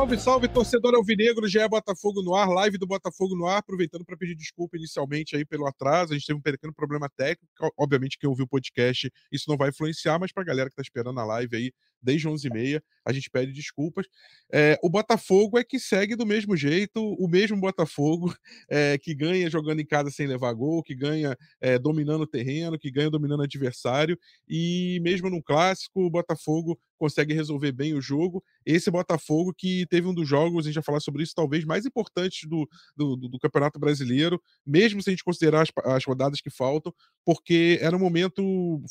Salve, 0.00 0.18
salve, 0.18 0.48
torcedor 0.48 0.94
alvinegro, 0.94 1.46
é 1.58 1.68
Botafogo 1.68 2.22
no 2.22 2.34
ar, 2.34 2.48
live 2.48 2.78
do 2.78 2.86
Botafogo 2.86 3.36
no 3.36 3.46
ar, 3.46 3.58
aproveitando 3.58 4.02
para 4.02 4.16
pedir 4.16 4.34
desculpa 4.34 4.78
inicialmente 4.78 5.36
aí 5.36 5.44
pelo 5.44 5.66
atraso, 5.66 6.14
a 6.14 6.16
gente 6.16 6.26
teve 6.26 6.38
um 6.38 6.42
pequeno 6.42 6.72
problema 6.72 7.06
técnico, 7.14 7.52
obviamente 7.76 8.16
quem 8.18 8.26
ouviu 8.26 8.46
o 8.46 8.48
podcast 8.48 9.12
isso 9.30 9.44
não 9.46 9.58
vai 9.58 9.68
influenciar, 9.68 10.18
mas 10.18 10.32
para 10.32 10.42
a 10.42 10.46
galera 10.46 10.70
que 10.70 10.72
está 10.72 10.80
esperando 10.80 11.20
a 11.20 11.24
live 11.26 11.54
aí, 11.54 11.72
desde 12.02 12.28
11h30, 12.28 12.82
a 13.04 13.12
gente 13.12 13.30
pede 13.30 13.52
desculpas. 13.52 14.06
É, 14.52 14.78
o 14.82 14.88
Botafogo 14.88 15.58
é 15.58 15.64
que 15.64 15.78
segue 15.78 16.16
do 16.16 16.26
mesmo 16.26 16.56
jeito, 16.56 17.00
o 17.00 17.28
mesmo 17.28 17.56
Botafogo, 17.58 18.34
é, 18.68 18.98
que 19.02 19.14
ganha 19.14 19.50
jogando 19.50 19.80
em 19.80 19.86
casa 19.86 20.10
sem 20.10 20.26
levar 20.26 20.52
gol, 20.52 20.82
que 20.82 20.94
ganha 20.94 21.36
é, 21.60 21.78
dominando 21.78 22.22
o 22.22 22.26
terreno, 22.26 22.78
que 22.78 22.90
ganha 22.90 23.10
dominando 23.10 23.40
o 23.40 23.44
adversário, 23.44 24.18
e 24.48 24.98
mesmo 25.02 25.30
no 25.30 25.42
clássico, 25.42 26.04
o 26.04 26.10
Botafogo 26.10 26.78
consegue 27.00 27.32
resolver 27.32 27.72
bem 27.72 27.94
o 27.94 28.00
jogo. 28.00 28.44
Esse 28.64 28.90
Botafogo 28.90 29.54
que 29.56 29.86
teve 29.86 30.06
um 30.06 30.12
dos 30.12 30.28
jogos, 30.28 30.66
a 30.66 30.68
gente 30.68 30.74
vai 30.74 30.84
falar 30.84 31.00
sobre 31.00 31.22
isso, 31.22 31.32
talvez 31.34 31.64
mais 31.64 31.86
importantes 31.86 32.46
do, 32.46 32.68
do, 32.94 33.16
do 33.16 33.38
Campeonato 33.38 33.80
Brasileiro, 33.80 34.40
mesmo 34.66 35.02
se 35.02 35.08
a 35.08 35.12
gente 35.12 35.24
considerar 35.24 35.62
as, 35.62 35.70
as, 35.86 36.04
rodadas 36.04 36.42
que 36.42 36.50
faltam, 36.50 36.92
porque 37.24 37.78
era 37.80 37.96
um 37.96 37.98
momento, 37.98 38.42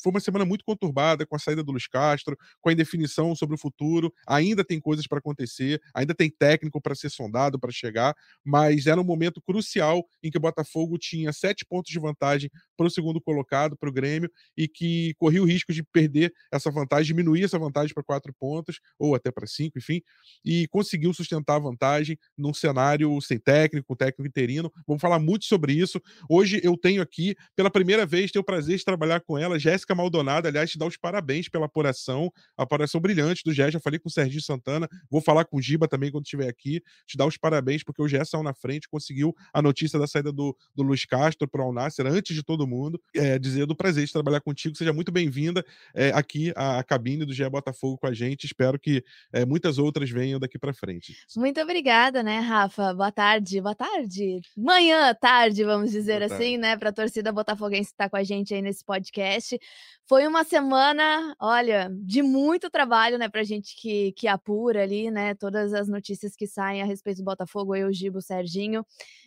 foi 0.02 0.10
uma 0.10 0.18
semana 0.18 0.44
muito 0.44 0.64
conturbada 0.64 1.24
com 1.24 1.36
a 1.36 1.38
saída 1.38 1.62
do 1.62 1.70
Luiz 1.70 1.86
Castro, 1.86 2.36
com 2.60 2.68
a 2.68 2.72
indefinição 2.72 2.99
sobre 3.08 3.54
o 3.54 3.58
futuro. 3.58 4.12
Ainda 4.26 4.64
tem 4.64 4.80
coisas 4.80 5.06
para 5.06 5.18
acontecer, 5.18 5.80
ainda 5.94 6.14
tem 6.14 6.30
técnico 6.30 6.80
para 6.80 6.94
ser 6.94 7.10
sondado, 7.10 7.58
para 7.58 7.70
chegar, 7.72 8.14
mas 8.44 8.86
era 8.86 9.00
um 9.00 9.04
momento 9.04 9.40
crucial 9.40 10.06
em 10.22 10.30
que 10.30 10.38
o 10.38 10.40
Botafogo 10.40 10.98
tinha 10.98 11.32
sete 11.32 11.64
pontos 11.64 11.90
de 11.90 11.98
vantagem 11.98 12.50
para 12.80 12.86
o 12.86 12.90
segundo 12.90 13.20
colocado, 13.20 13.76
para 13.76 13.90
o 13.90 13.92
Grêmio, 13.92 14.30
e 14.56 14.66
que 14.66 15.12
corria 15.18 15.42
o 15.42 15.44
risco 15.44 15.70
de 15.70 15.82
perder 15.82 16.32
essa 16.50 16.70
vantagem, 16.70 17.08
diminuir 17.08 17.44
essa 17.44 17.58
vantagem 17.58 17.92
para 17.92 18.02
quatro 18.02 18.32
pontos, 18.32 18.80
ou 18.98 19.14
até 19.14 19.30
para 19.30 19.46
cinco, 19.46 19.76
enfim, 19.76 20.00
e 20.42 20.66
conseguiu 20.68 21.12
sustentar 21.12 21.56
a 21.56 21.58
vantagem 21.58 22.18
num 22.38 22.54
cenário 22.54 23.20
sem 23.20 23.38
técnico, 23.38 23.94
técnico 23.94 24.26
interino. 24.26 24.72
Vamos 24.86 25.02
falar 25.02 25.18
muito 25.18 25.44
sobre 25.44 25.74
isso. 25.74 26.00
Hoje 26.26 26.58
eu 26.64 26.74
tenho 26.74 27.02
aqui, 27.02 27.36
pela 27.54 27.70
primeira 27.70 28.06
vez, 28.06 28.32
tenho 28.32 28.40
o 28.40 28.46
prazer 28.46 28.78
de 28.78 28.84
trabalhar 28.84 29.20
com 29.20 29.36
ela, 29.36 29.58
Jéssica 29.58 29.94
Maldonado. 29.94 30.48
Aliás, 30.48 30.70
te 30.70 30.78
dar 30.78 30.86
os 30.86 30.96
parabéns 30.96 31.50
pela 31.50 31.66
apuração, 31.66 32.32
a 32.56 32.62
apuração 32.62 32.98
brilhante 32.98 33.42
do 33.44 33.52
Gé. 33.52 33.70
Já 33.70 33.78
falei 33.78 33.98
com 33.98 34.08
o 34.08 34.10
Serginho 34.10 34.40
Santana, 34.40 34.88
vou 35.10 35.20
falar 35.20 35.44
com 35.44 35.58
o 35.58 35.60
Giba 35.60 35.86
também 35.86 36.10
quando 36.10 36.24
estiver 36.24 36.48
aqui. 36.48 36.82
Te 37.06 37.18
dar 37.18 37.26
os 37.26 37.36
parabéns, 37.36 37.84
porque 37.84 38.00
o 38.00 38.08
Gé 38.08 38.24
saiu 38.24 38.42
na 38.42 38.54
frente, 38.54 38.88
conseguiu 38.88 39.34
a 39.52 39.60
notícia 39.60 39.98
da 39.98 40.06
saída 40.06 40.32
do, 40.32 40.56
do 40.74 40.82
Luiz 40.82 41.04
Castro 41.04 41.46
para 41.46 41.60
o 41.60 41.64
Alnasser 41.64 42.06
antes 42.06 42.34
de 42.34 42.42
todo 42.42 42.66
mundo. 42.66 42.69
É, 43.14 43.38
dizer 43.38 43.66
do 43.66 43.74
prazer 43.74 44.06
de 44.06 44.12
trabalhar 44.12 44.40
contigo. 44.40 44.76
Seja 44.76 44.92
muito 44.92 45.10
bem-vinda 45.10 45.64
é, 45.94 46.10
aqui 46.10 46.52
à, 46.56 46.82
cabine 46.82 47.24
do 47.24 47.32
Gé 47.32 47.48
Botafogo 47.48 47.98
com 47.98 48.06
a 48.06 48.12
gente. 48.12 48.44
Espero 48.44 48.78
que 48.78 49.04
é, 49.32 49.44
muitas 49.44 49.78
outras 49.78 50.10
venham 50.10 50.38
daqui 50.38 50.58
para 50.58 50.72
frente. 50.72 51.16
Muito 51.36 51.60
obrigada, 51.60 52.22
né, 52.22 52.38
Rafa? 52.38 52.94
Boa 52.94 53.12
tarde, 53.12 53.60
boa 53.60 53.74
tarde. 53.74 54.40
Manhã, 54.56 55.14
tarde, 55.14 55.64
vamos 55.64 55.90
dizer 55.90 56.20
boa 56.20 56.26
assim, 56.26 56.52
tarde. 56.52 56.58
né, 56.58 56.76
para 56.76 56.90
a 56.90 56.92
torcida 56.92 57.32
botafoguense 57.32 57.90
estar 57.90 58.04
tá 58.04 58.10
com 58.10 58.16
a 58.16 58.24
gente 58.24 58.54
aí 58.54 58.62
nesse 58.62 58.84
podcast. 58.84 59.58
Foi 60.06 60.26
uma 60.26 60.42
semana, 60.42 61.36
olha, 61.40 61.88
de 62.02 62.22
muito 62.22 62.68
trabalho, 62.68 63.16
né, 63.16 63.28
para 63.28 63.42
a 63.42 63.44
gente 63.44 63.76
que, 63.76 64.12
que 64.12 64.26
apura 64.26 64.82
ali, 64.82 65.10
né, 65.10 65.34
todas 65.34 65.72
as 65.72 65.88
notícias 65.88 66.34
que 66.34 66.46
saem 66.46 66.82
a 66.82 66.84
respeito 66.84 67.18
do 67.18 67.24
Botafogo, 67.24 67.76
eu, 67.76 67.92
Gibo, 67.92 68.20
Serginho. 68.20 68.84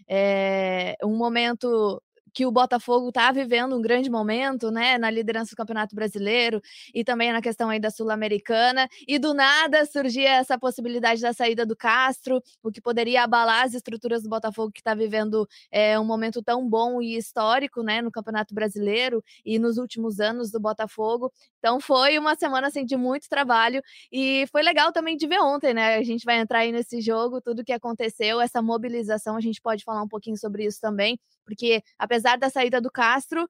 É 0.08 0.96
um 1.04 1.16
momento 1.16 2.02
que 2.34 2.46
o 2.46 2.52
Botafogo 2.52 3.10
está 3.10 3.32
vivendo 3.32 3.76
um 3.78 3.82
grande 3.82 4.10
momento, 4.10 4.72
né, 4.72 4.98
na 4.98 5.10
liderança 5.10 5.52
do 5.52 5.58
Campeonato 5.58 5.96
Brasileiro 5.96 6.62
e 6.94 7.04
também 7.04 7.32
na 7.32 7.42
questão 7.42 7.70
aí 7.70 7.80
da 7.80 7.90
Sul-Americana, 7.92 8.88
e 9.08 9.20
do 9.20 9.34
nada 9.34 9.86
surgia 9.86 10.30
essa 10.30 10.58
possibilidade 10.58 11.22
da 11.22 11.34
saída 11.34 11.66
do 11.66 11.76
Castro, 11.76 12.42
o 12.62 12.72
que 12.72 12.82
poderia 12.82 13.24
abalar 13.24 13.66
as 13.66 13.74
estruturas 13.74 14.24
do 14.24 14.30
Botafogo 14.30 14.72
que 14.72 14.80
está 14.82 14.94
vivendo 14.96 15.48
é, 15.72 16.00
um 16.00 16.06
momento 16.06 16.42
tão 16.42 16.68
bom 16.68 17.02
e 17.02 17.16
histórico, 17.18 17.84
né, 17.84 18.02
no 18.02 18.12
Campeonato 18.12 18.54
Brasileiro 18.54 19.24
e 19.46 19.60
nos 19.60 19.78
últimos 19.78 20.20
anos 20.20 20.52
do 20.52 20.60
Botafogo. 20.60 21.32
Então 21.60 21.80
foi 21.80 22.18
uma 22.20 22.36
semana 22.36 22.68
assim 22.68 22.86
de 22.86 22.98
muito 22.98 23.30
trabalho 23.30 23.82
e 24.12 24.46
foi 24.52 24.62
legal 24.62 24.92
também 24.92 25.16
de 25.16 25.28
ver 25.28 25.40
ontem, 25.40 25.74
né? 25.74 25.96
A 25.96 26.04
gente 26.04 26.26
vai 26.26 26.40
entrar 26.40 26.60
aí 26.60 26.72
nesse 26.72 27.00
jogo, 27.02 27.42
tudo 27.42 27.64
que 27.64 27.72
aconteceu, 27.72 28.42
essa 28.42 28.62
mobilização, 28.62 29.38
a 29.38 29.42
gente 29.42 29.62
pode 29.62 29.84
falar 29.84 30.02
um 30.04 30.08
pouquinho 30.08 30.38
sobre 30.38 30.66
isso 30.66 30.80
também, 30.82 31.20
porque 31.46 31.82
da 32.22 32.50
saída 32.50 32.80
do 32.80 32.92
Castro, 32.92 33.48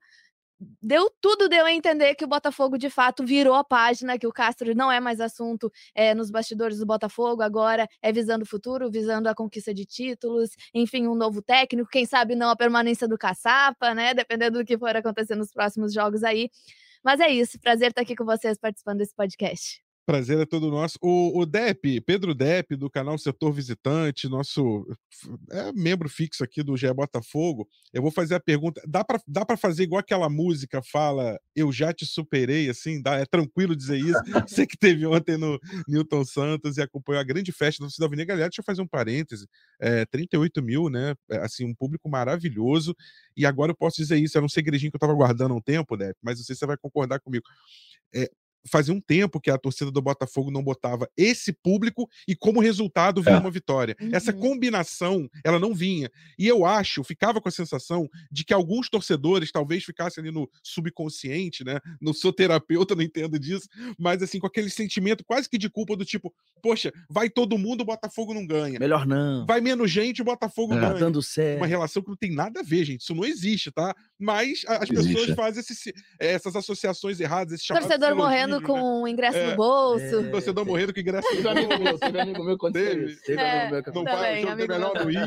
deu 0.82 1.10
tudo 1.20 1.48
deu 1.48 1.64
a 1.66 1.72
entender 1.72 2.14
que 2.14 2.24
o 2.24 2.28
Botafogo 2.28 2.78
de 2.78 2.88
fato 2.88 3.24
virou 3.24 3.54
a 3.54 3.64
página, 3.64 4.18
que 4.18 4.26
o 4.26 4.32
Castro 4.32 4.74
não 4.74 4.90
é 4.90 5.00
mais 5.00 5.20
assunto 5.20 5.70
é, 5.94 6.14
nos 6.14 6.30
bastidores 6.30 6.78
do 6.78 6.86
Botafogo, 6.86 7.42
agora 7.42 7.88
é 8.02 8.12
visando 8.12 8.44
o 8.44 8.46
futuro, 8.46 8.90
visando 8.90 9.28
a 9.28 9.34
conquista 9.34 9.74
de 9.74 9.84
títulos, 9.84 10.50
enfim, 10.72 11.06
um 11.06 11.14
novo 11.14 11.42
técnico, 11.42 11.88
quem 11.90 12.06
sabe 12.06 12.34
não 12.34 12.50
a 12.50 12.56
permanência 12.56 13.08
do 13.08 13.18
Caçapa, 13.18 13.94
né? 13.94 14.14
Dependendo 14.14 14.58
do 14.58 14.64
que 14.64 14.78
for 14.78 14.96
acontecer 14.96 15.34
nos 15.36 15.52
próximos 15.52 15.92
jogos 15.92 16.22
aí. 16.24 16.50
Mas 17.02 17.20
é 17.20 17.28
isso, 17.28 17.58
prazer 17.60 17.90
estar 17.90 18.02
aqui 18.02 18.16
com 18.16 18.24
vocês 18.24 18.58
participando 18.58 18.98
desse 18.98 19.14
podcast. 19.14 19.83
Prazer 20.06 20.38
é 20.38 20.44
todo 20.44 20.70
nosso. 20.70 20.98
O, 21.00 21.40
o 21.40 21.46
Dep, 21.46 22.00
Pedro 22.02 22.34
Dep, 22.34 22.76
do 22.76 22.90
canal 22.90 23.16
Setor 23.16 23.52
Visitante, 23.52 24.28
nosso 24.28 24.86
é, 25.50 25.72
membro 25.72 26.10
fixo 26.10 26.44
aqui 26.44 26.62
do 26.62 26.76
GE 26.76 26.92
Botafogo. 26.92 27.66
Eu 27.90 28.02
vou 28.02 28.10
fazer 28.10 28.34
a 28.34 28.40
pergunta: 28.40 28.82
dá 28.86 29.02
para 29.02 29.18
dá 29.26 29.46
pra 29.46 29.56
fazer 29.56 29.84
igual 29.84 30.00
aquela 30.00 30.28
música 30.28 30.82
fala, 30.82 31.40
eu 31.56 31.72
já 31.72 31.90
te 31.92 32.04
superei, 32.04 32.68
assim? 32.68 33.00
Dá, 33.00 33.16
é 33.16 33.24
tranquilo 33.24 33.74
dizer 33.74 33.96
isso? 33.96 34.20
Você 34.46 34.66
que 34.66 34.76
teve 34.76 35.06
ontem 35.06 35.38
no 35.38 35.58
Newton 35.88 36.24
Santos 36.24 36.76
e 36.76 36.82
acompanhou 36.82 37.20
a 37.20 37.24
grande 37.24 37.50
festa 37.50 37.82
do 37.82 37.90
Cidade 37.90 38.04
Alvinegra. 38.04 38.34
Aliás, 38.34 38.50
deixa 38.50 38.60
eu 38.60 38.64
fazer 38.64 38.82
um 38.82 38.86
parêntese: 38.86 39.46
é, 39.80 40.04
38 40.04 40.62
mil, 40.62 40.90
né? 40.90 41.14
É, 41.30 41.38
assim, 41.38 41.64
um 41.64 41.74
público 41.74 42.10
maravilhoso. 42.10 42.94
E 43.34 43.46
agora 43.46 43.72
eu 43.72 43.76
posso 43.76 43.96
dizer 43.96 44.18
isso: 44.18 44.36
era 44.36 44.44
um 44.44 44.50
segredinho 44.50 44.92
que 44.92 44.96
eu 44.96 44.98
estava 44.98 45.14
guardando 45.14 45.52
há 45.52 45.56
um 45.56 45.62
tempo, 45.62 45.96
Dep, 45.96 46.16
mas 46.22 46.38
não 46.38 46.44
sei 46.44 46.54
se 46.54 46.58
você 46.58 46.66
vai 46.66 46.76
concordar 46.76 47.20
comigo. 47.20 47.44
É, 48.14 48.30
fazia 48.66 48.94
um 48.94 49.00
tempo 49.00 49.40
que 49.40 49.50
a 49.50 49.58
torcida 49.58 49.90
do 49.90 50.02
Botafogo 50.02 50.50
não 50.50 50.62
botava 50.62 51.08
esse 51.16 51.52
público 51.52 52.08
e 52.26 52.34
como 52.34 52.60
resultado 52.60 53.22
vinha 53.22 53.36
é. 53.36 53.40
uma 53.40 53.50
vitória. 53.50 53.96
Uhum. 54.00 54.10
Essa 54.12 54.32
combinação, 54.32 55.28
ela 55.44 55.58
não 55.58 55.74
vinha. 55.74 56.10
E 56.38 56.46
eu 56.46 56.64
acho, 56.64 57.04
ficava 57.04 57.40
com 57.40 57.48
a 57.48 57.52
sensação 57.52 58.08
de 58.30 58.44
que 58.44 58.54
alguns 58.54 58.88
torcedores 58.88 59.52
talvez 59.52 59.84
ficassem 59.84 60.22
ali 60.22 60.32
no 60.32 60.48
subconsciente, 60.62 61.64
né? 61.64 61.78
Não 62.00 62.12
sou 62.12 62.32
terapeuta, 62.32 62.94
não 62.94 63.02
entendo 63.02 63.38
disso, 63.38 63.68
mas 63.98 64.22
assim, 64.22 64.38
com 64.38 64.46
aquele 64.46 64.70
sentimento 64.70 65.24
quase 65.24 65.48
que 65.48 65.58
de 65.58 65.68
culpa 65.68 65.96
do 65.96 66.04
tipo, 66.04 66.32
poxa, 66.62 66.92
vai 67.10 67.28
todo 67.28 67.58
mundo, 67.58 67.82
o 67.82 67.84
Botafogo 67.84 68.32
não 68.32 68.46
ganha. 68.46 68.78
Melhor 68.78 69.06
não. 69.06 69.46
Vai 69.46 69.60
menos 69.60 69.90
gente, 69.90 70.22
o 70.22 70.24
Botafogo 70.24 70.74
é. 70.74 70.80
ganha. 70.80 70.94
Dando 70.94 71.22
certo. 71.22 71.58
Uma 71.58 71.66
relação 71.66 72.02
que 72.02 72.08
não 72.08 72.16
tem 72.16 72.32
nada 72.32 72.60
a 72.60 72.62
ver, 72.62 72.84
gente. 72.84 73.02
Isso 73.02 73.14
não 73.14 73.24
existe, 73.24 73.70
tá? 73.70 73.94
Mas 74.18 74.64
as 74.66 74.90
existe. 74.90 75.14
pessoas 75.14 75.36
fazem 75.36 75.60
esse, 75.60 75.94
essas 76.18 76.56
associações 76.56 77.20
erradas, 77.20 77.54
esse 77.54 77.68
Torcedor 77.68 78.14
morrendo 78.14 78.53
morrendo 78.60 78.62
com 78.62 79.02
o 79.02 79.08
ingresso 79.08 79.38
é, 79.38 79.50
no 79.50 79.56
bolso. 79.56 80.04
É, 80.04 80.30
torcedor 80.30 80.66
morrendo 80.66 80.94
com 80.94 81.00
ingresso 81.00 81.28
no 81.34 81.42
bolso. 81.42 81.58
amigo 81.58 81.82
meu, 81.82 81.98
teve 81.98 82.20
amigo 82.20 82.44
meu 82.44 82.58
quando 82.58 82.74
teve. 82.74 83.16
Teve 83.16 83.40
é, 83.40 83.60
amigo 83.60 83.74
meu 83.74 83.84
que 83.84 83.90
não 83.90 84.04
vai, 84.04 84.38
o 84.38 84.42
jogo 84.42 84.62
é 84.62 84.68
melhor 84.68 84.94
não 84.94 85.10
ir. 85.10 85.26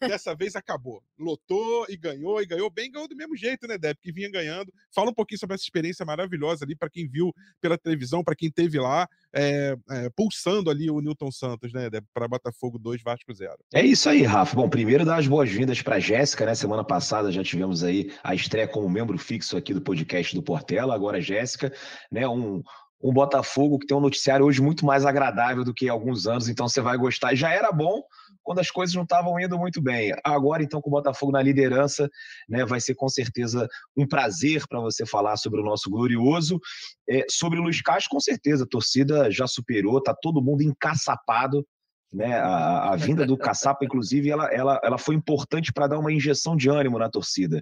Dessa 0.00 0.34
vez 0.34 0.56
acabou. 0.56 1.02
Lotou 1.18 1.86
e 1.88 1.96
ganhou, 1.96 2.40
e 2.40 2.46
ganhou 2.46 2.70
bem, 2.70 2.90
ganhou 2.90 3.08
do 3.08 3.16
mesmo 3.16 3.36
jeito, 3.36 3.66
né, 3.66 3.78
Deb? 3.78 3.96
Que 4.00 4.12
vinha 4.12 4.30
ganhando. 4.30 4.72
Fala 4.94 5.10
um 5.10 5.14
pouquinho 5.14 5.38
sobre 5.38 5.54
essa 5.54 5.64
experiência 5.64 6.04
maravilhosa 6.04 6.64
ali, 6.64 6.76
para 6.76 6.90
quem 6.90 7.08
viu 7.08 7.32
pela 7.60 7.78
televisão, 7.78 8.22
para 8.22 8.36
quem 8.36 8.50
teve 8.50 8.78
lá, 8.78 9.08
é, 9.34 9.76
é, 9.90 10.10
pulsando 10.16 10.70
ali 10.70 10.90
o 10.90 11.00
Newton 11.00 11.30
Santos, 11.30 11.72
né, 11.72 11.90
Deb? 11.90 12.04
Para 12.12 12.28
Botafogo 12.28 12.78
2, 12.78 13.02
Vasco 13.02 13.32
0. 13.32 13.52
É 13.74 13.84
isso 13.84 14.08
aí, 14.08 14.22
Rafa. 14.22 14.56
Bom, 14.56 14.68
primeiro 14.68 15.04
dar 15.04 15.18
as 15.18 15.26
boas-vindas 15.26 15.82
para 15.82 15.98
Jéssica, 15.98 16.46
né? 16.46 16.54
Semana 16.54 16.84
passada 16.84 17.30
já 17.30 17.42
tivemos 17.42 17.84
aí 17.84 18.12
a 18.22 18.34
estreia 18.34 18.68
como 18.68 18.88
membro 18.88 19.18
fixo 19.18 19.56
aqui 19.56 19.74
do 19.74 19.80
podcast 19.80 20.34
do 20.34 20.42
Portela, 20.42 20.94
agora 20.94 21.20
Jéssica, 21.20 21.72
né? 22.10 22.26
Um, 22.26 22.62
um 23.02 23.12
Botafogo 23.12 23.78
que 23.78 23.86
tem 23.86 23.96
um 23.96 24.00
noticiário 24.00 24.46
hoje 24.46 24.60
muito 24.60 24.84
mais 24.86 25.04
agradável 25.04 25.64
do 25.64 25.74
que 25.74 25.88
há 25.88 25.92
alguns 25.92 26.26
anos, 26.26 26.48
então 26.48 26.68
você 26.68 26.80
vai 26.80 26.96
gostar. 26.96 27.34
Já 27.34 27.50
era 27.50 27.70
bom 27.70 28.02
quando 28.42 28.60
as 28.60 28.70
coisas 28.70 28.94
não 28.94 29.02
estavam 29.02 29.38
indo 29.38 29.58
muito 29.58 29.82
bem. 29.82 30.12
Agora, 30.24 30.62
então, 30.62 30.80
com 30.80 30.88
o 30.88 30.92
Botafogo 30.92 31.32
na 31.32 31.42
liderança, 31.42 32.08
né, 32.48 32.64
vai 32.64 32.80
ser 32.80 32.94
com 32.94 33.08
certeza 33.08 33.68
um 33.96 34.06
prazer 34.06 34.66
para 34.68 34.80
você 34.80 35.04
falar 35.04 35.36
sobre 35.36 35.60
o 35.60 35.64
nosso 35.64 35.90
glorioso. 35.90 36.58
É, 37.08 37.24
sobre 37.30 37.58
o 37.58 37.62
Luiz 37.62 37.82
Castro, 37.82 38.10
com 38.10 38.20
certeza, 38.20 38.64
a 38.64 38.68
torcida 38.68 39.30
já 39.30 39.46
superou, 39.46 39.98
está 39.98 40.14
todo 40.14 40.42
mundo 40.42 40.62
encaçapado. 40.62 41.66
Né, 42.12 42.34
a, 42.38 42.92
a 42.92 42.96
vinda 42.96 43.26
do 43.26 43.36
Caçapa, 43.36 43.84
inclusive, 43.84 44.30
ela, 44.30 44.46
ela, 44.46 44.80
ela 44.82 44.96
foi 44.96 45.16
importante 45.16 45.72
para 45.72 45.88
dar 45.88 45.98
uma 45.98 46.12
injeção 46.12 46.56
de 46.56 46.70
ânimo 46.70 46.98
na 47.00 47.10
torcida, 47.10 47.60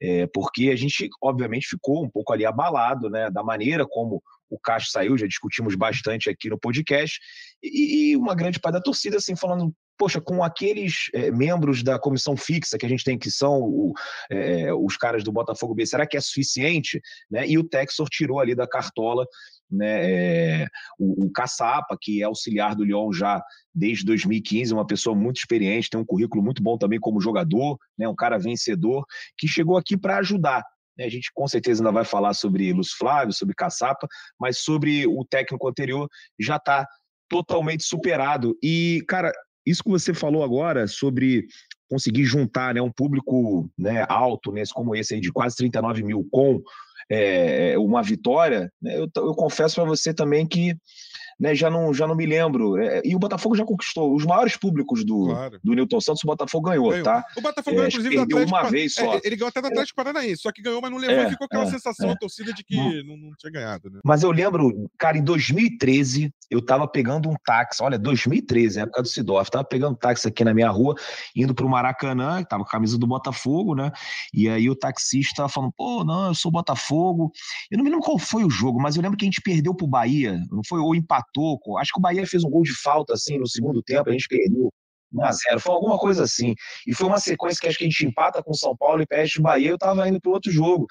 é, 0.00 0.28
porque 0.28 0.68
a 0.70 0.76
gente, 0.76 1.08
obviamente, 1.20 1.66
ficou 1.66 2.04
um 2.04 2.10
pouco 2.10 2.32
ali 2.32 2.44
abalado 2.44 3.08
né, 3.08 3.30
da 3.30 3.42
maneira 3.42 3.86
como 3.88 4.22
o 4.50 4.58
Castro 4.58 4.90
saiu, 4.90 5.18
já 5.18 5.26
discutimos 5.26 5.74
bastante 5.74 6.30
aqui 6.30 6.48
no 6.48 6.58
podcast, 6.58 7.18
e, 7.62 8.12
e 8.12 8.16
uma 8.16 8.34
grande 8.34 8.60
parte 8.60 8.74
da 8.74 8.80
torcida, 8.80 9.16
assim, 9.16 9.34
falando, 9.34 9.74
poxa, 9.98 10.20
com 10.20 10.42
aqueles 10.42 11.08
é, 11.14 11.30
membros 11.30 11.82
da 11.82 11.98
comissão 11.98 12.36
fixa 12.36 12.78
que 12.78 12.86
a 12.86 12.88
gente 12.88 13.04
tem, 13.04 13.18
que 13.18 13.30
são 13.30 13.60
o, 13.60 13.92
é, 14.30 14.72
os 14.72 14.96
caras 14.96 15.24
do 15.24 15.32
Botafogo 15.32 15.74
B, 15.74 15.86
será 15.86 16.06
que 16.06 16.16
é 16.16 16.20
suficiente? 16.20 17.00
Né? 17.30 17.46
E 17.46 17.58
o 17.58 17.64
Texor 17.64 18.08
tirou 18.08 18.40
ali 18.40 18.54
da 18.54 18.66
cartola 18.66 19.24
né, 19.70 20.62
é, 20.62 20.66
o, 20.98 21.26
o 21.26 21.32
Caçapa, 21.32 21.96
que 22.00 22.22
é 22.22 22.24
auxiliar 22.24 22.74
do 22.74 22.84
Lyon 22.84 23.12
já 23.12 23.42
desde 23.74 24.04
2015, 24.04 24.72
uma 24.72 24.86
pessoa 24.86 25.14
muito 25.14 25.38
experiente, 25.38 25.90
tem 25.90 26.00
um 26.00 26.04
currículo 26.04 26.42
muito 26.42 26.62
bom 26.62 26.78
também 26.78 27.00
como 27.00 27.20
jogador, 27.20 27.78
né, 27.98 28.08
um 28.08 28.14
cara 28.14 28.38
vencedor, 28.38 29.04
que 29.36 29.48
chegou 29.48 29.76
aqui 29.76 29.96
para 29.96 30.18
ajudar. 30.18 30.62
Né. 30.96 31.04
A 31.04 31.08
gente 31.10 31.30
com 31.34 31.46
certeza 31.46 31.82
ainda 31.82 31.92
vai 31.92 32.04
falar 32.04 32.34
sobre 32.34 32.72
Lúcio 32.72 32.96
Flávio, 32.98 33.32
sobre 33.32 33.54
Caçapa, 33.54 34.06
mas 34.38 34.58
sobre 34.58 35.06
o 35.06 35.24
técnico 35.24 35.68
anterior 35.68 36.08
já 36.38 36.56
está 36.56 36.86
totalmente 37.28 37.84
superado. 37.84 38.56
E, 38.62 39.02
cara, 39.08 39.32
isso 39.64 39.82
que 39.82 39.90
você 39.90 40.14
falou 40.14 40.44
agora 40.44 40.86
sobre 40.86 41.46
conseguir 41.88 42.24
juntar 42.24 42.74
né, 42.74 42.82
um 42.82 42.90
público 42.90 43.70
né, 43.76 44.04
alto, 44.08 44.52
nesse, 44.52 44.72
como 44.72 44.94
esse 44.94 45.14
aí, 45.14 45.20
de 45.20 45.32
quase 45.32 45.56
39 45.56 46.02
mil, 46.02 46.26
com 46.30 46.62
é, 47.10 47.78
uma 47.78 48.02
vitória, 48.02 48.72
né, 48.80 48.96
eu, 48.98 49.08
eu 49.16 49.34
confesso 49.34 49.76
para 49.76 49.84
você 49.84 50.12
também 50.12 50.46
que 50.46 50.76
né, 51.38 51.54
já, 51.54 51.70
não, 51.70 51.92
já 51.92 52.06
não 52.06 52.14
me 52.14 52.26
lembro. 52.26 52.78
É, 52.78 53.02
e 53.04 53.14
o 53.14 53.18
Botafogo 53.18 53.54
já 53.54 53.64
conquistou 53.64 54.14
os 54.14 54.24
maiores 54.24 54.56
públicos 54.56 55.04
do, 55.04 55.26
claro. 55.26 55.60
do 55.62 55.74
Newton 55.74 56.00
Santos, 56.00 56.24
o 56.24 56.26
Botafogo 56.26 56.70
ganhou, 56.70 56.88
ganhou. 56.88 57.04
tá? 57.04 57.24
O 57.36 57.40
Botafogo, 57.40 57.82
é, 57.82 57.88
inclusive, 57.88 58.16
perdeu 58.16 58.46
uma 58.46 58.70
vez 58.70 58.94
só. 58.94 59.14
É, 59.14 59.20
ele 59.24 59.36
ganhou 59.36 59.48
até 59.48 59.60
do 59.60 59.68
Atlético 59.68 59.96
Paranaense, 59.96 60.42
só 60.42 60.50
que 60.50 60.62
ganhou, 60.62 60.80
mas 60.80 60.90
não 60.90 60.98
levou 60.98 61.24
e 61.24 61.30
ficou 61.30 61.44
aquela 61.44 61.66
sensação, 61.66 62.10
a 62.10 62.16
torcida 62.16 62.52
de 62.52 62.64
que 62.64 62.76
não, 63.04 63.16
não, 63.16 63.30
tinha 63.38 63.52
ganhado. 63.52 63.90
Né? 63.90 64.00
Mas 64.04 64.22
eu 64.22 64.30
lembro, 64.30 64.90
cara, 64.98 65.18
em 65.18 65.22
2013, 65.22 66.32
eu 66.50 66.64
tava 66.64 66.86
pegando 66.86 67.28
um 67.28 67.34
táxi, 67.44 67.82
olha, 67.82 67.98
2013, 67.98 68.80
época 68.80 69.02
do 69.02 69.08
Sidorf, 69.08 69.50
tava 69.50 69.64
pegando 69.64 69.92
um 69.92 69.96
táxi 69.96 70.28
aqui 70.28 70.44
na 70.44 70.54
minha 70.54 70.70
rua, 70.70 70.94
indo 71.34 71.54
pro 71.54 71.68
Maracanã, 71.68 72.42
tava 72.44 72.62
com 72.62 72.68
a 72.68 72.72
camisa 72.72 72.98
do 72.98 73.06
Botafogo, 73.06 73.74
né? 73.74 73.90
E 74.32 74.48
aí 74.48 74.68
o 74.70 74.76
taxista 74.76 75.48
falando, 75.48 75.72
pô, 75.76 76.04
não, 76.04 76.28
eu 76.28 76.34
sou 76.34 76.50
Botafogo. 76.50 77.32
Eu 77.70 77.78
não 77.78 77.84
me 77.84 77.90
lembro 77.90 78.04
qual 78.04 78.18
foi 78.18 78.44
o 78.44 78.50
jogo, 78.50 78.80
mas 78.80 78.96
eu 78.96 79.02
lembro 79.02 79.16
que 79.16 79.24
a 79.24 79.28
gente 79.28 79.40
perdeu 79.40 79.74
pro 79.74 79.86
Bahia, 79.86 80.40
não 80.50 80.62
foi? 80.66 80.80
Ou 80.80 80.94
empatou, 80.94 81.58
acho 81.78 81.92
que 81.92 81.98
o 81.98 82.02
Bahia 82.02 82.26
fez 82.26 82.44
um 82.44 82.50
gol 82.50 82.62
de 82.62 82.74
falta, 82.74 83.14
assim, 83.14 83.38
no 83.38 83.48
segundo 83.48 83.82
tempo, 83.82 84.08
a 84.08 84.12
gente 84.12 84.28
perdeu 84.28 84.70
1x0, 85.14 85.58
foi 85.58 85.74
alguma 85.74 85.98
coisa 85.98 86.24
assim. 86.24 86.54
E 86.86 86.94
foi 86.94 87.06
uma 87.06 87.18
sequência 87.18 87.60
que 87.60 87.68
acho 87.68 87.78
que 87.78 87.84
a 87.84 87.88
gente 87.88 88.06
empata 88.06 88.42
com 88.42 88.52
São 88.54 88.76
Paulo 88.76 89.02
e 89.02 89.06
perde 89.06 89.38
o 89.38 89.42
Bahia, 89.42 89.70
eu 89.70 89.78
tava 89.78 90.08
indo 90.08 90.20
pro 90.20 90.32
outro 90.32 90.50
jogo. 90.50 90.86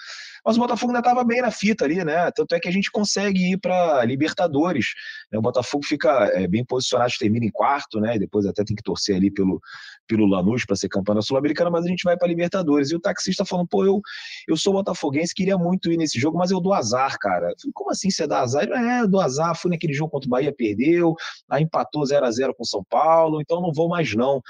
Mas 0.45 0.57
o 0.57 0.59
Botafogo 0.59 0.91
ainda 0.91 0.99
estava 0.99 1.23
bem 1.23 1.41
na 1.41 1.51
fita 1.51 1.85
ali, 1.85 2.03
né? 2.03 2.29
Tanto 2.31 2.53
é 2.55 2.59
que 2.59 2.67
a 2.67 2.71
gente 2.71 2.91
consegue 2.91 3.51
ir 3.51 3.57
para 3.57 4.03
Libertadores. 4.05 4.93
Né? 5.31 5.39
O 5.39 5.41
Botafogo 5.41 5.85
fica 5.85 6.29
é, 6.33 6.47
bem 6.47 6.63
posicionado, 6.63 7.11
termina 7.19 7.45
em 7.45 7.51
quarto, 7.51 7.99
né? 7.99 8.15
E 8.15 8.19
depois 8.19 8.45
até 8.45 8.63
tem 8.63 8.75
que 8.75 8.83
torcer 8.83 9.15
ali 9.15 9.31
pelo, 9.31 9.61
pelo 10.07 10.25
Lanús 10.25 10.65
para 10.65 10.75
ser 10.75 10.89
campeão 10.89 11.15
da 11.15 11.21
Sul-Americana, 11.21 11.69
mas 11.69 11.85
a 11.85 11.87
gente 11.87 12.03
vai 12.03 12.17
para 12.17 12.27
Libertadores. 12.27 12.91
E 12.91 12.95
o 12.95 12.99
taxista 12.99 13.45
falando, 13.45 13.67
pô, 13.67 13.85
eu, 13.85 14.01
eu 14.47 14.57
sou 14.57 14.73
botafoguense, 14.73 15.33
queria 15.33 15.57
muito 15.57 15.91
ir 15.91 15.97
nesse 15.97 16.19
jogo, 16.19 16.37
mas 16.37 16.51
eu 16.51 16.59
dou 16.59 16.73
azar, 16.73 17.17
cara. 17.19 17.53
falei, 17.59 17.73
como 17.73 17.91
assim 17.91 18.09
você 18.09 18.27
dá 18.27 18.41
azar? 18.41 18.67
É, 18.67 19.01
eu 19.01 19.07
dou 19.07 19.21
azar, 19.21 19.55
fui 19.55 19.71
naquele 19.71 19.93
jogo 19.93 20.11
contra 20.11 20.27
o 20.27 20.29
Bahia, 20.29 20.53
perdeu, 20.53 21.15
aí 21.49 21.63
empatou 21.63 22.05
0 22.05 22.25
a 22.25 22.31
0 22.31 22.55
com 22.55 22.63
São 22.63 22.83
Paulo, 22.83 23.41
então 23.41 23.61
não 23.61 23.71
vou 23.73 23.89
mais 23.89 24.13
não. 24.15 24.41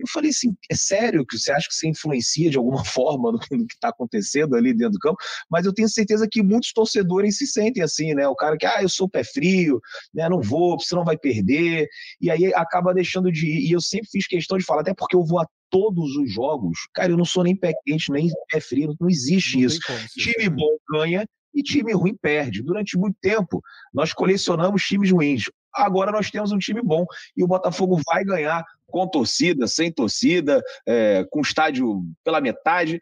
Eu 0.00 0.06
falei 0.12 0.30
assim, 0.30 0.54
é 0.70 0.74
sério 0.74 1.24
que 1.26 1.38
você 1.38 1.52
acha 1.52 1.68
que 1.68 1.74
você 1.74 1.88
influencia 1.88 2.50
de 2.50 2.56
alguma 2.56 2.84
forma 2.84 3.32
no, 3.32 3.38
que 3.38 3.74
está 3.74 3.88
acontecendo 3.88 4.56
ali 4.56 4.72
dentro 4.72 4.94
do 4.94 4.98
campo? 4.98 5.16
Mas 5.50 5.66
eu 5.66 5.72
tenho 5.72 5.88
certeza 5.88 6.26
que 6.30 6.42
muitos 6.42 6.72
torcedores 6.72 7.38
se 7.38 7.46
sentem 7.46 7.82
assim, 7.82 8.14
né? 8.14 8.26
O 8.28 8.34
cara 8.34 8.56
que, 8.56 8.66
ah, 8.66 8.82
eu 8.82 8.88
sou 8.88 9.08
pé 9.08 9.22
frio, 9.24 9.80
né? 10.14 10.28
Não 10.28 10.40
vou, 10.40 10.78
você 10.78 10.94
não 10.94 11.04
vai 11.04 11.16
perder. 11.16 11.88
E 12.20 12.30
aí 12.30 12.52
acaba 12.54 12.94
deixando 12.94 13.30
de 13.30 13.46
ir. 13.46 13.68
E 13.68 13.72
eu 13.72 13.80
sempre 13.80 14.08
fiz 14.10 14.26
questão 14.26 14.58
de 14.58 14.64
falar, 14.64 14.82
até 14.82 14.94
porque 14.94 15.16
eu 15.16 15.24
vou 15.24 15.40
a 15.40 15.46
todos 15.70 16.16
os 16.16 16.32
jogos. 16.32 16.78
Cara, 16.92 17.12
eu 17.12 17.16
não 17.16 17.24
sou 17.24 17.44
nem 17.44 17.56
pé 17.56 17.72
quente, 17.84 18.10
nem 18.10 18.28
pé 18.50 18.60
frio, 18.60 18.94
não 19.00 19.08
existe 19.08 19.56
não 19.56 19.66
isso. 19.66 19.80
Time 20.16 20.48
bom 20.48 20.76
ganha 20.90 21.24
e 21.54 21.62
time 21.62 21.92
ruim 21.92 22.16
perde. 22.20 22.62
Durante 22.62 22.98
muito 22.98 23.16
tempo, 23.20 23.62
nós 23.92 24.12
colecionamos 24.12 24.82
times 24.82 25.10
ruins. 25.10 25.44
Agora 25.74 26.12
nós 26.12 26.30
temos 26.30 26.52
um 26.52 26.58
time 26.58 26.82
bom 26.82 27.04
e 27.36 27.42
o 27.42 27.46
Botafogo 27.46 28.00
vai 28.06 28.24
ganhar 28.24 28.64
com 28.86 29.06
torcida, 29.06 29.66
sem 29.66 29.92
torcida, 29.92 30.62
é, 30.86 31.24
com 31.30 31.40
estádio 31.40 32.02
pela 32.24 32.40
metade 32.40 33.00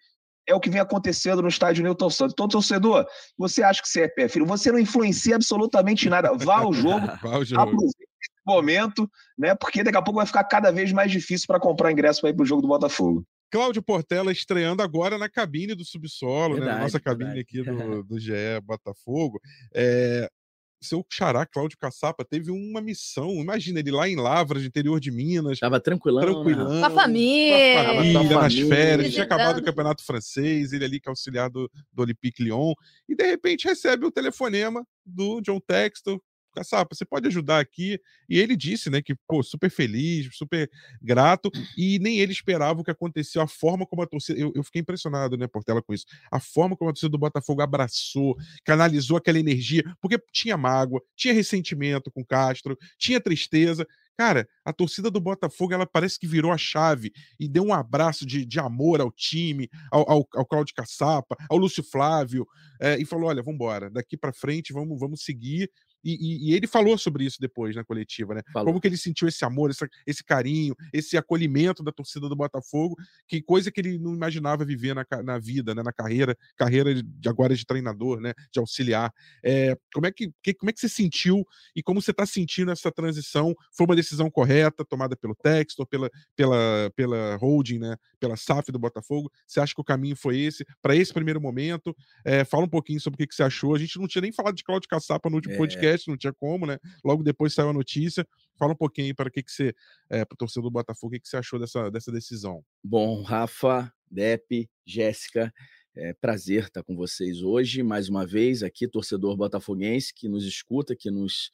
é 0.48 0.54
o 0.54 0.60
que 0.60 0.70
vem 0.70 0.80
acontecendo 0.80 1.42
no 1.42 1.48
estádio 1.48 1.84
Newton 1.84 2.08
Santos. 2.08 2.32
Então, 2.32 2.48
torcedor, 2.48 3.06
você 3.36 3.62
acha 3.62 3.82
que 3.82 3.88
você 3.88 4.02
é 4.02 4.08
pé 4.08 4.28
filho? 4.28 4.46
Você 4.46 4.72
não 4.72 4.78
influencia 4.78 5.36
absolutamente 5.36 6.08
nada. 6.08 6.32
Vá 6.34 6.60
ao 6.60 6.72
jogo, 6.72 7.06
Vá 7.22 7.34
ao 7.34 7.44
jogo. 7.44 7.60
aproveite 7.60 7.96
esse 7.98 8.42
momento, 8.46 9.08
né? 9.38 9.54
Porque 9.54 9.82
daqui 9.82 9.98
a 9.98 10.02
pouco 10.02 10.16
vai 10.16 10.26
ficar 10.26 10.44
cada 10.44 10.72
vez 10.72 10.90
mais 10.90 11.12
difícil 11.12 11.46
para 11.46 11.60
comprar 11.60 11.92
ingresso 11.92 12.22
para 12.22 12.30
ir 12.30 12.34
para 12.34 12.42
o 12.42 12.46
jogo 12.46 12.62
do 12.62 12.68
Botafogo. 12.68 13.22
Cláudio 13.50 13.82
Portela 13.82 14.32
estreando 14.32 14.82
agora 14.82 15.18
na 15.18 15.28
cabine 15.28 15.74
do 15.74 15.84
subsolo, 15.84 16.54
verdade, 16.54 16.66
né? 16.66 16.76
Na 16.76 16.82
nossa 16.82 17.00
cabine 17.00 17.34
verdade. 17.34 17.40
aqui 17.40 17.62
do, 17.62 18.02
do 18.04 18.18
GE 18.18 18.32
Botafogo. 18.62 19.38
É, 19.74 20.30
seu 20.80 21.04
xará, 21.10 21.44
Cláudio 21.44 21.78
Caçapa, 21.78 22.24
teve 22.24 22.50
uma 22.50 22.80
missão. 22.80 23.30
Imagina, 23.34 23.80
ele 23.80 23.90
lá 23.90 24.08
em 24.08 24.16
Lavras, 24.16 24.64
interior 24.64 25.00
de 25.00 25.10
Minas. 25.10 25.58
Tava 25.58 25.80
tranquilão. 25.80 26.20
Né? 26.20 26.32
Tranquilão. 26.32 26.80
Com 26.80 26.84
a 26.84 26.90
família. 26.90 27.74
Com 27.74 27.80
a 27.80 27.94
família, 27.94 28.40
nas 28.40 28.54
férias. 28.54 29.06
Ele 29.06 29.10
tinha 29.10 29.24
acabado 29.24 29.58
o 29.58 29.64
campeonato 29.64 30.04
francês, 30.04 30.72
ele 30.72 30.84
ali 30.84 31.00
que 31.00 31.08
é 31.08 31.10
auxiliar 31.10 31.50
do, 31.50 31.70
do 31.92 32.02
Olympique 32.02 32.42
Lyon. 32.42 32.72
E 33.08 33.14
de 33.14 33.26
repente 33.26 33.66
recebe 33.66 34.06
o 34.06 34.10
telefonema 34.10 34.84
do 35.04 35.40
John 35.40 35.60
Textor, 35.60 36.20
Caçapa, 36.58 36.94
você 36.94 37.04
pode 37.04 37.26
ajudar 37.28 37.60
aqui? 37.60 38.00
E 38.28 38.38
ele 38.38 38.56
disse, 38.56 38.90
né, 38.90 39.00
que, 39.00 39.14
pô, 39.26 39.42
super 39.42 39.70
feliz, 39.70 40.28
super 40.36 40.68
grato, 41.00 41.50
e 41.76 41.98
nem 41.98 42.18
ele 42.18 42.32
esperava 42.32 42.80
o 42.80 42.84
que 42.84 42.90
aconteceu, 42.90 43.40
a 43.40 43.46
forma 43.46 43.86
como 43.86 44.02
a 44.02 44.06
torcida. 44.06 44.38
Eu, 44.38 44.52
eu 44.54 44.62
fiquei 44.64 44.80
impressionado, 44.80 45.36
né, 45.36 45.46
Portela, 45.46 45.82
com 45.82 45.94
isso. 45.94 46.06
A 46.30 46.40
forma 46.40 46.76
como 46.76 46.90
a 46.90 46.92
torcida 46.92 47.10
do 47.10 47.18
Botafogo 47.18 47.62
abraçou, 47.62 48.36
canalizou 48.64 49.16
aquela 49.16 49.38
energia, 49.38 49.84
porque 50.00 50.18
tinha 50.32 50.56
mágoa, 50.56 51.00
tinha 51.16 51.32
ressentimento 51.32 52.10
com 52.10 52.24
Castro, 52.24 52.76
tinha 52.98 53.20
tristeza. 53.20 53.86
Cara, 54.16 54.48
a 54.64 54.72
torcida 54.72 55.12
do 55.12 55.20
Botafogo, 55.20 55.72
ela 55.72 55.86
parece 55.86 56.18
que 56.18 56.26
virou 56.26 56.50
a 56.50 56.58
chave 56.58 57.12
e 57.38 57.48
deu 57.48 57.62
um 57.62 57.72
abraço 57.72 58.26
de, 58.26 58.44
de 58.44 58.58
amor 58.58 59.00
ao 59.00 59.12
time, 59.12 59.70
ao, 59.92 60.10
ao, 60.10 60.28
ao 60.34 60.44
Claudio 60.44 60.74
Caçapa, 60.74 61.36
ao 61.48 61.56
Lúcio 61.56 61.84
Flávio, 61.84 62.44
é, 62.80 62.98
e 62.98 63.04
falou: 63.04 63.28
olha, 63.28 63.42
vamos 63.42 63.54
embora, 63.54 63.88
daqui 63.88 64.16
para 64.16 64.32
frente 64.32 64.72
vamos, 64.72 64.98
vamos 64.98 65.22
seguir 65.22 65.70
e, 66.04 66.14
e, 66.14 66.50
e, 66.50 66.54
ele 66.54 66.66
falou 66.66 66.96
sobre 66.96 67.24
isso 67.24 67.38
depois 67.40 67.74
na 67.74 67.84
coletiva, 67.84 68.34
né? 68.34 68.42
Falou. 68.52 68.68
Como 68.68 68.80
que 68.80 68.86
ele 68.86 68.96
sentiu 68.96 69.28
esse 69.28 69.44
amor, 69.44 69.70
esse, 69.70 69.86
esse, 70.06 70.24
carinho, 70.24 70.74
esse 70.92 71.16
acolhimento 71.16 71.82
da 71.82 71.90
torcida 71.90 72.28
do 72.28 72.36
Botafogo, 72.36 72.96
que 73.26 73.42
coisa 73.42 73.70
que 73.70 73.80
ele 73.80 73.98
não 73.98 74.14
imaginava 74.14 74.64
viver 74.64 74.94
na, 74.94 75.04
na 75.24 75.38
vida, 75.38 75.74
né? 75.74 75.82
na 75.82 75.92
carreira, 75.92 76.36
carreira 76.56 76.94
de 76.94 77.28
agora 77.28 77.54
de 77.54 77.64
treinador, 77.66 78.20
né? 78.20 78.32
De 78.52 78.60
auxiliar. 78.60 79.12
É, 79.42 79.76
como, 79.92 80.06
é 80.06 80.12
que, 80.12 80.30
que, 80.42 80.54
como 80.54 80.70
é 80.70 80.72
que 80.72 80.80
você 80.80 80.88
sentiu 80.88 81.44
e 81.74 81.82
como 81.82 82.00
você 82.00 82.12
está 82.12 82.24
sentindo 82.24 82.70
essa 82.70 82.92
transição? 82.92 83.54
Foi 83.76 83.86
uma 83.86 83.96
decisão 83.96 84.30
correta, 84.30 84.84
tomada 84.84 85.16
pelo 85.16 85.34
Textor, 85.34 85.86
pela, 85.86 86.08
pela, 86.36 86.92
pela 86.94 87.36
holding, 87.36 87.78
né? 87.78 87.96
Pela 88.20 88.36
SAF 88.36 88.70
do 88.70 88.78
Botafogo? 88.78 89.30
Você 89.46 89.60
acha 89.60 89.74
que 89.74 89.80
o 89.80 89.84
caminho 89.84 90.16
foi 90.16 90.38
esse, 90.38 90.64
para 90.80 90.94
esse 90.94 91.12
primeiro 91.12 91.40
momento? 91.40 91.94
É, 92.24 92.44
fala 92.44 92.64
um 92.64 92.68
pouquinho 92.68 93.00
sobre 93.00 93.16
o 93.16 93.18
que, 93.18 93.26
que, 93.26 93.34
você 93.34 93.42
achou. 93.42 93.74
A 93.74 93.78
gente 93.78 93.98
não 93.98 94.06
tinha 94.06 94.22
nem 94.22 94.32
falado 94.32 94.54
de 94.54 94.62
Claudio 94.62 94.88
Caçapa 94.88 95.28
no 95.28 95.36
último 95.36 95.54
é. 95.54 95.56
podcast 95.56 95.87
podcast, 95.88 96.08
não 96.08 96.16
tinha 96.16 96.32
como, 96.32 96.66
né? 96.66 96.78
Logo 97.04 97.22
depois 97.22 97.54
saiu 97.54 97.70
a 97.70 97.72
notícia. 97.72 98.26
Fala 98.56 98.72
um 98.72 98.76
pouquinho 98.76 99.14
para 99.14 99.30
que, 99.30 99.42
que 99.42 99.50
você, 99.50 99.74
é, 100.10 100.24
para 100.24 100.34
o 100.34 100.36
torcedor 100.36 100.64
do 100.64 100.72
Botafogo, 100.72 101.08
o 101.08 101.10
que, 101.12 101.20
que 101.20 101.28
você 101.28 101.36
achou 101.36 101.58
dessa, 101.58 101.90
dessa 101.90 102.12
decisão? 102.12 102.62
Bom, 102.82 103.22
Rafa, 103.22 103.92
Depe, 104.10 104.68
Jéssica, 104.84 105.52
é 105.96 106.12
prazer 106.14 106.64
estar 106.64 106.82
com 106.82 106.94
vocês 106.94 107.42
hoje, 107.42 107.82
mais 107.82 108.08
uma 108.08 108.26
vez, 108.26 108.62
aqui, 108.62 108.86
torcedor 108.88 109.36
botafoguense 109.36 110.12
que 110.14 110.28
nos 110.28 110.44
escuta, 110.44 110.94
que 110.96 111.10
nos 111.10 111.50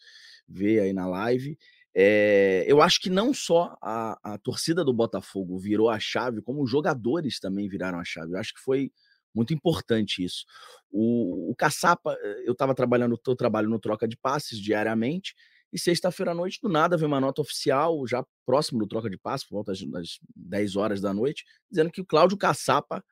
vê 0.49 0.81
aí 0.81 0.93
na 0.93 1.07
live. 1.07 1.59
É, 1.97 2.64
eu 2.67 2.83
acho 2.83 3.00
que 3.00 3.09
não 3.09 3.33
só 3.33 3.76
a, 3.81 4.19
a, 4.35 4.38
torcida 4.38 4.85
do 4.85 4.93
Botafogo 4.93 5.57
virou 5.59 5.88
a 5.88 6.00
chave, 6.00 6.43
como 6.43 6.62
os 6.62 6.71
jogadores 6.71 7.38
também 7.38 7.69
viraram 7.69 8.00
a 8.00 8.05
chave. 8.05 8.33
Eu 8.33 8.38
acho 8.38 8.53
que 8.53 8.61
foi 8.61 8.91
muito 9.35 9.53
importante 9.53 10.25
isso. 10.25 10.45
O, 10.91 11.50
o 11.50 11.55
Caçapa, 11.57 12.17
eh, 12.21 12.45
eu 12.47 12.53
estava 12.53 12.75
trabalhando, 12.75 13.19
eu 13.26 13.37
trabalho 13.37 13.69
no 13.69 13.79
troca 13.79 14.07
de 14.07 14.17
passes 14.17 14.59
diariamente, 14.59 15.35
e 15.73 15.79
sexta-feira 15.79 16.31
à 16.31 16.35
noite, 16.35 16.61
do 16.62 16.69
nada, 16.69 16.97
veio 16.97 17.09
uma 17.09 17.21
nota 17.21 17.43
oficial, 17.43 18.07
já 18.07 18.25
próximo 18.47 18.79
do 18.79 18.87
troca 18.87 19.11
de 19.11 19.19
passes, 19.19 19.47
por 19.47 19.57
volta 19.57 19.73
das 19.91 20.21
10 20.37 20.76
horas 20.76 21.00
da 21.00 21.12
noite, 21.12 21.45
dizendo 21.69 21.91
que 21.91 22.00
o 22.00 22.07
Cláudio 22.07 22.38
Caçapa 22.38 23.05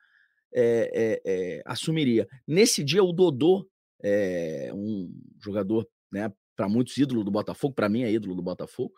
é, 0.55 0.91
é, 0.93 1.21
é, 1.25 1.61
assumiria. 1.65 2.25
Nesse 2.47 2.81
dia, 2.83 3.03
o 3.03 3.11
Dodô, 3.11 3.67
um 4.73 5.11
jogador, 5.43 5.85
né, 6.09 6.31
para 6.55 6.69
muitos 6.69 6.95
ídolo 6.97 7.23
do 7.23 7.31
Botafogo, 7.31 7.73
para 7.73 7.89
mim 7.89 8.03
é 8.03 8.11
ídolo 8.11 8.35
do 8.35 8.41
Botafogo, 8.41 8.93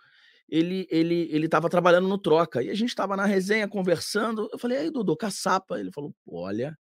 ele 0.48 0.88
ele 0.92 1.28
ele 1.32 1.46
estava 1.46 1.70
trabalhando 1.70 2.08
no 2.08 2.18
troca 2.18 2.62
e 2.62 2.70
a 2.70 2.76
gente 2.76 2.90
estava 2.90 3.18
na 3.18 3.26
resenha 3.26 3.68
conversando. 3.68 4.48
Eu 4.52 4.60
falei, 4.60 4.78
aí, 4.78 4.92
Dodô, 4.92 5.16
caçapa. 5.16 5.80
Ele 5.80 5.92
falou, 5.92 6.14
olha, 6.28 6.78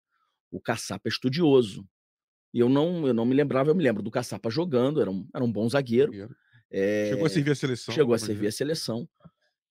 o 0.56 0.62
Caçapa 0.62 1.08
é 1.08 1.10
estudioso. 1.10 1.86
E 2.54 2.60
eu 2.60 2.70
não, 2.70 3.06
eu 3.06 3.14
não 3.14 3.26
me 3.26 3.36
lembrava, 3.36 3.70
eu 3.70 3.76
me 3.76 3.84
lembro 3.84 4.02
do 4.02 4.10
Caçapa 4.10 4.50
jogando, 4.50 5.02
era 5.02 5.12
um, 5.12 5.28
era 5.34 5.44
um 5.44 5.52
bom 5.52 5.68
zagueiro. 5.68 6.14
É, 6.72 7.10
chegou 7.10 7.26
a 7.26 7.30
servir 7.30 7.52
a 7.52 7.56
seleção. 7.56 7.94
Chegou 7.94 8.16
a 8.16 8.18
servir 8.18 8.48
a 8.48 8.52
seleção. 8.52 9.10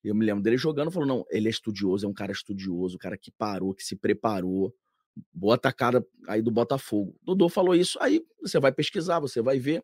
Eu 0.03 0.15
me 0.15 0.27
lembro 0.27 0.43
dele 0.43 0.59
jogando, 0.59 0.91
falou: 0.91 1.09
não, 1.09 1.25
ele 1.31 1.49
é 1.49 1.51
estudioso, 1.51 2.05
é 2.05 2.09
um 2.09 2.13
cara 2.13 2.31
estudioso, 2.31 2.97
um 2.97 2.99
cara 2.99 3.17
que 3.17 3.31
parou, 3.31 3.75
que 3.75 3.83
se 3.83 3.97
preparou. 3.97 4.75
Boa 5.33 5.55
atacada 5.55 6.05
aí 6.29 6.43
do 6.43 6.51
Botafogo. 6.51 7.17
Dodô 7.23 7.49
falou 7.49 7.75
isso, 7.75 7.97
aí 8.03 8.21
você 8.43 8.59
vai 8.59 8.73
pesquisar, 8.73 9.21
você 9.21 9.41
vai 9.41 9.59
ver. 9.59 9.83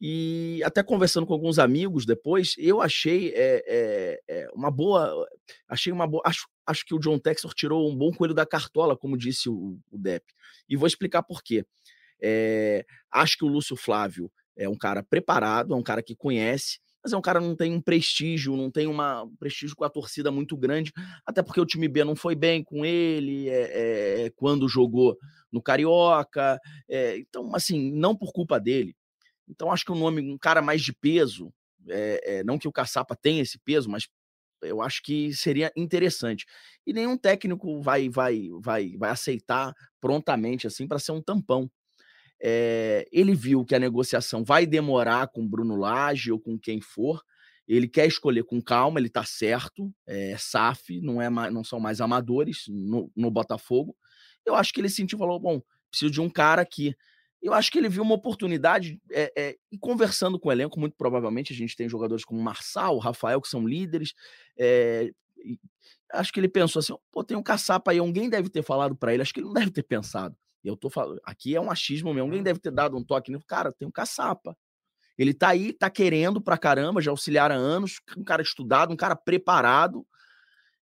E 0.00 0.60
até 0.64 0.82
conversando 0.82 1.26
com 1.26 1.32
alguns 1.32 1.58
amigos 1.58 2.04
depois, 2.04 2.54
eu 2.58 2.82
achei 2.82 3.32
é, 3.34 3.62
é, 3.66 4.20
é, 4.28 4.48
uma 4.52 4.70
boa. 4.70 5.26
Achei 5.68 5.92
uma 5.92 6.06
boa. 6.06 6.22
Acho, 6.26 6.46
acho 6.66 6.84
que 6.84 6.94
o 6.94 6.98
John 6.98 7.18
Textor 7.18 7.52
tirou 7.54 7.90
um 7.90 7.96
bom 7.96 8.12
coelho 8.12 8.34
da 8.34 8.46
cartola, 8.46 8.96
como 8.96 9.16
disse 9.16 9.48
o, 9.48 9.78
o 9.90 9.98
Depp. 9.98 10.24
E 10.68 10.76
vou 10.76 10.86
explicar 10.86 11.22
por 11.22 11.42
quê. 11.42 11.64
É, 12.20 12.84
acho 13.10 13.36
que 13.36 13.44
o 13.44 13.48
Lúcio 13.48 13.76
Flávio 13.76 14.30
é 14.56 14.68
um 14.68 14.76
cara 14.76 15.02
preparado, 15.02 15.74
é 15.74 15.76
um 15.76 15.82
cara 15.82 16.02
que 16.02 16.14
conhece, 16.14 16.78
mas 17.02 17.12
é 17.12 17.16
um 17.16 17.20
cara 17.20 17.38
que 17.38 17.46
não 17.46 17.54
tem 17.54 17.72
um 17.72 17.82
prestígio, 17.82 18.56
não 18.56 18.70
tem 18.70 18.86
uma, 18.86 19.24
um 19.24 19.36
prestígio 19.36 19.76
com 19.76 19.84
a 19.84 19.90
torcida 19.90 20.30
muito 20.30 20.56
grande, 20.56 20.90
até 21.26 21.42
porque 21.42 21.60
o 21.60 21.66
time 21.66 21.86
B 21.86 22.02
não 22.02 22.16
foi 22.16 22.34
bem 22.34 22.64
com 22.64 22.84
ele 22.84 23.48
é, 23.50 24.24
é, 24.24 24.30
quando 24.30 24.68
jogou 24.68 25.18
no 25.52 25.60
Carioca. 25.60 26.58
É, 26.88 27.18
então, 27.18 27.54
assim, 27.54 27.92
não 27.92 28.16
por 28.16 28.32
culpa 28.32 28.58
dele. 28.58 28.96
Então, 29.46 29.70
acho 29.70 29.84
que 29.84 29.92
o 29.92 29.96
nome, 29.96 30.22
um 30.22 30.38
cara 30.38 30.62
mais 30.62 30.80
de 30.80 30.94
peso, 30.94 31.52
não 32.46 32.58
que 32.58 32.66
o 32.66 32.72
Caçapa 32.72 33.14
tenha 33.14 33.42
esse 33.42 33.58
peso, 33.58 33.90
mas 33.90 34.08
eu 34.64 34.82
acho 34.82 35.02
que 35.02 35.32
seria 35.34 35.72
interessante. 35.76 36.46
E 36.86 36.92
nenhum 36.92 37.16
técnico 37.16 37.80
vai 37.80 38.08
vai 38.08 38.48
vai 38.60 38.96
vai 38.96 39.10
aceitar 39.10 39.74
prontamente 40.00 40.66
assim 40.66 40.86
para 40.86 40.98
ser 40.98 41.12
um 41.12 41.22
tampão. 41.22 41.70
É, 42.42 43.06
ele 43.12 43.34
viu 43.34 43.64
que 43.64 43.74
a 43.74 43.78
negociação 43.78 44.44
vai 44.44 44.66
demorar 44.66 45.28
com 45.28 45.48
Bruno 45.48 45.76
Lage 45.76 46.32
ou 46.32 46.40
com 46.40 46.58
quem 46.58 46.80
for. 46.80 47.22
Ele 47.66 47.88
quer 47.88 48.06
escolher 48.06 48.44
com 48.44 48.60
calma, 48.60 49.00
ele 49.00 49.06
está 49.08 49.24
certo. 49.24 49.92
É 50.06 50.36
SAF, 50.36 51.00
não, 51.00 51.22
é, 51.22 51.30
não 51.30 51.64
são 51.64 51.80
mais 51.80 52.00
amadores 52.00 52.64
no, 52.68 53.10
no 53.16 53.30
Botafogo. 53.30 53.96
Eu 54.44 54.54
acho 54.54 54.72
que 54.72 54.80
ele 54.80 54.90
sentiu 54.90 55.16
e 55.16 55.20
falou: 55.20 55.40
bom, 55.40 55.62
preciso 55.90 56.12
de 56.12 56.20
um 56.20 56.28
cara 56.28 56.62
aqui. 56.62 56.94
Eu 57.44 57.52
acho 57.52 57.70
que 57.70 57.76
ele 57.76 57.90
viu 57.90 58.02
uma 58.02 58.14
oportunidade 58.14 58.98
é, 59.12 59.30
é, 59.36 59.56
e 59.70 59.76
conversando 59.76 60.40
com 60.40 60.48
o 60.48 60.52
elenco, 60.52 60.80
muito 60.80 60.96
provavelmente 60.96 61.52
a 61.52 61.56
gente 61.56 61.76
tem 61.76 61.86
jogadores 61.86 62.24
como 62.24 62.40
Marçal, 62.40 62.96
Rafael, 62.96 63.38
que 63.38 63.48
são 63.48 63.68
líderes. 63.68 64.14
É, 64.58 65.10
acho 66.14 66.32
que 66.32 66.40
ele 66.40 66.48
pensou 66.48 66.80
assim: 66.80 66.94
pô, 67.12 67.22
tem 67.22 67.36
um 67.36 67.42
caçapa 67.42 67.90
aí, 67.90 67.98
alguém 67.98 68.30
deve 68.30 68.48
ter 68.48 68.62
falado 68.62 68.96
para 68.96 69.12
ele. 69.12 69.22
Acho 69.22 69.34
que 69.34 69.40
ele 69.40 69.48
não 69.48 69.52
deve 69.52 69.70
ter 69.70 69.82
pensado. 69.82 70.34
Eu 70.64 70.74
tô 70.74 70.88
falando, 70.88 71.20
aqui 71.22 71.54
é 71.54 71.60
um 71.60 71.70
achismo 71.70 72.14
mesmo. 72.14 72.28
Alguém 72.28 72.42
deve 72.42 72.58
ter 72.58 72.70
dado 72.70 72.96
um 72.96 73.04
toque 73.04 73.30
nele. 73.30 73.44
Cara, 73.46 73.70
tem 73.70 73.86
um 73.86 73.90
caçapa. 73.90 74.56
Ele 75.18 75.34
tá 75.34 75.48
aí, 75.48 75.70
tá 75.74 75.90
querendo 75.90 76.40
pra 76.40 76.56
caramba, 76.56 77.02
já 77.02 77.10
auxiliar 77.10 77.52
há 77.52 77.54
anos, 77.54 78.00
um 78.16 78.24
cara 78.24 78.40
estudado, 78.40 78.90
um 78.90 78.96
cara 78.96 79.14
preparado. 79.14 80.06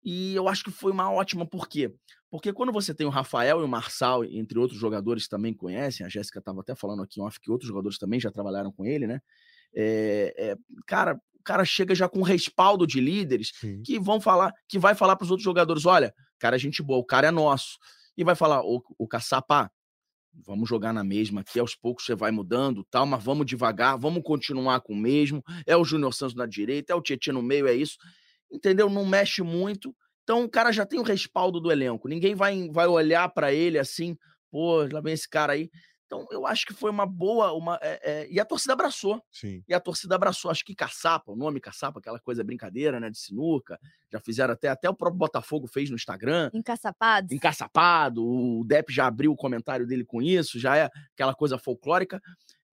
E 0.01 0.33
eu 0.35 0.47
acho 0.47 0.63
que 0.63 0.71
foi 0.71 0.93
uma 0.93 1.11
ótima, 1.11 1.45
por 1.45 1.67
quê? 1.67 1.93
Porque 2.35 2.51
quando 2.51 2.71
você 2.71 2.93
tem 2.93 3.07
o 3.07 3.09
Rafael 3.09 3.61
e 3.61 3.63
o 3.63 3.67
Marçal, 3.67 4.25
entre 4.25 4.59
outros 4.59 4.79
jogadores 4.79 5.23
que 5.23 5.29
também 5.29 5.53
conhecem, 5.53 6.05
a 6.05 6.09
Jéssica 6.09 6.39
estava 6.39 6.59
até 6.59 6.75
falando 6.75 7.01
aqui 7.01 7.21
off 7.21 7.39
que 7.39 7.49
outros 7.49 7.67
jogadores 7.67 7.97
também 7.97 8.19
já 8.19 8.29
trabalharam 8.29 8.71
com 8.71 8.85
ele, 8.85 9.07
né? 9.07 9.21
É, 9.73 10.33
é, 10.37 10.55
cara, 10.85 11.15
o 11.39 11.43
cara 11.43 11.63
chega 11.63 11.95
já 11.95 12.09
com 12.09 12.21
respaldo 12.21 12.85
de 12.85 12.99
líderes 12.99 13.51
Sim. 13.59 13.81
que 13.83 13.97
vão 13.97 14.19
falar, 14.19 14.53
que 14.67 14.77
vai 14.77 14.93
falar 14.93 15.15
para 15.15 15.23
os 15.23 15.31
outros 15.31 15.45
jogadores: 15.45 15.85
olha, 15.85 16.13
cara, 16.37 16.57
é 16.57 16.59
gente 16.59 16.83
boa, 16.83 16.99
o 16.99 17.05
cara 17.05 17.27
é 17.27 17.31
nosso 17.31 17.77
e 18.17 18.23
vai 18.23 18.35
falar, 18.35 18.61
o, 18.63 18.81
o 18.97 19.07
caçapa, 19.07 19.71
vamos 20.45 20.67
jogar 20.67 20.93
na 20.93 21.03
mesma 21.03 21.41
aqui, 21.41 21.59
aos 21.59 21.73
poucos 21.73 22.05
você 22.05 22.15
vai 22.15 22.31
mudando, 22.31 22.85
tal, 22.91 23.05
mas 23.05 23.23
vamos 23.23 23.45
devagar, 23.45 23.97
vamos 23.97 24.23
continuar 24.23 24.81
com 24.81 24.93
o 24.93 24.97
mesmo. 24.97 25.43
É 25.65 25.75
o 25.75 25.85
Júnior 25.85 26.13
Santos 26.13 26.35
na 26.35 26.45
direita, 26.45 26.91
é 26.91 26.95
o 26.95 27.01
Tietchan 27.01 27.33
no 27.33 27.41
meio, 27.41 27.67
é 27.67 27.73
isso. 27.73 27.97
Entendeu? 28.51 28.89
Não 28.89 29.05
mexe 29.05 29.41
muito. 29.41 29.95
Então 30.25 30.43
o 30.43 30.49
cara 30.49 30.71
já 30.71 30.85
tem 30.85 30.99
o 30.99 31.03
respaldo 31.03 31.61
do 31.61 31.71
elenco. 31.71 32.07
Ninguém 32.07 32.33
vai, 32.33 32.67
vai 32.69 32.87
olhar 32.87 33.29
para 33.29 33.53
ele 33.53 33.77
assim, 33.77 34.17
pô, 34.51 34.83
lá 34.91 34.99
vem 34.99 35.13
esse 35.13 35.29
cara 35.29 35.53
aí. 35.53 35.69
Então, 36.05 36.25
eu 36.29 36.45
acho 36.45 36.65
que 36.65 36.73
foi 36.73 36.91
uma 36.91 37.05
boa. 37.05 37.51
Uma, 37.53 37.79
é, 37.81 37.99
é, 38.03 38.27
e 38.31 38.39
a 38.39 38.45
torcida 38.45 38.73
abraçou. 38.73 39.21
Sim. 39.31 39.63
E 39.67 39.73
a 39.73 39.79
torcida 39.79 40.15
abraçou. 40.15 40.51
Acho 40.51 40.63
que 40.63 40.75
caçapa, 40.75 41.31
o 41.31 41.35
nome 41.35 41.59
caçapa, 41.59 41.99
aquela 41.99 42.19
coisa 42.19 42.43
brincadeira, 42.43 42.99
né? 42.99 43.09
De 43.09 43.17
sinuca. 43.17 43.79
Já 44.11 44.19
fizeram 44.19 44.53
até, 44.53 44.69
até 44.69 44.89
o 44.89 44.93
próprio 44.95 45.17
Botafogo 45.17 45.67
fez 45.67 45.89
no 45.89 45.95
Instagram. 45.95 46.51
Encaçapado. 46.53 47.33
Encaçapado. 47.33 48.23
O 48.23 48.63
Depp 48.65 48.93
já 48.93 49.07
abriu 49.07 49.31
o 49.31 49.35
comentário 49.35 49.87
dele 49.87 50.05
com 50.05 50.21
isso, 50.21 50.59
já 50.59 50.77
é 50.77 50.89
aquela 51.13 51.33
coisa 51.33 51.57
folclórica. 51.57 52.21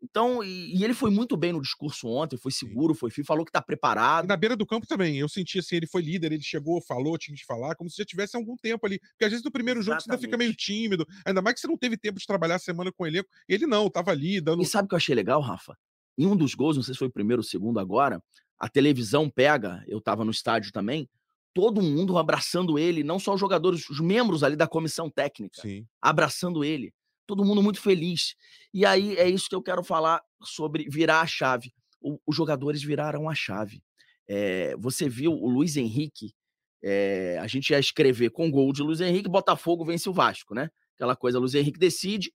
Então, 0.02 0.42
e, 0.42 0.76
e, 0.76 0.84
ele 0.84 0.94
foi 0.94 1.10
muito 1.10 1.36
bem 1.36 1.52
no 1.52 1.62
discurso 1.62 2.08
ontem, 2.08 2.36
foi 2.36 2.50
seguro, 2.50 2.92
foi 2.92 3.08
firme, 3.08 3.24
falou 3.24 3.44
que 3.44 3.52
tá 3.52 3.62
preparado. 3.62 4.24
E 4.24 4.28
na 4.28 4.36
beira 4.36 4.56
do 4.56 4.66
campo 4.66 4.84
também, 4.84 5.16
eu 5.16 5.28
senti 5.28 5.60
assim, 5.60 5.76
ele 5.76 5.86
foi 5.86 6.02
líder, 6.02 6.32
ele 6.32 6.42
chegou, 6.42 6.82
falou, 6.82 7.16
tinha 7.16 7.36
que 7.36 7.44
falar, 7.44 7.76
como 7.76 7.88
se 7.88 7.98
já 7.98 8.04
tivesse 8.04 8.36
algum 8.36 8.56
tempo 8.56 8.84
ali. 8.84 8.98
Porque 8.98 9.24
às 9.24 9.30
vezes 9.30 9.44
no 9.44 9.52
primeiro 9.52 9.78
Exatamente. 9.78 10.02
jogo 10.02 10.10
você 10.10 10.10
ainda 10.10 10.20
fica 10.20 10.36
meio 10.36 10.54
tímido, 10.54 11.06
ainda 11.24 11.40
mais 11.40 11.54
que 11.54 11.60
você 11.60 11.68
não 11.68 11.78
teve 11.78 11.96
tempo 11.96 12.18
de 12.18 12.26
trabalhar 12.26 12.56
a 12.56 12.58
semana 12.58 12.90
com 12.90 13.04
o 13.04 13.06
elenco. 13.06 13.28
Ele 13.48 13.64
não, 13.64 13.88
tava 13.88 14.10
ali, 14.10 14.40
dando. 14.40 14.60
E 14.60 14.66
sabe 14.66 14.86
o 14.86 14.88
que 14.88 14.94
eu 14.94 14.98
achei 14.98 15.14
legal, 15.14 15.40
Rafa? 15.40 15.76
Em 16.18 16.26
um 16.26 16.36
dos 16.36 16.54
gols, 16.54 16.76
não 16.76 16.82
sei 16.82 16.94
se 16.94 16.98
foi 16.98 17.08
o 17.08 17.12
primeiro 17.12 17.40
ou 17.40 17.44
o 17.44 17.48
segundo 17.48 17.78
agora, 17.78 18.20
a 18.58 18.68
televisão 18.68 19.30
pega, 19.30 19.84
eu 19.86 20.00
tava 20.00 20.24
no 20.24 20.32
estádio 20.32 20.72
também, 20.72 21.08
todo 21.54 21.80
mundo 21.80 22.18
abraçando 22.18 22.78
ele, 22.78 23.04
não 23.04 23.18
só 23.20 23.34
os 23.34 23.40
jogadores, 23.40 23.88
os 23.88 24.00
membros 24.00 24.42
ali 24.42 24.56
da 24.56 24.66
comissão 24.66 25.08
técnica, 25.08 25.62
Sim. 25.62 25.86
abraçando 26.00 26.64
ele 26.64 26.92
todo 27.26 27.44
mundo 27.44 27.62
muito 27.62 27.80
feliz. 27.80 28.34
E 28.72 28.84
aí 28.84 29.16
é 29.16 29.28
isso 29.28 29.48
que 29.48 29.54
eu 29.54 29.62
quero 29.62 29.82
falar 29.82 30.22
sobre 30.42 30.86
virar 30.88 31.20
a 31.20 31.26
chave. 31.26 31.72
O, 32.00 32.18
os 32.26 32.36
jogadores 32.36 32.82
viraram 32.82 33.28
a 33.28 33.34
chave. 33.34 33.82
É, 34.28 34.74
você 34.76 35.08
viu 35.08 35.32
o 35.32 35.48
Luiz 35.48 35.76
Henrique, 35.76 36.34
é, 36.82 37.38
a 37.40 37.46
gente 37.46 37.70
ia 37.70 37.78
escrever 37.78 38.30
com 38.30 38.50
gol 38.50 38.72
de 38.72 38.82
Luiz 38.82 39.00
Henrique, 39.00 39.28
Botafogo 39.28 39.84
vence 39.84 40.08
o 40.08 40.12
Vasco, 40.12 40.54
né? 40.54 40.70
Aquela 40.96 41.14
coisa, 41.14 41.38
Luiz 41.38 41.54
Henrique 41.54 41.78
decide, 41.78 42.32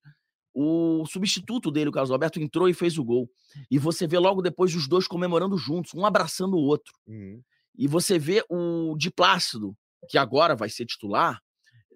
o 0.53 1.05
substituto 1.05 1.69
dele, 1.69 1.89
o 1.89 1.91
Carlos 1.91 2.11
Alberto, 2.11 2.39
entrou 2.39 2.67
e 2.67 2.73
fez 2.73 2.97
o 2.97 3.03
gol. 3.03 3.29
E 3.69 3.77
você 3.77 4.07
vê 4.07 4.17
logo 4.17 4.41
depois 4.41 4.73
os 4.73 4.87
dois 4.87 5.07
comemorando 5.07 5.57
juntos, 5.57 5.93
um 5.93 6.05
abraçando 6.05 6.55
o 6.55 6.61
outro. 6.61 6.93
Uhum. 7.07 7.41
E 7.77 7.87
você 7.87 8.17
vê 8.17 8.43
o 8.49 8.95
de 8.97 9.11
Plácido, 9.11 9.77
que 10.09 10.17
agora 10.17 10.55
vai 10.55 10.69
ser 10.69 10.85
titular, 10.85 11.39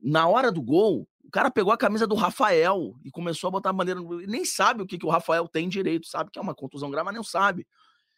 na 0.01 0.27
hora 0.27 0.51
do 0.51 0.61
gol, 0.61 1.07
o 1.31 1.39
cara 1.39 1.49
pegou 1.49 1.71
a 1.71 1.77
camisa 1.77 2.05
do 2.05 2.13
Rafael 2.13 2.93
e 3.05 3.09
começou 3.09 3.47
a 3.47 3.51
botar 3.51 3.69
a 3.69 3.73
bandeira. 3.73 4.01
No... 4.01 4.17
Nem 4.17 4.43
sabe 4.43 4.83
o 4.83 4.85
que, 4.85 4.97
que 4.97 5.05
o 5.05 5.09
Rafael 5.09 5.47
tem 5.47 5.69
direito, 5.69 6.05
sabe 6.05 6.29
que 6.29 6.37
é 6.37 6.41
uma 6.41 6.53
contusão 6.53 6.91
grave, 6.91 7.05
mas 7.05 7.15
não 7.15 7.23
sabe. 7.23 7.65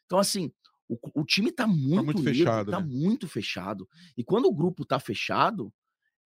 Então, 0.08 0.18
assim, 0.18 0.52
o, 0.90 0.98
o 1.22 1.24
time 1.24 1.52
tá 1.52 1.68
muito, 1.68 1.96
tá 1.96 2.04
muito 2.04 2.24
fechado. 2.24 2.72
Tá 2.72 2.80
né? 2.80 2.88
muito 2.90 3.28
fechado. 3.28 3.88
E 4.18 4.24
quando 4.24 4.48
o 4.48 4.52
grupo 4.52 4.84
tá 4.84 5.00
fechado, 5.00 5.72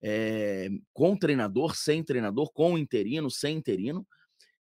é, 0.02 0.70
com 0.94 1.14
treinador, 1.14 1.76
sem 1.76 2.02
treinador, 2.02 2.50
com 2.54 2.78
interino, 2.78 3.30
sem 3.30 3.58
interino, 3.58 4.06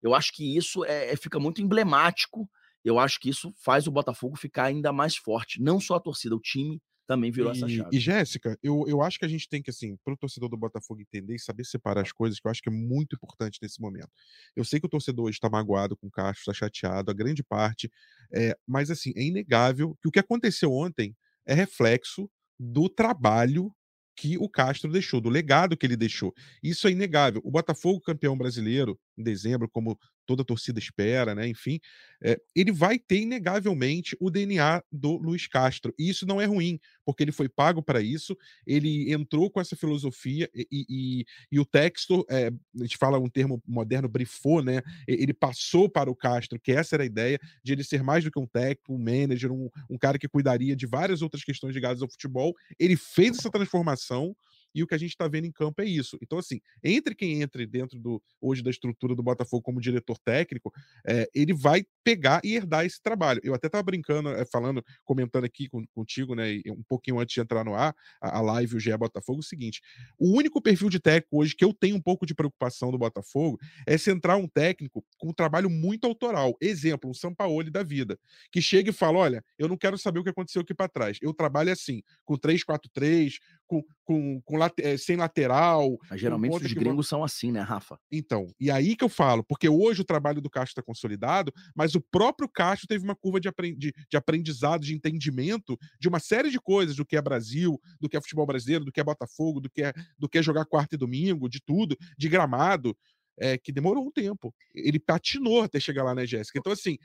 eu 0.04 0.14
acho 0.14 0.34
que 0.34 0.58
isso 0.58 0.84
é, 0.84 1.16
fica 1.16 1.40
muito 1.40 1.62
emblemático. 1.62 2.50
Eu 2.84 3.00
acho 3.00 3.22
que 3.22 3.30
isso 3.30 3.54
faz 3.56 3.88
o 3.88 3.92
Botafogo 3.92 4.36
ficar 4.36 4.66
ainda 4.66 4.92
mais 4.92 5.16
forte. 5.16 5.62
Não 5.62 5.80
só 5.80 5.96
a 5.96 6.02
torcida, 6.02 6.36
o 6.36 6.42
time 6.42 6.82
também 7.08 7.32
virou 7.32 7.52
e, 7.52 7.58
essa 7.58 7.68
chave. 7.70 7.90
E 7.96 8.00
Jéssica, 8.00 8.60
eu, 8.62 8.86
eu 8.88 9.02
acho 9.02 9.18
que 9.18 9.26
a 9.26 9.28
gente 9.28 9.48
tem 9.48 9.62
que, 9.62 9.70
assim, 9.70 9.96
para 10.04 10.14
o 10.14 10.18
torcedor 10.18 10.50
do 10.50 10.58
Botafogo 10.58 11.02
entender 11.02 11.36
e 11.36 11.40
saber 11.40 11.66
separar 11.66 12.02
as 12.02 12.12
coisas, 12.12 12.40
que 12.40 12.46
eu 12.48 12.52
acho 12.52 12.62
que 12.62 12.70
é 12.70 12.72
muito 12.72 13.16
importante 13.16 13.58
nesse 13.62 13.82
momento. 13.82 14.10
Eu 14.56 14.66
sei 14.66 14.80
que 14.80 14.86
o 14.86 14.90
torcedor 14.90 15.26
hoje 15.26 15.38
está 15.38 15.50
magoado 15.50 15.96
com 15.96 16.08
o 16.08 16.12
Castro, 16.12 16.42
está 16.42 16.54
chateado, 16.54 17.10
a 17.10 17.14
grande 17.14 17.44
parte, 17.44 17.90
é, 18.34 18.56
mas, 18.68 18.92
assim, 18.92 19.14
é 19.16 19.24
inegável 19.24 19.98
que 20.02 20.10
o 20.10 20.12
que 20.12 20.20
aconteceu 20.20 20.72
ontem 20.72 21.16
é 21.46 21.54
reflexo 21.54 22.30
do 22.60 22.90
trabalho 22.90 23.72
que 24.16 24.38
o 24.38 24.50
Castro 24.50 24.92
deixou, 24.92 25.22
do 25.22 25.30
legado 25.30 25.78
que 25.78 25.86
ele 25.86 25.96
deixou. 25.96 26.34
Isso 26.62 26.88
é 26.88 26.92
inegável. 26.92 27.40
O 27.46 27.52
Botafogo, 27.52 28.02
campeão 28.02 28.38
brasileiro, 28.38 29.00
em 29.18 29.24
dezembro, 29.24 29.68
como 29.70 29.98
toda 30.26 30.42
a 30.42 30.46
torcida 30.46 30.78
espera, 30.78 31.34
né? 31.34 31.48
Enfim, 31.48 31.80
é, 32.22 32.40
ele 32.56 32.72
vai 32.72 33.00
ter 33.00 33.22
inegavelmente 33.22 34.16
o 34.20 34.30
DNA 34.30 34.84
do 34.92 35.18
Luiz 35.18 35.48
Castro. 35.48 35.94
E 35.98 36.10
isso 36.10 36.28
não 36.28 36.40
é 36.40 36.46
ruim, 36.46 36.80
porque 37.06 37.24
ele 37.24 37.32
foi 37.32 37.48
pago 37.48 37.82
para 37.82 38.02
isso, 38.02 38.38
ele 38.66 39.12
entrou 39.12 39.50
com 39.50 39.62
essa 39.62 39.76
filosofia 39.76 40.50
e, 40.54 40.68
e, 40.72 41.26
e 41.52 41.60
o 41.60 41.66
texto, 41.66 42.26
é, 42.30 42.48
a 42.48 42.84
gente 42.84 42.98
fala 42.98 43.18
um 43.18 43.30
termo 43.30 43.64
moderno, 43.66 44.10
brifou, 44.10 44.62
né? 44.62 44.82
Ele 45.08 45.34
passou 45.34 45.90
para 45.90 46.12
o 46.12 46.16
Castro, 46.16 46.60
que 46.60 46.74
essa 46.74 46.96
era 46.96 47.04
a 47.04 47.06
ideia, 47.08 47.40
de 47.64 47.74
ele 47.74 47.84
ser 47.84 48.04
mais 48.04 48.24
do 48.24 48.32
que 48.32 48.40
um 48.40 48.48
técnico, 48.48 48.94
um 48.94 48.98
manager, 48.98 49.52
um, 49.52 49.70
um 49.90 49.98
cara 49.98 50.20
que 50.20 50.28
cuidaria 50.28 50.76
de 50.76 50.86
várias 50.86 51.22
outras 51.22 51.44
questões 51.44 51.74
ligadas 51.74 52.02
ao 52.02 52.10
futebol. 52.10 52.54
Ele 52.78 52.98
fez 52.98 53.40
essa 53.40 53.50
transformação 53.50 54.36
e 54.78 54.84
o 54.84 54.88
que 54.88 54.94
a 54.94 54.98
gente 54.98 55.10
está 55.10 55.28
vendo 55.28 55.46
em 55.46 55.52
campo 55.52 55.82
é 55.82 55.86
isso. 55.86 56.20
Então, 56.22 56.38
assim, 56.38 56.62
entre 56.84 57.16
quem 57.16 57.42
entre 57.42 57.66
dentro 57.66 58.00
do 58.00 58.22
hoje 58.40 58.62
da 58.62 58.70
estrutura 58.70 59.16
do 59.16 59.24
Botafogo 59.24 59.64
como 59.64 59.82
diretor 59.82 60.20
técnico, 60.20 60.72
é, 61.08 61.28
ele 61.34 61.52
vai 61.52 61.84
pegar 62.04 62.40
e 62.44 62.56
herdar 62.56 62.86
esse 62.86 63.02
trabalho. 63.02 63.42
Eu 63.44 63.56
até 63.56 63.66
estava 63.66 63.82
brincando, 63.82 64.30
é, 64.30 64.46
falando, 64.46 64.86
comentando 65.04 65.46
aqui 65.46 65.68
com, 65.68 65.84
contigo, 65.88 66.36
né, 66.36 66.62
um 66.68 66.84
pouquinho 66.84 67.20
antes 67.20 67.34
de 67.34 67.42
entrar 67.42 67.64
no 67.64 67.74
ar, 67.74 67.96
a, 68.22 68.38
a 68.38 68.42
live 68.42 68.76
o 68.76 68.80
GE 68.80 68.96
Botafogo, 68.96 69.40
o 69.40 69.44
seguinte: 69.44 69.82
o 70.20 70.38
único 70.38 70.62
perfil 70.62 70.90
de 70.90 71.00
técnico 71.00 71.42
hoje 71.42 71.56
que 71.56 71.66
eu 71.66 71.74
tenho 71.74 71.96
um 71.96 72.02
pouco 72.02 72.24
de 72.24 72.36
preocupação 72.36 72.92
do 72.92 73.00
Botafogo 73.00 73.60
é 73.88 73.98
centrar 73.98 74.38
um 74.38 74.48
técnico 74.48 75.04
com 75.18 75.30
um 75.30 75.34
trabalho 75.34 75.72
muito 75.72 76.06
autoral. 76.06 76.56
Exemplo, 76.62 77.10
um 77.10 77.14
Sampaoli 77.16 77.72
da 77.72 77.82
vida, 77.82 78.20
que 78.52 78.62
chega 78.62 78.92
e 78.92 78.94
fala: 78.94 79.18
olha, 79.18 79.44
eu 79.58 79.68
não 79.68 79.76
quero 79.76 79.98
saber 79.98 80.20
o 80.20 80.24
que 80.24 80.30
aconteceu 80.30 80.62
aqui 80.62 80.74
para 80.74 80.88
trás. 80.88 81.18
Eu 81.20 81.34
trabalho 81.34 81.72
assim, 81.72 82.04
com 82.24 82.38
3-4-3, 82.38 83.38
com, 83.68 83.84
com, 84.04 84.42
com 84.42 84.58
é, 84.80 84.98
sem 84.98 85.18
lateral. 85.18 85.98
Mas 86.10 86.20
geralmente 86.20 86.66
os 86.66 86.74
gringos 86.74 87.08
são 87.08 87.24
assim, 87.24 87.52
né, 87.52 87.60
Rafa? 87.62 88.00
Então, 88.12 88.48
e 88.60 88.72
aí 88.72 88.96
que 88.96 89.04
eu 89.04 89.10
falo, 89.10 89.44
porque 89.44 89.70
hoje 89.70 90.02
o 90.02 90.06
trabalho 90.06 90.42
do 90.42 90.50
Castro 90.50 90.72
está 90.72 90.82
consolidado, 90.82 91.54
mas 91.76 91.94
o 91.94 92.02
próprio 92.02 92.50
Castro 92.50 92.88
teve 92.88 93.04
uma 93.04 93.16
curva 93.16 93.40
de, 93.40 93.48
aprendi 93.48 93.94
de 94.10 94.18
aprendizado, 94.18 94.82
de 94.82 94.96
entendimento 94.96 95.78
de 96.00 96.08
uma 96.08 96.20
série 96.20 96.50
de 96.50 96.60
coisas, 96.60 96.96
do 96.96 97.06
que 97.06 97.18
é 97.18 97.22
Brasil, 97.22 97.80
do 98.00 98.10
que 98.10 98.18
é 98.18 98.22
futebol 98.22 98.46
brasileiro, 98.46 98.86
do 98.86 98.92
que 98.92 99.00
é 99.00 99.04
Botafogo, 99.04 99.60
do 99.60 99.70
que 99.70 99.84
é, 99.84 99.94
do 100.18 100.30
que 100.30 100.38
é 100.38 100.44
jogar 100.44 100.66
quarta 100.66 100.96
e 100.96 100.98
domingo, 100.98 101.50
de 101.50 101.62
tudo, 101.62 101.98
de 102.18 102.30
gramado, 102.30 102.98
é, 103.38 103.58
que 103.58 103.72
demorou 103.72 104.06
um 104.06 104.12
tempo. 104.12 104.54
Ele 104.74 105.00
patinou 105.00 105.62
até 105.62 105.80
chegar 105.80 106.04
lá, 106.04 106.16
né, 106.16 106.26
Jéssica? 106.26 106.58
Então, 106.58 106.72
assim, 106.72 106.98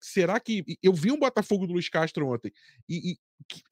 será 0.00 0.38
que. 0.38 0.64
Eu 0.82 0.92
vi 0.92 1.10
um 1.10 1.18
Botafogo 1.18 1.66
do 1.66 1.72
Luiz 1.72 1.88
Castro 1.88 2.28
ontem, 2.28 2.52
e, 2.88 3.12
e 3.12 3.18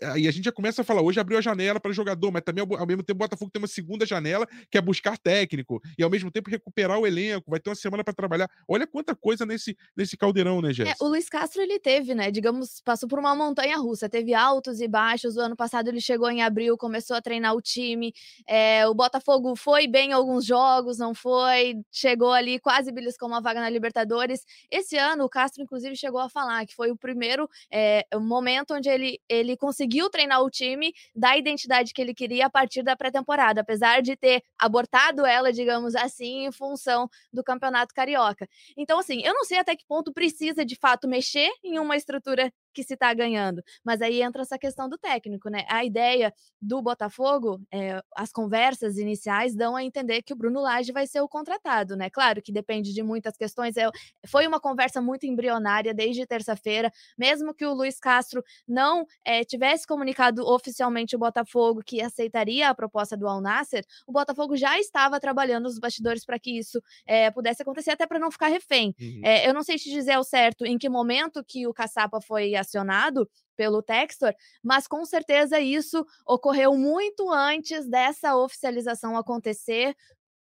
Aí 0.03 0.27
a 0.27 0.31
gente 0.31 0.45
já 0.45 0.53
começa 0.53 0.83
a 0.83 0.85
falar, 0.85 1.03
hoje 1.03 1.21
abriu 1.21 1.39
a 1.39 1.41
janela 1.41 1.81
para 1.81 1.93
jogador, 1.93 2.31
mas 2.31 2.43
também 2.43 2.65
ao 2.65 2.87
mesmo 2.87 3.03
tempo 3.03 3.17
o 3.17 3.25
Botafogo 3.25 3.51
tem 3.51 3.61
uma 3.61 3.69
segunda 3.69 4.07
janela, 4.07 4.47
que 4.71 4.79
é 4.79 4.81
buscar 4.81 5.19
técnico, 5.19 5.81
e 5.99 6.03
ao 6.03 6.11
mesmo 6.11 6.31
tempo 6.31 6.51
recuperar 6.51 6.99
o 6.99 7.07
elenco, 7.07 7.51
vai 7.51 7.61
ter 7.61 7.71
uma 7.71 7.77
semana 7.77 8.03
para 8.03 8.15
trabalhar. 8.15 8.51
Olha 8.67 8.87
quanta 8.87 9.15
coisa 9.15 9.45
nesse, 9.45 9.77
nesse 9.97 10.17
caldeirão, 10.17 10.61
né, 10.61 10.73
Jéssica? 10.73 10.97
É, 11.01 11.05
o 11.05 11.09
Luiz 11.09 11.29
Castro, 11.29 11.63
ele 11.63 11.79
teve, 11.79 12.15
né, 12.15 12.31
digamos, 12.31 12.81
passou 12.85 13.09
por 13.09 13.19
uma 13.19 13.35
montanha 13.35 13.77
russa, 13.77 14.09
teve 14.09 14.35
altos 14.35 14.81
e 14.81 14.89
baixos, 14.89 15.37
o 15.37 15.41
ano 15.41 15.57
passado 15.57 15.89
ele 15.89 16.01
chegou 16.01 16.31
em 16.31 16.43
abril, 16.43 16.77
começou 16.77 17.17
a 17.17 17.21
treinar 17.21 17.55
o 17.55 17.61
time, 17.61 18.13
é, 18.47 18.87
o 18.87 18.95
Botafogo 18.95 19.55
foi 19.55 19.87
bem 19.87 20.11
em 20.11 20.13
alguns 20.13 20.45
jogos, 20.45 20.99
não 20.99 21.15
foi, 21.15 21.77
chegou 21.91 22.33
ali, 22.33 22.59
quase 22.59 22.91
beliscou 22.91 23.29
uma 23.29 23.41
vaga 23.41 23.61
na 23.61 23.69
Libertadores. 23.69 24.45
Esse 24.71 24.97
ano, 24.97 25.25
o 25.25 25.29
Castro, 25.29 25.63
inclusive, 25.63 25.97
chegou 25.97 26.21
a 26.21 26.29
falar 26.29 26.65
que 26.67 26.75
foi 26.75 26.91
o 26.91 26.97
primeiro 26.97 27.49
é, 27.71 28.07
momento 28.19 28.75
onde 28.75 28.89
ele, 28.89 29.21
ele 29.29 29.57
conseguiu 29.59 30.09
treinar 30.09 30.43
o 30.43 30.51
time 30.51 30.93
da 31.15 31.37
identidade 31.37 31.93
que 31.93 32.01
ele 32.01 32.15
queria 32.15 32.47
a 32.47 32.51
partir 32.51 32.83
da 32.83 32.97
pré-temporada, 32.97 33.61
apesar 33.61 34.01
de 34.01 34.17
ter 34.17 34.43
abortado 34.59 35.27
ela, 35.27 35.53
digamos 35.53 35.95
assim, 35.95 36.47
em 36.47 36.53
função 36.53 37.09
do 37.33 37.43
Campeonato 37.43 37.95
Carioca. 37.95 38.49
Então, 38.77 38.99
assim, 38.99 39.21
eu 39.23 39.35
não 39.35 39.45
sei 39.45 39.59
até 39.59 39.77
que 39.77 39.85
ponto 39.87 40.13
precisa 40.13 40.65
de 40.65 40.77
fato 40.77 41.09
mexer 41.09 41.51
em 41.63 41.79
uma 41.79 41.97
estrutura 41.97 42.53
que 42.79 42.85
se 42.85 42.95
está 42.95 43.13
ganhando. 43.13 43.61
Mas 43.85 44.01
aí 44.01 44.23
entra 44.23 44.43
essa 44.43 44.57
questão 44.57 44.89
do 44.89 44.97
técnico, 44.97 45.51
né? 45.51 45.65
A 45.69 45.85
ideia 45.85 46.33
do 46.63 46.81
Botafogo, 46.81 47.61
é, 47.73 48.01
as 48.15 48.31
conversas 48.31 48.99
iniciais 48.99 49.57
dão 49.57 49.75
a 49.75 49.83
entender 49.83 50.23
que 50.23 50.33
o 50.33 50.37
Bruno 50.37 50.61
Lage 50.61 50.93
vai 50.93 51.05
ser 51.05 51.21
o 51.21 51.29
contratado, 51.29 51.97
né? 51.97 52.09
Claro 52.09 52.41
que 52.41 52.53
depende 52.53 52.95
de 52.95 53.03
muitas 53.03 53.37
questões. 53.37 53.77
É, 53.77 53.91
foi 54.29 54.47
uma 54.47 54.61
conversa 54.61 55.03
muito 55.03 55.27
embrionária 55.27 55.93
desde 55.93 56.25
terça-feira, 56.25 56.93
mesmo 57.19 57.53
que 57.53 57.67
o 57.67 57.75
Luiz 57.75 57.99
Castro 57.99 58.45
não 58.67 59.05
é, 59.25 59.43
tivesse 59.45 59.85
comunicado 59.85 60.47
oficialmente 60.47 61.17
o 61.17 61.19
Botafogo 61.19 61.83
que 61.85 62.01
aceitaria 62.01 62.69
a 62.69 62.75
proposta 62.75 63.17
do 63.17 63.27
Al 63.27 63.41
Nasser, 63.41 63.85
o 64.07 64.13
Botafogo 64.13 64.57
já 64.57 64.79
estava 64.79 65.19
trabalhando 65.19 65.65
nos 65.65 65.81
bastidores 65.81 66.25
para 66.25 66.39
que 66.39 66.57
isso 66.57 66.81
é, 67.05 67.29
pudesse 67.33 67.63
acontecer, 67.63 67.91
até 67.91 68.07
para 68.07 68.21
não 68.21 68.31
ficar 68.31 68.49
refém. 68.49 68.95
Uhum. 69.01 69.23
eu 69.45 69.53
não 69.53 69.65
sei 69.65 69.77
te 69.77 69.91
dizer 69.91 70.13
ao 70.13 70.25
certo 70.25 70.65
em 70.65 70.79
que 70.79 70.89
momento 70.89 71.43
que 71.45 71.67
o 71.67 71.75
Caçapa 71.75 72.21
foi 72.21 72.55
acionado 72.69 73.29
pelo 73.57 73.83
Textor, 73.83 74.33
mas 74.63 74.87
com 74.87 75.05
certeza 75.05 75.59
isso 75.59 76.07
ocorreu 76.27 76.77
muito 76.77 77.33
antes 77.33 77.89
dessa 77.89 78.37
oficialização 78.37 79.17
acontecer. 79.17 79.97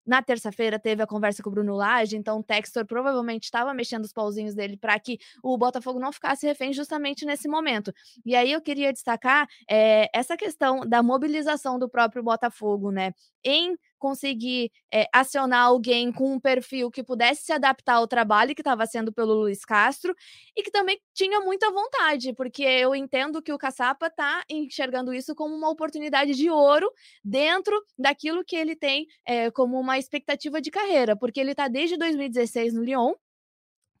Na 0.04 0.22
terça-feira 0.22 0.78
teve 0.78 1.02
a 1.02 1.06
conversa 1.06 1.42
com 1.42 1.50
o 1.50 1.52
Bruno 1.52 1.74
Lage, 1.74 2.16
então 2.16 2.38
o 2.38 2.42
Textor 2.42 2.86
provavelmente 2.86 3.44
estava 3.44 3.74
mexendo 3.74 4.04
os 4.04 4.12
pauzinhos 4.12 4.54
dele 4.54 4.76
para 4.76 4.98
que 5.00 5.18
o 5.42 5.58
Botafogo 5.58 5.98
não 5.98 6.12
ficasse 6.12 6.46
refém 6.46 6.72
justamente 6.72 7.24
nesse 7.26 7.48
momento. 7.48 7.92
E 8.24 8.36
aí 8.36 8.52
eu 8.52 8.60
queria 8.60 8.92
destacar 8.92 9.48
é, 9.68 10.08
essa 10.16 10.36
questão 10.36 10.80
da 10.80 11.02
mobilização 11.02 11.76
do 11.76 11.88
próprio 11.88 12.22
Botafogo, 12.22 12.92
né? 12.92 13.12
Em 13.44 13.76
conseguir 13.98 14.70
é, 14.92 15.06
acionar 15.12 15.64
alguém 15.64 16.12
com 16.12 16.34
um 16.34 16.40
perfil 16.40 16.90
que 16.90 17.02
pudesse 17.02 17.44
se 17.44 17.52
adaptar 17.52 17.94
ao 17.94 18.06
trabalho 18.06 18.54
que 18.54 18.60
estava 18.60 18.86
sendo 18.86 19.12
pelo 19.12 19.34
Luiz 19.34 19.64
Castro 19.64 20.14
e 20.56 20.62
que 20.62 20.70
também 20.70 21.00
tinha 21.14 21.40
muita 21.40 21.70
vontade, 21.70 22.32
porque 22.34 22.62
eu 22.62 22.94
entendo 22.94 23.42
que 23.42 23.52
o 23.52 23.58
Caçapa 23.58 24.06
está 24.06 24.42
enxergando 24.50 25.12
isso 25.12 25.34
como 25.34 25.54
uma 25.54 25.70
oportunidade 25.70 26.34
de 26.34 26.50
ouro 26.50 26.90
dentro 27.24 27.80
daquilo 27.98 28.44
que 28.44 28.56
ele 28.56 28.76
tem 28.76 29.06
é, 29.26 29.50
como 29.50 29.78
uma 29.78 29.98
expectativa 29.98 30.60
de 30.60 30.70
carreira, 30.70 31.16
porque 31.16 31.40
ele 31.40 31.52
está 31.52 31.68
desde 31.68 31.96
2016 31.96 32.74
no 32.74 32.82
Lyon, 32.82 33.12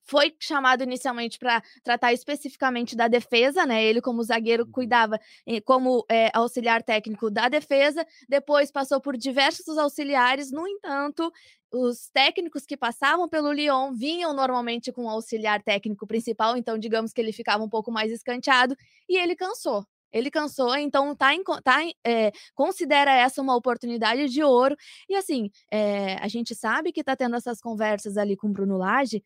foi 0.06 0.34
chamado 0.40 0.82
inicialmente 0.82 1.38
para 1.38 1.62
tratar 1.82 2.12
especificamente 2.12 2.96
da 2.96 3.08
defesa, 3.08 3.66
né? 3.66 3.84
Ele, 3.84 4.00
como 4.00 4.22
zagueiro, 4.22 4.64
uhum. 4.64 4.70
cuidava 4.70 5.18
como 5.64 6.04
é, 6.08 6.30
auxiliar 6.32 6.82
técnico 6.82 7.30
da 7.30 7.48
defesa, 7.48 8.06
depois 8.28 8.70
passou 8.70 9.00
por 9.00 9.16
diversos 9.16 9.76
auxiliares, 9.76 10.50
no 10.50 10.66
entanto. 10.66 11.32
Os 11.72 12.08
técnicos 12.10 12.64
que 12.64 12.76
passavam 12.76 13.28
pelo 13.28 13.52
Lyon 13.52 13.92
vinham 13.92 14.32
normalmente 14.32 14.92
com 14.92 15.04
o 15.04 15.10
auxiliar 15.10 15.62
técnico 15.62 16.06
principal, 16.06 16.56
então 16.56 16.78
digamos 16.78 17.12
que 17.12 17.20
ele 17.20 17.32
ficava 17.32 17.62
um 17.62 17.68
pouco 17.68 17.90
mais 17.90 18.10
escanteado 18.12 18.76
e 19.08 19.18
ele 19.18 19.34
cansou. 19.34 19.84
Ele 20.12 20.30
cansou, 20.30 20.74
então 20.76 21.14
tá, 21.14 21.34
em, 21.34 21.42
tá 21.42 21.82
é, 22.04 22.32
considera 22.54 23.12
essa 23.12 23.42
uma 23.42 23.54
oportunidade 23.54 24.28
de 24.28 24.42
ouro. 24.42 24.76
E 25.08 25.14
assim, 25.14 25.50
é, 25.70 26.14
a 26.14 26.28
gente 26.28 26.54
sabe 26.54 26.92
que 26.92 27.04
tá 27.04 27.14
tendo 27.16 27.36
essas 27.36 27.60
conversas 27.60 28.16
ali 28.16 28.36
com 28.36 28.48
o 28.48 28.52
Bruno 28.52 28.78
Lage, 28.78 29.22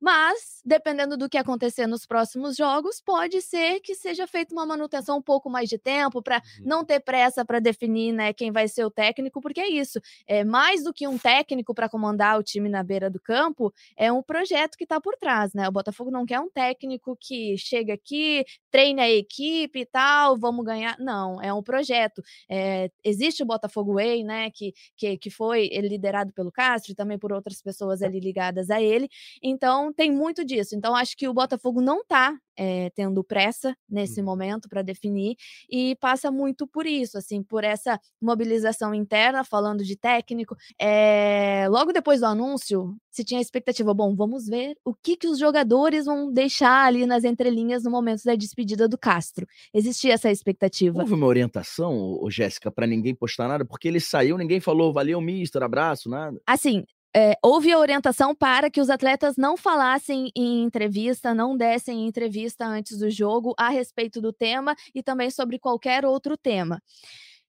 mas, 0.00 0.60
dependendo 0.64 1.16
do 1.16 1.28
que 1.28 1.38
acontecer 1.38 1.86
nos 1.86 2.04
próximos 2.04 2.56
jogos, 2.56 3.00
pode 3.00 3.40
ser 3.40 3.80
que 3.80 3.94
seja 3.94 4.26
feita 4.26 4.54
uma 4.54 4.66
manutenção 4.66 5.18
um 5.18 5.22
pouco 5.22 5.48
mais 5.48 5.68
de 5.68 5.78
tempo 5.78 6.22
para 6.22 6.36
uhum. 6.36 6.64
não 6.66 6.84
ter 6.84 7.00
pressa 7.00 7.44
para 7.44 7.58
definir 7.58 8.12
né, 8.12 8.32
quem 8.32 8.52
vai 8.52 8.68
ser 8.68 8.84
o 8.84 8.90
técnico, 8.90 9.40
porque 9.40 9.60
é 9.60 9.68
isso. 9.68 9.98
É 10.26 10.44
mais 10.44 10.84
do 10.84 10.92
que 10.92 11.08
um 11.08 11.18
técnico 11.18 11.74
para 11.74 11.88
comandar 11.88 12.38
o 12.38 12.42
time 12.42 12.68
na 12.68 12.82
beira 12.82 13.08
do 13.08 13.20
campo, 13.20 13.72
é 13.96 14.12
um 14.12 14.22
projeto 14.22 14.76
que 14.76 14.84
está 14.84 15.00
por 15.00 15.16
trás, 15.16 15.54
né? 15.54 15.68
O 15.68 15.72
Botafogo 15.72 16.10
não 16.10 16.26
quer 16.26 16.40
um 16.40 16.50
técnico 16.50 17.16
que 17.18 17.56
chega 17.56 17.94
aqui, 17.94 18.44
treine 18.70 19.00
a 19.00 19.10
equipe 19.10 19.80
e 19.80 19.86
tal, 19.86 20.36
vamos 20.38 20.64
ganhar. 20.64 20.96
Não, 20.98 21.40
é 21.40 21.52
um 21.52 21.62
projeto. 21.62 22.22
É, 22.48 22.90
existe 23.02 23.42
o 23.42 23.46
Botafogo 23.46 23.94
Way, 23.94 24.24
né? 24.24 24.50
Que, 24.50 24.74
que, 24.96 25.16
que 25.16 25.30
foi 25.30 25.68
liderado 25.68 26.32
pelo 26.32 26.52
Castro 26.52 26.92
e 26.92 26.94
também 26.94 27.18
por 27.18 27.32
outras 27.32 27.62
pessoas 27.62 28.02
ali 28.02 28.20
ligadas 28.20 28.70
a 28.70 28.80
ele. 28.80 29.08
Então, 29.42 29.85
então, 29.86 29.92
tem 29.92 30.10
muito 30.10 30.44
disso. 30.44 30.74
Então, 30.74 30.94
acho 30.94 31.16
que 31.16 31.28
o 31.28 31.34
Botafogo 31.34 31.80
não 31.80 32.00
está 32.00 32.36
é, 32.56 32.90
tendo 32.90 33.22
pressa 33.22 33.76
nesse 33.88 34.20
uhum. 34.20 34.26
momento 34.26 34.68
para 34.68 34.82
definir 34.82 35.36
e 35.70 35.94
passa 35.96 36.30
muito 36.30 36.66
por 36.66 36.86
isso, 36.86 37.18
assim, 37.18 37.42
por 37.42 37.62
essa 37.62 38.00
mobilização 38.20 38.94
interna, 38.94 39.44
falando 39.44 39.84
de 39.84 39.96
técnico. 39.96 40.56
É, 40.80 41.66
logo 41.68 41.92
depois 41.92 42.20
do 42.20 42.26
anúncio, 42.26 42.96
se 43.10 43.24
tinha 43.24 43.38
a 43.38 43.42
expectativa, 43.42 43.92
bom, 43.92 44.14
vamos 44.14 44.46
ver 44.46 44.74
o 44.84 44.94
que, 44.94 45.16
que 45.16 45.28
os 45.28 45.38
jogadores 45.38 46.06
vão 46.06 46.32
deixar 46.32 46.86
ali 46.86 47.06
nas 47.06 47.24
entrelinhas 47.24 47.84
no 47.84 47.90
momento 47.90 48.22
da 48.24 48.34
despedida 48.34 48.88
do 48.88 48.98
Castro. 48.98 49.46
Existia 49.72 50.14
essa 50.14 50.30
expectativa. 50.30 50.98
Houve 50.98 51.14
uma 51.14 51.26
orientação, 51.26 52.18
Jéssica, 52.28 52.70
para 52.70 52.86
ninguém 52.86 53.14
postar 53.14 53.48
nada, 53.48 53.64
porque 53.64 53.88
ele 53.88 54.00
saiu, 54.00 54.38
ninguém 54.38 54.60
falou, 54.60 54.92
valeu, 54.92 55.20
mister, 55.20 55.62
abraço, 55.62 56.08
nada. 56.08 56.40
Assim, 56.46 56.84
é, 57.16 57.34
houve 57.42 57.72
a 57.72 57.78
orientação 57.78 58.34
para 58.34 58.70
que 58.70 58.78
os 58.78 58.90
atletas 58.90 59.38
não 59.38 59.56
falassem 59.56 60.30
em 60.36 60.62
entrevista, 60.62 61.32
não 61.32 61.56
dessem 61.56 62.06
entrevista 62.06 62.66
antes 62.66 62.98
do 62.98 63.10
jogo 63.10 63.54
a 63.56 63.70
respeito 63.70 64.20
do 64.20 64.34
tema 64.34 64.76
e 64.94 65.02
também 65.02 65.30
sobre 65.30 65.58
qualquer 65.58 66.04
outro 66.04 66.36
tema. 66.36 66.78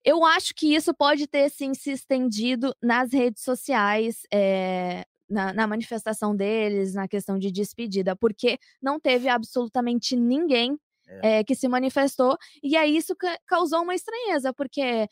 Eu 0.02 0.24
acho 0.24 0.54
que 0.54 0.74
isso 0.74 0.94
pode 0.94 1.26
ter 1.26 1.50
sim 1.50 1.74
se 1.74 1.90
estendido 1.90 2.74
nas 2.82 3.12
redes 3.12 3.42
sociais, 3.42 4.22
é, 4.32 5.04
na, 5.28 5.52
na, 5.52 5.66
manifestação 5.66 6.34
deles, 6.34 6.94
na 6.94 7.06
questão 7.06 7.38
de 7.38 7.50
despedida, 7.52 8.16
porque 8.16 8.58
não 8.80 8.98
teve 8.98 9.28
absolutamente 9.28 10.16
ninguém 10.16 10.78
é. 11.22 11.40
É, 11.40 11.44
que 11.44 11.54
se 11.54 11.68
manifestou, 11.68 12.36
e 12.62 12.76
aí 12.76 12.96
isso 12.96 13.16
ca 13.16 13.38
causou 13.46 13.82
uma 13.82 13.94
estranheza, 13.94 14.52
porque 14.52 15.08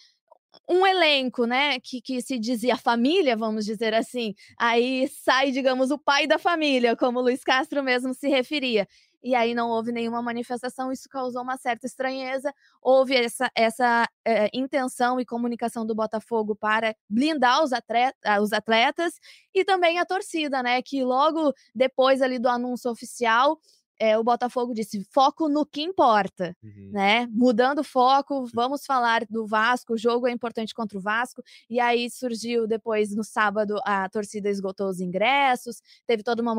um 0.68 0.86
elenco, 0.86 1.44
né, 1.46 1.78
que, 1.80 2.00
que 2.00 2.20
se 2.20 2.38
dizia 2.38 2.76
família, 2.76 3.36
vamos 3.36 3.64
dizer 3.64 3.94
assim, 3.94 4.34
aí 4.58 5.08
sai, 5.08 5.50
digamos, 5.50 5.90
o 5.90 5.98
pai 5.98 6.26
da 6.26 6.38
família, 6.38 6.96
como 6.96 7.20
Luiz 7.20 7.42
Castro 7.44 7.82
mesmo 7.82 8.14
se 8.14 8.28
referia. 8.28 8.86
E 9.26 9.34
aí 9.34 9.54
não 9.54 9.70
houve 9.70 9.90
nenhuma 9.90 10.22
manifestação, 10.22 10.92
isso 10.92 11.08
causou 11.08 11.42
uma 11.42 11.56
certa 11.56 11.84
estranheza. 11.84 12.54
Houve 12.80 13.16
essa, 13.16 13.50
essa 13.56 14.08
é, 14.24 14.48
intenção 14.54 15.18
e 15.18 15.26
comunicação 15.26 15.84
do 15.84 15.96
Botafogo 15.96 16.54
para 16.54 16.94
blindar 17.10 17.64
os, 17.64 17.72
atleta, 17.72 18.40
os 18.40 18.52
atletas 18.52 19.14
e 19.52 19.64
também 19.64 19.98
a 19.98 20.06
torcida, 20.06 20.62
né? 20.62 20.80
Que 20.80 21.02
logo 21.02 21.52
depois 21.74 22.22
ali 22.22 22.38
do 22.38 22.48
anúncio 22.48 22.88
oficial 22.88 23.58
é, 23.98 24.18
o 24.18 24.24
Botafogo 24.24 24.74
disse 24.74 25.02
foco 25.10 25.48
no 25.48 25.64
que 25.64 25.82
importa, 25.82 26.56
uhum. 26.62 26.90
né? 26.92 27.26
Mudando 27.30 27.80
o 27.80 27.84
foco, 27.84 28.46
vamos 28.52 28.84
falar 28.84 29.24
do 29.28 29.46
Vasco, 29.46 29.94
o 29.94 29.98
jogo 29.98 30.26
é 30.26 30.30
importante 30.30 30.74
contra 30.74 30.98
o 30.98 31.00
Vasco. 31.00 31.42
E 31.68 31.80
aí 31.80 32.10
surgiu 32.10 32.66
depois 32.66 33.14
no 33.14 33.24
sábado 33.24 33.80
a 33.84 34.08
torcida 34.08 34.50
esgotou 34.50 34.88
os 34.88 35.00
ingressos, 35.00 35.82
teve 36.06 36.22
toda 36.22 36.42
uma 36.42 36.54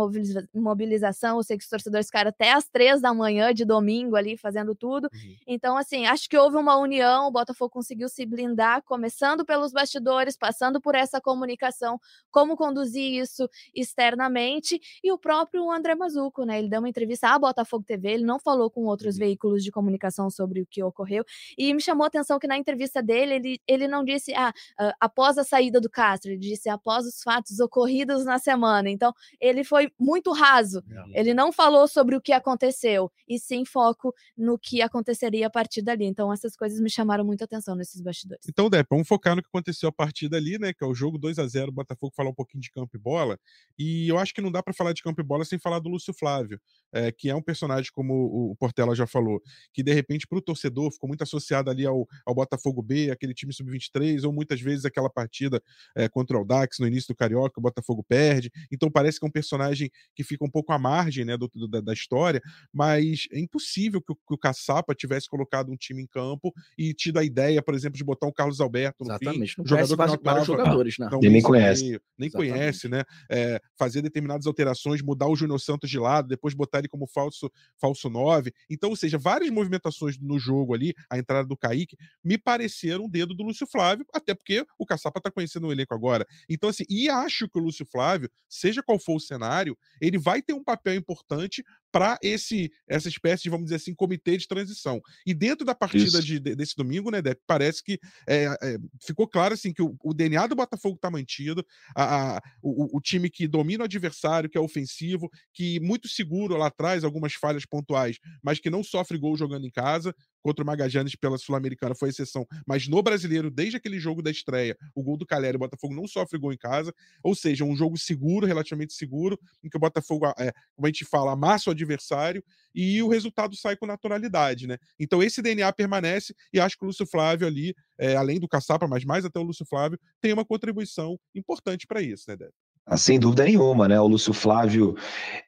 mobilização. 0.53 1.37
Eu 1.37 1.43
sei 1.43 1.57
que 1.57 1.63
os 1.63 1.69
torcedores 1.69 2.07
ficaram 2.07 2.29
até 2.29 2.51
às 2.51 2.67
três 2.67 3.01
da 3.01 3.13
manhã 3.13 3.53
de 3.53 3.65
domingo 3.65 4.15
ali 4.15 4.35
fazendo 4.35 4.73
tudo. 4.73 5.09
Uhum. 5.13 5.35
Então, 5.45 5.77
assim, 5.77 6.05
acho 6.05 6.27
que 6.29 6.37
houve 6.37 6.57
uma 6.57 6.77
união, 6.77 7.27
o 7.27 7.31
Botafogo 7.31 7.69
conseguiu 7.69 8.09
se 8.09 8.25
blindar, 8.25 8.81
começando 8.83 9.45
pelos 9.45 9.71
bastidores, 9.71 10.35
passando 10.37 10.81
por 10.81 10.95
essa 10.95 11.21
comunicação, 11.21 11.99
como 12.31 12.55
conduzir 12.55 13.21
isso 13.21 13.47
externamente, 13.75 14.79
e 15.03 15.11
o 15.11 15.17
próprio 15.17 15.69
André 15.71 15.95
Mazuco, 15.95 16.43
né? 16.43 16.59
Ele 16.59 16.69
deu 16.69 16.79
uma 16.79 16.89
entrevista 16.89 17.26
à 17.35 17.39
Botafogo 17.39 17.83
TV, 17.85 18.09
ele 18.09 18.23
não 18.23 18.39
falou 18.39 18.69
com 18.69 18.85
outros 18.85 19.15
uhum. 19.15 19.19
veículos 19.19 19.63
de 19.63 19.71
comunicação 19.71 20.29
sobre 20.29 20.61
o 20.61 20.65
que 20.65 20.83
ocorreu, 20.83 21.23
e 21.57 21.73
me 21.73 21.81
chamou 21.81 22.03
a 22.03 22.07
atenção 22.07 22.39
que 22.39 22.47
na 22.47 22.57
entrevista 22.57 23.01
dele, 23.01 23.35
ele, 23.35 23.61
ele 23.67 23.87
não 23.87 24.03
disse, 24.03 24.33
ah, 24.33 24.53
uh, 24.79 24.93
após 24.99 25.37
a 25.37 25.43
saída 25.43 25.79
do 25.79 25.89
Castro, 25.89 26.31
ele 26.31 26.39
disse 26.39 26.69
após 26.69 27.05
os 27.05 27.21
fatos 27.21 27.59
ocorridos 27.59 28.25
na 28.25 28.39
semana. 28.39 28.89
Então, 28.89 29.13
ele 29.39 29.63
foi 29.63 29.91
muito 29.99 30.31
raso, 30.31 30.83
ele 31.13 31.33
não 31.33 31.51
falou 31.51 31.87
sobre 31.87 32.15
o 32.15 32.21
que 32.21 32.31
aconteceu, 32.31 33.11
e 33.27 33.39
sim 33.39 33.65
foco 33.65 34.13
no 34.37 34.57
que 34.57 34.81
aconteceria 34.81 35.47
a 35.47 35.49
partir 35.49 35.81
dali. 35.81 36.05
Então, 36.05 36.31
essas 36.31 36.55
coisas 36.55 36.79
me 36.79 36.89
chamaram 36.89 37.23
muita 37.25 37.45
atenção 37.45 37.75
nesses 37.75 38.01
bastidores. 38.01 38.45
Então, 38.47 38.69
Depp, 38.69 38.87
vamos 38.89 39.07
focar 39.07 39.35
no 39.35 39.41
que 39.41 39.47
aconteceu 39.47 39.89
a 39.89 39.91
partir 39.91 40.29
dali, 40.29 40.57
né, 40.57 40.73
que 40.73 40.83
é 40.83 40.87
o 40.87 40.93
jogo 40.93 41.17
2 41.17 41.39
a 41.39 41.47
0 41.47 41.71
Botafogo 41.71 42.13
falar 42.15 42.29
um 42.29 42.33
pouquinho 42.33 42.61
de 42.61 42.71
campo 42.71 42.95
e 42.95 42.99
bola, 42.99 43.39
e 43.77 44.07
eu 44.07 44.17
acho 44.17 44.33
que 44.33 44.41
não 44.41 44.51
dá 44.51 44.63
para 44.63 44.73
falar 44.73 44.93
de 44.93 45.03
campo 45.03 45.21
e 45.21 45.23
bola 45.23 45.45
sem 45.45 45.59
falar 45.59 45.79
do 45.79 45.89
Lúcio 45.89 46.13
Flávio, 46.13 46.59
é, 46.91 47.11
que 47.17 47.29
é 47.29 47.35
um 47.35 47.41
personagem, 47.41 47.91
como 47.91 48.51
o 48.51 48.55
Portela 48.55 48.95
já 48.95 49.07
falou, 49.07 49.41
que 49.73 49.81
de 49.81 49.93
repente 49.93 50.27
para 50.27 50.37
o 50.37 50.41
torcedor 50.41 50.91
ficou 50.91 51.07
muito 51.07 51.23
associado 51.23 51.69
ali 51.69 51.85
ao, 51.85 52.07
ao 52.25 52.35
Botafogo 52.35 52.81
B, 52.81 53.09
aquele 53.11 53.33
time 53.33 53.53
sub-23, 53.53 54.23
ou 54.23 54.31
muitas 54.31 54.61
vezes 54.61 54.85
aquela 54.85 55.09
partida 55.09 55.61
é, 55.95 56.07
contra 56.07 56.39
o 56.39 56.45
Dax 56.45 56.77
no 56.79 56.87
início 56.87 57.13
do 57.13 57.17
Carioca, 57.17 57.59
o 57.59 57.61
Botafogo 57.61 58.05
perde. 58.07 58.51
Então 58.71 58.89
parece 58.91 59.19
que 59.19 59.25
é 59.25 59.27
um 59.27 59.31
personagem 59.31 59.89
que 60.15 60.23
fica 60.23 60.45
um 60.45 60.49
pouco 60.49 60.71
à 60.71 60.77
margem 60.79 61.25
né, 61.25 61.35
do, 61.37 61.49
do, 61.53 61.67
da, 61.67 61.81
da, 61.81 61.93
história, 61.93 62.41
mas 62.71 63.27
é 63.31 63.39
impossível 63.39 64.01
que 64.01 64.11
o, 64.11 64.15
que 64.15 64.33
o 64.33 64.37
Caçapa 64.37 64.93
tivesse 64.93 65.27
colocado 65.27 65.71
um 65.71 65.75
time 65.75 66.03
em 66.03 66.07
campo 66.07 66.53
e 66.77 66.93
tido 66.93 67.17
a 67.17 67.23
ideia, 67.23 67.61
por 67.61 67.73
exemplo, 67.73 67.97
de 67.97 68.03
botar 68.03 68.27
o 68.27 68.33
Carlos 68.33 68.61
Alberto 68.61 69.03
no 69.03 69.11
Exatamente. 69.11 69.55
fim. 69.55 69.61
Não 69.61 69.67
jogador 69.67 69.95
vários, 69.95 70.17
vários 70.21 70.47
jogadores, 70.47 70.95
né? 70.99 71.09
nem 71.21 71.41
conhece. 71.41 71.83
Meio, 71.83 72.01
nem 72.17 72.27
Exatamente. 72.27 72.51
conhece, 72.51 72.87
né? 72.87 73.03
É, 73.29 73.59
fazer 73.77 74.01
determinadas 74.01 74.45
alterações, 74.45 75.01
mudar 75.01 75.27
o 75.27 75.35
Júnior 75.35 75.59
Santos 75.59 75.89
de 75.89 75.97
lado, 75.97 76.27
depois 76.27 76.53
botar 76.53 76.79
ele 76.79 76.87
como 76.87 77.06
falso, 77.07 77.51
falso 77.79 78.09
9. 78.09 78.53
Então, 78.69 78.89
ou 78.89 78.95
seja, 78.95 79.17
várias 79.17 79.49
movimentações 79.49 80.17
no 80.19 80.39
jogo 80.39 80.73
ali, 80.73 80.93
a 81.09 81.17
entrada 81.17 81.47
do 81.47 81.57
Kaique, 81.57 81.97
me 82.23 82.37
pareceram 82.37 83.05
um 83.05 83.09
dedo 83.09 83.33
do 83.33 83.43
Lúcio 83.43 83.67
Flávio, 83.67 84.05
até 84.13 84.33
porque 84.33 84.65
o 84.77 84.85
Caçapa 84.85 85.21
tá 85.21 85.31
conhecendo 85.31 85.67
o 85.67 85.71
elenco 85.71 85.93
agora. 85.93 86.25
Então, 86.49 86.69
assim, 86.69 86.83
e 86.89 87.09
acho 87.09 87.47
que 87.49 87.57
o 87.59 87.61
Lúcio 87.61 87.85
Flávio, 87.85 88.29
seja 88.49 88.83
qual 88.83 88.99
for 88.99 89.15
o 89.15 89.19
cenário, 89.19 89.77
ele 90.01 90.17
vai 90.17 90.41
ter 90.41 90.53
um 90.53 90.63
papel 90.63 90.95
importante 90.95 91.63
para 91.91 92.17
esse 92.21 92.71
essa 92.87 93.07
espécie 93.07 93.43
de, 93.43 93.49
vamos 93.49 93.65
dizer 93.65 93.75
assim, 93.75 93.93
comitê 93.93 94.37
de 94.37 94.47
transição. 94.47 95.01
E 95.25 95.33
dentro 95.33 95.65
da 95.65 95.75
partida 95.75 96.21
de, 96.21 96.39
de, 96.39 96.55
desse 96.55 96.75
domingo, 96.75 97.09
né, 97.11 97.21
Depp, 97.21 97.41
parece 97.45 97.83
que 97.83 97.99
é, 98.27 98.45
é, 98.61 98.77
ficou 99.05 99.27
claro 99.27 99.53
assim 99.53 99.73
que 99.73 99.81
o, 99.81 99.95
o, 100.03 100.13
DNA 100.13 100.47
do 100.47 100.55
Botafogo 100.55 100.95
está 100.95 101.09
mantido, 101.09 101.65
a, 101.95 102.37
a 102.37 102.41
o, 102.61 102.97
o, 102.97 103.01
time 103.01 103.29
que 103.29 103.47
domina 103.47 103.83
o 103.83 103.85
adversário, 103.85 104.49
que 104.49 104.57
é 104.57 104.61
ofensivo, 104.61 105.29
que 105.53 105.79
muito 105.79 106.07
seguro 106.07 106.57
lá 106.57 106.67
atrás, 106.67 107.03
algumas 107.03 107.33
falhas 107.33 107.65
pontuais, 107.65 108.17
mas 108.43 108.59
que 108.59 108.69
não 108.69 108.83
sofre 108.83 109.17
gol 109.17 109.37
jogando 109.37 109.65
em 109.65 109.71
casa 109.71 110.13
contra 110.47 110.63
o 110.63 110.65
Magajanes 110.65 111.13
pela 111.13 111.37
Sul-Americana 111.37 111.93
foi 111.93 112.07
exceção, 112.07 112.47
mas 112.65 112.87
no 112.87 113.03
brasileiro, 113.03 113.51
desde 113.51 113.75
aquele 113.75 113.99
jogo 113.99 114.21
da 114.21 114.31
estreia, 114.31 114.77
o 114.95 115.03
gol 115.03 115.17
do 115.17 115.25
Caleri, 115.25 115.57
o 115.57 115.59
Botafogo 115.59 115.93
não 115.93 116.07
sofre 116.07 116.39
gol 116.39 116.53
em 116.53 116.57
casa, 116.57 116.93
ou 117.21 117.35
seja, 117.35 117.65
um 117.65 117.75
jogo 117.75 117.97
seguro, 117.97 118.47
relativamente 118.47 118.93
seguro, 118.93 119.37
em 119.61 119.67
que 119.67 119.75
o 119.75 119.79
Botafogo, 119.79 120.25
é, 120.39 120.53
como 120.73 120.85
a 120.85 120.87
gente 120.87 121.03
fala, 121.03 121.33
amassa 121.33 121.69
o 121.69 121.73
adversário 121.73 122.41
e 122.73 123.03
o 123.03 123.09
resultado 123.09 123.57
sai 123.57 123.75
com 123.75 123.85
naturalidade, 123.85 124.67
né? 124.67 124.77
Então 124.97 125.21
esse 125.21 125.41
DNA 125.41 125.73
permanece 125.73 126.33
e 126.53 126.61
acho 126.61 126.77
que 126.77 126.85
o 126.85 126.87
Lúcio 126.87 127.05
Flávio 127.05 127.45
ali, 127.45 127.75
é, 127.97 128.15
além 128.15 128.39
do 128.39 128.47
Caçapa, 128.47 128.87
mas 128.87 129.03
mais 129.03 129.25
até 129.25 129.37
o 129.37 129.43
Lúcio 129.43 129.65
Flávio, 129.65 129.99
tem 130.21 130.31
uma 130.31 130.45
contribuição 130.45 131.19
importante 131.35 131.85
para 131.85 132.01
isso, 132.01 132.23
né, 132.29 132.37
Débora? 132.37 132.66
Ah, 132.89 132.95
sem 132.95 133.19
dúvida 133.19 133.43
nenhuma, 133.43 133.85
né? 133.85 133.99
O 133.99 134.07
Lúcio 134.07 134.31
Flávio 134.31 134.95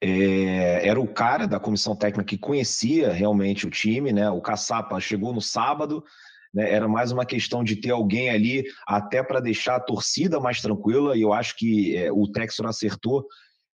é, 0.02 0.86
era 0.86 1.00
o 1.00 1.08
cara 1.08 1.48
da 1.48 1.58
comissão 1.58 1.96
técnica 1.96 2.26
que 2.26 2.38
conhecia 2.38 3.14
realmente 3.14 3.66
o 3.66 3.70
time, 3.70 4.12
né? 4.12 4.30
O 4.30 4.42
Caçapa 4.42 5.00
chegou 5.00 5.34
no 5.34 5.40
sábado, 5.40 6.04
né? 6.54 6.70
Era 6.70 6.86
mais 6.86 7.14
uma 7.14 7.26
questão 7.26 7.64
de 7.64 7.78
ter 7.78 7.92
alguém 7.92 8.30
ali 8.30 8.66
até 8.86 9.24
para 9.24 9.40
deixar 9.40 9.78
a 9.78 9.80
torcida 9.80 10.38
mais 10.38 10.60
tranquila, 10.60 11.16
e 11.16 11.22
eu 11.22 11.32
acho 11.32 11.56
que 11.56 11.96
é, 11.96 12.12
o 12.12 12.28
Textor 12.30 12.66
acertou 12.66 13.26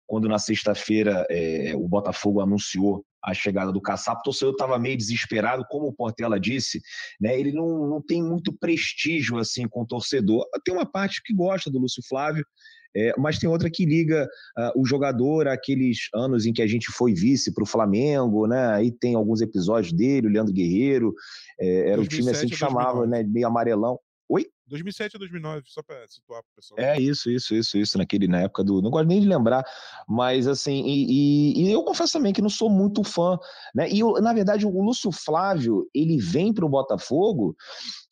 quando 0.09 0.29
na 0.29 0.40
sexta-feira 0.40 1.25
é, 1.31 1.72
o 1.77 1.87
Botafogo 1.87 2.40
anunciou 2.40 3.05
a 3.25 3.33
chegada 3.33 3.70
do 3.70 3.81
Caçapa, 3.81 4.18
o 4.18 4.25
torcedor 4.25 4.55
estava 4.55 4.77
meio 4.77 4.96
desesperado, 4.96 5.64
como 5.70 5.87
o 5.87 5.92
Portela 5.92 6.40
disse, 6.40 6.81
né? 7.20 7.38
Ele 7.38 7.53
não, 7.53 7.87
não 7.87 8.03
tem 8.03 8.20
muito 8.20 8.53
prestígio 8.53 9.38
assim 9.38 9.68
com 9.68 9.83
o 9.83 9.87
torcedor. 9.87 10.44
Tem 10.64 10.75
uma 10.75 10.85
parte 10.85 11.22
que 11.25 11.33
gosta 11.33 11.70
do 11.70 11.79
Lúcio 11.79 12.03
Flávio, 12.09 12.44
é, 12.94 13.12
mas 13.18 13.38
tem 13.38 13.48
outra 13.48 13.70
que 13.70 13.85
liga 13.85 14.28
uh, 14.59 14.81
o 14.81 14.87
jogador 14.87 15.48
àqueles 15.48 16.09
anos 16.14 16.46
em 16.46 16.52
que 16.52 16.62
a 16.62 16.66
gente 16.66 16.90
foi 16.92 17.14
vice 17.14 17.52
para 17.52 17.64
o 17.64 17.66
Flamengo, 17.66 18.46
né? 18.46 18.74
Aí 18.74 18.90
tem 18.90 19.14
alguns 19.14 19.40
episódios 19.40 19.92
dele, 19.92 20.26
o 20.26 20.31
Leandro 20.31 20.52
Guerreiro, 20.52 21.14
é, 21.59 21.90
era 21.90 22.00
um 22.00 22.07
time 22.07 22.31
assim 22.31 22.46
que 22.46 22.57
chamava, 22.57 23.07
né? 23.07 23.22
Meio 23.22 23.46
amarelão. 23.46 23.98
Oi? 24.33 24.47
2007 24.66 25.16
a 25.16 25.18
2009, 25.18 25.64
só 25.66 25.83
para 25.83 26.09
situar 26.09 26.42
para 26.42 26.51
o 26.51 26.57
pessoal. 26.57 26.81
É 26.81 26.99
isso, 26.99 27.31
isso, 27.31 27.55
isso, 27.55 27.77
isso, 27.77 27.99
naquele, 27.99 28.27
na 28.27 28.40
época 28.40 28.64
do. 28.64 28.81
Não 28.81 28.90
gosto 28.90 29.07
nem 29.07 29.21
de 29.21 29.29
lembrar, 29.29 29.62
mas 30.09 30.49
assim, 30.49 30.83
e, 30.87 31.61
e, 31.61 31.64
e 31.64 31.71
eu 31.71 31.83
confesso 31.83 32.14
também 32.14 32.33
que 32.33 32.40
não 32.40 32.49
sou 32.49 32.71
muito 32.71 33.05
fã, 33.05 33.38
né? 33.75 33.90
E 33.90 34.01
eu, 34.01 34.14
na 34.23 34.33
verdade, 34.33 34.66
o 34.66 34.83
Lúcio 34.83 35.12
Flávio, 35.12 35.87
ele 35.95 36.16
vem 36.16 36.51
para 36.51 36.64
o 36.64 36.68
Botafogo, 36.71 37.55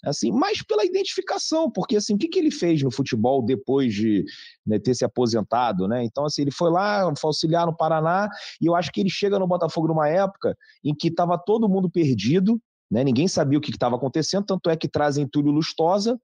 assim, 0.05 0.31
mais 0.31 0.63
pela 0.63 0.85
identificação, 0.85 1.71
porque 1.71 1.97
assim, 1.97 2.15
o 2.15 2.19
que, 2.19 2.29
que 2.29 2.39
ele 2.39 2.51
fez 2.51 2.83
no 2.83 2.91
futebol 2.91 3.43
depois 3.43 3.95
de 3.95 4.23
né, 4.67 4.79
ter 4.79 4.95
se 4.95 5.07
aposentado, 5.07 5.89
né? 5.89 6.05
Então, 6.05 6.27
assim, 6.27 6.43
ele 6.43 6.53
foi 6.53 6.71
lá, 6.71 7.11
foi 7.19 7.29
auxiliar 7.29 7.65
no 7.65 7.75
Paraná, 7.75 8.29
e 8.61 8.67
eu 8.67 8.75
acho 8.77 8.93
que 8.93 9.01
ele 9.01 9.11
chega 9.11 9.39
no 9.39 9.47
Botafogo 9.47 9.89
numa 9.89 10.09
época 10.11 10.55
em 10.85 10.95
que 10.95 11.09
estava 11.09 11.39
todo 11.39 11.67
mundo 11.67 11.89
perdido, 11.89 12.61
né? 12.91 13.05
Ninguém 13.05 13.29
sabia 13.29 13.59
o 13.59 13.61
que 13.61 13.71
estava 13.71 13.97
acontecendo, 13.97 14.45
tanto 14.45 14.69
é 14.69 14.77
que 14.77 14.89
trazem 14.89 15.29
Túlio 15.29 15.53
Lustosa, 15.53 16.19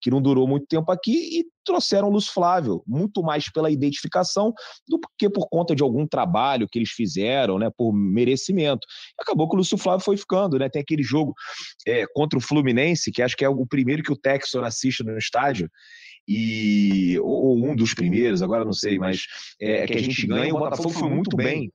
que 0.00 0.10
não 0.10 0.22
durou 0.22 0.46
muito 0.46 0.66
tempo 0.66 0.90
aqui, 0.92 1.40
e 1.40 1.46
trouxeram 1.64 2.08
o 2.08 2.10
Lúcio 2.10 2.32
Flávio, 2.32 2.82
muito 2.86 3.22
mais 3.22 3.50
pela 3.50 3.70
identificação 3.70 4.52
do 4.88 4.98
que 5.18 5.28
por 5.28 5.48
conta 5.48 5.74
de 5.74 5.82
algum 5.82 6.06
trabalho 6.06 6.68
que 6.70 6.78
eles 6.78 6.90
fizeram, 6.90 7.58
né, 7.58 7.68
por 7.76 7.92
merecimento. 7.92 8.86
Acabou 9.18 9.48
que 9.48 9.54
o 9.54 9.58
Lúcio 9.58 9.76
Flávio 9.76 10.04
foi 10.04 10.16
ficando, 10.16 10.58
né? 10.58 10.68
Tem 10.68 10.80
aquele 10.80 11.02
jogo 11.02 11.34
é, 11.86 12.04
contra 12.14 12.38
o 12.38 12.42
Fluminense, 12.42 13.10
que 13.10 13.22
acho 13.22 13.36
que 13.36 13.44
é 13.44 13.48
o 13.48 13.66
primeiro 13.66 14.02
que 14.02 14.12
o 14.12 14.16
Texor 14.16 14.64
assiste 14.64 15.02
no 15.02 15.18
estádio, 15.18 15.68
e 16.26 17.18
ou 17.20 17.56
um 17.66 17.74
dos 17.74 17.94
primeiros, 17.94 18.42
agora 18.42 18.64
não 18.64 18.72
sei, 18.72 18.98
mas 18.98 19.22
é, 19.60 19.86
que 19.86 19.94
a 19.94 20.02
gente 20.02 20.26
ganha. 20.26 20.54
O 20.54 20.58
Botafogo 20.58 20.90
foi 20.90 21.08
muito 21.08 21.36
bem 21.36 21.72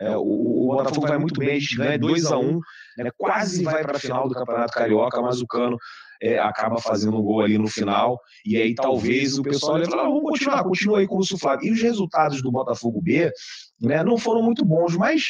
é, 0.00 0.16
o, 0.16 0.22
o, 0.22 0.76
Botafogo 0.76 1.06
vai 1.08 1.18
muito 1.18 1.38
bem, 1.38 1.58
ganha 1.76 1.98
2 1.98 2.26
a 2.26 2.38
1 2.38 2.48
um, 2.48 2.60
né, 2.96 3.10
quase 3.16 3.64
vai 3.64 3.82
para 3.82 3.96
a 3.96 4.00
final 4.00 4.28
do 4.28 4.34
Campeonato 4.34 4.72
Carioca, 4.72 5.20
mas 5.20 5.40
o 5.40 5.46
Cano 5.46 5.76
é, 6.22 6.38
acaba 6.38 6.80
fazendo 6.80 7.16
um 7.16 7.22
gol 7.22 7.40
ali 7.40 7.58
no 7.58 7.68
final, 7.68 8.20
e 8.44 8.56
aí 8.56 8.74
talvez 8.74 9.38
o 9.38 9.42
pessoal 9.42 9.78
vai 9.78 9.86
falar, 9.86 10.02
ah, 10.02 10.08
vamos 10.08 10.22
continuar, 10.22 10.62
continua 10.62 10.98
aí 11.00 11.06
com 11.06 11.18
o 11.18 11.38
Flávio. 11.38 11.68
E 11.68 11.72
os 11.72 11.82
resultados 11.82 12.42
do 12.42 12.50
Botafogo 12.50 13.00
B 13.00 13.32
né, 13.80 14.02
não 14.04 14.18
foram 14.18 14.42
muito 14.42 14.64
bons, 14.64 14.96
mas 14.96 15.22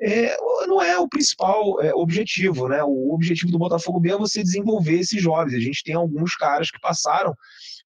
é, 0.00 0.36
não 0.66 0.82
é 0.82 0.98
o 0.98 1.08
principal 1.08 1.80
é, 1.80 1.94
objetivo, 1.94 2.68
né? 2.68 2.82
O 2.82 3.14
objetivo 3.14 3.52
do 3.52 3.58
Botafogo 3.58 4.00
B 4.00 4.10
é 4.10 4.16
você 4.16 4.42
desenvolver 4.42 4.98
esses 4.98 5.22
jovens. 5.22 5.54
A 5.54 5.60
gente 5.60 5.84
tem 5.84 5.94
alguns 5.94 6.34
caras 6.34 6.70
que 6.70 6.80
passaram 6.80 7.36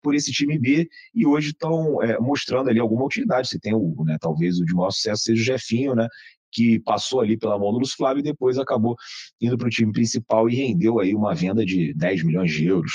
por 0.05 0.13
esse 0.13 0.31
time 0.31 0.59
B 0.59 0.87
e 1.15 1.25
hoje 1.25 1.49
estão 1.49 1.99
é, 2.03 2.19
mostrando 2.19 2.69
ali 2.69 2.79
alguma 2.79 3.03
utilidade. 3.03 3.47
Você 3.47 3.59
tem 3.59 3.73
o, 3.73 4.03
né, 4.05 4.17
talvez 4.21 4.59
o 4.59 4.63
de 4.63 4.71
maior 4.75 4.91
sucesso 4.91 5.23
seja 5.23 5.41
o 5.41 5.45
Jefinho, 5.45 5.95
né? 5.95 6.07
Que 6.51 6.79
passou 6.79 7.21
ali 7.21 7.35
pela 7.35 7.57
mão 7.57 7.71
do 7.71 7.79
Lúcio 7.79 7.97
Flávio 7.97 8.19
e 8.19 8.23
depois 8.23 8.59
acabou 8.59 8.95
indo 9.41 9.57
para 9.57 9.65
o 9.65 9.69
time 9.69 9.91
principal 9.91 10.47
e 10.47 10.55
rendeu 10.55 10.99
aí 10.99 11.15
uma 11.15 11.33
venda 11.33 11.65
de 11.65 11.91
10 11.95 12.23
milhões 12.23 12.51
de 12.51 12.67
euros. 12.67 12.91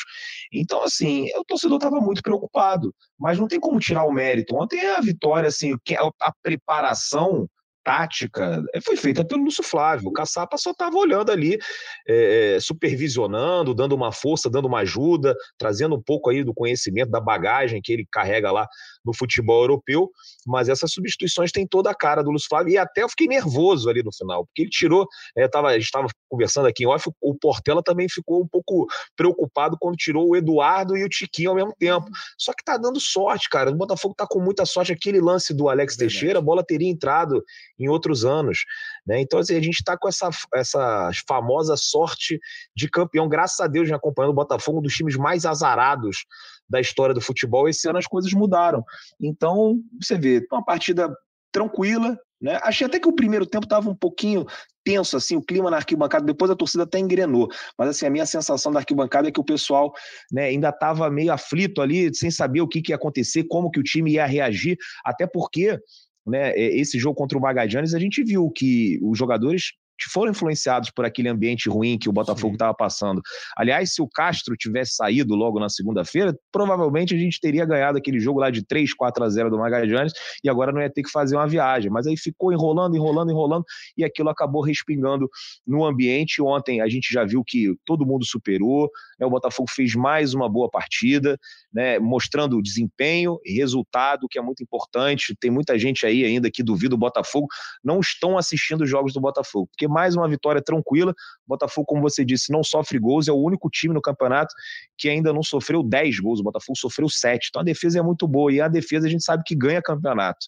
Então, 0.53 0.85
assim, 0.85 1.27
o 1.37 1.44
torcedor 1.44 1.79
estava 1.79 2.01
muito 2.01 2.23
preocupado, 2.23 2.94
mas 3.18 3.40
não 3.40 3.49
tem 3.49 3.59
como 3.59 3.81
tirar 3.81 4.05
o 4.05 4.12
mérito. 4.12 4.55
Ontem 4.55 4.81
a 4.87 5.01
vitória, 5.01 5.49
assim, 5.49 5.75
a 6.20 6.33
preparação 6.40 7.49
tática 7.84 8.62
eh, 8.74 8.80
foi 8.80 8.96
feita 8.96 9.24
pelo 9.24 9.44
Lúcio 9.44 9.62
Flávio. 9.62 10.08
O 10.08 10.12
Caçapa 10.12 10.56
só 10.56 10.70
estava 10.70 10.96
olhando 10.96 11.30
ali, 11.30 11.58
é, 12.06 12.58
supervisionando, 12.60 13.74
dando 13.74 13.94
uma 13.94 14.12
força, 14.12 14.50
dando 14.50 14.66
uma 14.66 14.80
ajuda, 14.80 15.34
trazendo 15.58 15.96
um 15.96 16.02
pouco 16.02 16.30
aí 16.30 16.44
do 16.44 16.54
conhecimento, 16.54 17.10
da 17.10 17.20
bagagem 17.20 17.80
que 17.82 17.92
ele 17.92 18.06
carrega 18.10 18.50
lá 18.50 18.66
no 19.04 19.14
futebol 19.14 19.62
europeu, 19.62 20.10
mas 20.46 20.68
essas 20.68 20.92
substituições 20.92 21.52
têm 21.52 21.66
toda 21.66 21.90
a 21.90 21.94
cara 21.94 22.22
do 22.22 22.30
Luiz 22.30 22.44
Flávio, 22.44 22.72
e 22.72 22.78
até 22.78 23.02
eu 23.02 23.08
fiquei 23.08 23.26
nervoso 23.26 23.88
ali 23.88 24.02
no 24.02 24.12
final, 24.12 24.46
porque 24.46 24.62
ele 24.62 24.70
tirou, 24.70 25.06
é, 25.36 25.48
tava, 25.48 25.68
a 25.68 25.72
gente 25.74 25.84
estava 25.84 26.08
conversando 26.28 26.66
aqui 26.66 26.84
em 26.84 26.86
off, 26.86 27.10
o 27.20 27.34
Portela 27.34 27.82
também 27.82 28.08
ficou 28.08 28.42
um 28.42 28.48
pouco 28.48 28.86
preocupado 29.16 29.76
quando 29.80 29.96
tirou 29.96 30.28
o 30.28 30.36
Eduardo 30.36 30.96
e 30.96 31.04
o 31.04 31.08
Tiquinho 31.08 31.50
ao 31.50 31.56
mesmo 31.56 31.74
tempo, 31.78 32.06
só 32.38 32.52
que 32.52 32.64
tá 32.64 32.76
dando 32.76 33.00
sorte, 33.00 33.48
cara, 33.48 33.70
o 33.70 33.74
Botafogo 33.74 34.14
tá 34.14 34.26
com 34.26 34.40
muita 34.40 34.64
sorte, 34.66 34.92
aquele 34.92 35.20
lance 35.20 35.54
do 35.54 35.68
Alex 35.68 35.96
Teixeira, 35.96 36.38
a 36.38 36.42
bola 36.42 36.64
teria 36.64 36.88
entrado 36.88 37.42
em 37.78 37.88
outros 37.88 38.24
anos, 38.24 38.64
né, 39.06 39.20
então 39.20 39.38
assim, 39.38 39.56
a 39.56 39.62
gente 39.62 39.82
tá 39.82 39.96
com 39.96 40.08
essa, 40.08 40.28
essa 40.54 41.10
famosa 41.26 41.76
sorte 41.76 42.38
de 42.76 42.88
campeão, 42.88 43.28
graças 43.28 43.60
a 43.60 43.66
Deus, 43.66 43.88
já 43.88 43.96
acompanhando 43.96 44.32
o 44.32 44.34
Botafogo, 44.34 44.78
um 44.78 44.82
dos 44.82 44.94
times 44.94 45.16
mais 45.16 45.44
azarados 45.44 46.24
da 46.70 46.80
história 46.80 47.14
do 47.14 47.20
futebol. 47.20 47.68
Esse 47.68 47.88
ano 47.88 47.98
as 47.98 48.06
coisas 48.06 48.33
mudaram. 48.33 48.85
Então, 49.20 49.80
você 50.00 50.16
vê, 50.16 50.46
uma 50.50 50.64
partida 50.64 51.12
tranquila, 51.52 52.16
né? 52.40 52.59
Achei 52.62 52.87
até 52.87 52.98
que 52.98 53.09
o 53.09 53.14
primeiro 53.14 53.44
tempo 53.44 53.66
estava 53.66 53.90
um 53.90 53.94
pouquinho 53.94 54.46
tenso, 54.83 55.16
assim, 55.16 55.37
o 55.37 55.42
clima 55.42 55.70
na 55.70 55.76
arquibancada, 55.76 56.24
depois 56.24 56.50
a 56.50 56.56
torcida 56.56 56.85
até 56.85 56.98
engrenou, 56.98 57.48
mas 57.76 57.90
assim, 57.90 58.06
a 58.06 58.11
minha 58.11 58.24
sensação 58.24 58.72
da 58.72 58.78
arquibancada 58.78 59.28
é 59.28 59.30
que 59.30 59.40
o 59.40 59.44
pessoal 59.44 59.92
né, 60.33 60.44
ainda 60.44 60.70
estava 60.70 61.11
meio 61.11 61.33
aflito 61.33 61.83
ali, 61.83 62.14
sem 62.14 62.30
saber 62.30 62.62
o 62.62 62.68
que, 62.68 62.80
que 62.80 62.92
ia 62.92 62.96
acontecer, 62.96 63.44
como 63.44 63.70
que 63.70 63.78
o 63.78 63.83
time 63.83 64.12
ia 64.12 64.24
reagir, 64.24 64.78
até 65.04 65.26
porque 65.26 65.78
né, 66.26 66.56
esse 66.56 66.98
jogo 66.98 67.14
contra 67.14 67.37
o 67.37 67.40
Magallanes, 67.40 67.92
a 67.92 67.98
gente 67.98 68.24
viu 68.24 68.50
que 68.50 68.98
os 69.02 69.18
jogadores 69.18 69.72
foram 70.08 70.30
influenciados 70.30 70.90
por 70.90 71.04
aquele 71.04 71.28
ambiente 71.28 71.68
ruim 71.68 71.98
que 71.98 72.08
o 72.08 72.12
Botafogo 72.12 72.54
estava 72.54 72.74
passando. 72.74 73.22
Aliás, 73.56 73.94
se 73.94 74.02
o 74.02 74.08
Castro 74.08 74.56
tivesse 74.56 74.94
saído 74.96 75.34
logo 75.34 75.58
na 75.58 75.68
segunda-feira, 75.68 76.36
provavelmente 76.52 77.14
a 77.14 77.18
gente 77.18 77.40
teria 77.40 77.64
ganhado 77.64 77.98
aquele 77.98 78.20
jogo 78.20 78.40
lá 78.40 78.50
de 78.50 78.64
3, 78.64 78.92
4 78.94 79.24
a 79.24 79.28
0 79.28 79.50
do 79.50 79.58
Magallanes 79.58 80.12
e 80.44 80.50
agora 80.50 80.72
não 80.72 80.80
ia 80.80 80.90
ter 80.90 81.02
que 81.02 81.10
fazer 81.10 81.36
uma 81.36 81.46
viagem. 81.46 81.90
Mas 81.90 82.06
aí 82.06 82.16
ficou 82.16 82.52
enrolando, 82.52 82.96
enrolando, 82.96 83.30
enrolando 83.30 83.64
e 83.96 84.04
aquilo 84.04 84.28
acabou 84.28 84.62
respingando 84.62 85.28
no 85.66 85.84
ambiente. 85.84 86.42
Ontem 86.42 86.80
a 86.80 86.88
gente 86.88 87.12
já 87.12 87.24
viu 87.24 87.42
que 87.44 87.74
todo 87.86 88.06
mundo 88.06 88.24
superou, 88.26 88.90
né? 89.18 89.26
o 89.26 89.30
Botafogo 89.30 89.70
fez 89.70 89.94
mais 89.94 90.34
uma 90.34 90.48
boa 90.48 90.68
partida, 90.70 91.38
né? 91.72 91.98
mostrando 91.98 92.60
desempenho 92.62 93.38
e 93.44 93.54
resultado, 93.54 94.26
que 94.30 94.38
é 94.38 94.42
muito 94.42 94.62
importante. 94.62 95.34
Tem 95.38 95.50
muita 95.50 95.78
gente 95.78 96.04
aí 96.04 96.24
ainda 96.24 96.50
que 96.50 96.62
duvida 96.62 96.90
do 96.90 96.98
Botafogo, 96.98 97.46
não 97.82 98.00
estão 98.00 98.36
assistindo 98.36 98.82
os 98.82 98.90
jogos 98.90 99.14
do 99.14 99.20
Botafogo, 99.20 99.68
porque 99.68 99.88
mais 99.90 100.14
uma 100.14 100.29
vitória 100.29 100.62
tranquila. 100.62 101.14
Botafogo, 101.46 101.87
como 101.87 102.00
você 102.00 102.24
disse, 102.24 102.53
não 102.53 102.62
sofre 102.62 102.98
gols, 102.98 103.29
é 103.29 103.33
o 103.33 103.37
único 103.37 103.68
time 103.68 103.92
no 103.92 104.00
campeonato 104.00 104.55
que 104.96 105.09
ainda 105.09 105.33
não 105.33 105.42
sofreu 105.42 105.83
10 105.83 106.20
gols. 106.20 106.40
O 106.40 106.44
Botafogo 106.44 106.79
sofreu 106.79 107.09
7. 107.09 107.48
Então 107.48 107.62
a 107.62 107.64
defesa 107.64 107.98
é 107.98 108.03
muito 108.03 108.26
boa 108.29 108.53
e 108.53 108.61
a 108.61 108.68
defesa 108.68 109.07
a 109.07 109.11
gente 109.11 109.24
sabe 109.24 109.42
que 109.44 109.55
ganha 109.55 109.83
campeonato. 109.83 110.46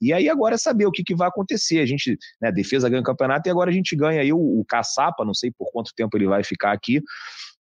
E 0.00 0.12
aí 0.12 0.28
agora 0.28 0.54
é 0.54 0.58
saber 0.58 0.86
o 0.86 0.92
que, 0.92 1.02
que 1.02 1.14
vai 1.14 1.28
acontecer. 1.28 1.80
A 1.80 1.86
gente, 1.86 2.16
né, 2.40 2.48
a 2.48 2.52
defesa 2.52 2.88
ganha 2.88 3.02
campeonato 3.02 3.48
e 3.48 3.50
agora 3.50 3.70
a 3.70 3.72
gente 3.72 3.96
ganha 3.96 4.20
aí 4.20 4.32
o, 4.32 4.38
o 4.38 4.64
Caçapa, 4.64 5.24
não 5.24 5.34
sei 5.34 5.50
por 5.50 5.70
quanto 5.72 5.92
tempo 5.94 6.16
ele 6.16 6.26
vai 6.26 6.44
ficar 6.44 6.72
aqui 6.72 7.02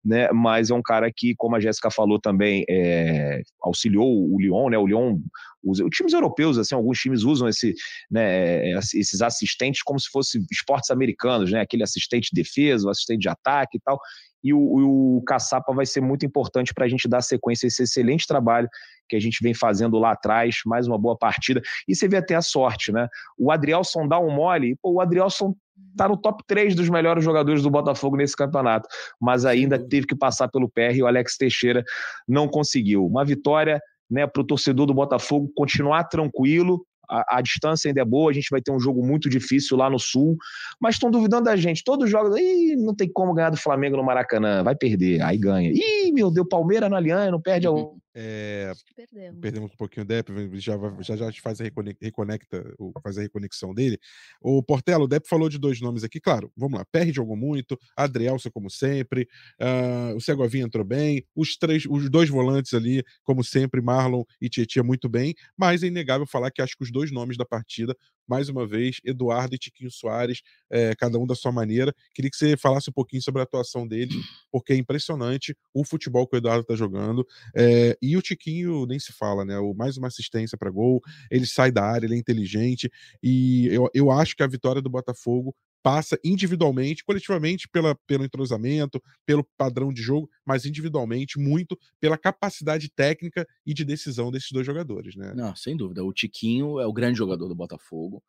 né? 0.05 0.29
Mas 0.31 0.69
é 0.69 0.73
um 0.73 0.81
cara 0.81 1.11
que, 1.11 1.33
como 1.35 1.55
a 1.55 1.59
Jéssica 1.59 1.89
falou 1.89 2.19
também, 2.19 2.63
é, 2.69 3.41
auxiliou 3.61 4.31
o 4.31 4.39
Lyon, 4.39 4.69
né? 4.69 4.77
O 4.77 4.85
Lyon 4.85 5.19
usa, 5.63 5.83
os 5.83 5.89
times 5.89 6.13
europeus, 6.13 6.57
assim, 6.59 6.75
alguns 6.75 6.99
times 6.99 7.23
usam 7.23 7.47
esse, 7.47 7.73
né, 8.09 8.69
esses 8.93 9.21
assistentes 9.21 9.81
como 9.81 9.99
se 9.99 10.07
fossem 10.11 10.45
esportes 10.51 10.91
americanos, 10.91 11.51
né? 11.51 11.61
Aquele 11.61 11.83
assistente 11.83 12.29
de 12.31 12.41
defesa, 12.41 12.85
o 12.87 12.89
assistente 12.89 13.21
de 13.21 13.29
ataque 13.29 13.77
e 13.77 13.81
tal. 13.81 13.99
E 14.45 14.53
o, 14.53 15.17
o 15.17 15.23
Caçapa 15.23 15.73
vai 15.73 15.87
ser 15.87 16.01
muito 16.01 16.23
importante 16.23 16.71
para 16.71 16.85
a 16.85 16.87
gente 16.87 17.07
dar 17.07 17.21
sequência 17.21 17.65
a 17.65 17.69
esse 17.69 17.81
excelente 17.81 18.27
trabalho 18.27 18.69
que 19.09 19.15
a 19.15 19.19
gente 19.19 19.39
vem 19.41 19.55
fazendo 19.55 19.97
lá 19.97 20.11
atrás, 20.11 20.59
mais 20.67 20.87
uma 20.87 20.99
boa 20.99 21.17
partida. 21.17 21.61
E 21.87 21.95
você 21.95 22.07
vê 22.07 22.17
até 22.17 22.35
a 22.35 22.43
sorte, 22.43 22.91
né? 22.91 23.07
O 23.35 23.51
Adrielson 23.51 24.07
dá 24.07 24.19
um 24.19 24.29
mole, 24.29 24.77
pô, 24.79 24.93
o 24.93 25.01
Adrielson 25.01 25.55
tá 25.97 26.07
no 26.07 26.15
top 26.15 26.43
3 26.45 26.75
dos 26.75 26.89
melhores 26.89 27.23
jogadores 27.23 27.63
do 27.63 27.71
Botafogo 27.71 28.17
nesse 28.17 28.35
campeonato, 28.35 28.87
mas 29.19 29.45
ainda 29.45 29.79
teve 29.79 30.05
que 30.05 30.15
passar 30.15 30.47
pelo 30.47 30.69
PR 30.69 30.95
e 30.95 31.01
o 31.01 31.07
Alex 31.07 31.37
Teixeira 31.37 31.83
não 32.27 32.47
conseguiu. 32.47 33.03
Uma 33.03 33.25
vitória 33.25 33.81
né, 34.09 34.27
para 34.27 34.41
o 34.41 34.45
torcedor 34.45 34.85
do 34.85 34.93
Botafogo 34.93 35.51
continuar 35.55 36.03
tranquilo, 36.05 36.85
a, 37.09 37.37
a, 37.37 37.41
distância 37.41 37.89
ainda 37.89 38.01
é 38.01 38.05
boa, 38.05 38.31
a 38.31 38.33
gente 38.33 38.49
vai 38.49 38.61
ter 38.61 38.71
um 38.71 38.79
jogo 38.79 39.05
muito 39.05 39.29
difícil 39.29 39.77
lá 39.77 39.89
no 39.89 39.99
Sul, 39.99 40.37
mas 40.79 40.95
estão 40.95 41.11
duvidando 41.11 41.45
da 41.45 41.55
gente. 41.55 41.83
Todos 41.83 42.05
os 42.05 42.11
jogos, 42.11 42.37
Ih, 42.37 42.75
não 42.75 42.95
tem 42.95 43.11
como 43.11 43.33
ganhar 43.33 43.49
do 43.49 43.57
Flamengo 43.57 43.97
no 43.97 44.03
Maracanã, 44.03 44.63
vai 44.63 44.75
perder, 44.75 45.21
aí 45.21 45.37
ganha. 45.37 45.71
Ih, 45.71 46.11
meu 46.11 46.31
Deus, 46.31 46.47
Palmeiras 46.49 46.89
no 46.89 46.95
Aliança, 46.95 47.31
não 47.31 47.41
perde 47.41 47.67
uhum. 47.67 47.97
É, 48.17 48.71
perdemos. 48.95 49.41
perdemos 49.41 49.71
um 49.73 49.75
pouquinho 49.75 50.05
o 50.05 50.07
Depp, 50.07 50.31
já, 50.53 50.77
já, 51.01 51.17
já 51.17 51.41
faz 51.41 51.59
a 51.59 51.65
reconecta, 52.01 52.63
faz 53.03 53.17
a 53.17 53.21
reconexão 53.21 53.73
dele. 53.73 53.99
O 54.41 54.63
Portela, 54.63 55.03
o 55.03 55.07
Depp 55.07 55.27
falou 55.27 55.49
de 55.49 55.59
dois 55.59 55.81
nomes 55.81 56.01
aqui, 56.01 56.21
claro, 56.21 56.49
vamos 56.55 56.79
lá, 56.79 56.85
Perde 56.85 57.11
jogou 57.11 57.35
muito, 57.35 57.77
Adrielson 57.97 58.49
como 58.51 58.69
sempre, 58.69 59.27
uh, 59.61 60.15
o 60.15 60.21
Segovinha 60.21 60.63
entrou 60.63 60.85
bem, 60.85 61.25
os 61.35 61.57
três, 61.57 61.83
os 61.89 62.09
dois 62.09 62.29
volantes 62.29 62.73
ali, 62.73 63.03
como 63.21 63.43
sempre, 63.43 63.81
Marlon 63.81 64.23
e 64.39 64.47
Tietchan 64.47 64.83
muito 64.83 65.09
bem, 65.09 65.35
mas 65.57 65.83
é 65.83 65.87
inegável 65.87 66.25
falar 66.25 66.51
que 66.51 66.61
acho 66.61 66.77
que 66.77 66.83
os 66.85 66.91
dois 66.95 67.11
nomes 67.11 67.35
da 67.35 67.45
partida 67.45 67.93
mais 68.27 68.49
uma 68.49 68.65
vez, 68.65 68.99
Eduardo 69.03 69.55
e 69.55 69.57
Tiquinho 69.57 69.91
Soares, 69.91 70.41
é, 70.69 70.95
cada 70.95 71.17
um 71.19 71.27
da 71.27 71.35
sua 71.35 71.51
maneira. 71.51 71.93
Queria 72.13 72.29
que 72.29 72.37
você 72.37 72.57
falasse 72.57 72.89
um 72.89 72.93
pouquinho 72.93 73.21
sobre 73.21 73.41
a 73.41 73.43
atuação 73.43 73.87
deles, 73.87 74.15
porque 74.51 74.73
é 74.73 74.75
impressionante 74.75 75.55
o 75.73 75.83
futebol 75.83 76.27
que 76.27 76.35
o 76.35 76.39
Eduardo 76.39 76.61
está 76.61 76.75
jogando. 76.75 77.25
É, 77.55 77.97
e 78.01 78.17
o 78.17 78.21
Tiquinho 78.21 78.85
nem 78.85 78.99
se 78.99 79.13
fala, 79.13 79.45
né? 79.45 79.57
O, 79.59 79.73
mais 79.73 79.97
uma 79.97 80.07
assistência 80.07 80.57
para 80.57 80.71
gol, 80.71 81.01
ele 81.29 81.45
sai 81.45 81.71
da 81.71 81.83
área, 81.83 82.05
ele 82.05 82.15
é 82.15 82.17
inteligente, 82.17 82.89
e 83.21 83.67
eu, 83.67 83.89
eu 83.93 84.11
acho 84.11 84.35
que 84.35 84.43
a 84.43 84.47
vitória 84.47 84.81
do 84.81 84.89
Botafogo 84.89 85.55
passa 85.85 86.19
individualmente, 86.23 87.05
coletivamente 87.05 87.69
pela, 87.69 87.93
pelo 88.07 88.25
entrosamento, 88.25 88.99
pelo 89.23 89.47
padrão 89.55 89.93
de 89.93 90.01
jogo, 90.01 90.27
mas 90.43 90.65
individualmente 90.65 91.37
muito 91.37 91.77
pela 91.99 92.17
capacidade 92.17 92.89
técnica 92.89 93.47
e 93.63 93.71
de 93.71 93.85
decisão 93.85 94.31
desses 94.31 94.49
dois 94.51 94.65
jogadores, 94.65 95.15
né? 95.15 95.31
Não, 95.35 95.55
sem 95.55 95.77
dúvida. 95.77 96.03
O 96.03 96.11
Tiquinho 96.11 96.79
é 96.79 96.87
o 96.87 96.91
grande 96.91 97.19
jogador 97.19 97.47
do 97.47 97.53
Botafogo. 97.53 98.23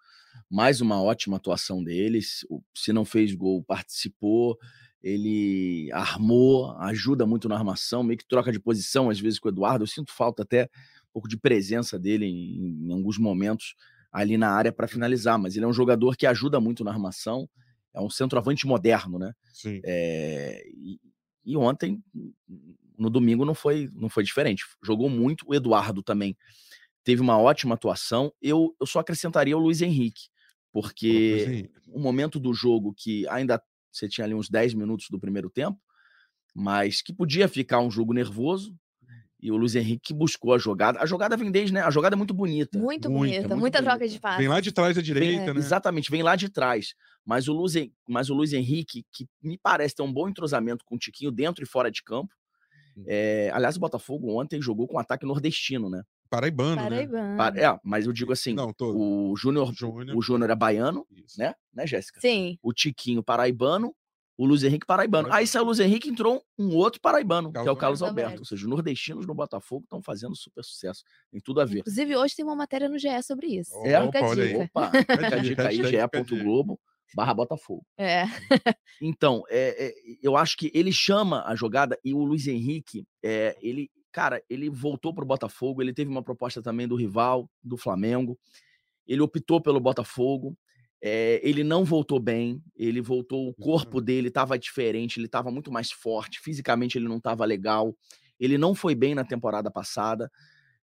Mais 0.50 0.82
uma 0.82 1.02
ótima 1.02 1.38
atuação 1.38 1.82
deles. 1.82 2.44
Se 2.76 2.92
não 2.92 3.06
fez 3.06 3.34
gol, 3.34 3.64
participou. 3.64 4.58
Ele 5.02 5.88
armou, 5.94 6.76
ajuda 6.80 7.24
muito 7.24 7.48
na 7.48 7.56
armação, 7.56 8.02
meio 8.02 8.18
que 8.18 8.28
troca 8.28 8.52
de 8.52 8.60
posição 8.60 9.08
às 9.08 9.18
vezes 9.18 9.38
com 9.38 9.48
o 9.48 9.50
Eduardo. 9.50 9.84
Eu 9.84 9.88
sinto 9.88 10.12
falta 10.12 10.42
até 10.42 10.64
um 10.64 11.12
pouco 11.14 11.26
de 11.26 11.38
presença 11.38 11.98
dele 11.98 12.26
em, 12.26 12.86
em 12.86 12.92
alguns 12.92 13.16
momentos 13.16 13.74
ali 14.16 14.38
na 14.38 14.48
área 14.50 14.72
para 14.72 14.88
finalizar, 14.88 15.38
mas 15.38 15.56
ele 15.56 15.66
é 15.66 15.68
um 15.68 15.74
jogador 15.74 16.16
que 16.16 16.26
ajuda 16.26 16.58
muito 16.58 16.82
na 16.82 16.90
armação, 16.90 17.46
é 17.92 18.00
um 18.00 18.08
centroavante 18.08 18.66
moderno, 18.66 19.18
né? 19.18 19.34
Sim. 19.52 19.82
É, 19.84 20.62
e, 20.74 20.98
e, 21.44 21.54
ontem, 21.54 22.02
no 22.96 23.10
domingo, 23.10 23.44
não 23.44 23.54
foi, 23.54 23.90
não 23.92 24.08
foi 24.08 24.24
diferente. 24.24 24.64
Jogou 24.82 25.10
muito, 25.10 25.44
o 25.46 25.54
Eduardo 25.54 26.02
também 26.02 26.34
teve 27.04 27.20
uma 27.20 27.38
ótima 27.38 27.74
atuação. 27.74 28.32
Eu, 28.40 28.74
eu 28.80 28.86
só 28.86 29.00
acrescentaria 29.00 29.54
o 29.54 29.60
Luiz 29.60 29.82
Henrique, 29.82 30.28
porque 30.72 31.68
o 31.86 31.98
um 31.98 32.02
momento 32.02 32.40
do 32.40 32.54
jogo 32.54 32.94
que 32.96 33.28
ainda 33.28 33.62
você 33.92 34.08
tinha 34.08 34.24
ali 34.24 34.34
uns 34.34 34.48
10 34.48 34.72
minutos 34.72 35.08
do 35.10 35.20
primeiro 35.20 35.50
tempo, 35.50 35.78
mas 36.54 37.02
que 37.02 37.12
podia 37.12 37.48
ficar 37.48 37.80
um 37.80 37.90
jogo 37.90 38.14
nervoso, 38.14 38.74
e 39.40 39.50
o 39.50 39.56
Luiz 39.56 39.74
Henrique 39.74 40.14
buscou 40.14 40.54
a 40.54 40.58
jogada. 40.58 41.00
A 41.00 41.06
jogada 41.06 41.36
vem 41.36 41.50
desde, 41.50 41.72
né? 41.72 41.82
A 41.82 41.90
jogada 41.90 42.14
é 42.14 42.18
muito 42.18 42.32
bonita. 42.32 42.78
Muito, 42.78 43.08
bonita, 43.08 43.40
muito 43.48 43.60
muita 43.60 43.78
bonita. 43.78 43.82
troca 43.82 44.08
de 44.08 44.18
passe. 44.18 44.38
Vem 44.38 44.48
lá 44.48 44.60
de 44.60 44.72
trás 44.72 44.96
à 44.96 45.02
direita, 45.02 45.44
vem, 45.44 45.54
né? 45.54 45.60
Exatamente, 45.60 46.10
vem 46.10 46.22
lá 46.22 46.36
de 46.36 46.48
trás. 46.48 46.94
Mas 47.24 47.48
o, 47.48 47.52
Luiz, 47.52 47.74
mas 48.08 48.30
o 48.30 48.34
Luiz 48.34 48.52
Henrique, 48.52 49.04
que 49.12 49.26
me 49.42 49.58
parece 49.58 49.94
ter 49.94 50.02
um 50.02 50.12
bom 50.12 50.28
entrosamento 50.28 50.84
com 50.84 50.94
o 50.94 50.98
Tiquinho 50.98 51.30
dentro 51.30 51.62
e 51.62 51.66
fora 51.66 51.90
de 51.90 52.02
campo. 52.02 52.32
É, 53.06 53.50
aliás, 53.52 53.76
o 53.76 53.80
Botafogo 53.80 54.40
ontem 54.40 54.60
jogou 54.62 54.86
com 54.86 54.96
um 54.96 55.00
ataque 55.00 55.26
nordestino, 55.26 55.90
né? 55.90 56.02
Paraibano, 56.30 56.80
Paraibano. 56.80 57.36
né? 57.36 57.62
É, 57.62 57.78
mas 57.84 58.06
eu 58.06 58.12
digo 58.12 58.32
assim, 58.32 58.54
Não, 58.54 58.72
o 58.80 59.34
Júnior 59.36 59.72
o 60.14 60.22
Júnior 60.22 60.50
é 60.50 60.54
baiano, 60.54 61.06
Isso. 61.10 61.38
né? 61.38 61.54
Né, 61.72 61.86
Jéssica? 61.86 62.20
Sim. 62.20 62.58
O 62.62 62.72
Tiquinho 62.72 63.22
paraibano 63.22 63.94
o 64.36 64.44
Luiz 64.44 64.62
Henrique 64.62 64.86
paraibano. 64.86 65.32
Aí 65.32 65.46
saiu 65.46 65.62
o 65.62 65.66
Luiz 65.66 65.80
Henrique 65.80 66.08
entrou 66.08 66.42
um 66.58 66.74
outro 66.74 67.00
paraibano, 67.00 67.50
Carlos 67.50 67.64
que 67.64 67.68
é 67.68 67.72
o 67.72 67.76
Carlos 67.76 68.02
Alberto. 68.02 68.20
Alberto. 68.26 68.42
Ou 68.42 68.44
seja, 68.44 68.62
os 68.62 68.68
nordestinos 68.68 69.26
no 69.26 69.34
Botafogo 69.34 69.84
estão 69.84 70.02
fazendo 70.02 70.36
super 70.36 70.62
sucesso. 70.62 71.02
Tem 71.30 71.40
tudo 71.40 71.60
a 71.60 71.64
ver. 71.64 71.80
Inclusive, 71.80 72.16
hoje 72.16 72.36
tem 72.36 72.44
uma 72.44 72.56
matéria 72.56 72.88
no 72.88 72.98
GE 72.98 73.22
sobre 73.22 73.46
isso. 73.46 73.74
É, 73.84 74.02
Fica 74.04 74.24
a 74.24 74.34
dica. 74.34 74.58
Opa, 74.58 74.90
fica 74.90 75.36
a 75.36 75.38
dica 75.38 75.68
aí, 75.68 75.76
ge.globo 75.76 76.78
barra 77.14 77.34
Botafogo. 77.34 77.86
É. 77.96 78.24
então, 79.00 79.42
é, 79.48 79.86
é, 79.86 79.94
eu 80.22 80.36
acho 80.36 80.56
que 80.56 80.70
ele 80.74 80.92
chama 80.92 81.44
a 81.46 81.54
jogada 81.54 81.98
e 82.04 82.12
o 82.12 82.22
Luiz 82.24 82.46
Henrique, 82.46 83.06
é, 83.22 83.56
ele, 83.60 83.90
cara, 84.12 84.42
ele 84.50 84.68
voltou 84.68 85.14
para 85.14 85.24
o 85.24 85.26
Botafogo, 85.26 85.80
ele 85.80 85.94
teve 85.94 86.10
uma 86.10 86.22
proposta 86.22 86.60
também 86.60 86.86
do 86.86 86.96
rival, 86.96 87.48
do 87.62 87.76
Flamengo, 87.76 88.38
ele 89.06 89.22
optou 89.22 89.60
pelo 89.60 89.80
Botafogo, 89.80 90.56
é, 91.08 91.40
ele 91.48 91.62
não 91.62 91.84
voltou 91.84 92.18
bem, 92.18 92.60
ele 92.74 93.00
voltou, 93.00 93.48
o 93.48 93.54
corpo 93.54 94.00
dele 94.00 94.26
estava 94.26 94.58
diferente, 94.58 95.20
ele 95.20 95.26
estava 95.26 95.52
muito 95.52 95.70
mais 95.70 95.92
forte, 95.92 96.40
fisicamente 96.40 96.98
ele 96.98 97.06
não 97.06 97.18
estava 97.18 97.44
legal, 97.44 97.96
ele 98.40 98.58
não 98.58 98.74
foi 98.74 98.92
bem 98.96 99.14
na 99.14 99.24
temporada 99.24 99.70
passada. 99.70 100.28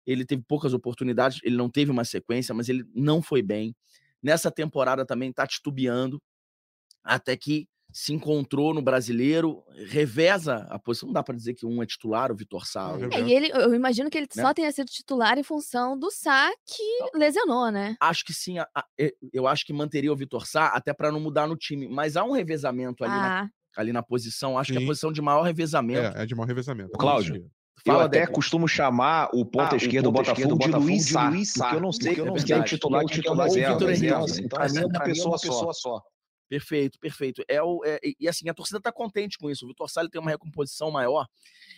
ele 0.07 0.25
teve 0.25 0.41
poucas 0.47 0.73
oportunidades, 0.73 1.41
ele 1.43 1.57
não 1.57 1.69
teve 1.69 1.91
uma 1.91 2.05
sequência, 2.05 2.55
mas 2.55 2.69
ele 2.69 2.86
não 2.95 3.21
foi 3.21 3.41
bem. 3.41 3.75
Nessa 4.21 4.49
temporada 4.49 5.05
também 5.05 5.29
está 5.29 5.45
titubeando, 5.45 6.21
até 7.03 7.36
que 7.36 7.67
se 7.93 8.12
encontrou 8.12 8.73
no 8.73 8.82
brasileiro, 8.82 9.63
reveza 9.88 10.65
a 10.69 10.79
posição. 10.79 11.08
Não 11.08 11.13
dá 11.13 11.21
para 11.21 11.36
dizer 11.36 11.53
que 11.53 11.63
um 11.63 11.82
é 11.82 11.86
titular, 11.86 12.32
o 12.32 12.36
Vitor 12.36 12.65
Sá. 12.65 12.91
É, 13.12 13.21
e 13.21 13.32
ele, 13.32 13.51
eu 13.53 13.75
imagino 13.75 14.10
que 14.10 14.17
ele 14.17 14.27
né? 14.36 14.41
só 14.41 14.51
tenha 14.51 14.71
sido 14.71 14.88
titular 14.88 15.38
em 15.38 15.43
função 15.43 15.97
do 15.97 16.10
Sá 16.10 16.51
que 16.65 17.17
lesionou, 17.17 17.69
né? 17.71 17.95
Acho 17.99 18.25
que 18.25 18.34
sim. 18.34 18.56
Eu 19.32 19.47
acho 19.47 19.63
que 19.63 19.71
manteria 19.71 20.12
o 20.12 20.15
Vitor 20.15 20.47
Sá 20.47 20.67
até 20.67 20.91
para 20.91 21.12
não 21.12 21.19
mudar 21.19 21.47
no 21.47 21.56
time. 21.56 21.88
Mas 21.88 22.17
há 22.17 22.23
um 22.23 22.32
revezamento 22.32 23.03
ali, 23.03 23.13
ah. 23.13 23.17
na, 23.17 23.49
ali 23.77 23.93
na 23.93 24.01
posição. 24.01 24.58
Acho 24.58 24.73
sim. 24.73 24.77
que 24.77 24.84
é 24.84 24.86
a 24.86 24.88
posição 24.88 25.12
de 25.12 25.21
maior 25.21 25.43
revezamento. 25.43 26.17
É, 26.17 26.23
é 26.23 26.25
de 26.25 26.34
maior 26.34 26.47
revezamento. 26.47 26.91
Cláudio. 26.93 27.47
Fala, 27.86 28.03
eu 28.03 28.06
até 28.06 28.21
Deco. 28.21 28.34
costumo 28.34 28.67
chamar 28.67 29.29
o 29.34 29.45
ponta 29.45 29.75
ah, 29.75 29.77
esquerda 29.77 30.03
do 30.03 30.12
Botafogo, 30.12 30.58
de 30.58 30.71
Luiz 30.71 31.10
Sá, 31.10 31.29
porque 31.29 31.75
eu 31.75 31.82
não 31.82 31.91
sei, 31.91 32.19
eu 32.19 32.25
não 32.25 32.38
sei 32.38 32.58
o 32.58 32.63
titular, 32.63 33.03
o 33.03 33.08
titular, 33.08 33.47
o 33.47 33.53
Vitor 33.53 33.89
Henrique. 33.89 34.06
Então, 34.41 34.62
assim, 34.62 34.79
é 34.79 34.86
uma 34.86 34.99
pessoa 35.03 35.73
só. 35.73 36.01
Perfeito, 36.53 36.99
perfeito. 36.99 37.43
É 37.47 37.63
o, 37.63 37.83
é, 37.83 37.99
e 38.19 38.27
assim, 38.27 38.47
a 38.47 38.53
torcida 38.53 38.77
está 38.77 38.91
contente 38.91 39.39
com 39.39 39.49
isso. 39.49 39.65
O 39.65 39.67
Vitor 39.69 39.89
Salles 39.89 40.11
tem 40.11 40.21
uma 40.21 40.29
recomposição 40.29 40.91
maior. 40.91 41.25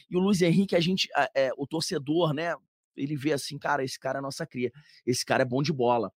E 0.09 0.17
o 0.17 0.19
Luiz 0.19 0.41
Henrique, 0.41 0.75
a 0.75 0.81
gente, 0.81 1.07
é, 1.33 1.49
o 1.55 1.65
torcedor, 1.65 2.33
né? 2.33 2.53
Ele 2.93 3.15
vê 3.15 3.31
assim, 3.31 3.57
cara, 3.57 3.85
esse 3.85 3.97
cara 3.97 4.19
é 4.19 4.21
nossa 4.21 4.45
cria. 4.45 4.73
Esse 5.05 5.23
cara 5.23 5.43
é 5.43 5.45
bom 5.45 5.63
de 5.63 5.71
bola 5.71 6.11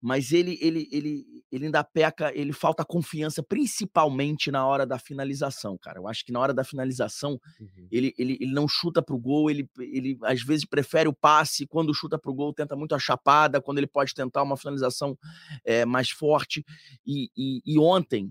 mas 0.00 0.32
ele, 0.32 0.58
ele, 0.60 0.88
ele, 0.90 1.24
ele 1.52 1.66
ainda 1.66 1.84
peca, 1.84 2.32
ele 2.34 2.52
falta 2.52 2.84
confiança, 2.84 3.42
principalmente 3.42 4.50
na 4.50 4.66
hora 4.66 4.86
da 4.86 4.98
finalização, 4.98 5.76
cara. 5.76 5.98
Eu 5.98 6.08
acho 6.08 6.24
que 6.24 6.32
na 6.32 6.40
hora 6.40 6.54
da 6.54 6.64
finalização, 6.64 7.38
uhum. 7.60 7.88
ele, 7.90 8.14
ele, 8.18 8.38
ele 8.40 8.52
não 8.52 8.66
chuta 8.66 9.02
pro 9.02 9.18
gol, 9.18 9.50
ele, 9.50 9.68
ele 9.78 10.18
às 10.22 10.42
vezes 10.42 10.64
prefere 10.64 11.08
o 11.08 11.14
passe, 11.14 11.66
quando 11.66 11.94
chuta 11.94 12.18
pro 12.18 12.34
gol, 12.34 12.54
tenta 12.54 12.74
muito 12.74 12.94
a 12.94 12.98
chapada, 12.98 13.60
quando 13.60 13.78
ele 13.78 13.86
pode 13.86 14.14
tentar 14.14 14.42
uma 14.42 14.56
finalização 14.56 15.16
é, 15.64 15.84
mais 15.84 16.10
forte. 16.10 16.64
E, 17.06 17.28
e, 17.36 17.60
e 17.66 17.78
ontem, 17.78 18.30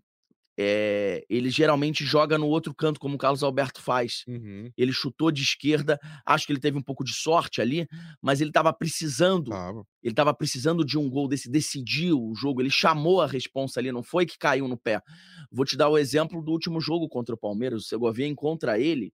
é, 0.61 1.25
ele 1.29 1.49
geralmente 1.49 2.03
joga 2.03 2.37
no 2.37 2.47
outro 2.47 2.75
canto, 2.75 2.99
como 2.99 3.15
o 3.15 3.17
Carlos 3.17 3.43
Alberto 3.43 3.81
faz. 3.81 4.25
Uhum. 4.27 4.69
Ele 4.75 4.91
chutou 4.91 5.31
de 5.31 5.41
esquerda, 5.41 5.97
acho 6.25 6.45
que 6.45 6.51
ele 6.51 6.59
teve 6.59 6.77
um 6.77 6.81
pouco 6.81 7.01
de 7.01 7.13
sorte 7.13 7.61
ali, 7.61 7.87
mas 8.21 8.41
ele 8.41 8.49
estava 8.49 8.73
precisando. 8.73 9.53
Ah. 9.53 9.71
Ele 10.03 10.11
estava 10.11 10.33
precisando 10.33 10.83
de 10.83 10.97
um 10.97 11.09
gol 11.09 11.29
desse, 11.29 11.49
decidiu 11.49 12.21
o 12.21 12.35
jogo, 12.35 12.61
ele 12.61 12.69
chamou 12.69 13.21
a 13.21 13.27
responsa 13.27 13.79
ali, 13.79 13.89
não 13.89 14.03
foi 14.03 14.25
que 14.25 14.37
caiu 14.37 14.67
no 14.67 14.75
pé. 14.75 15.01
Vou 15.49 15.63
te 15.63 15.77
dar 15.77 15.87
o 15.87 15.97
exemplo 15.97 16.43
do 16.43 16.51
último 16.51 16.81
jogo 16.81 17.07
contra 17.07 17.33
o 17.33 17.37
Palmeiras. 17.37 17.83
O 17.83 17.87
Segovia 17.87 18.27
encontra 18.27 18.77
ele 18.77 19.13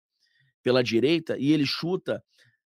pela 0.63 0.83
direita 0.83 1.37
e 1.37 1.51
ele 1.51 1.67
chuta. 1.67 2.23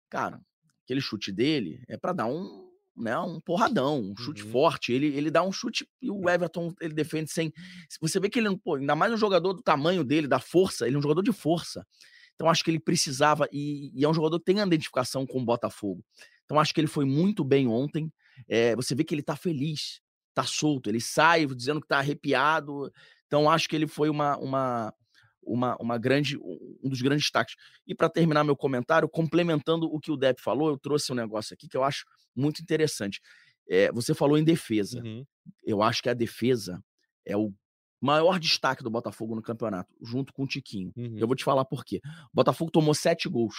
Cara, 0.09 0.41
aquele 0.83 0.99
chute 0.99 1.31
dele 1.31 1.83
é 1.87 1.95
para 1.95 2.11
dar 2.11 2.25
um 2.25 2.72
né, 2.95 3.17
um 3.19 3.39
porradão, 3.39 3.99
um 3.99 4.15
chute 4.17 4.43
uhum. 4.43 4.51
forte. 4.51 4.93
Ele, 4.93 5.07
ele 5.07 5.31
dá 5.31 5.43
um 5.43 5.51
chute 5.51 5.87
e 6.01 6.09
o 6.11 6.29
Everton 6.29 6.73
ele 6.79 6.93
defende 6.93 7.31
sem. 7.31 7.51
Você 7.99 8.19
vê 8.19 8.29
que 8.29 8.39
ele, 8.39 8.55
pô, 8.57 8.75
ainda 8.75 8.95
mais 8.95 9.11
um 9.11 9.17
jogador 9.17 9.53
do 9.53 9.61
tamanho 9.61 10.03
dele, 10.03 10.27
da 10.27 10.39
força, 10.39 10.87
ele 10.87 10.95
é 10.95 10.99
um 10.99 11.01
jogador 11.01 11.21
de 11.21 11.31
força. 11.31 11.85
Então 12.35 12.49
acho 12.49 12.63
que 12.63 12.71
ele 12.71 12.79
precisava, 12.79 13.47
e, 13.51 13.91
e 13.93 14.03
é 14.03 14.09
um 14.09 14.13
jogador 14.13 14.39
que 14.39 14.45
tem 14.45 14.59
identificação 14.59 15.25
com 15.25 15.39
o 15.39 15.45
Botafogo. 15.45 16.03
Então 16.45 16.59
acho 16.59 16.73
que 16.73 16.81
ele 16.81 16.87
foi 16.87 17.05
muito 17.05 17.43
bem 17.43 17.67
ontem. 17.67 18.11
É, 18.47 18.75
você 18.75 18.95
vê 18.95 19.03
que 19.03 19.13
ele 19.13 19.23
tá 19.23 19.35
feliz, 19.35 20.01
tá 20.33 20.43
solto, 20.43 20.89
ele 20.89 20.99
sai 20.99 21.45
dizendo 21.45 21.81
que 21.81 21.87
tá 21.87 21.99
arrepiado. 21.99 22.91
Então 23.27 23.49
acho 23.49 23.67
que 23.67 23.75
ele 23.75 23.87
foi 23.87 24.09
uma, 24.09 24.37
uma, 24.37 24.93
uma, 25.45 25.75
uma 25.77 25.97
grande, 25.97 26.37
um 26.37 26.89
dos 26.89 27.01
grandes 27.01 27.25
destaques. 27.25 27.55
E 27.85 27.95
para 27.95 28.09
terminar 28.09 28.43
meu 28.43 28.55
comentário, 28.55 29.07
complementando 29.09 29.87
o 29.87 29.99
que 29.99 30.11
o 30.11 30.17
Depp 30.17 30.41
falou, 30.41 30.69
eu 30.69 30.77
trouxe 30.77 31.11
um 31.11 31.15
negócio 31.15 31.53
aqui 31.53 31.67
que 31.67 31.77
eu 31.77 31.83
acho 31.83 32.05
muito 32.35 32.61
interessante. 32.61 33.19
É, 33.69 33.91
você 33.91 34.13
falou 34.13 34.37
em 34.37 34.43
defesa. 34.43 35.01
Uhum. 35.03 35.25
Eu 35.63 35.81
acho 35.81 36.01
que 36.01 36.09
a 36.09 36.13
defesa 36.13 36.83
é 37.25 37.37
o 37.37 37.53
maior 38.01 38.39
destaque 38.39 38.83
do 38.83 38.89
Botafogo 38.89 39.35
no 39.35 39.41
campeonato, 39.41 39.93
junto 40.01 40.33
com 40.33 40.43
o 40.43 40.47
Tiquinho. 40.47 40.91
Uhum. 40.95 41.17
Eu 41.17 41.27
vou 41.27 41.35
te 41.35 41.43
falar 41.43 41.63
por 41.63 41.85
quê. 41.85 42.01
O 42.05 42.35
Botafogo 42.35 42.69
tomou 42.69 42.93
sete 42.93 43.29
gols. 43.29 43.55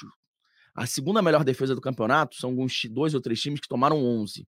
A 0.75 0.87
segunda 0.87 1.23
melhor 1.23 1.45
defesa 1.45 1.75
do 1.75 1.81
campeonato 1.81 2.37
são 2.37 2.51
alguns 2.51 2.85
dois 2.91 3.15
ou 3.15 3.21
três 3.21 3.41
times 3.41 3.61
que 3.61 3.69
tomaram 3.69 4.05
11. 4.05 4.47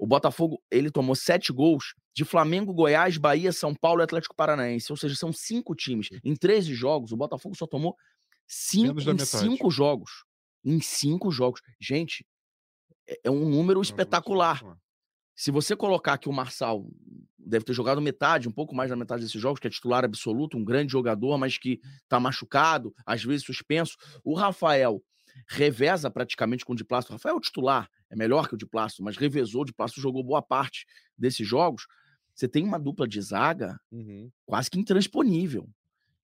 O 0.00 0.06
Botafogo, 0.06 0.62
ele 0.70 0.90
tomou 0.90 1.14
sete 1.14 1.52
gols 1.52 1.94
de 2.16 2.24
Flamengo, 2.24 2.72
Goiás, 2.72 3.18
Bahia, 3.18 3.52
São 3.52 3.74
Paulo 3.74 4.00
e 4.00 4.04
Atlético 4.04 4.34
Paranaense. 4.34 4.90
Ou 4.90 4.96
seja, 4.96 5.14
são 5.14 5.30
cinco 5.30 5.74
times. 5.74 6.08
Em 6.24 6.34
13 6.34 6.72
jogos, 6.72 7.12
o 7.12 7.18
Botafogo 7.18 7.54
só 7.54 7.66
tomou 7.66 7.94
cinco, 8.48 8.98
em 8.98 9.18
cinco 9.18 9.70
jogos. 9.70 10.24
Em 10.64 10.80
cinco 10.80 11.30
jogos. 11.30 11.60
Gente, 11.78 12.26
é, 13.06 13.20
é 13.24 13.30
um 13.30 13.46
número 13.46 13.82
espetacular. 13.82 14.64
Se 15.36 15.50
você 15.50 15.76
colocar 15.76 16.16
que 16.16 16.30
o 16.30 16.32
Marçal 16.32 16.86
deve 17.38 17.66
ter 17.66 17.74
jogado 17.74 18.00
metade, 18.00 18.48
um 18.48 18.52
pouco 18.52 18.74
mais 18.74 18.88
da 18.88 18.96
metade 18.96 19.22
desses 19.22 19.40
jogos, 19.40 19.60
que 19.60 19.66
é 19.66 19.70
titular 19.70 20.02
absoluto, 20.02 20.56
um 20.56 20.64
grande 20.64 20.92
jogador, 20.92 21.36
mas 21.36 21.58
que 21.58 21.78
está 22.04 22.18
machucado, 22.18 22.94
às 23.04 23.22
vezes 23.22 23.44
suspenso. 23.44 23.98
O 24.24 24.32
Rafael 24.32 25.02
reveza 25.48 26.10
praticamente 26.10 26.64
com 26.64 26.72
o 26.72 26.76
Diplácio. 26.76 27.10
O 27.10 27.12
Rafael 27.14 27.34
é 27.34 27.38
o 27.38 27.40
titular, 27.40 27.88
é 28.08 28.16
melhor 28.16 28.48
que 28.48 28.54
o 28.54 28.58
Diplácio, 28.58 29.04
mas 29.04 29.16
revezou. 29.16 29.62
O 29.62 29.64
Diplácio 29.64 30.00
jogou 30.00 30.22
boa 30.22 30.42
parte 30.42 30.86
desses 31.16 31.46
jogos. 31.46 31.86
Você 32.34 32.48
tem 32.48 32.64
uma 32.64 32.78
dupla 32.78 33.06
de 33.06 33.20
zaga 33.20 33.78
uhum. 33.90 34.30
quase 34.46 34.70
que 34.70 34.78
intransponível. 34.78 35.68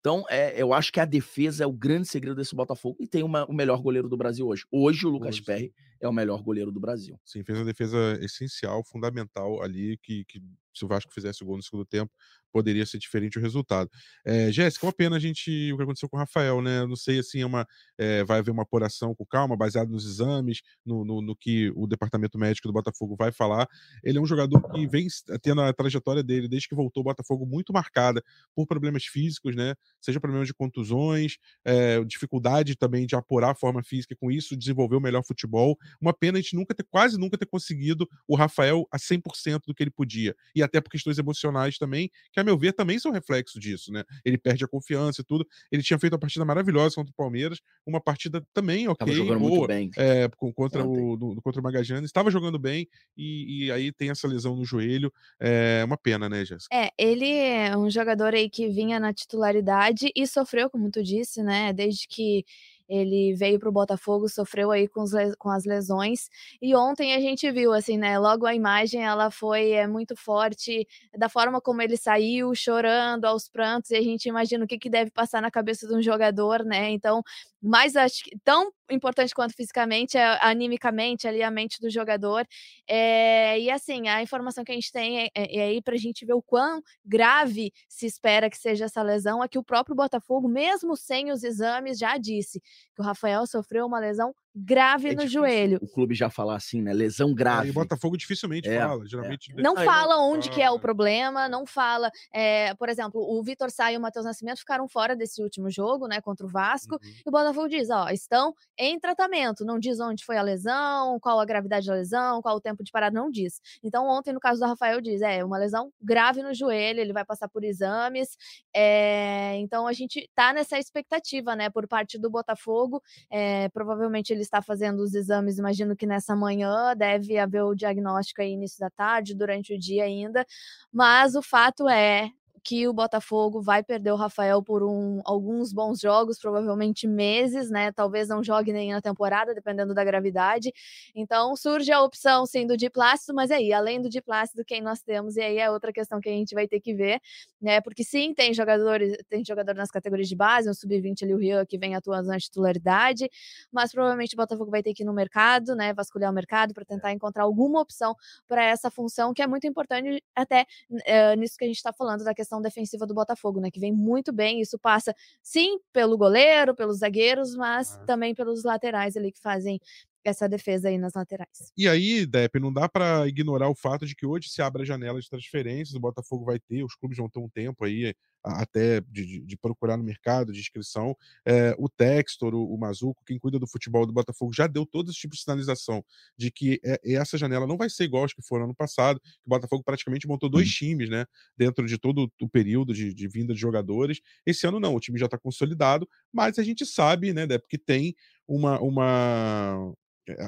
Então, 0.01 0.25
é, 0.31 0.61
eu 0.61 0.73
acho 0.73 0.93
que 0.93 1.01
a 1.01 1.05
defesa 1.05 1.65
é 1.65 1.67
o 1.67 1.73
grande 1.73 2.07
segredo 2.07 2.37
desse 2.37 2.55
Botafogo 2.55 2.97
e 3.01 3.09
tem 3.09 3.25
uma, 3.25 3.45
o 3.47 3.53
melhor 3.53 3.83
goleiro 3.83 4.09
do 4.09 4.17
Brasil 4.17 4.47
hoje. 4.47 4.65
Hoje, 4.71 5.05
o 5.05 5.11
Lucas 5.11 5.35
hoje, 5.35 5.43
Perry 5.43 5.75
é 6.01 6.09
o 6.09 6.13
melhor 6.13 6.43
goleiro 6.43 6.71
do 6.71 6.81
Brasil. 6.81 7.19
Sim, 7.25 7.43
fez 7.45 7.59
uma 7.59 7.65
defesa 7.65 8.19
essencial, 8.21 8.85
fundamental 8.85 9.63
ali, 9.63 9.99
que, 10.03 10.25
que 10.25 10.41
se 10.77 10.85
o 10.85 10.89
Vasco 10.89 11.13
fizesse 11.13 11.43
o 11.43 11.47
gol 11.47 11.57
no 11.57 11.63
segundo 11.63 11.85
tempo, 11.85 12.13
poderia 12.53 12.87
ser 12.87 12.99
diferente 12.99 13.39
o 13.39 13.43
resultado. 13.43 13.91
É, 14.25 14.51
Jéssica, 14.51 14.87
uma 14.87 14.93
pena 14.93 15.17
a 15.17 15.19
gente 15.19 15.73
o 15.73 15.77
que 15.77 15.83
aconteceu 15.83 16.09
com 16.09 16.17
o 16.17 16.21
Rafael, 16.21 16.63
né? 16.63 16.87
Não 16.87 16.97
sei 16.97 17.19
assim, 17.19 17.43
é 17.43 17.47
uma, 17.47 17.67
é, 17.99 18.25
vai 18.25 18.39
haver 18.39 18.51
uma 18.51 18.63
apuração 18.63 19.15
com 19.15 19.27
calma, 19.27 19.57
baseado 19.57 19.91
nos 19.91 20.07
exames, 20.07 20.63
no, 20.85 21.05
no, 21.05 21.21
no, 21.21 21.37
que 21.37 21.71
o 21.77 21.87
departamento 21.87 22.39
médico 22.39 22.67
do 22.67 22.73
Botafogo 22.73 23.15
vai 23.15 23.31
falar. 23.31 23.69
Ele 24.03 24.17
é 24.17 24.21
um 24.21 24.27
jogador 24.27 24.61
que 24.73 24.87
vem 24.87 25.07
tendo 25.43 25.61
a 25.61 25.73
trajetória 25.73 26.23
dele 26.23 26.49
desde 26.49 26.69
que 26.69 26.75
voltou 26.75 27.03
ao 27.03 27.05
Botafogo 27.05 27.45
muito 27.45 27.73
marcada 27.73 28.23
por 28.55 28.67
problemas 28.67 29.05
físicos, 29.05 29.55
né? 29.55 29.75
Seja 30.01 30.19
problemas 30.21 30.49
de 30.49 30.55
contusões, 30.55 31.37
é, 31.65 32.03
dificuldade 32.05 32.75
também 32.75 33.07
de 33.07 33.15
apurar 33.15 33.51
a 33.51 33.55
forma 33.55 33.83
física, 33.83 34.17
com 34.19 34.31
isso 34.31 34.57
desenvolver 34.57 34.97
o 34.97 35.01
melhor 35.01 35.23
futebol. 35.23 35.77
Uma 36.01 36.13
pena 36.13 36.39
a 36.39 36.41
gente 36.41 36.55
nunca 36.55 36.75
ter, 36.75 36.85
quase 36.85 37.19
nunca 37.19 37.37
ter 37.37 37.47
conseguido 37.47 38.09
o 38.27 38.37
Rafael 38.37 38.87
a 38.91 38.99
100% 38.99 39.63
do 39.67 39.75
que 39.75 39.83
ele 39.83 39.91
podia. 39.91 40.35
E 40.55 40.63
até 40.63 40.81
por 40.81 40.91
questões 40.91 41.19
emocionais 41.19 41.79
também, 41.79 42.11
que 42.33 42.41
a 42.41 42.45
meu 42.45 42.57
ver 42.59 42.73
também 42.73 42.99
são 42.99 43.13
reflexo 43.13 43.59
disso, 43.59 43.93
né? 43.93 44.05
Ele 44.25 44.39
perde 44.39 44.65
a 44.65 44.69
confiança 44.69 45.21
e 45.21 45.25
tudo. 45.25 45.47
Ele 45.71 45.83
tinha 45.83 45.99
feito 45.99 46.13
uma 46.13 46.19
partida 46.19 46.45
maravilhosa 46.45 46.95
contra 46.95 47.11
o 47.11 47.15
Palmeiras, 47.15 47.61
uma 47.87 48.01
partida 48.01 48.45
também 48.53 48.89
ok, 48.89 49.13
jogando 49.13 49.41
boa, 49.41 49.51
muito 49.51 49.69
bem. 49.69 49.91
É, 49.97 50.29
contra, 50.55 50.87
o, 50.87 51.17
do, 51.17 51.41
contra 51.43 51.61
o 51.61 51.65
Magallanes, 51.65 52.05
estava 52.05 52.31
jogando 52.31 52.59
bem 52.59 52.89
e, 53.17 53.67
e, 53.67 53.73
aí 53.73 53.93
tem 53.93 54.11
essa 54.11 54.27
lesão 54.27 54.57
no 54.57 54.65
joelho. 54.65 55.13
É 55.41 55.83
uma 55.85 55.97
pena, 55.97 56.29
né, 56.29 56.45
Jéssica? 56.45 56.75
É, 56.75 56.91
ele 56.99 57.31
é 57.31 57.77
um 57.77 57.91
jogador 57.91 58.35
aí 58.35 58.49
que 58.49 58.69
vinha 58.69 58.99
na 59.01 59.13
titularidade 59.13 60.11
e 60.15 60.27
sofreu, 60.27 60.71
como 60.71 60.91
tu 60.91 61.03
disse, 61.03 61.43
né? 61.43 61.73
Desde 61.73 62.07
que 62.09 62.45
ele 62.89 63.35
veio 63.35 63.59
para 63.59 63.69
o 63.69 63.73
Botafogo, 63.73 64.29
sofreu 64.29 64.71
aí 64.71 64.89
com, 64.89 65.05
com, 65.39 65.51
as 65.51 65.65
lesões. 65.65 66.29
E 66.61 66.75
ontem 66.75 67.15
a 67.15 67.21
gente 67.21 67.51
viu, 67.51 67.73
assim, 67.73 67.99
né? 67.99 68.19
Logo 68.19 68.47
a 68.47 68.55
imagem 68.55 69.05
ela 69.05 69.31
foi 69.31 69.73
é, 69.73 69.87
muito 69.87 70.17
forte, 70.17 70.87
da 71.17 71.29
forma 71.29 71.61
como 71.61 71.83
ele 71.83 71.97
saiu, 71.97 72.55
chorando 72.55 73.25
aos 73.25 73.49
prantos, 73.49 73.91
e 73.91 73.97
a 73.97 74.03
gente 74.03 74.29
imagina 74.29 74.65
o 74.65 74.69
que, 74.69 74.79
que 74.79 74.91
deve 74.91 75.11
passar 75.11 75.43
na 75.43 75.51
cabeça 75.51 75.87
de 75.87 75.95
um 75.95 76.03
jogador, 76.03 76.65
né? 76.65 76.91
Então, 76.91 77.23
mais 77.63 77.97
acho 77.97 78.23
que 78.25 78.37
tão 78.45 78.71
importante 78.91 79.35
quanto 79.35 79.55
fisicamente, 79.55 80.17
é 80.17 80.39
animicamente 80.45 81.27
ali 81.27 81.43
a 81.43 81.51
mente 81.51 81.81
do 81.81 81.91
jogador. 81.91 82.47
É, 82.89 83.59
e 83.61 83.71
assim, 83.71 84.09
a 84.09 84.23
informação 84.23 84.65
que 84.65 84.73
a 84.73 84.75
gente 84.75 84.93
tem 84.93 85.25
é, 85.25 85.29
é, 85.35 85.57
é 85.59 85.63
aí 85.65 85.83
para 85.83 85.95
a 85.95 85.99
gente 85.99 86.25
ver 86.25 86.35
o 86.35 86.43
quão 86.43 86.81
grave 87.05 87.73
se 87.89 88.07
espera 88.07 88.49
que 88.51 88.59
seja 88.59 88.85
essa 88.87 89.03
lesão, 89.03 89.43
é 89.43 89.49
que 89.49 89.59
o 89.59 89.65
próprio 89.65 89.97
Botafogo, 89.97 90.49
mesmo 90.49 90.97
sem 90.97 91.31
os 91.33 91.43
exames, 91.45 91.99
já 91.99 92.17
disse 92.19 92.61
que 92.95 93.01
o 93.03 93.05
Rafael 93.05 93.47
sofreu 93.47 93.87
uma 93.87 93.99
lesão 94.01 94.35
grave 94.57 95.11
é 95.11 95.15
no 95.15 95.27
joelho. 95.27 95.79
O 95.83 95.87
clube 95.87 96.15
já 96.15 96.31
falar 96.31 96.57
assim, 96.57 96.81
né? 96.81 96.93
Lesão 96.93 97.35
grave. 97.35 97.67
É, 97.67 97.69
e 97.69 97.71
o 97.71 97.75
Botafogo 97.75 98.17
dificilmente 98.17 98.69
é, 98.69 98.81
fala, 98.81 99.07
geralmente. 99.07 99.53
É. 99.53 99.63
Não 99.63 99.77
fala 99.77 100.17
onde 100.23 100.49
que 100.49 100.63
é 100.63 100.71
o 100.71 100.81
problema, 100.81 101.49
não 101.49 101.67
fala. 101.67 102.11
É, 102.33 102.75
por 102.75 102.89
exemplo, 102.89 103.21
o 103.21 103.43
Vitor 103.43 103.71
Sá 103.71 103.93
e 103.93 103.99
o 103.99 104.01
Matheus 104.01 104.25
Nascimento 104.25 104.59
ficaram 104.59 104.89
fora 104.89 105.15
desse 105.15 105.43
último 105.43 105.71
jogo, 105.71 106.09
né? 106.09 106.21
Contra 106.23 106.47
o 106.47 106.49
Vasco. 106.49 106.95
Uhum. 106.95 107.11
E 107.27 107.29
o 107.29 107.31
Botafogo 107.31 107.69
diz: 107.69 107.91
ó, 107.91 108.09
estão 108.09 108.55
em 108.79 108.99
tratamento. 108.99 109.65
Não 109.65 109.79
diz 109.79 110.01
onde 110.01 110.25
foi 110.25 110.39
a 110.39 110.43
lesão, 110.43 111.21
qual 111.21 111.39
a 111.39 111.45
gravidade 111.45 111.87
da 111.87 111.95
lesão, 111.95 112.41
qual 112.41 112.57
o 112.57 112.61
tempo 112.61 112.83
de 112.83 112.91
parada, 112.91 113.15
não 113.15 113.31
diz. 113.31 113.61
Então, 113.85 114.07
ontem, 114.09 114.33
no 114.33 114.41
caso 114.41 114.61
do 114.61 114.67
Rafael, 114.67 115.01
diz: 115.03 115.21
é 115.21 115.45
uma 115.45 115.59
lesão 115.59 115.93
grave 116.01 116.43
no 116.43 116.55
joelho, 116.55 117.01
ele 117.01 117.13
vai 117.13 117.25
passar 117.25 117.49
por 117.49 117.63
exames. 117.63 118.37
É, 118.75 119.57
então, 119.59 119.87
a 119.87 119.93
gente 119.93 120.31
tá 120.35 120.55
nessa 120.55 120.79
expectativa, 120.79 121.55
né? 121.55 121.69
Por 121.69 121.87
parte 121.87 122.19
do 122.19 122.31
Botafogo. 122.31 123.03
É, 123.31 123.69
provavelmente 123.69 124.33
eles 124.33 124.46
está 124.47 124.63
fazendo 124.63 125.01
os 125.01 125.15
exames, 125.15 125.59
imagino 125.59 125.97
que 125.97 126.07
nessa 126.07 126.35
manhã 126.35 126.95
deve 126.97 127.39
haver 127.39 127.63
o 127.63 127.75
diagnóstico 127.75 128.41
aí 128.43 128.53
início 128.53 128.79
da 128.81 128.91
tarde, 128.91 129.35
durante 129.35 129.75
o 129.75 129.79
dia 129.79 130.05
ainda. 130.05 130.47
Mas 130.93 131.35
o 131.35 131.43
fato 131.43 131.89
é, 131.89 132.31
que 132.67 132.89
o 132.89 132.93
Botafogo 132.93 133.63
vai 133.63 133.81
perder 133.81 134.11
o 134.11 134.17
Rafael 134.17 134.61
por 134.61 134.83
um, 134.83 135.21
alguns 135.25 135.73
bons 135.73 136.01
jogos, 136.01 136.37
provavelmente 136.37 137.07
meses, 137.07 137.71
né? 137.71 137.93
Talvez 137.93 138.27
não 138.27 138.43
jogue 138.43 138.73
nem 138.73 138.93
na 138.93 139.01
temporada, 139.01 139.55
dependendo 139.55 139.95
da 139.95 140.03
gravidade. 140.03 140.73
Então 141.15 141.55
surge 141.55 141.93
a 141.93 142.03
opção 142.03 142.45
sim 142.45 142.67
do 142.67 142.77
Diplácido, 142.77 143.33
mas 143.37 143.53
aí, 143.53 143.73
além 143.73 144.03
do 144.03 144.09
Diplácido, 144.11 144.65
quem 144.65 144.83
nós 144.83 145.01
temos? 145.01 145.37
E 145.37 145.43
aí 145.43 145.59
é 145.59 145.71
outra 145.71 145.93
questão 145.93 146.21
que 146.21 146.29
a 146.29 146.33
gente 146.33 146.57
vai 146.57 146.67
ter 146.67 146.81
que 146.81 146.93
ver, 146.93 147.21
né? 147.63 147.81
Porque 147.81 148.03
sim, 148.03 148.35
tem 148.35 148.53
jogadores, 148.53 149.17
tem 149.29 149.45
jogador 149.45 149.77
nas 149.77 149.89
categorias 149.89 150.29
de 150.29 150.35
base, 150.35 150.69
um 150.69 150.75
sub-20 150.75 151.23
ali, 151.23 151.35
o 151.35 151.39
Rio, 151.39 151.65
que 151.65 151.79
vem 151.79 151.95
atuando 151.95 152.27
na 152.27 152.39
titularidade, 152.39 153.31
mas 153.71 153.93
provavelmente 153.93 154.35
o 154.35 154.37
Botafogo 154.37 154.73
vai 154.73 154.83
ter 154.83 154.93
que 154.93 155.05
ir 155.05 155.07
no 155.07 155.13
mercado, 155.13 155.77
né? 155.77 155.95
Vasculhar 155.95 156.33
o 156.33 156.35
mercado 156.35 156.75
para 156.75 156.85
tentar 156.85 157.13
encontrar 157.13 157.45
alguma 157.45 157.81
opção 157.81 158.17
para 158.49 158.65
essa 158.65 158.91
função, 158.91 159.33
que 159.33 159.41
é 159.41 159.47
muito 159.47 159.69
importante 159.69 160.21
até 160.35 160.67
uh, 160.91 161.39
nisso 161.39 161.55
que 161.57 161.65
a 161.65 161.69
gente 161.69 161.77
está 161.77 161.93
falando, 161.93 162.25
da 162.25 162.35
questão 162.35 162.56
defensiva 162.61 163.07
do 163.07 163.15
Botafogo, 163.15 163.61
né? 163.61 163.71
Que 163.71 163.81
vem 163.81 163.93
muito 163.93 164.33
bem. 164.33 164.61
Isso 164.61 164.79
passa, 164.79 165.15
sim, 165.43 165.79
pelo 165.93 166.17
goleiro, 166.17 166.75
pelos 166.75 166.99
zagueiros, 166.99 167.55
mas 167.55 167.97
ah. 167.97 168.05
também 168.07 168.35
pelos 168.35 168.65
laterais 168.65 169.17
ali 169.17 169.33
que 169.33 169.41
fazem 169.41 169.81
essa 170.29 170.49
defesa 170.49 170.89
aí 170.89 170.99
nas 170.99 171.15
laterais. 171.15 171.73
E 171.77 171.89
aí, 171.89 172.27
Depp, 172.27 172.59
não 172.59 172.73
dá 172.73 172.89
para 172.89 173.27
ignorar 173.27 173.69
o 173.69 173.75
fato 173.75 174.07
de 174.07 174.15
que 174.15 174.27
hoje 174.27 174.49
se 174.49 174.63
abre 174.63 174.83
a 174.83 174.85
janela 174.85 175.21
de 175.21 175.29
transferências, 175.29 175.95
o 175.95 176.01
Botafogo 176.01 176.45
vai 176.45 176.59
ter, 176.59 176.85
os 176.85 176.95
clubes 176.95 177.19
vão 177.19 177.29
ter 177.29 177.39
um 177.39 177.49
tempo 177.49 177.85
aí 177.85 178.15
até 178.47 179.01
de, 179.01 179.41
de, 179.41 179.57
procurar 179.57 179.97
no 179.97 180.05
mercado, 180.05 180.53
de 180.53 180.61
inscrição. 180.61 181.17
É, 181.45 181.75
o 181.79 181.89
Textor, 181.89 182.55
o, 182.55 182.75
o 182.75 182.79
Mazuco, 182.79 183.23
quem 183.27 183.39
cuida 183.39 183.59
do 183.59 183.67
futebol 183.67 184.07
do 184.07 184.13
Botafogo, 184.13 184.53
já 184.53 184.67
deu 184.67 184.87
todo 184.87 185.11
esse 185.11 185.19
tipo 185.19 185.35
de 185.35 185.41
sinalização 185.41 186.05
de 186.39 186.51
que 186.51 186.81
é, 186.85 187.01
essa 187.15 187.37
janela 187.37 187.67
não 187.67 187.77
vai 187.77 187.91
ser 187.91 188.05
igual 188.05 188.23
aos 188.23 188.33
que 188.33 188.43
foram 188.43 188.65
ano 188.65 188.75
passado, 188.75 189.21
que 189.21 189.29
o 189.47 189.51
Botafogo 189.51 189.83
praticamente 189.83 190.29
montou 190.29 190.49
dois 190.49 190.71
times, 190.71 191.09
né, 191.11 191.27
dentro 191.57 191.87
de 191.87 191.99
todo 191.99 192.31
o 192.41 192.49
período 192.49 192.95
de, 192.95 193.13
de 193.13 193.29
vinda 193.29 193.53
de 193.53 193.61
jogadores. 193.61 194.21
Esse 194.45 194.67
ano 194.67 194.79
não, 194.79 194.95
o 194.95 195.01
time 195.01 195.19
já 195.19 195.27
está 195.27 195.39
consolidado, 195.39 196.09
mas 196.33 196.59
a 196.59 196.63
gente 196.63 196.87
sabe, 196.87 197.33
né, 197.33 197.47
Depp, 197.47 197.67
que 197.69 197.79
tem 197.79 198.15
uma, 198.47 198.81
uma 198.81 199.93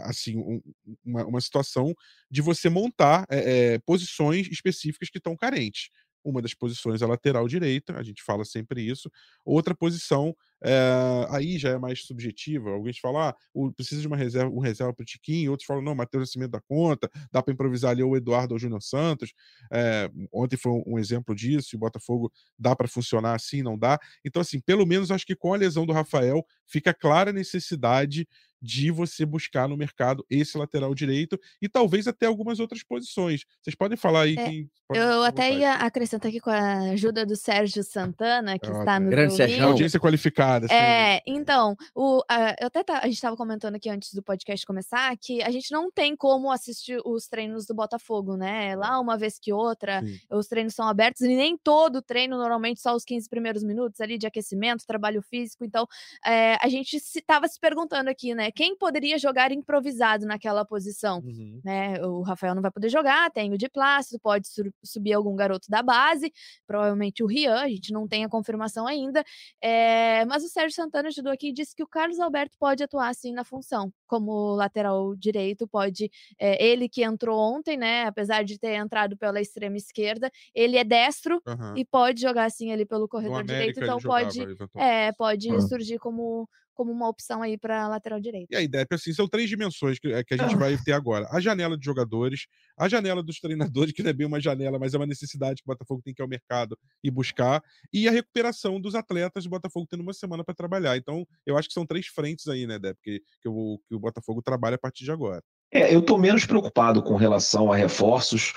assim 0.04 0.36
um, 0.36 0.62
uma, 1.04 1.24
uma, 1.26 1.40
situação 1.40 1.94
de 2.30 2.42
você 2.42 2.68
montar 2.68 3.26
é, 3.30 3.78
posições 3.80 4.48
específicas 4.48 5.08
que 5.10 5.18
estão 5.18 5.36
carentes. 5.36 5.90
Uma 6.24 6.42
das 6.42 6.52
posições 6.52 7.00
é 7.00 7.04
a 7.04 7.08
lateral 7.08 7.46
direita, 7.46 7.96
a 7.96 8.02
gente 8.02 8.22
fala 8.22 8.44
sempre 8.44 8.82
isso. 8.82 9.10
Outra 9.44 9.74
posição, 9.74 10.36
é, 10.62 11.26
aí 11.30 11.58
já 11.58 11.70
é 11.70 11.78
mais 11.78 12.04
subjetiva. 12.04 12.70
Alguém 12.70 12.92
fala, 12.92 13.30
ah, 13.30 13.34
precisa 13.74 14.00
de 14.00 14.06
uma 14.06 14.16
reserva, 14.16 14.50
um 14.50 14.58
reserva 14.58 14.92
para 14.92 15.02
o 15.02 15.06
Tiquinho, 15.06 15.52
outros 15.52 15.66
falam, 15.66 15.82
não, 15.82 15.94
Matheus 15.94 16.22
Nascimento 16.22 16.50
da 16.50 16.60
conta, 16.60 17.08
dá 17.32 17.42
para 17.42 17.54
improvisar 17.54 17.92
ali 17.92 18.02
o 18.02 18.16
Eduardo 18.16 18.52
ou 18.52 18.56
o 18.56 18.58
Júnior 18.58 18.82
Santos. 18.82 19.32
É, 19.72 20.10
ontem 20.32 20.56
foi 20.56 20.72
um 20.86 20.98
exemplo 20.98 21.34
disso, 21.34 21.70
e 21.72 21.76
o 21.76 21.80
Botafogo 21.80 22.32
dá 22.58 22.74
para 22.74 22.88
funcionar 22.88 23.34
assim, 23.34 23.62
não 23.62 23.78
dá. 23.78 23.98
Então, 24.24 24.42
assim, 24.42 24.60
pelo 24.60 24.84
menos 24.84 25.10
acho 25.10 25.24
que 25.24 25.36
com 25.36 25.54
a 25.54 25.56
lesão 25.56 25.86
do 25.86 25.92
Rafael, 25.92 26.44
fica 26.66 26.92
clara 26.92 27.30
a 27.30 27.32
necessidade 27.32 28.28
de 28.60 28.90
você 28.90 29.26
buscar 29.26 29.68
no 29.68 29.76
mercado 29.76 30.24
esse 30.30 30.56
lateral 30.56 30.94
direito 30.94 31.38
e 31.60 31.68
talvez 31.68 32.08
até 32.08 32.26
algumas 32.26 32.58
outras 32.58 32.82
posições. 32.82 33.42
Vocês 33.62 33.74
podem 33.74 33.96
falar 33.96 34.22
aí 34.22 34.36
é, 34.38 34.98
Eu 34.98 35.22
até 35.22 35.52
ia 35.52 35.74
acrescentar 35.74 36.30
aqui 36.30 36.40
com 36.40 36.50
a 36.50 36.90
ajuda 36.90 37.26
do 37.26 37.36
Sérgio 37.36 37.84
Santana, 37.84 38.58
que 38.58 38.70
está 38.70 38.98
no 38.98 39.10
Grande 39.10 39.34
Sérgio. 39.34 39.64
Audiência 39.64 40.00
qualificada. 40.00 40.66
É, 40.72 41.22
então, 41.26 41.76
o, 41.94 42.22
a, 42.28 42.56
eu 42.60 42.68
até 42.68 42.82
tá, 42.82 42.98
a 42.98 43.06
gente 43.06 43.14
estava 43.14 43.36
comentando 43.36 43.74
aqui 43.74 43.90
antes 43.90 44.14
do 44.14 44.22
podcast 44.22 44.64
começar 44.66 45.14
que 45.16 45.42
a 45.42 45.50
gente 45.50 45.70
não 45.70 45.90
tem 45.90 46.16
como 46.16 46.50
assistir 46.50 47.00
os 47.04 47.28
treinos 47.28 47.66
do 47.66 47.74
Botafogo, 47.74 48.36
né? 48.36 48.74
Lá 48.76 48.98
uma 48.98 49.16
vez 49.16 49.38
que 49.38 49.52
outra, 49.52 50.02
Sim. 50.02 50.18
os 50.30 50.46
treinos 50.46 50.74
são 50.74 50.88
abertos 50.88 51.22
e 51.22 51.28
nem 51.28 51.56
todo 51.56 52.00
treino, 52.00 52.38
normalmente 52.38 52.80
só 52.80 52.94
os 52.94 53.04
15 53.04 53.28
primeiros 53.28 53.62
minutos 53.62 54.00
ali 54.00 54.16
de 54.16 54.26
aquecimento, 54.26 54.86
trabalho 54.86 55.22
físico. 55.22 55.64
Então, 55.64 55.86
é, 56.24 56.56
a 56.60 56.68
gente 56.68 56.96
estava 56.96 57.46
se, 57.46 57.58
se 57.58 57.60
perguntando 57.60 58.08
aqui, 58.08 58.34
né? 58.34 58.47
Quem 58.52 58.76
poderia 58.76 59.18
jogar 59.18 59.52
improvisado 59.52 60.26
naquela 60.26 60.64
posição? 60.64 61.20
Uhum. 61.20 61.60
Né? 61.64 62.00
O 62.04 62.22
Rafael 62.22 62.54
não 62.54 62.62
vai 62.62 62.70
poder 62.70 62.88
jogar, 62.88 63.30
tem 63.30 63.52
o 63.52 63.58
de 63.58 63.68
Plácido, 63.68 64.18
pode 64.20 64.48
subir 64.84 65.12
algum 65.12 65.34
garoto 65.34 65.68
da 65.68 65.82
base, 65.82 66.32
provavelmente 66.66 67.22
o 67.22 67.26
Rian, 67.26 67.60
a 67.60 67.68
gente 67.68 67.92
não 67.92 68.06
tem 68.06 68.24
a 68.24 68.28
confirmação 68.28 68.86
ainda. 68.86 69.24
É, 69.62 70.24
mas 70.26 70.44
o 70.44 70.48
Sérgio 70.48 70.74
Santana 70.74 71.08
ajudou 71.08 71.32
aqui 71.32 71.48
e 71.48 71.52
disse 71.52 71.74
que 71.74 71.82
o 71.82 71.86
Carlos 71.86 72.20
Alberto 72.20 72.56
pode 72.58 72.82
atuar 72.82 73.08
assim 73.08 73.32
na 73.32 73.44
função, 73.44 73.92
como 74.06 74.54
lateral 74.54 75.14
direito, 75.16 75.66
pode. 75.66 76.10
É, 76.38 76.64
ele 76.64 76.88
que 76.88 77.02
entrou 77.02 77.38
ontem, 77.38 77.76
né? 77.76 78.04
Apesar 78.04 78.42
de 78.44 78.58
ter 78.58 78.74
entrado 78.74 79.16
pela 79.16 79.40
extrema 79.40 79.76
esquerda, 79.76 80.30
ele 80.54 80.76
é 80.76 80.84
destro 80.84 81.42
uhum. 81.46 81.76
e 81.76 81.84
pode 81.84 82.20
jogar 82.20 82.44
assim 82.44 82.72
ali 82.72 82.84
pelo 82.84 83.08
corredor 83.08 83.42
direito, 83.44 83.80
então 83.80 83.98
pode, 83.98 84.40
é, 84.76 85.12
pode 85.12 85.50
uhum. 85.50 85.60
surgir 85.60 85.98
como 85.98 86.48
como 86.78 86.92
uma 86.92 87.08
opção 87.08 87.42
aí 87.42 87.58
para 87.58 87.88
lateral 87.88 88.20
direito. 88.20 88.46
E 88.52 88.54
a 88.54 88.62
ideia 88.62 88.86
é 88.88 88.94
assim, 88.94 89.12
são 89.12 89.26
três 89.26 89.50
dimensões 89.50 89.98
que, 89.98 90.12
é, 90.12 90.22
que 90.22 90.34
a 90.34 90.36
gente 90.36 90.54
vai 90.54 90.76
ter 90.78 90.92
agora. 90.92 91.26
A 91.32 91.40
janela 91.40 91.76
de 91.76 91.84
jogadores, 91.84 92.46
a 92.78 92.88
janela 92.88 93.20
dos 93.20 93.40
treinadores, 93.40 93.92
que 93.92 94.00
não 94.00 94.10
é 94.10 94.12
bem 94.12 94.28
uma 94.28 94.40
janela, 94.40 94.78
mas 94.78 94.94
é 94.94 94.96
uma 94.96 95.06
necessidade 95.06 95.56
que 95.56 95.68
o 95.68 95.74
Botafogo 95.74 96.00
tem 96.04 96.14
que 96.14 96.22
ir 96.22 96.24
ao 96.24 96.28
mercado 96.28 96.78
e 97.02 97.10
buscar, 97.10 97.60
e 97.92 98.06
a 98.06 98.12
recuperação 98.12 98.80
dos 98.80 98.94
atletas, 98.94 99.44
o 99.44 99.48
Botafogo 99.48 99.88
tendo 99.90 100.04
uma 100.04 100.12
semana 100.12 100.44
para 100.44 100.54
trabalhar. 100.54 100.96
Então, 100.96 101.26
eu 101.44 101.58
acho 101.58 101.66
que 101.66 101.74
são 101.74 101.84
três 101.84 102.06
frentes 102.06 102.46
aí, 102.46 102.64
né, 102.64 102.78
Deb, 102.78 102.96
que, 103.02 103.20
que, 103.42 103.48
o, 103.48 103.80
que 103.88 103.96
o 103.96 103.98
Botafogo 103.98 104.40
trabalha 104.40 104.76
a 104.76 104.78
partir 104.78 105.02
de 105.02 105.10
agora. 105.10 105.42
É, 105.70 105.94
eu 105.94 106.00
estou 106.00 106.16
menos 106.16 106.46
preocupado 106.46 107.02
com 107.02 107.16
relação 107.16 107.70
a 107.70 107.76
reforços. 107.76 108.54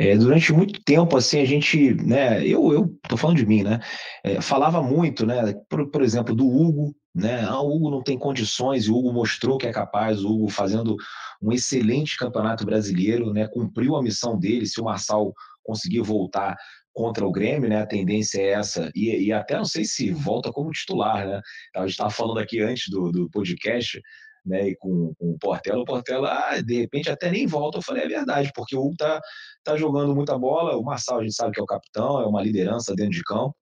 É, 0.00 0.16
durante 0.16 0.52
muito 0.52 0.80
tempo, 0.84 1.16
assim, 1.16 1.40
a 1.40 1.44
gente, 1.44 1.92
né, 1.94 2.46
eu, 2.46 2.72
eu 2.72 2.96
tô 3.08 3.16
falando 3.16 3.36
de 3.36 3.44
mim, 3.44 3.64
né, 3.64 3.80
é, 4.22 4.40
falava 4.40 4.80
muito, 4.80 5.26
né, 5.26 5.52
por, 5.68 5.90
por 5.90 6.02
exemplo, 6.02 6.36
do 6.36 6.46
Hugo, 6.46 6.94
né, 7.12 7.44
ah, 7.44 7.60
o 7.60 7.74
Hugo 7.74 7.90
não 7.90 8.00
tem 8.00 8.16
condições 8.16 8.84
e 8.84 8.92
o 8.92 8.96
Hugo 8.96 9.12
mostrou 9.12 9.58
que 9.58 9.66
é 9.66 9.72
capaz, 9.72 10.22
o 10.22 10.30
Hugo 10.32 10.50
fazendo 10.50 10.94
um 11.42 11.50
excelente 11.50 12.16
campeonato 12.16 12.64
brasileiro, 12.64 13.32
né, 13.32 13.48
cumpriu 13.48 13.96
a 13.96 14.02
missão 14.02 14.38
dele, 14.38 14.66
se 14.66 14.80
o 14.80 14.84
Marçal 14.84 15.34
conseguir 15.64 16.02
voltar 16.02 16.56
contra 16.94 17.26
o 17.26 17.30
Grêmio, 17.30 17.68
né? 17.68 17.80
A 17.80 17.86
tendência 17.86 18.40
é 18.40 18.50
essa, 18.50 18.90
e, 18.92 19.26
e 19.26 19.32
até 19.32 19.56
não 19.56 19.64
sei 19.64 19.84
se 19.84 20.10
volta 20.10 20.50
como 20.50 20.72
titular, 20.72 21.26
né? 21.28 21.40
A 21.76 21.82
gente 21.82 21.90
estava 21.90 22.10
falando 22.10 22.38
aqui 22.38 22.60
antes 22.60 22.86
do, 22.90 23.12
do 23.12 23.30
podcast, 23.30 24.02
né, 24.48 24.70
e 24.70 24.76
com, 24.76 25.12
com 25.18 25.30
o 25.30 25.38
Portela, 25.38 25.80
o 25.80 25.84
Portela, 25.84 26.30
ah, 26.32 26.60
de 26.60 26.80
repente 26.80 27.10
até 27.10 27.30
nem 27.30 27.46
volta. 27.46 27.78
Eu 27.78 27.82
falei, 27.82 28.04
é 28.04 28.08
verdade, 28.08 28.50
porque 28.54 28.76
o 28.76 28.80
Hugo 28.80 28.96
tá, 28.96 29.20
tá 29.62 29.76
jogando 29.76 30.14
muita 30.14 30.38
bola, 30.38 30.76
o 30.76 30.82
Marçal 30.82 31.18
a 31.18 31.22
gente 31.22 31.34
sabe 31.34 31.52
que 31.52 31.60
é 31.60 31.62
o 31.62 31.66
capitão, 31.66 32.20
é 32.20 32.26
uma 32.26 32.42
liderança 32.42 32.94
dentro 32.94 33.12
de 33.12 33.22
campo, 33.22 33.54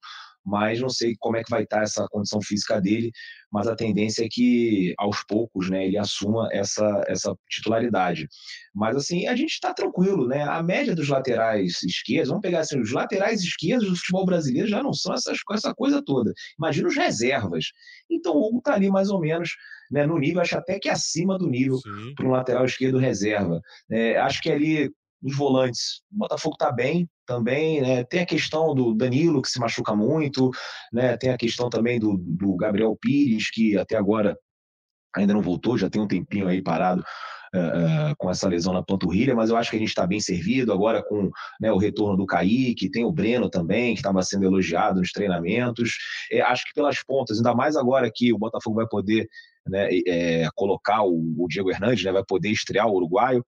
mas 0.47 0.80
não 0.80 0.89
sei 0.89 1.16
como 1.18 1.37
é 1.37 1.43
que 1.43 1.51
vai 1.51 1.64
estar 1.64 1.78
tá 1.78 1.82
essa 1.82 2.07
condição 2.09 2.41
física 2.41 2.80
dele, 2.80 3.11
mas 3.51 3.66
a 3.66 3.74
tendência 3.74 4.24
é 4.24 4.28
que 4.30 4.95
aos 4.97 5.24
poucos, 5.24 5.68
né, 5.68 5.84
ele 5.87 5.99
assuma 5.99 6.49
essa, 6.53 7.03
essa 7.09 7.34
titularidade. 7.51 8.28
Mas 8.72 8.97
assim, 8.97 9.26
a 9.26 9.34
gente 9.34 9.51
está 9.51 9.74
tranquilo, 9.74 10.28
né? 10.28 10.43
A 10.43 10.62
média 10.62 10.95
dos 10.95 11.09
laterais 11.09 11.82
esquerdos, 11.82 12.28
vamos 12.28 12.43
pegar 12.43 12.61
assim, 12.61 12.80
os 12.80 12.93
laterais 12.93 13.43
esquerdos 13.43 13.89
do 13.89 13.97
futebol 13.97 14.24
brasileiro 14.24 14.68
já 14.68 14.82
não 14.82 14.93
são 14.93 15.14
essas, 15.14 15.37
essa 15.51 15.74
coisa 15.74 16.01
toda. 16.01 16.32
Imagina 16.57 16.87
os 16.87 16.97
reservas. 16.97 17.64
Então 18.09 18.34
o 18.34 18.47
Hugo 18.47 18.59
está 18.59 18.74
ali 18.74 18.89
mais 18.89 19.11
ou 19.11 19.20
menos 19.20 19.51
né, 19.91 20.07
no 20.07 20.18
nível, 20.18 20.41
acho 20.41 20.57
até 20.57 20.78
que 20.78 20.89
acima 20.89 21.39
do 21.39 21.49
nível 21.49 21.78
para 22.14 22.26
um 22.26 22.30
lateral 22.30 22.64
esquerdo 22.64 22.99
reserva. 22.99 23.61
É, 23.91 24.16
acho 24.18 24.43
que 24.43 24.51
ali 24.51 24.91
nos 25.22 25.37
volantes, 25.37 26.03
o 26.12 26.18
Botafogo 26.18 26.55
está 26.55 26.70
bem 26.70 27.09
também, 27.26 27.80
né? 27.80 28.05
Tem 28.05 28.20
a 28.20 28.26
questão 28.26 28.74
do 28.74 28.95
Danilo, 28.95 29.43
que 29.43 29.49
se 29.49 29.59
machuca 29.59 29.95
muito, 29.95 30.51
né? 30.93 31.16
Tem 31.16 31.30
a 31.30 31.37
questão 31.37 31.68
também 31.68 31.99
do, 31.99 32.16
do 32.16 32.55
Gabriel 32.57 32.97
Pires, 33.01 33.51
que 33.51 33.76
até 33.76 33.97
agora 33.97 34.37
ainda 35.17 35.33
não 35.33 35.41
voltou, 35.41 35.79
já 35.79 35.89
tem 35.89 36.01
um 36.01 36.07
tempinho 36.07 36.49
aí 36.49 36.62
parado 36.62 37.03
uh, 37.55 38.14
com 38.19 38.31
essa 38.31 38.49
lesão 38.49 38.73
na 38.73 38.83
panturrilha, 38.83 39.35
mas 39.35 39.51
eu 39.51 39.57
acho 39.57 39.71
que 39.71 39.77
a 39.77 39.79
gente 39.79 39.89
está 39.89 40.07
bem 40.07 40.21
servido 40.21 40.73
agora 40.73 41.03
com 41.03 41.31
né, 41.61 41.73
o 41.73 41.79
retorno 41.79 42.17
do 42.17 42.27
Kaique, 42.27 42.91
tem 42.91 43.05
o 43.05 43.12
Breno 43.12 43.49
também, 43.49 43.95
que 43.95 44.01
estava 44.01 44.23
sendo 44.23 44.45
elogiado 44.45 45.01
nos 45.01 45.11
treinamentos. 45.11 45.97
É, 46.31 46.41
acho 46.43 46.64
que 46.64 46.75
pelas 46.75 47.03
pontas, 47.03 47.39
ainda 47.39 47.55
mais 47.55 47.77
agora 47.77 48.11
que 48.12 48.33
o 48.33 48.39
Botafogo 48.39 48.77
vai 48.77 48.87
poder 48.87 49.29
né, 49.67 49.89
é, 50.07 50.49
colocar 50.55 51.03
o, 51.03 51.35
o, 51.39 51.49
Diego 51.49 51.71
Hernandes, 51.71 52.05
né, 52.05 52.12
vai 52.12 52.25
poder 52.25 52.51
estrear 52.51 52.87
o 52.87 52.95
uruguaio, 52.95 53.45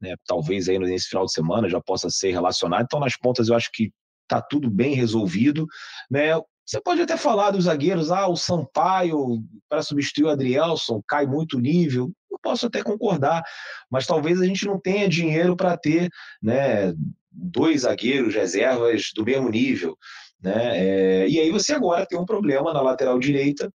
né, 0.00 0.14
talvez 0.26 0.68
aí 0.68 0.78
nesse 0.78 1.08
final 1.08 1.24
de 1.24 1.32
semana 1.32 1.68
já 1.68 1.80
possa 1.80 2.08
ser 2.10 2.30
relacionado. 2.30 2.84
Então, 2.84 3.00
nas 3.00 3.16
pontas, 3.16 3.48
eu 3.48 3.56
acho 3.56 3.70
que 3.72 3.90
está 4.22 4.40
tudo 4.40 4.70
bem 4.70 4.94
resolvido. 4.94 5.66
Né? 6.10 6.30
Você 6.68 6.82
pode 6.82 7.00
até 7.00 7.16
falar 7.16 7.50
dos 7.50 7.64
zagueiros, 7.64 8.12
ah, 8.12 8.28
o 8.28 8.36
Sampaio 8.36 9.42
para 9.70 9.80
substituir 9.80 10.24
o 10.24 10.28
Adrielson 10.28 11.00
cai 11.08 11.24
muito 11.24 11.56
o 11.56 11.60
nível. 11.60 12.12
Eu 12.30 12.38
posso 12.42 12.66
até 12.66 12.82
concordar, 12.82 13.42
mas 13.90 14.06
talvez 14.06 14.38
a 14.38 14.44
gente 14.44 14.66
não 14.66 14.78
tenha 14.78 15.08
dinheiro 15.08 15.56
para 15.56 15.78
ter 15.78 16.10
né, 16.42 16.92
dois 17.32 17.82
zagueiros 17.82 18.34
reservas 18.34 19.04
do 19.14 19.24
mesmo 19.24 19.48
nível. 19.48 19.96
Né? 20.42 20.78
É, 21.22 21.28
e 21.28 21.40
aí 21.40 21.50
você 21.50 21.72
agora 21.72 22.04
tem 22.06 22.18
um 22.18 22.26
problema 22.26 22.70
na 22.74 22.82
lateral 22.82 23.18
direita, 23.18 23.72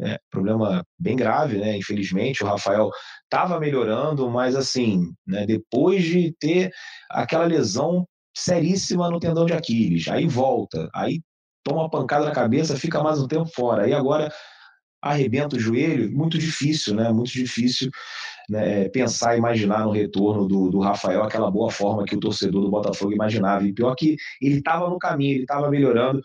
É, 0.00 0.18
problema 0.30 0.82
bem 0.98 1.14
grave, 1.16 1.58
né? 1.58 1.76
Infelizmente, 1.76 2.42
o 2.42 2.46
Rafael 2.46 2.90
estava 3.24 3.60
melhorando, 3.60 4.28
mas 4.30 4.56
assim, 4.56 5.12
né, 5.26 5.44
depois 5.46 6.02
de 6.02 6.34
ter 6.40 6.72
aquela 7.10 7.44
lesão 7.44 8.06
seríssima 8.34 9.10
no 9.10 9.20
tendão 9.20 9.44
de 9.44 9.52
Aquiles, 9.52 10.08
aí 10.08 10.26
volta, 10.26 10.88
aí 10.94 11.20
toma 11.62 11.82
uma 11.82 11.90
pancada 11.90 12.24
na 12.24 12.32
cabeça, 12.32 12.76
fica 12.76 13.02
mais 13.02 13.20
um 13.20 13.28
tempo 13.28 13.46
fora. 13.46 13.84
Aí 13.84 13.92
agora 13.92 14.32
arrebenta 15.02 15.56
o 15.56 15.60
joelho, 15.60 16.10
muito 16.12 16.38
difícil, 16.38 16.94
né? 16.94 17.10
Muito 17.10 17.32
difícil 17.32 17.90
né, 18.48 18.88
pensar, 18.88 19.36
imaginar 19.36 19.84
no 19.84 19.90
retorno 19.90 20.46
do, 20.46 20.70
do 20.70 20.78
Rafael 20.78 21.22
aquela 21.22 21.50
boa 21.50 21.70
forma 21.70 22.04
que 22.04 22.14
o 22.14 22.20
torcedor 22.20 22.62
do 22.62 22.70
Botafogo 22.70 23.12
imaginava. 23.12 23.66
E 23.66 23.72
pior 23.72 23.94
que 23.94 24.16
ele 24.40 24.58
estava 24.58 24.88
no 24.88 24.98
caminho, 24.98 25.34
ele 25.34 25.42
estava 25.42 25.68
melhorando, 25.70 26.20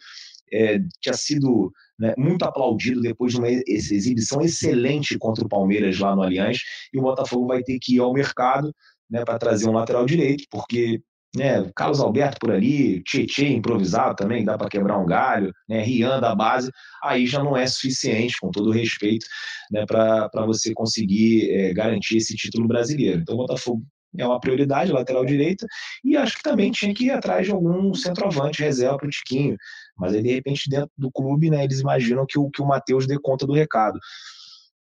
é, 0.51 0.79
tinha 1.01 1.13
sido 1.13 1.71
né, 1.99 2.13
muito 2.17 2.43
aplaudido 2.43 3.01
depois 3.01 3.33
de 3.33 3.39
uma 3.39 3.49
exibição 3.49 4.41
excelente 4.41 5.17
contra 5.17 5.43
o 5.43 5.49
Palmeiras 5.49 5.97
lá 5.99 6.15
no 6.15 6.21
Allianz, 6.21 6.59
e 6.93 6.99
o 6.99 7.01
Botafogo 7.01 7.47
vai 7.47 7.63
ter 7.63 7.79
que 7.81 7.95
ir 7.95 7.99
ao 7.99 8.13
mercado 8.13 8.73
né, 9.09 9.23
para 9.25 9.39
trazer 9.39 9.67
um 9.67 9.73
lateral 9.73 10.05
direito, 10.05 10.43
porque 10.51 11.01
né, 11.35 11.69
Carlos 11.75 11.99
Alberto 11.99 12.37
por 12.39 12.51
ali, 12.51 13.01
Tietê 13.03 13.49
improvisado 13.49 14.15
também, 14.15 14.43
dá 14.43 14.57
para 14.57 14.69
quebrar 14.69 14.97
um 14.97 15.05
galho, 15.05 15.53
né, 15.67 15.81
Rian 15.81 16.19
da 16.19 16.33
base, 16.33 16.71
aí 17.03 17.27
já 17.27 17.43
não 17.43 17.55
é 17.55 17.67
suficiente, 17.67 18.35
com 18.39 18.49
todo 18.49 18.71
respeito, 18.71 19.25
né, 19.71 19.85
para 19.85 20.45
você 20.45 20.73
conseguir 20.73 21.51
é, 21.51 21.73
garantir 21.73 22.17
esse 22.17 22.35
título 22.35 22.67
brasileiro. 22.67 23.21
Então 23.21 23.35
o 23.35 23.39
Botafogo 23.39 23.83
é 24.17 24.25
uma 24.25 24.39
prioridade, 24.39 24.91
lateral 24.91 25.25
direita, 25.25 25.65
e 26.03 26.15
acho 26.15 26.37
que 26.37 26.43
também 26.43 26.71
tinha 26.71 26.93
que 26.93 27.05
ir 27.05 27.11
atrás 27.11 27.45
de 27.45 27.51
algum 27.51 27.93
centroavante 27.93 28.61
reserva 28.63 28.97
para 28.97 29.07
o 29.07 29.11
Tiquinho. 29.11 29.57
Mas 29.97 30.13
aí, 30.13 30.23
de 30.23 30.33
repente, 30.33 30.69
dentro 30.69 30.89
do 30.97 31.11
clube, 31.11 31.49
né, 31.49 31.63
eles 31.63 31.79
imaginam 31.79 32.25
que 32.27 32.39
o, 32.39 32.49
que 32.49 32.61
o 32.61 32.65
Matheus 32.65 33.05
dê 33.05 33.19
conta 33.19 33.45
do 33.45 33.53
recado. 33.53 33.99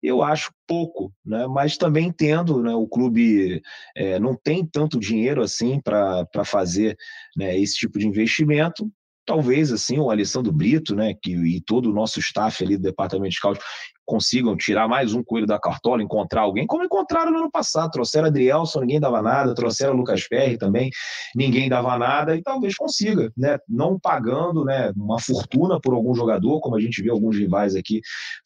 Eu 0.02 0.22
acho 0.22 0.52
pouco, 0.66 1.12
né? 1.24 1.46
mas 1.46 1.76
também 1.76 2.08
entendo, 2.08 2.62
né? 2.62 2.74
o 2.74 2.88
clube 2.88 3.62
é, 3.96 4.18
não 4.18 4.34
tem 4.34 4.66
tanto 4.66 4.98
dinheiro 4.98 5.42
assim 5.42 5.80
para 5.80 6.26
fazer 6.44 6.96
né, 7.36 7.56
esse 7.58 7.76
tipo 7.76 7.98
de 7.98 8.06
investimento, 8.06 8.90
talvez 9.24 9.72
assim 9.72 9.98
o 9.98 10.10
Alessandro 10.10 10.52
Brito, 10.52 10.94
né, 10.94 11.14
que 11.14 11.32
e 11.32 11.60
todo 11.60 11.90
o 11.90 11.94
nosso 11.94 12.18
staff 12.18 12.64
ali 12.64 12.76
do 12.76 12.82
departamento 12.82 13.30
de 13.30 13.36
scout 13.36 13.60
consigam 14.04 14.56
tirar 14.56 14.88
mais 14.88 15.14
um 15.14 15.22
coelho 15.22 15.46
da 15.46 15.58
cartola, 15.58 16.02
encontrar 16.02 16.42
alguém, 16.42 16.66
como 16.66 16.84
encontraram 16.84 17.30
no 17.30 17.38
ano 17.38 17.50
passado. 17.50 17.90
Trouxeram 17.90 18.28
Adrielson, 18.28 18.80
ninguém 18.80 19.00
dava 19.00 19.22
nada, 19.22 19.54
trouxeram 19.54 19.94
Lucas 19.94 20.26
Perry 20.26 20.58
também, 20.58 20.90
ninguém 21.34 21.68
dava 21.68 21.96
nada, 21.98 22.36
e 22.36 22.42
talvez 22.42 22.74
consiga, 22.74 23.32
né? 23.36 23.58
Não 23.68 23.98
pagando 23.98 24.64
né, 24.64 24.92
uma 24.96 25.20
fortuna 25.20 25.80
por 25.80 25.94
algum 25.94 26.14
jogador, 26.14 26.60
como 26.60 26.76
a 26.76 26.80
gente 26.80 27.02
vê 27.02 27.10
alguns 27.10 27.36
rivais 27.36 27.76
aqui 27.76 28.00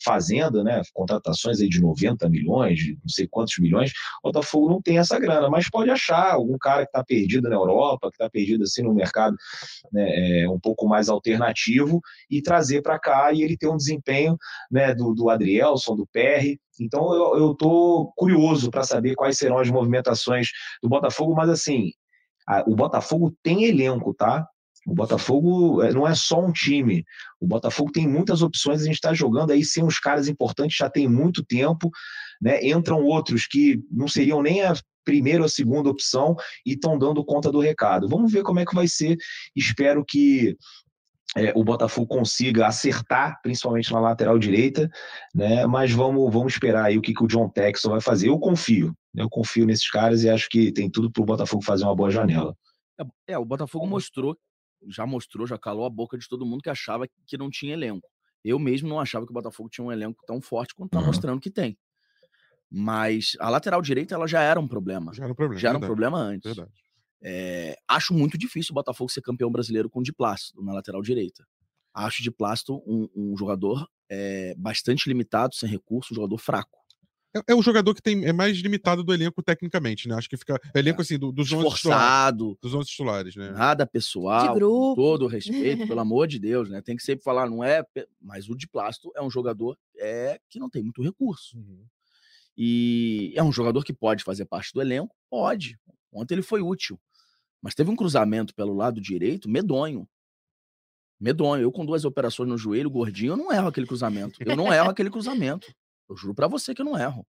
fazendo, 0.04 0.62
né? 0.62 0.82
Contratações 0.92 1.61
aí 1.61 1.68
de 1.68 1.80
90 1.80 2.28
milhões, 2.28 2.78
de 2.78 2.92
não 2.92 3.09
sei 3.09 3.26
quantos 3.26 3.59
milhões. 3.59 3.92
O 4.22 4.28
Botafogo 4.28 4.68
não 4.68 4.80
tem 4.80 4.98
essa 4.98 5.18
grana, 5.18 5.48
mas 5.48 5.70
pode 5.70 5.90
achar 5.90 6.32
algum 6.32 6.57
cara 6.59 6.82
que 6.82 6.90
está 6.90 7.02
perdido 7.02 7.48
na 7.48 7.57
Europa, 7.57 8.09
que 8.09 8.16
está 8.16 8.28
perdido 8.28 8.64
assim 8.64 8.82
no 8.82 8.94
mercado 8.94 9.36
né, 9.92 10.42
é, 10.42 10.48
um 10.48 10.59
pouco 10.59 10.86
mais 10.86 11.09
alternativo 11.09 12.00
e 12.30 12.42
trazer 12.42 12.82
para 12.82 12.98
cá 12.98 13.32
e 13.32 13.42
ele 13.42 13.57
ter 13.57 13.68
um 13.68 13.76
desempenho 13.76 14.36
né, 14.70 14.94
do, 14.94 15.14
do 15.14 15.30
Adrielson 15.30 15.45
Adrielson, 15.47 15.97
do 15.97 16.07
PR. 16.07 16.57
Então 16.80 17.14
eu 17.36 17.53
estou 17.53 18.12
curioso 18.16 18.70
para 18.70 18.82
saber 18.82 19.14
quais 19.14 19.38
serão 19.38 19.59
as 19.59 19.70
movimentações 19.70 20.49
do 20.82 20.88
Botafogo, 20.88 21.34
mas 21.34 21.49
assim, 21.49 21.92
a, 22.47 22.62
o 22.66 22.74
Botafogo 22.74 23.34
tem 23.42 23.64
elenco, 23.64 24.12
tá? 24.12 24.47
O 24.86 24.94
Botafogo 24.94 25.82
é, 25.82 25.92
não 25.92 26.07
é 26.07 26.14
só 26.14 26.40
um 26.40 26.53
time. 26.53 27.05
O 27.40 27.47
Botafogo 27.47 27.90
tem 27.90 28.07
muitas 28.07 28.40
opções. 28.40 28.82
A 28.82 28.84
gente 28.84 28.94
está 28.94 29.12
jogando 29.12 29.51
aí 29.51 29.64
sem 29.64 29.82
uns 29.82 29.99
caras 29.99 30.28
importantes 30.28 30.76
já 30.76 30.88
tem 30.88 31.09
muito 31.09 31.44
tempo. 31.44 31.90
Né? 32.40 32.64
Entram 32.64 33.03
outros 33.03 33.47
que 33.49 33.80
não 33.90 34.07
seriam 34.07 34.40
nem 34.42 34.62
a 34.62 34.74
primeira 35.05 35.42
ou 35.42 35.49
segunda 35.49 35.88
opção 35.88 36.36
e 36.64 36.74
estão 36.74 36.97
dando 36.97 37.24
conta 37.24 37.51
do 37.51 37.61
recado. 37.61 38.09
Vamos 38.09 38.32
ver 38.32 38.44
como 38.44 38.61
é 38.61 38.64
que 38.64 38.74
vai 38.74 38.86
ser. 38.86 39.16
Espero 39.57 40.05
que 40.07 40.57
é, 41.35 41.53
o 41.55 41.64
Botafogo 41.64 42.07
consiga 42.07 42.66
acertar, 42.66 43.41
principalmente 43.43 43.93
na 43.93 44.01
lateral 44.01 44.39
direita, 44.39 44.91
né? 45.35 45.66
Mas 45.66 45.91
vamos, 45.93 46.33
vamos 46.33 46.53
esperar 46.53 46.85
aí 46.85 46.97
o 46.97 47.03
que, 47.03 47.12
que 47.12 47.24
o 47.24 47.27
John 47.27 47.49
Texon 47.49 47.91
vai 47.91 48.01
fazer. 48.01 48.29
Eu 48.29 48.39
confio, 48.39 48.95
né? 49.14 49.22
eu 49.22 49.29
confio 49.29 49.66
nesses 49.66 49.91
caras 49.91 50.22
e 50.22 50.31
acho 50.31 50.49
que 50.49 50.72
tem 50.72 50.91
tudo 50.91 51.11
para 51.11 51.22
o 51.22 51.27
Botafogo 51.27 51.64
fazer 51.64 51.85
uma 51.85 51.95
boa 51.95 52.11
janela. 52.11 52.57
É, 52.99 53.33
é, 53.35 53.39
o 53.39 53.45
Botafogo 53.45 53.87
mostrou, 53.87 54.37
já 54.89 55.05
mostrou, 55.05 55.47
já 55.47 55.59
calou 55.59 55.85
a 55.85 55.91
boca 55.91 56.16
de 56.16 56.29
todo 56.29 56.47
mundo 56.47 56.62
que 56.62 56.70
achava 56.70 57.07
que 57.27 57.37
não 57.37 57.51
tinha 57.51 57.74
elenco. 57.74 58.09
Eu 58.45 58.59
mesmo 58.59 58.89
não 58.89 59.01
achava 59.01 59.27
que 59.27 59.33
o 59.33 59.35
Botafogo 59.35 59.68
tinha 59.68 59.85
um 59.85 59.93
elenco 59.93 60.22
tão 60.27 60.41
forte 60.41 60.74
quanto 60.74 60.89
está 60.89 61.01
uhum. 61.01 61.07
mostrando 61.07 61.41
que 61.41 61.51
tem. 61.51 61.77
Mas 62.70 63.37
a 63.41 63.51
lateral 63.51 63.83
direita 63.83 64.14
ela 64.14 64.27
já 64.27 64.41
era 64.41 64.59
um 64.59 64.66
problema. 64.66 65.12
Já 65.12 65.24
era 65.24 65.33
um 65.33 65.37
problema. 65.37 65.61
Já 65.61 65.68
era 65.68 65.79
um 65.79 65.81
problema 65.81 66.18
antes. 66.18 66.55
Verdade. 66.55 66.86
É, 67.23 67.77
acho 67.89 68.14
muito 68.14 68.37
difícil 68.37 68.73
o 68.73 68.75
Botafogo 68.75 69.11
ser 69.11 69.23
campeão 69.23 69.51
brasileiro 69.51 69.91
com 69.91 70.01
o 70.01 70.03
Diplácido 70.03 70.62
na 70.62 70.73
lateral 70.73 71.03
direita. 71.03 71.47
Acho 71.95 72.21
o 72.21 72.23
Diplácido 72.23 72.83
um, 72.87 73.09
um 73.17 73.37
jogador 73.37 73.89
é, 74.09 74.55
bastante 74.57 75.09
limitado, 75.09 75.55
sem 75.55 75.69
recurso, 75.69 76.12
um 76.12 76.17
jogador 76.17 76.39
fraco. 76.39 76.79
É, 77.37 77.53
é, 77.53 77.55
um 77.55 77.62
jogador 77.62 77.95
que 77.95 78.03
tem, 78.03 78.25
é 78.25 78.33
mais 78.33 78.57
limitado 78.59 79.03
do 79.03 79.12
elenco 79.12 79.43
tecnicamente, 79.43 80.09
né? 80.09 80.14
Acho 80.14 80.29
que 80.29 80.37
fica. 80.37 80.59
É 80.75 80.79
elenco 80.79 81.03
assim, 81.03 81.19
do, 81.19 81.31
dos 81.31 81.53
11 81.53 81.77
titulares. 81.77 82.39
Dos 82.62 82.75
11 82.75 82.89
titulares, 82.89 83.37
né? 83.37 83.51
Nada 83.51 83.87
pessoal. 83.87 84.49
De 84.49 84.55
grupo. 84.55 84.95
Com 84.95 84.95
todo 84.95 85.27
respeito, 85.27 85.87
pelo 85.87 86.01
amor 86.01 86.27
de 86.27 86.39
Deus, 86.39 86.71
né? 86.71 86.81
Tem 86.81 86.97
que 86.97 87.03
sempre 87.03 87.25
falar, 87.25 87.49
não 87.49 87.62
é. 87.62 87.85
Mas 88.21 88.49
o 88.49 88.57
Diplácido 88.57 89.11
é 89.14 89.23
um 89.23 89.31
jogador 89.31 89.77
é, 89.99 90.41
que 90.49 90.59
não 90.59 90.71
tem 90.71 90.83
muito 90.83 91.03
recurso. 91.03 91.57
Uhum. 91.57 91.85
E 92.57 93.35
é 93.37 93.43
um 93.43 93.53
jogador 93.53 93.85
que 93.85 93.93
pode 93.93 94.25
fazer 94.25 94.47
parte 94.47 94.73
do 94.73 94.81
elenco? 94.81 95.14
Pode. 95.29 95.79
Ontem 96.17 96.35
ele 96.35 96.43
foi 96.43 96.62
útil. 96.62 97.01
Mas 97.61 97.75
teve 97.75 97.91
um 97.91 97.97
cruzamento 97.97 98.55
pelo 98.55 98.75
lado 98.75 99.01
direito 99.01 99.49
medonho. 99.49 100.09
Medonho. 101.21 101.62
Eu 101.62 101.73
com 101.73 101.85
duas 101.85 102.05
operações 102.05 102.49
no 102.49 102.59
joelho, 102.59 102.91
gordinho, 102.91 103.33
eu 103.33 103.37
não 103.37 103.53
erro 103.53 103.69
aquele 103.69 103.87
cruzamento. 103.87 104.39
Eu 104.41 104.57
não 104.57 104.73
erro 104.73 104.91
aquele 104.91 105.11
cruzamento. 105.11 105.73
Eu 106.09 106.17
juro 106.17 106.35
para 106.35 106.49
você 106.49 106.75
que 106.75 106.81
eu 106.81 106.87
não 106.87 106.99
erro. 106.99 107.27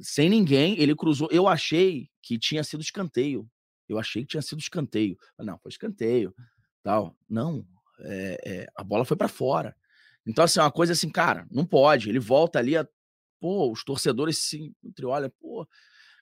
Sem 0.00 0.28
ninguém, 0.28 0.78
ele 0.78 0.94
cruzou. 0.94 1.28
Eu 1.30 1.48
achei 1.48 2.08
que 2.22 2.38
tinha 2.38 2.62
sido 2.62 2.82
escanteio. 2.82 3.48
Eu 3.88 3.98
achei 3.98 4.22
que 4.22 4.28
tinha 4.28 4.42
sido 4.42 4.58
escanteio. 4.58 5.16
Não, 5.38 5.58
foi 5.58 5.70
escanteio. 5.70 6.34
Tal. 6.82 7.16
Não. 7.28 7.66
É, 8.00 8.40
é, 8.44 8.66
a 8.76 8.84
bola 8.84 9.04
foi 9.04 9.16
para 9.16 9.28
fora. 9.28 9.74
Então, 10.26 10.44
assim, 10.44 10.58
é 10.58 10.62
uma 10.62 10.72
coisa 10.72 10.92
assim, 10.92 11.08
cara, 11.08 11.46
não 11.50 11.64
pode. 11.64 12.08
Ele 12.08 12.18
volta 12.18 12.58
ali, 12.58 12.76
a, 12.76 12.86
pô, 13.40 13.70
os 13.70 13.84
torcedores 13.84 14.38
se 14.38 14.74
olha, 15.04 15.30
pô, 15.40 15.66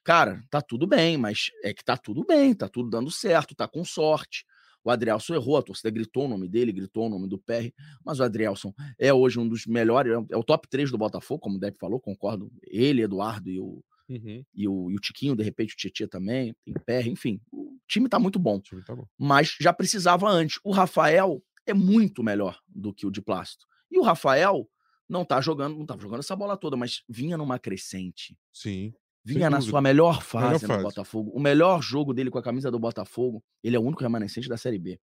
Cara, 0.05 0.44
tá 0.50 0.61
tudo 0.61 0.86
bem, 0.86 1.16
mas 1.16 1.50
é 1.62 1.72
que 1.72 1.82
tá 1.82 1.96
tudo 1.96 2.26
bem, 2.26 2.55
tá 2.55 2.68
tudo 2.68 2.90
dando 2.90 3.11
certo, 3.11 3.55
tá 3.55 3.66
com 3.66 3.82
sorte. 3.82 4.44
O 4.84 4.90
Adrielson 4.90 5.34
errou, 5.34 5.57
a 5.57 5.62
torcida 5.62 5.88
gritou 5.88 6.26
o 6.26 6.28
nome 6.28 6.46
dele, 6.46 6.70
gritou 6.70 7.07
o 7.07 7.09
nome 7.09 7.26
do 7.26 7.38
PR, 7.38 7.72
mas 8.05 8.20
o 8.20 8.22
Adrielson 8.22 8.74
é 8.98 9.14
hoje 9.14 9.38
um 9.40 9.48
dos 9.48 9.64
melhores, 9.64 10.12
é 10.30 10.36
o 10.36 10.44
top 10.44 10.68
3 10.68 10.90
do 10.90 10.98
Botafogo, 10.98 11.40
como 11.40 11.57
o 11.57 11.59
Depp 11.59 11.78
falou, 11.78 11.98
concordo. 11.98 12.52
Ele, 12.64 13.00
Eduardo 13.00 13.48
e 13.48 13.59
o, 13.59 13.82
uhum. 14.11 14.44
e 14.55 14.68
o, 14.68 14.90
e 14.90 14.94
o 14.94 15.00
Tiquinho, 15.00 15.34
de 15.34 15.42
repente 15.42 15.72
o 15.72 15.76
Tietchan 15.78 16.07
também, 16.07 16.55
tem 16.62 16.74
PR, 16.74 17.09
enfim. 17.09 17.40
O 17.50 17.78
time 17.88 18.07
tá 18.07 18.18
muito 18.18 18.38
bom, 18.38 18.61
tá 18.86 18.94
bom. 18.94 19.07
Mas 19.18 19.57
já 19.59 19.72
precisava 19.72 20.28
antes. 20.28 20.61
O 20.62 20.70
Rafael 20.70 21.42
é 21.66 21.72
muito 21.72 22.22
melhor 22.22 22.61
do 22.68 22.92
que 22.92 23.07
o 23.07 23.11
de 23.11 23.22
Plástico. 23.22 23.64
E 23.90 23.98
o 23.98 24.02
Rafael 24.02 24.68
não 25.09 25.24
tá 25.24 25.40
jogando, 25.40 25.78
não 25.78 25.86
tava 25.86 26.02
jogando 26.02 26.20
essa 26.20 26.36
bola 26.36 26.59
toda, 26.59 26.76
mas 26.76 27.02
vinha 27.09 27.38
numa 27.38 27.59
crescente. 27.59 28.36
Sim 28.52 28.92
vinha 29.24 29.48
na 29.48 29.60
sua 29.60 29.80
melhor 29.80 30.22
fase 30.22 30.46
melhor 30.46 30.60
no 30.62 30.68
fase. 30.68 30.82
Botafogo. 30.82 31.30
O 31.34 31.40
melhor 31.40 31.82
jogo 31.82 32.12
dele 32.12 32.30
com 32.30 32.38
a 32.38 32.42
camisa 32.42 32.70
do 32.70 32.78
Botafogo, 32.78 33.42
ele 33.62 33.76
é 33.76 33.78
o 33.78 33.82
único 33.82 34.02
remanescente 34.02 34.48
da 34.48 34.56
Série 34.56 34.78
B. 34.78 35.00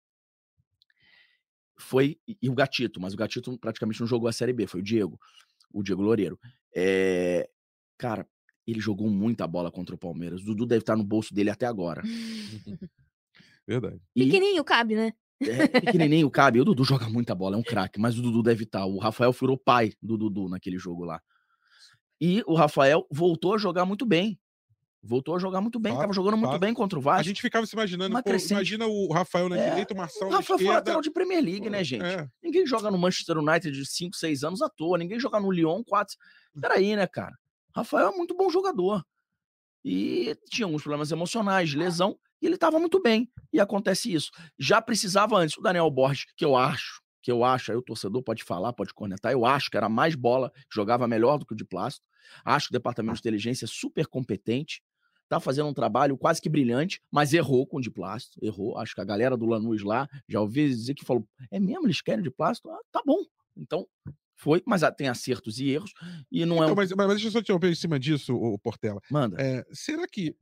Foi. 1.78 2.20
E 2.28 2.50
o 2.50 2.54
Gatito, 2.54 3.02
mas 3.02 3.14
o 3.14 3.18
Gatito 3.18 3.58
praticamente 3.58 4.00
não 4.00 4.08
jogou 4.08 4.30
a 4.30 4.34
Série 4.34 4.54
B, 4.54 4.68
foi 4.68 4.82
o 4.82 4.84
Diego, 4.84 5.20
o 5.74 5.82
Diego 5.82 6.02
Loureiro. 6.02 6.40
É, 6.76 7.50
cara, 7.98 8.28
ele 8.68 8.80
jogou 8.80 9.10
muita 9.10 9.48
bola 9.48 9.72
contra 9.72 9.96
o 9.96 9.98
Palmeiras. 9.98 10.42
O 10.42 10.46
Dudu 10.46 10.66
deve 10.66 10.82
estar 10.82 10.96
no 10.96 11.04
bolso 11.04 11.34
dele 11.34 11.50
até 11.50 11.66
agora. 11.66 12.02
Verdade. 13.68 14.00
E, 14.16 14.26
Pequenininho 14.26 14.64
cabe, 14.64 14.96
né? 14.96 15.14
É, 15.42 15.68
pequenininho 15.68 16.30
cabe. 16.30 16.60
O 16.60 16.66
Dudu 16.66 16.84
joga 16.84 17.10
muita 17.10 17.34
bola, 17.34 17.56
é 17.56 17.60
um 17.60 17.64
craque, 17.64 18.00
mas 18.00 18.18
o 18.18 18.22
Dudu 18.22 18.44
deve 18.44 18.64
estar. 18.64 18.86
O 18.86 19.00
Rafael 19.00 19.34
furou 19.34 19.58
pai 19.58 19.94
do 20.02 20.18
Dudu 20.18 20.48
naquele 20.48 20.78
jogo 20.78 21.04
lá. 21.04 21.22
E 22.22 22.44
o 22.46 22.54
Rafael 22.54 23.08
voltou 23.10 23.56
a 23.56 23.58
jogar 23.58 23.84
muito 23.84 24.06
bem. 24.06 24.40
Voltou 25.04 25.36
a 25.36 25.40
jogar 25.40 25.62
muito 25.62 25.80
bem, 25.80 25.94
estava 25.94 26.14
jogando 26.14 26.38
muito 26.38 26.60
bem 26.60 26.76
contra 26.76 27.00
o 27.00 27.02
Vasco. 27.02 27.22
A 27.22 27.24
gente 27.24 27.42
ficava 27.42 27.66
se 27.66 27.74
imaginando, 27.74 28.22
pô, 28.22 28.30
imagina 28.52 28.86
o 28.86 29.12
Rafael 29.12 29.50
na 29.50 29.58
é, 29.58 29.70
direita, 29.72 29.96
o 29.96 29.98
Marcelo 29.98 30.30
o 30.30 30.34
Rafael 30.36 30.60
foi 30.60 30.68
lateral 30.68 31.02
de 31.02 31.10
Premier 31.10 31.44
League, 31.44 31.68
né, 31.72 31.84
gente? 31.84 32.06
É. 32.06 32.28
Ninguém 32.44 32.68
joga 32.68 32.92
no 32.92 33.00
Manchester 33.00 33.40
United 33.40 33.72
de 33.72 33.84
5, 33.84 34.16
6 34.16 34.44
anos 34.44 34.62
à 34.62 34.70
toa, 34.70 35.00
ninguém 35.00 35.20
joga 35.20 35.40
no 35.40 35.50
Lyon 35.50 35.84
4. 35.84 36.16
Peraí, 36.62 36.96
né, 36.96 37.08
cara? 37.08 37.36
Rafael 37.76 38.10
é 38.10 38.16
muito 38.16 38.36
bom 38.36 38.48
jogador. 38.52 39.04
E 39.84 40.38
tinha 40.52 40.68
alguns 40.68 40.84
problemas 40.84 41.12
emocionais, 41.12 41.74
lesão, 41.74 42.16
e 42.40 42.46
ele 42.46 42.56
estava 42.56 42.78
muito 42.78 43.02
bem. 43.02 43.28
E 43.52 43.60
acontece 43.60 44.14
isso. 44.14 44.30
Já 44.60 44.80
precisava 44.84 45.36
antes 45.36 45.58
o 45.58 45.62
Daniel 45.62 45.90
Borges, 45.90 46.26
que 46.38 46.46
eu 46.46 46.56
acho, 46.56 47.02
que 47.24 47.32
eu 47.32 47.44
acho, 47.44 47.72
aí 47.72 47.78
o 47.78 47.82
torcedor 47.82 48.22
pode 48.22 48.44
falar, 48.44 48.72
pode 48.74 48.94
cornetar, 48.94 49.32
eu 49.32 49.46
acho 49.46 49.72
que 49.72 49.78
era 49.78 49.90
mais 49.90 50.14
bola, 50.14 50.52
jogava 50.72 51.08
melhor 51.08 51.40
do 51.40 51.46
que 51.46 51.54
o 51.54 51.58
de 51.58 51.66
plástico. 51.66 52.06
Acho 52.44 52.68
que 52.68 52.72
o 52.72 52.78
departamento 52.78 53.16
de 53.16 53.22
inteligência 53.22 53.66
é 53.66 53.68
super 53.68 54.08
competente, 54.08 54.82
tá 55.30 55.40
fazendo 55.40 55.70
um 55.70 55.74
trabalho 55.74 56.18
quase 56.18 56.42
que 56.42 56.50
brilhante, 56.50 57.02
mas 57.10 57.34
errou 57.34 57.66
com 57.66 57.78
o 57.78 57.82
de 57.82 57.90
plástico, 57.90 58.44
errou. 58.44 58.78
Acho 58.78 58.94
que 58.94 59.02
a 59.02 59.06
galera 59.06 59.38
do 59.38 59.46
Lanús 59.46 59.82
lá 59.82 60.08
já 60.28 60.42
ouvi 60.42 60.68
dizer 60.68 60.94
que 60.94 61.06
falou: 61.06 61.28
é 61.50 61.60
mesmo, 61.60 61.86
eles 61.86 62.02
querem 62.02 62.24
de 62.24 62.32
plástico? 62.32 62.70
Ah, 62.70 62.80
tá 62.92 63.02
bom. 63.06 63.24
Então, 63.56 63.88
foi, 64.36 64.62
mas 64.66 64.82
tem 64.98 65.08
acertos 65.08 65.60
e 65.60 65.70
erros, 65.70 65.94
e 66.32 66.46
não 66.46 66.58
então, 66.58 66.70
é 66.70 66.72
um... 66.72 66.76
mas, 66.76 66.92
mas 66.92 67.08
deixa 67.10 67.28
eu 67.28 67.32
só 67.32 67.40
te 67.40 67.44
interromper 67.44 67.72
em 67.72 67.76
cima 67.76 68.00
disso, 68.00 68.36
o 68.36 68.58
Portela. 68.58 69.00
Manda. 69.10 69.38
É, 69.40 69.66
será 69.72 70.08
que 70.08 70.36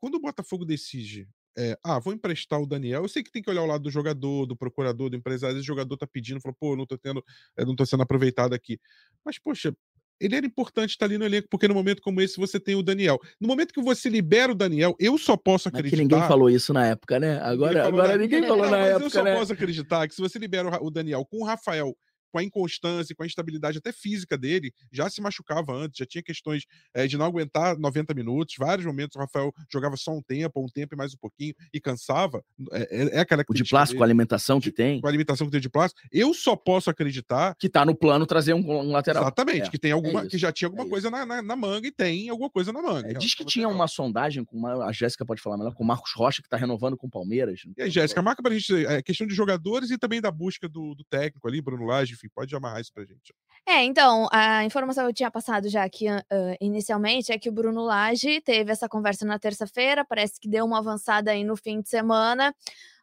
quando 0.00 0.14
o 0.14 0.20
Botafogo 0.20 0.64
decide 0.64 1.28
é, 1.56 1.78
ah, 1.84 1.98
vou 1.98 2.14
emprestar 2.14 2.60
o 2.60 2.66
Daniel. 2.66 3.02
Eu 3.02 3.08
sei 3.08 3.22
que 3.22 3.30
tem 3.30 3.42
que 3.42 3.50
olhar 3.50 3.62
o 3.62 3.66
lado 3.66 3.82
do 3.82 3.90
jogador, 3.90 4.46
do 4.46 4.56
procurador, 4.56 5.10
do 5.10 5.16
empresário. 5.16 5.56
Esse 5.56 5.66
jogador 5.66 5.96
tá 5.96 6.06
pedindo, 6.06 6.40
falou, 6.40 6.56
pô, 6.58 6.76
não 6.76 6.86
tô 6.86 6.96
tendo, 6.96 7.22
não 7.58 7.76
tô 7.76 7.84
sendo 7.84 8.02
aproveitado 8.02 8.54
aqui. 8.54 8.80
Mas, 9.24 9.38
poxa, 9.38 9.76
ele 10.22 10.36
era 10.36 10.46
importante 10.46 10.90
estar 10.90 11.06
ali 11.06 11.18
no 11.18 11.24
elenco, 11.24 11.48
porque 11.50 11.66
no 11.66 11.74
momento 11.74 12.00
como 12.00 12.20
esse 12.20 12.38
você 12.38 12.60
tem 12.60 12.74
o 12.74 12.82
Daniel. 12.82 13.18
No 13.40 13.48
momento 13.48 13.74
que 13.74 13.82
você 13.82 14.08
libera 14.08 14.52
o 14.52 14.54
Daniel, 14.54 14.94
eu 14.98 15.18
só 15.18 15.36
posso 15.36 15.68
acreditar. 15.68 15.96
Mas 15.96 16.08
que 16.08 16.14
ninguém 16.14 16.28
falou 16.28 16.48
isso 16.48 16.72
na 16.72 16.86
época, 16.86 17.18
né? 17.18 17.40
Agora 17.42 17.72
ninguém 17.72 17.82
falou, 17.82 18.00
agora 18.00 18.08
na... 18.08 18.22
ninguém 18.22 18.46
falou 18.46 18.70
na 18.70 18.78
época. 18.78 19.04
Eu 19.04 19.10
só 19.10 19.22
né? 19.24 19.36
posso 19.36 19.52
acreditar 19.52 20.08
que 20.08 20.14
se 20.14 20.20
você 20.20 20.38
libera 20.38 20.82
o 20.82 20.90
Daniel 20.90 21.24
com 21.24 21.38
o 21.38 21.44
Rafael 21.44 21.96
com 22.32 22.38
a 22.38 22.42
inconstância, 22.42 23.14
com 23.14 23.22
a 23.22 23.26
instabilidade 23.26 23.78
até 23.78 23.92
física 23.92 24.36
dele, 24.38 24.72
já 24.90 25.08
se 25.10 25.20
machucava 25.20 25.72
antes, 25.72 25.98
já 25.98 26.06
tinha 26.06 26.22
questões 26.22 26.64
é, 26.94 27.06
de 27.06 27.18
não 27.18 27.26
aguentar 27.26 27.78
90 27.78 28.14
minutos. 28.14 28.54
Vários 28.58 28.86
momentos 28.86 29.14
o 29.16 29.20
Rafael 29.20 29.52
jogava 29.70 29.96
só 29.96 30.12
um 30.12 30.22
tempo, 30.22 30.64
um 30.64 30.68
tempo 30.68 30.94
e 30.94 30.98
mais 30.98 31.12
um 31.12 31.18
pouquinho, 31.18 31.54
e 31.72 31.80
cansava. 31.80 32.42
É, 32.72 33.18
é 33.18 33.20
aquela 33.20 33.44
O 33.46 33.54
de 33.54 33.64
plástico, 33.64 33.98
com 33.98 34.04
a 34.04 34.06
alimentação 34.06 34.60
que 34.60 34.72
tem. 34.72 35.00
Com 35.00 35.06
a 35.06 35.10
alimentação 35.10 35.46
que 35.46 35.50
tem 35.50 35.60
de 35.60 35.68
plástico. 35.68 36.00
Eu 36.10 36.32
só 36.32 36.56
posso 36.56 36.88
acreditar. 36.88 37.54
Que 37.58 37.68
tá 37.68 37.84
no 37.84 37.94
plano 37.94 38.26
trazer 38.26 38.54
um, 38.54 38.60
um 38.60 38.92
lateral. 38.92 39.24
Exatamente, 39.24 39.68
é, 39.68 39.70
que 39.70 39.78
tem 39.78 39.92
alguma. 39.92 40.26
que 40.26 40.38
já 40.38 40.50
tinha 40.50 40.68
alguma 40.68 40.88
coisa 40.88 41.10
na, 41.10 41.26
na, 41.26 41.42
na, 41.42 41.56
manga 41.56 41.86
e 41.86 41.92
tem 41.92 42.30
alguma 42.30 42.48
coisa 42.48 42.72
na 42.72 42.80
manga. 42.80 43.12
diz 43.14 43.34
que 43.34 43.44
tinha 43.44 43.68
uma 43.68 43.86
sondagem 43.86 44.44
com 44.44 44.56
uma, 44.56 44.86
a 44.86 44.92
Jéssica 44.92 45.26
pode 45.26 45.42
falar 45.42 45.58
melhor, 45.58 45.74
com 45.74 45.84
o 45.84 45.86
Marcos 45.86 46.12
Rocha, 46.14 46.42
que 46.42 46.48
tá 46.48 46.56
renovando 46.56 46.96
com 46.96 47.06
o 47.06 47.10
Palmeiras. 47.10 47.60
E 47.76 47.82
aí, 47.82 47.90
Jéssica, 47.90 48.22
marca 48.22 48.42
pra 48.42 48.52
gente 48.54 48.86
a 48.86 49.02
questão 49.02 49.26
de 49.26 49.34
jogadores 49.34 49.90
e 49.90 49.98
também 49.98 50.20
da 50.20 50.30
busca 50.30 50.68
do, 50.68 50.94
do 50.94 51.04
técnico 51.04 51.46
ali, 51.46 51.60
Bruno 51.60 51.84
Lage, 51.84 52.16
enfim, 52.22 52.28
pode 52.34 52.54
amarrar 52.54 52.80
isso 52.80 52.92
pra 52.92 53.04
gente. 53.04 53.34
É, 53.66 53.84
então, 53.84 54.28
a 54.32 54.64
informação 54.64 55.04
que 55.04 55.10
eu 55.10 55.14
tinha 55.14 55.30
passado 55.30 55.68
já 55.68 55.84
aqui 55.84 56.08
uh, 56.08 56.20
inicialmente 56.60 57.32
é 57.32 57.38
que 57.38 57.48
o 57.48 57.52
Bruno 57.52 57.82
Lage 57.82 58.40
teve 58.40 58.72
essa 58.72 58.88
conversa 58.88 59.24
na 59.24 59.38
terça-feira, 59.38 60.04
parece 60.04 60.40
que 60.40 60.48
deu 60.48 60.64
uma 60.64 60.78
avançada 60.78 61.30
aí 61.30 61.44
no 61.44 61.56
fim 61.56 61.80
de 61.80 61.88
semana. 61.88 62.54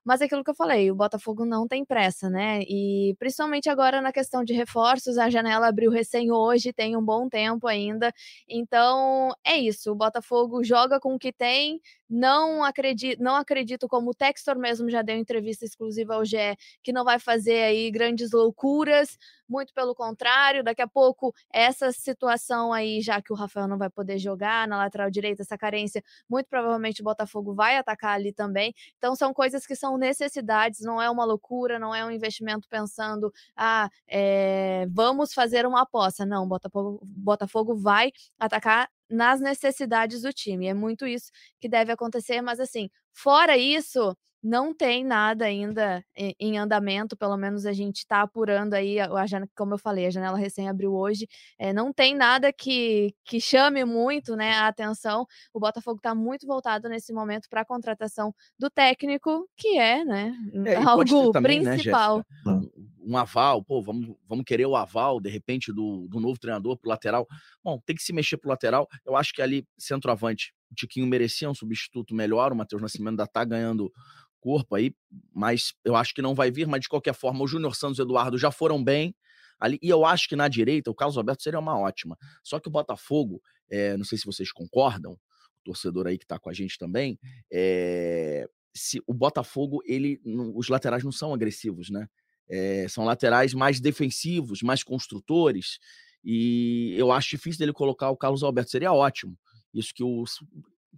Mas 0.06 0.22
é 0.22 0.26
aquilo 0.26 0.44
que 0.44 0.50
eu 0.50 0.56
falei, 0.56 0.90
o 0.90 0.96
Botafogo 0.96 1.46
não 1.46 1.68
tem 1.68 1.86
pressa, 1.86 2.30
né? 2.30 2.62
E 2.64 3.16
principalmente 3.20 3.70
agora 3.70 4.02
na 4.02 4.12
questão 4.12 4.44
de 4.44 4.54
reforços, 4.54 5.18
a 5.18 5.30
janela 5.30 5.68
abriu 5.68 5.92
recém 5.92 6.32
hoje, 6.32 6.74
tem 6.74 6.96
um 6.98 7.04
bom 7.04 7.28
tempo 7.30 7.68
ainda. 7.68 8.12
Então, 8.48 9.32
é 9.46 9.58
isso. 9.58 9.92
O 9.92 9.96
Botafogo 9.96 10.64
joga 10.64 11.00
com 11.00 11.16
o 11.16 11.20
que 11.20 11.32
tem. 11.34 11.80
Não 12.10 12.64
acredito, 12.64 13.22
não 13.22 13.36
acredito 13.36 13.88
como 13.88 14.10
o 14.10 14.14
Textor 14.16 14.58
mesmo 14.58 14.90
já 14.90 15.04
deu 15.04 15.16
entrevista 15.16 15.64
exclusiva 15.64 16.16
ao 16.16 16.26
GE, 16.26 16.38
que 16.82 16.92
não 16.92 17.04
vai 17.04 17.20
fazer 17.20 17.62
aí 17.64 17.92
grandes 17.92 18.32
loucuras, 18.32 19.16
muito 19.48 19.72
pelo 19.76 19.94
contrário, 19.94 20.64
daqui 20.64 20.82
a 20.82 20.88
pouco 20.88 21.32
essa 21.54 21.92
situação 21.92 22.74
aí, 22.74 23.00
já 23.02 23.22
que 23.22 23.32
o 23.32 23.36
Rafael 23.36 23.68
não 23.68 23.78
vai 23.78 23.92
poder 23.92 24.18
jogar 24.18 24.68
na 24.68 24.78
lateral 24.78 25.12
direita, 25.12 25.44
essa 25.44 25.56
carência, 25.58 26.04
muito 26.28 26.48
provavelmente 26.48 27.02
o 27.02 27.04
Botafogo 27.06 27.54
vai 27.54 27.78
atacar 27.78 28.16
ali 28.16 28.34
também. 28.34 28.74
Então 28.98 29.16
são 29.16 29.32
coisas 29.32 29.68
que 29.68 29.76
são 29.76 29.98
necessidades, 30.00 30.82
não 30.82 31.02
é 31.02 31.10
uma 31.10 31.26
loucura, 31.26 31.78
não 31.78 31.94
é 31.94 32.04
um 32.06 32.12
investimento 32.12 32.68
pensando, 32.70 33.32
ah, 33.56 33.90
é, 34.08 34.88
vamos 34.90 35.34
fazer 35.34 35.66
uma 35.66 35.82
aposta. 35.82 36.26
Não, 36.26 36.48
Botafogo, 36.48 37.00
Botafogo 37.04 37.76
vai 37.76 38.12
atacar 38.40 38.90
nas 39.10 39.42
necessidades 39.42 40.22
do 40.22 40.32
time. 40.34 40.68
É 40.68 40.74
muito 40.74 41.06
isso 41.06 41.32
que 41.60 41.70
deve 41.70 41.92
acontecer, 41.92 42.42
mas 42.42 42.60
assim, 42.60 42.90
fora 43.14 43.58
isso, 43.58 44.16
não 44.42 44.74
tem 44.74 45.04
nada 45.04 45.46
ainda 45.46 46.04
em 46.40 46.58
andamento, 46.58 47.18
pelo 47.18 47.36
menos 47.38 47.66
a 47.66 47.74
gente 47.74 47.98
está 47.98 48.22
apurando 48.22 48.74
aí, 48.74 49.00
a, 49.00 49.10
como 49.56 49.74
eu 49.74 49.78
falei, 49.78 50.06
a 50.06 50.10
janela 50.10 50.38
recém 50.38 50.70
abriu 50.70 50.94
hoje, 50.94 51.28
é, 51.58 51.74
não 51.74 51.92
tem 51.92 52.16
nada 52.16 52.52
que, 52.54 53.14
que 53.26 53.40
chame 53.40 53.84
muito 53.84 54.36
né, 54.36 54.54
a 54.54 54.68
atenção. 54.68 55.26
O 55.54 55.60
Botafogo 55.60 55.98
está 55.98 56.16
muito 56.16 56.48
voltado 56.48 56.88
nesse 56.88 57.14
momento 57.14 57.50
para 57.50 57.62
a 57.62 57.66
contratação 57.66 58.34
do 58.58 58.70
técnico, 58.70 59.48
que 59.58 59.78
é, 59.78 60.06
né, 60.06 60.34
é, 60.66 60.76
algo 60.76 61.32
também, 61.32 61.62
né, 61.62 61.74
principal. 61.74 62.24
Né, 62.46 62.62
um 63.10 63.18
aval, 63.18 63.64
pô, 63.64 63.82
vamos, 63.82 64.16
vamos 64.28 64.46
querer 64.46 64.68
o 64.68 64.76
aval, 64.76 65.20
de 65.20 65.30
repente, 65.30 65.74
do, 65.74 66.08
do 66.08 66.20
novo 66.20 66.40
treinador 66.40 66.78
pro 66.78 66.90
lateral. 66.90 67.28
Bom, 67.64 67.80
tem 67.84 67.96
que 67.96 68.04
se 68.04 68.14
mexer 68.14 68.38
pro 68.38 68.50
lateral. 68.50 68.88
Eu 69.04 69.16
acho 69.16 69.34
que 69.34 69.42
ali, 69.42 69.66
centroavante, 69.78 70.54
o 70.72 70.76
Tiquinho 70.76 71.08
merecia 71.08 71.50
um 71.50 71.56
substituto 71.56 72.14
melhor, 72.14 72.52
o 72.52 72.56
Matheus 72.56 72.82
Nascimento 72.82 73.10
ainda 73.10 73.28
tá 73.28 73.44
ganhando 73.44 73.92
corpo 74.40 74.76
aí, 74.76 74.94
mas 75.34 75.74
eu 75.84 75.96
acho 75.96 76.14
que 76.14 76.22
não 76.22 76.36
vai 76.36 76.52
vir, 76.52 76.68
mas 76.68 76.82
de 76.82 76.90
qualquer 76.90 77.14
forma, 77.14 77.44
o 77.44 77.48
Júnior 77.48 77.76
Santos 77.76 78.00
e 78.00 78.02
o 78.02 78.06
Eduardo 78.06 78.38
já 78.38 78.52
foram 78.52 78.84
bem 78.84 79.16
ali, 79.60 79.78
e 79.82 79.90
eu 79.90 80.06
acho 80.06 80.28
que 80.30 80.36
na 80.36 80.48
direita 80.48 80.90
o 80.90 80.96
Carlos 80.96 81.18
Alberto 81.18 81.44
seria 81.44 81.60
uma 81.60 81.78
ótima. 81.78 82.18
Só 82.44 82.60
que 82.60 82.68
o 82.68 82.72
Botafogo, 82.72 83.42
é, 83.70 83.98
não 83.98 84.06
sei 84.06 84.18
se 84.18 84.26
vocês 84.26 84.52
concordam, 84.52 85.14
o 85.14 85.64
torcedor 85.66 86.08
aí 86.08 86.18
que 86.18 86.26
tá 86.26 86.40
com 86.40 86.50
a 86.50 86.54
gente 86.54 86.78
também, 86.78 87.20
é, 87.52 88.48
se 88.74 89.02
o 89.06 89.14
Botafogo, 89.14 89.82
ele, 89.86 90.22
os 90.56 90.70
laterais 90.70 91.04
não 91.04 91.12
são 91.12 91.34
agressivos, 91.34 91.90
né? 91.90 92.08
É, 92.48 92.88
são 92.88 93.04
laterais 93.04 93.54
mais 93.54 93.80
defensivos, 93.80 94.62
mais 94.62 94.84
construtores, 94.84 95.78
e 96.24 96.96
eu 96.98 97.12
acho 97.12 97.30
difícil 97.30 97.60
dele 97.60 97.74
colocar 97.74 98.10
o 98.10 98.18
Carlos 98.18 98.44
Alberto, 98.44 98.72
seria 98.72 98.92
ótimo. 98.92 99.38
Isso 99.74 99.94
que 99.94 100.04
o, 100.04 100.24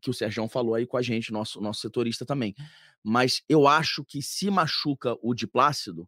que 0.01 0.09
o 0.09 0.13
Sérgio 0.13 0.47
falou 0.47 0.75
aí 0.75 0.85
com 0.85 0.97
a 0.97 1.01
gente, 1.01 1.31
nosso, 1.31 1.59
nosso 1.59 1.81
setorista 1.81 2.25
também. 2.25 2.55
Mas 3.03 3.41
eu 3.49 3.67
acho 3.67 4.03
que 4.03 4.21
se 4.21 4.49
machuca 4.49 5.17
o 5.21 5.33
de 5.33 5.47
Plácido, 5.47 6.07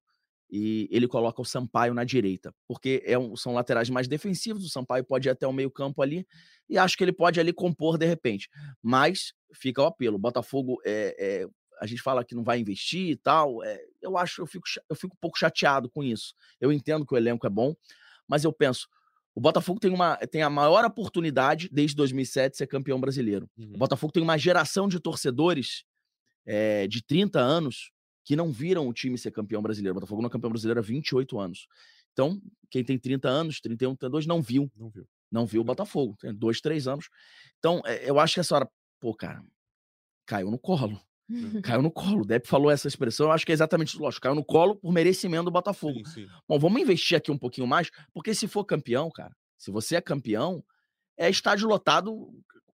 e 0.56 0.88
ele 0.92 1.08
coloca 1.08 1.42
o 1.42 1.46
Sampaio 1.46 1.96
na 1.96 2.04
direita, 2.04 2.54
porque 2.68 3.02
é 3.08 3.18
um, 3.18 3.36
são 3.36 3.56
laterais 3.56 3.90
mais 3.90 4.08
defensivos, 4.08 4.64
o 4.64 4.70
Sampaio 4.70 5.04
pode 5.04 5.28
ir 5.28 5.32
até 5.32 5.48
o 5.48 5.52
meio 5.52 5.72
campo 5.72 6.00
ali, 6.00 6.28
e 6.70 6.78
acho 6.78 6.96
que 6.96 7.04
ele 7.04 7.12
pode 7.12 7.40
ali 7.40 7.52
compor 7.52 7.98
de 7.98 8.06
repente. 8.06 8.48
Mas 8.80 9.34
fica 9.52 9.82
o 9.82 9.86
apelo, 9.88 10.16
o 10.16 10.20
Botafogo, 10.20 10.80
é, 10.86 11.16
é, 11.18 11.48
a 11.82 11.88
gente 11.88 12.04
fala 12.04 12.24
que 12.24 12.36
não 12.36 12.44
vai 12.44 12.60
investir 12.60 13.10
e 13.10 13.16
tal, 13.16 13.64
é, 13.64 13.84
eu 14.00 14.16
acho, 14.16 14.44
eu 14.44 14.46
fico, 14.46 14.66
eu 14.88 14.96
fico 14.96 15.16
um 15.16 15.20
pouco 15.20 15.40
chateado 15.40 15.90
com 15.90 16.04
isso. 16.04 16.36
Eu 16.62 16.72
entendo 16.72 17.04
que 17.04 17.16
o 17.16 17.18
elenco 17.18 17.48
é 17.48 17.50
bom, 17.50 17.76
mas 18.28 18.44
eu 18.44 18.54
penso, 18.54 18.88
o 19.36 19.42
Botafogo 19.42 19.80
tem, 19.80 19.92
uma, 19.92 20.16
tem 20.18 20.44
a 20.44 20.50
maior 20.50 20.86
oportunidade 20.86 21.68
desde 21.72 21.96
2007 21.96 22.52
de 22.52 22.58
ser 22.58 22.68
campeão 22.68 23.00
brasileiro. 23.00 23.50
Uhum. 23.58 23.74
O 23.74 23.78
Botafogo 23.78 24.14
tem 24.14 24.22
uma 24.22 24.38
geração 24.38 24.88
de 24.88 25.00
torcedores 25.00 25.84
é, 26.46 26.88
de 26.88 27.04
30 27.04 27.40
anos 27.40 27.92
que 28.24 28.36
não 28.36 28.52
viram 28.52 28.88
o 28.88 28.94
time 28.94 29.18
ser 29.18 29.32
campeão 29.32 29.62
brasileiro. 29.62 29.94
O 29.94 30.00
Botafogo 30.00 30.22
não 30.22 30.28
é 30.28 30.32
campeão 30.32 30.52
brasileiro 30.52 30.80
há 30.80 30.84
28 30.84 31.40
anos. 31.40 31.68
Então, 32.14 32.40
quem 32.70 32.84
tem 32.84 32.98
30 32.98 33.28
anos, 33.28 33.60
31, 33.60 33.96
32, 33.96 34.26
não 34.28 34.42
viu. 34.42 34.72
Não 34.78 34.90
viu. 34.90 35.08
Não 35.32 35.46
viu 35.48 35.62
o 35.62 35.66
Botafogo. 35.66 36.16
Tem 36.20 36.34
dois, 36.34 36.62
três 36.62 36.88
anos. 36.88 37.10
Então, 37.58 37.82
é, 37.86 38.10
eu 38.10 38.20
acho 38.20 38.36
que 38.36 38.40
essa 38.40 38.56
hora, 38.56 38.70
pô, 39.00 39.16
cara, 39.16 39.44
caiu 40.28 40.52
no 40.52 40.60
colo. 40.60 41.02
Caiu 41.64 41.82
no 41.82 41.92
colo. 41.92 42.22
O 42.22 42.26
Depp 42.26 42.48
falou 42.48 42.70
essa 42.70 42.88
expressão, 42.88 43.28
eu 43.28 43.32
acho 43.32 43.46
que 43.46 43.52
é 43.52 43.54
exatamente 43.54 43.90
isso. 43.90 44.02
Lógico, 44.02 44.24
caiu 44.24 44.36
no 44.36 44.44
colo 44.44 44.76
por 44.76 44.92
merecimento 44.92 45.46
do 45.46 45.52
Botafogo. 45.52 46.00
Sim, 46.06 46.26
sim. 46.26 46.28
Bom, 46.48 46.60
vamos 46.60 46.82
investir 46.82 47.18
aqui 47.18 47.32
um 47.32 47.38
pouquinho 47.38 47.68
mais, 47.68 47.90
porque 48.14 48.34
se 48.34 48.48
for 48.48 48.66
campeão, 48.66 49.10
cara, 49.10 49.36
se 49.58 49.72
você 49.72 49.96
é 49.96 50.02
campeão, 50.02 50.64
é 51.18 51.30
estádio 51.30 51.68
lotado, 51.68 52.30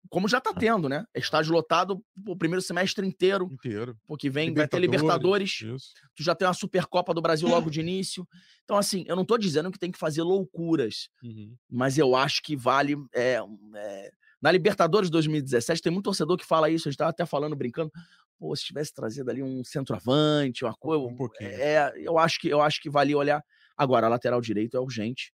como 0.10 0.28
já 0.28 0.42
tá 0.42 0.54
tendo, 0.54 0.90
né? 0.90 1.06
É 1.14 1.20
estádio 1.20 1.54
lotado 1.54 2.04
o 2.28 2.36
primeiro 2.36 2.62
semestre 2.62 3.06
inteiro. 3.06 3.48
Inteiro. 3.52 3.96
Porque 4.08 4.30
vem, 4.30 4.54
vai 4.54 4.68
ter 4.68 4.80
Libertadores. 4.80 5.62
Isso. 5.62 5.94
Tu 6.16 6.24
já 6.24 6.34
tem 6.34 6.48
uma 6.48 6.54
Supercopa 6.54 7.14
do 7.14 7.22
Brasil 7.22 7.48
logo 7.48 7.70
de 7.70 7.80
início. 7.80 8.28
Então, 8.64 8.78
assim, 8.78 9.04
eu 9.08 9.16
não 9.16 9.24
tô 9.24 9.38
dizendo 9.38 9.72
que 9.72 9.80
tem 9.80 9.92
que 9.92 10.00
fazer 10.00 10.24
loucuras, 10.24 11.10
uhum. 11.24 11.56
mas 11.70 11.98
eu 11.98 12.16
acho 12.16 12.42
que 12.42 12.56
vale. 12.56 12.96
É, 13.14 13.40
é, 13.76 14.12
na 14.42 14.52
Libertadores 14.52 15.10
2017, 15.10 15.82
tem 15.82 15.92
muito 15.92 16.06
torcedor 16.06 16.38
que 16.38 16.46
fala 16.46 16.70
isso, 16.70 16.88
a 16.88 16.92
gente 16.92 16.98
tava 16.98 17.12
até 17.12 17.26
falando, 17.26 17.56
brincando 17.56 17.92
pô, 18.40 18.56
se 18.56 18.64
tivesse 18.64 18.94
trazido 18.94 19.30
ali 19.30 19.44
um 19.44 19.64
centroavante, 19.64 20.64
uma 20.64 20.74
coisa. 20.74 21.04
Um 21.04 21.16
pouquinho. 21.16 21.50
É, 21.50 21.92
eu 21.98 22.18
acho 22.18 22.40
que 22.40 22.48
eu 22.48 22.62
acho 22.62 22.82
que 22.82 22.90
valia 22.90 23.18
olhar. 23.18 23.44
Agora, 23.78 24.08
a 24.08 24.10
lateral 24.10 24.42
direito 24.42 24.78
é 24.78 24.80
urgente. 24.80 25.32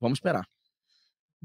Vamos 0.00 0.18
esperar. 0.18 0.46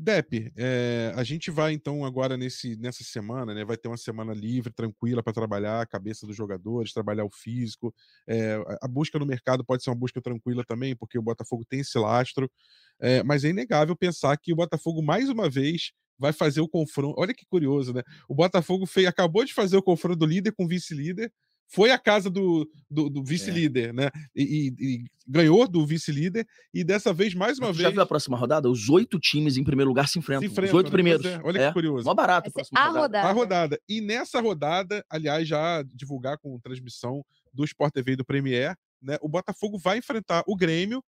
Dep, 0.01 0.53
é, 0.55 1.11
a 1.13 1.25
gente 1.25 1.51
vai 1.51 1.73
então 1.73 2.05
agora 2.05 2.37
nesse, 2.37 2.77
nessa 2.77 3.03
semana, 3.03 3.53
né? 3.53 3.65
Vai 3.65 3.75
ter 3.75 3.89
uma 3.89 3.97
semana 3.97 4.33
livre, 4.33 4.71
tranquila 4.71 5.21
para 5.21 5.33
trabalhar 5.33 5.81
a 5.81 5.85
cabeça 5.85 6.25
dos 6.25 6.37
jogadores, 6.37 6.93
trabalhar 6.93 7.25
o 7.25 7.29
físico. 7.29 7.93
É, 8.25 8.57
a 8.81 8.87
busca 8.87 9.19
no 9.19 9.25
mercado 9.25 9.65
pode 9.65 9.83
ser 9.83 9.89
uma 9.89 9.97
busca 9.97 10.21
tranquila 10.21 10.63
também, 10.63 10.95
porque 10.95 11.19
o 11.19 11.21
Botafogo 11.21 11.65
tem 11.67 11.81
esse 11.81 11.99
lastro. 11.99 12.49
É, 12.97 13.21
mas 13.23 13.43
é 13.43 13.49
inegável 13.49 13.93
pensar 13.93 14.37
que 14.37 14.53
o 14.53 14.55
Botafogo, 14.55 15.01
mais 15.01 15.27
uma 15.27 15.49
vez, 15.49 15.91
vai 16.19 16.33
fazer 16.33 16.61
o 16.61 16.67
confronto. 16.67 17.15
Olha 17.17 17.33
que 17.33 17.45
curioso, 17.45 17.93
né? 17.93 18.03
O 18.27 18.35
Botafogo 18.35 18.85
fez, 18.85 19.07
acabou 19.07 19.45
de 19.45 19.53
fazer 19.53 19.77
o 19.77 19.81
confronto 19.81 20.17
do 20.17 20.25
líder 20.25 20.51
com 20.51 20.65
o 20.65 20.67
vice-líder, 20.67 21.31
foi 21.71 21.91
a 21.91 21.99
casa 21.99 22.29
do, 22.29 22.67
do, 22.89 23.09
do 23.09 23.23
vice-líder, 23.23 23.89
é. 23.89 23.93
né? 23.93 24.09
E, 24.35 24.43
e, 24.43 24.85
e, 24.85 25.05
ganhou 25.27 25.67
do 25.67 25.85
vice-líder, 25.85 26.45
e 26.73 26.83
dessa 26.83 27.13
vez, 27.13 27.35
mais 27.35 27.59
uma 27.59 27.67
Mas 27.67 27.77
vez. 27.77 27.87
Já 27.87 27.91
viu 27.91 28.01
a 28.01 28.05
próxima 28.05 28.35
rodada? 28.35 28.67
Os 28.67 28.89
oito 28.89 29.19
times 29.19 29.55
em 29.55 29.63
primeiro 29.63 29.89
lugar 29.89 30.07
se 30.07 30.17
enfrentam. 30.17 30.41
Se 30.41 30.51
enfrentam 30.51 30.71
os 30.71 30.77
oito 30.77 30.87
né? 30.87 30.91
primeiros. 30.91 31.25
É. 31.25 31.39
Olha 31.43 31.59
que 31.59 31.65
é. 31.65 31.71
curioso. 31.73 32.05
Mó 32.05 32.13
barato 32.15 32.51
a, 32.55 32.79
a 32.79 32.87
rodada. 32.87 32.99
rodada. 32.99 33.27
A 33.27 33.31
rodada. 33.31 33.81
E 33.87 34.01
nessa 34.01 34.41
rodada, 34.41 35.05
aliás, 35.09 35.47
já 35.47 35.83
divulgar 35.93 36.39
com 36.39 36.59
transmissão 36.59 37.23
do 37.53 37.63
Sport 37.63 37.93
TV 37.93 38.13
e 38.13 38.15
do 38.15 38.25
Premier, 38.25 38.75
né? 38.99 39.17
O 39.21 39.29
Botafogo 39.29 39.77
vai 39.77 39.99
enfrentar 39.99 40.43
o 40.47 40.55
Grêmio 40.55 41.03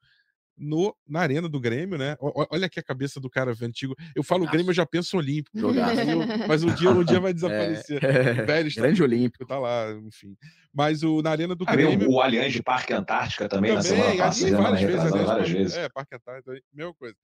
no, 0.61 0.95
na 1.07 1.21
arena 1.21 1.49
do 1.49 1.59
Grêmio, 1.59 1.97
né? 1.97 2.15
olha 2.19 2.67
aqui 2.67 2.79
a 2.79 2.83
cabeça 2.83 3.19
do 3.19 3.29
cara 3.29 3.51
antigo. 3.61 3.95
Eu 4.15 4.23
falo 4.23 4.41
Jogaço. 4.41 4.53
Grêmio, 4.53 4.69
eu 4.69 4.75
já 4.75 4.85
penso 4.85 5.17
olímpico. 5.17 5.57
Mas 6.47 6.63
um 6.63 6.71
dia, 6.75 6.91
um 6.91 7.03
dia 7.03 7.19
vai 7.19 7.33
desaparecer. 7.33 8.03
É, 8.03 8.33
Velho, 8.45 8.71
grande 8.75 9.01
olímpico. 9.01 9.45
Tá 9.45 9.57
lá, 9.57 9.91
enfim. 10.05 10.35
Mas 10.73 11.03
o, 11.03 11.21
na 11.21 11.31
arena 11.31 11.55
do 11.55 11.65
ah, 11.67 11.71
Grêmio. 11.71 12.09
O 12.09 12.21
Allianz 12.21 12.53
de 12.53 12.61
Parque 12.61 12.93
Antártica 12.93 13.49
também, 13.49 13.75
também 13.75 13.77
na 13.77 13.81
semana 13.81 14.17
passada. 14.17 14.57
Várias, 14.57 14.81
vezes, 14.81 15.11
várias 15.11 15.49
vezes. 15.49 15.77
É, 15.77 15.89
Parque 15.89 16.15
Antártica, 16.15 16.61
mesma 16.71 16.93
coisa. 16.93 17.15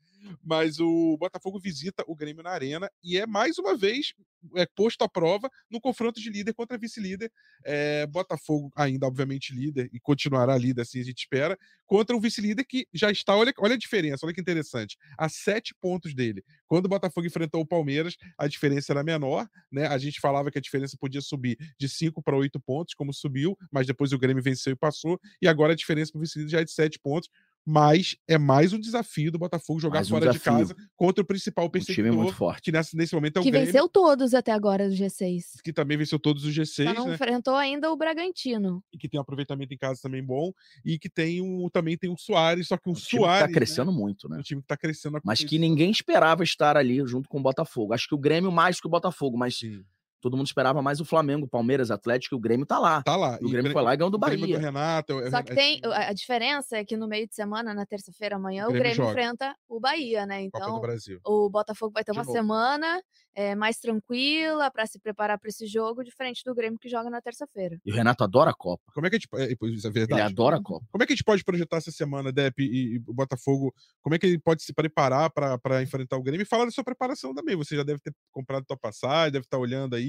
Mas 0.43 0.79
o 0.79 1.17
Botafogo 1.17 1.59
visita 1.59 2.03
o 2.07 2.15
Grêmio 2.15 2.43
na 2.43 2.51
arena 2.51 2.89
e 3.03 3.17
é 3.17 3.25
mais 3.25 3.57
uma 3.57 3.75
vez 3.75 4.13
é, 4.55 4.65
posto 4.65 5.03
à 5.03 5.09
prova 5.09 5.49
no 5.69 5.81
confronto 5.81 6.21
de 6.21 6.29
líder 6.29 6.53
contra 6.53 6.77
vice-líder. 6.77 7.31
É, 7.65 8.05
Botafogo 8.07 8.71
ainda, 8.75 9.05
obviamente, 9.07 9.53
líder 9.53 9.89
e 9.91 9.99
continuará 9.99 10.57
líder, 10.57 10.81
assim 10.81 10.99
a 10.99 11.03
gente 11.03 11.19
espera, 11.19 11.57
contra 11.85 12.15
o 12.15 12.19
vice-líder 12.19 12.65
que 12.65 12.87
já 12.93 13.11
está, 13.11 13.35
olha, 13.35 13.53
olha 13.59 13.75
a 13.75 13.77
diferença, 13.77 14.25
olha 14.25 14.33
que 14.33 14.41
interessante, 14.41 14.97
a 15.17 15.29
sete 15.29 15.73
pontos 15.81 16.13
dele. 16.13 16.43
Quando 16.67 16.85
o 16.85 16.89
Botafogo 16.89 17.25
enfrentou 17.25 17.61
o 17.61 17.65
Palmeiras, 17.65 18.15
a 18.37 18.47
diferença 18.47 18.93
era 18.93 19.03
menor, 19.03 19.47
né? 19.71 19.87
A 19.87 19.97
gente 19.97 20.19
falava 20.19 20.51
que 20.51 20.57
a 20.57 20.61
diferença 20.61 20.97
podia 20.99 21.21
subir 21.21 21.57
de 21.79 21.89
cinco 21.89 22.21
para 22.21 22.35
oito 22.35 22.59
pontos, 22.59 22.93
como 22.93 23.13
subiu, 23.13 23.57
mas 23.71 23.87
depois 23.87 24.11
o 24.11 24.17
Grêmio 24.17 24.43
venceu 24.43 24.73
e 24.73 24.75
passou, 24.75 25.19
e 25.41 25.47
agora 25.47 25.73
a 25.73 25.75
diferença 25.75 26.11
para 26.11 26.19
o 26.19 26.21
vice-líder 26.21 26.51
já 26.51 26.61
é 26.61 26.63
de 26.63 26.71
sete 26.71 26.99
pontos 26.99 27.29
mas 27.69 28.15
é 28.25 28.37
mais 28.37 28.71
um 28.71 28.79
desafio 28.79 29.29
do 29.29 29.37
Botafogo 29.37 29.77
jogar 29.77 30.01
um 30.01 30.05
fora 30.05 30.31
desafio. 30.31 30.39
de 30.39 30.73
casa 30.73 30.89
contra 30.95 31.21
o 31.21 31.27
principal 31.27 31.69
perseguidor. 31.69 32.05
Um 32.05 32.11
time 32.11 32.23
muito 32.23 32.33
forte. 32.33 32.61
Que 32.61 32.71
nesse, 32.71 32.95
nesse 32.95 33.13
momento 33.13 33.35
é 33.35 33.39
o 33.41 33.43
Que 33.43 33.51
Grêmio, 33.51 33.65
venceu 33.65 33.89
todos 33.89 34.33
até 34.33 34.53
agora 34.53 34.87
do 34.87 34.95
G6. 34.95 35.59
Que 35.61 35.73
também 35.73 35.97
venceu 35.97 36.17
todos 36.17 36.45
os 36.45 36.55
G6. 36.55 36.85
Só 36.85 36.93
não 36.93 37.07
né? 37.07 37.15
enfrentou 37.15 37.55
ainda 37.55 37.91
o 37.91 37.97
Bragantino. 37.97 38.81
E 38.93 38.97
que 38.97 39.09
tem 39.09 39.19
um 39.19 39.21
aproveitamento 39.21 39.73
em 39.73 39.77
casa 39.77 39.99
também 40.01 40.23
bom. 40.23 40.53
E 40.85 40.97
que 40.97 41.09
tem 41.09 41.41
um, 41.41 41.67
também 41.67 41.97
tem 41.97 42.09
um 42.09 42.15
Soares, 42.15 42.69
só 42.69 42.77
que 42.77 42.87
um, 42.87 42.93
um 42.93 42.95
Soares. 42.95 43.47
Que 43.47 43.53
tá 43.53 43.59
crescendo 43.59 43.91
né? 43.91 43.97
muito, 43.97 44.29
né? 44.29 44.37
Um 44.37 44.43
time 44.43 44.61
que 44.61 44.67
tá 44.67 44.77
crescendo. 44.77 45.19
Mas 45.25 45.43
que 45.43 45.59
ninguém 45.59 45.91
esperava 45.91 46.45
estar 46.45 46.77
ali 46.77 47.05
junto 47.05 47.27
com 47.27 47.37
o 47.37 47.43
Botafogo. 47.43 47.93
Acho 47.93 48.07
que 48.07 48.15
o 48.15 48.19
Grêmio 48.19 48.49
mais 48.49 48.79
que 48.79 48.87
o 48.87 48.89
Botafogo, 48.89 49.37
mas. 49.37 49.59
Sim 49.59 49.83
todo 50.21 50.37
mundo 50.37 50.47
esperava 50.47 50.81
mais 50.81 50.99
o 50.99 51.05
Flamengo, 51.05 51.47
Palmeiras, 51.47 51.91
Atlético 51.91 52.35
e 52.35 52.37
o 52.37 52.39
Grêmio 52.39 52.65
tá 52.65 52.79
lá. 52.79 53.03
Tá 53.03 53.15
lá. 53.15 53.37
E 53.41 53.45
o 53.45 53.49
Grêmio 53.49 53.71
foi 53.71 53.81
lá 53.81 53.93
e 53.93 53.97
ganhou 53.97 54.11
do 54.11 54.17
Bahia. 54.17 54.57
Do 54.57 54.61
Renato, 54.61 55.29
Só 55.29 55.41
que 55.41 55.55
tem 55.55 55.81
a 55.83 56.13
diferença 56.13 56.77
é 56.77 56.85
que 56.85 56.97
no 56.97 57.07
meio 57.07 57.27
de 57.27 57.35
semana, 57.35 57.73
na 57.73 57.85
terça-feira 57.85 58.35
amanhã, 58.35 58.65
o 58.65 58.71
Grêmio, 58.71 58.91
o 58.91 58.95
Grêmio 58.95 59.09
enfrenta 59.11 59.55
o 59.67 59.79
Bahia, 59.79 60.25
né? 60.25 60.41
Então, 60.43 60.81
o 61.25 61.49
Botafogo 61.49 61.93
vai 61.93 62.03
ter 62.03 62.11
de 62.11 62.17
uma 62.17 62.23
novo. 62.23 62.35
semana 62.35 63.01
é, 63.37 63.53
mais 63.53 63.77
tranquila 63.77 64.71
para 64.71 64.87
se 64.87 64.99
preparar 64.99 65.37
para 65.37 65.47
esse 65.47 65.67
jogo, 65.67 66.03
diferente 66.03 66.41
do 66.43 66.55
Grêmio 66.55 66.79
que 66.79 66.89
joga 66.89 67.07
na 67.07 67.21
terça-feira. 67.21 67.79
E 67.85 67.91
o 67.91 67.95
Renato 67.95 68.23
adora 68.23 68.49
a 68.49 68.53
Copa. 68.53 68.83
Como 68.95 69.05
é 69.05 69.11
que 69.11 69.15
a 69.15 69.19
gente, 69.19 69.29
é, 69.35 69.55
isso 69.67 69.87
é 69.87 69.91
verdade. 69.91 70.21
Ele 70.21 70.31
adora 70.31 70.57
a 70.57 70.61
Copa. 70.61 70.87
Como 70.91 71.03
é 71.03 71.05
que 71.05 71.13
a 71.13 71.15
gente 71.15 71.23
pode 71.23 71.43
projetar 71.43 71.77
essa 71.77 71.91
semana, 71.91 72.31
Dep 72.31 72.59
e, 72.59 72.99
o 73.07 73.13
Botafogo? 73.13 73.71
Como 74.01 74.15
é 74.15 74.17
que 74.19 74.25
ele 74.25 74.39
pode 74.39 74.63
se 74.63 74.73
preparar 74.73 75.29
para 75.29 75.83
enfrentar 75.83 76.17
o 76.17 76.23
Grêmio? 76.23 76.41
E 76.41 76.45
falar 76.45 76.65
da 76.65 76.71
sua 76.71 76.83
preparação 76.83 77.31
também. 77.35 77.55
Você 77.55 77.75
já 77.75 77.83
deve 77.83 77.99
ter 77.99 78.11
comprado 78.31 78.65
sua 78.65 78.77
passagem, 78.77 79.33
deve 79.33 79.45
estar 79.45 79.59
olhando 79.59 79.95
aí, 79.95 80.06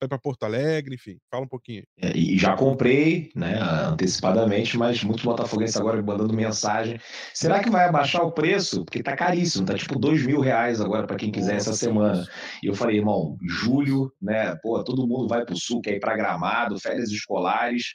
vai 0.00 0.08
para 0.08 0.18
Porto 0.18 0.44
Alegre, 0.44 0.94
enfim. 0.94 1.18
Fala 1.30 1.44
um 1.44 1.48
pouquinho. 1.48 1.82
É, 2.00 2.16
e 2.16 2.38
já 2.38 2.56
comprei, 2.56 3.30
né, 3.34 3.58
antecipadamente, 3.88 4.76
mas 4.76 5.02
muitos 5.02 5.24
botafoguenses 5.24 5.76
agora 5.76 5.96
me 5.96 6.02
mandando 6.02 6.34
mensagem. 6.34 6.98
Será 7.32 7.62
que 7.62 7.70
vai 7.70 7.86
abaixar 7.86 8.22
o 8.22 8.32
preço? 8.32 8.84
Porque 8.84 9.02
tá 9.02 9.16
caríssimo, 9.16 9.66
tá 9.66 9.74
tipo 9.74 9.98
dois 9.98 10.24
mil 10.24 10.40
reais 10.40 10.80
agora 10.80 11.06
para 11.06 11.16
quem 11.16 11.30
quiser 11.30 11.54
Nossa, 11.54 11.70
essa 11.70 11.78
semana. 11.78 12.26
E 12.62 12.66
eu 12.66 12.74
falei, 12.74 12.96
irmão, 12.96 13.36
julho, 13.48 14.12
né? 14.20 14.54
Pô, 14.62 14.82
todo 14.84 15.06
mundo 15.06 15.28
vai 15.28 15.44
para 15.44 15.54
o 15.54 15.58
sul, 15.58 15.80
quer 15.80 15.94
ir 15.94 16.00
para 16.00 16.16
Gramado, 16.16 16.78
férias 16.78 17.10
escolares, 17.10 17.94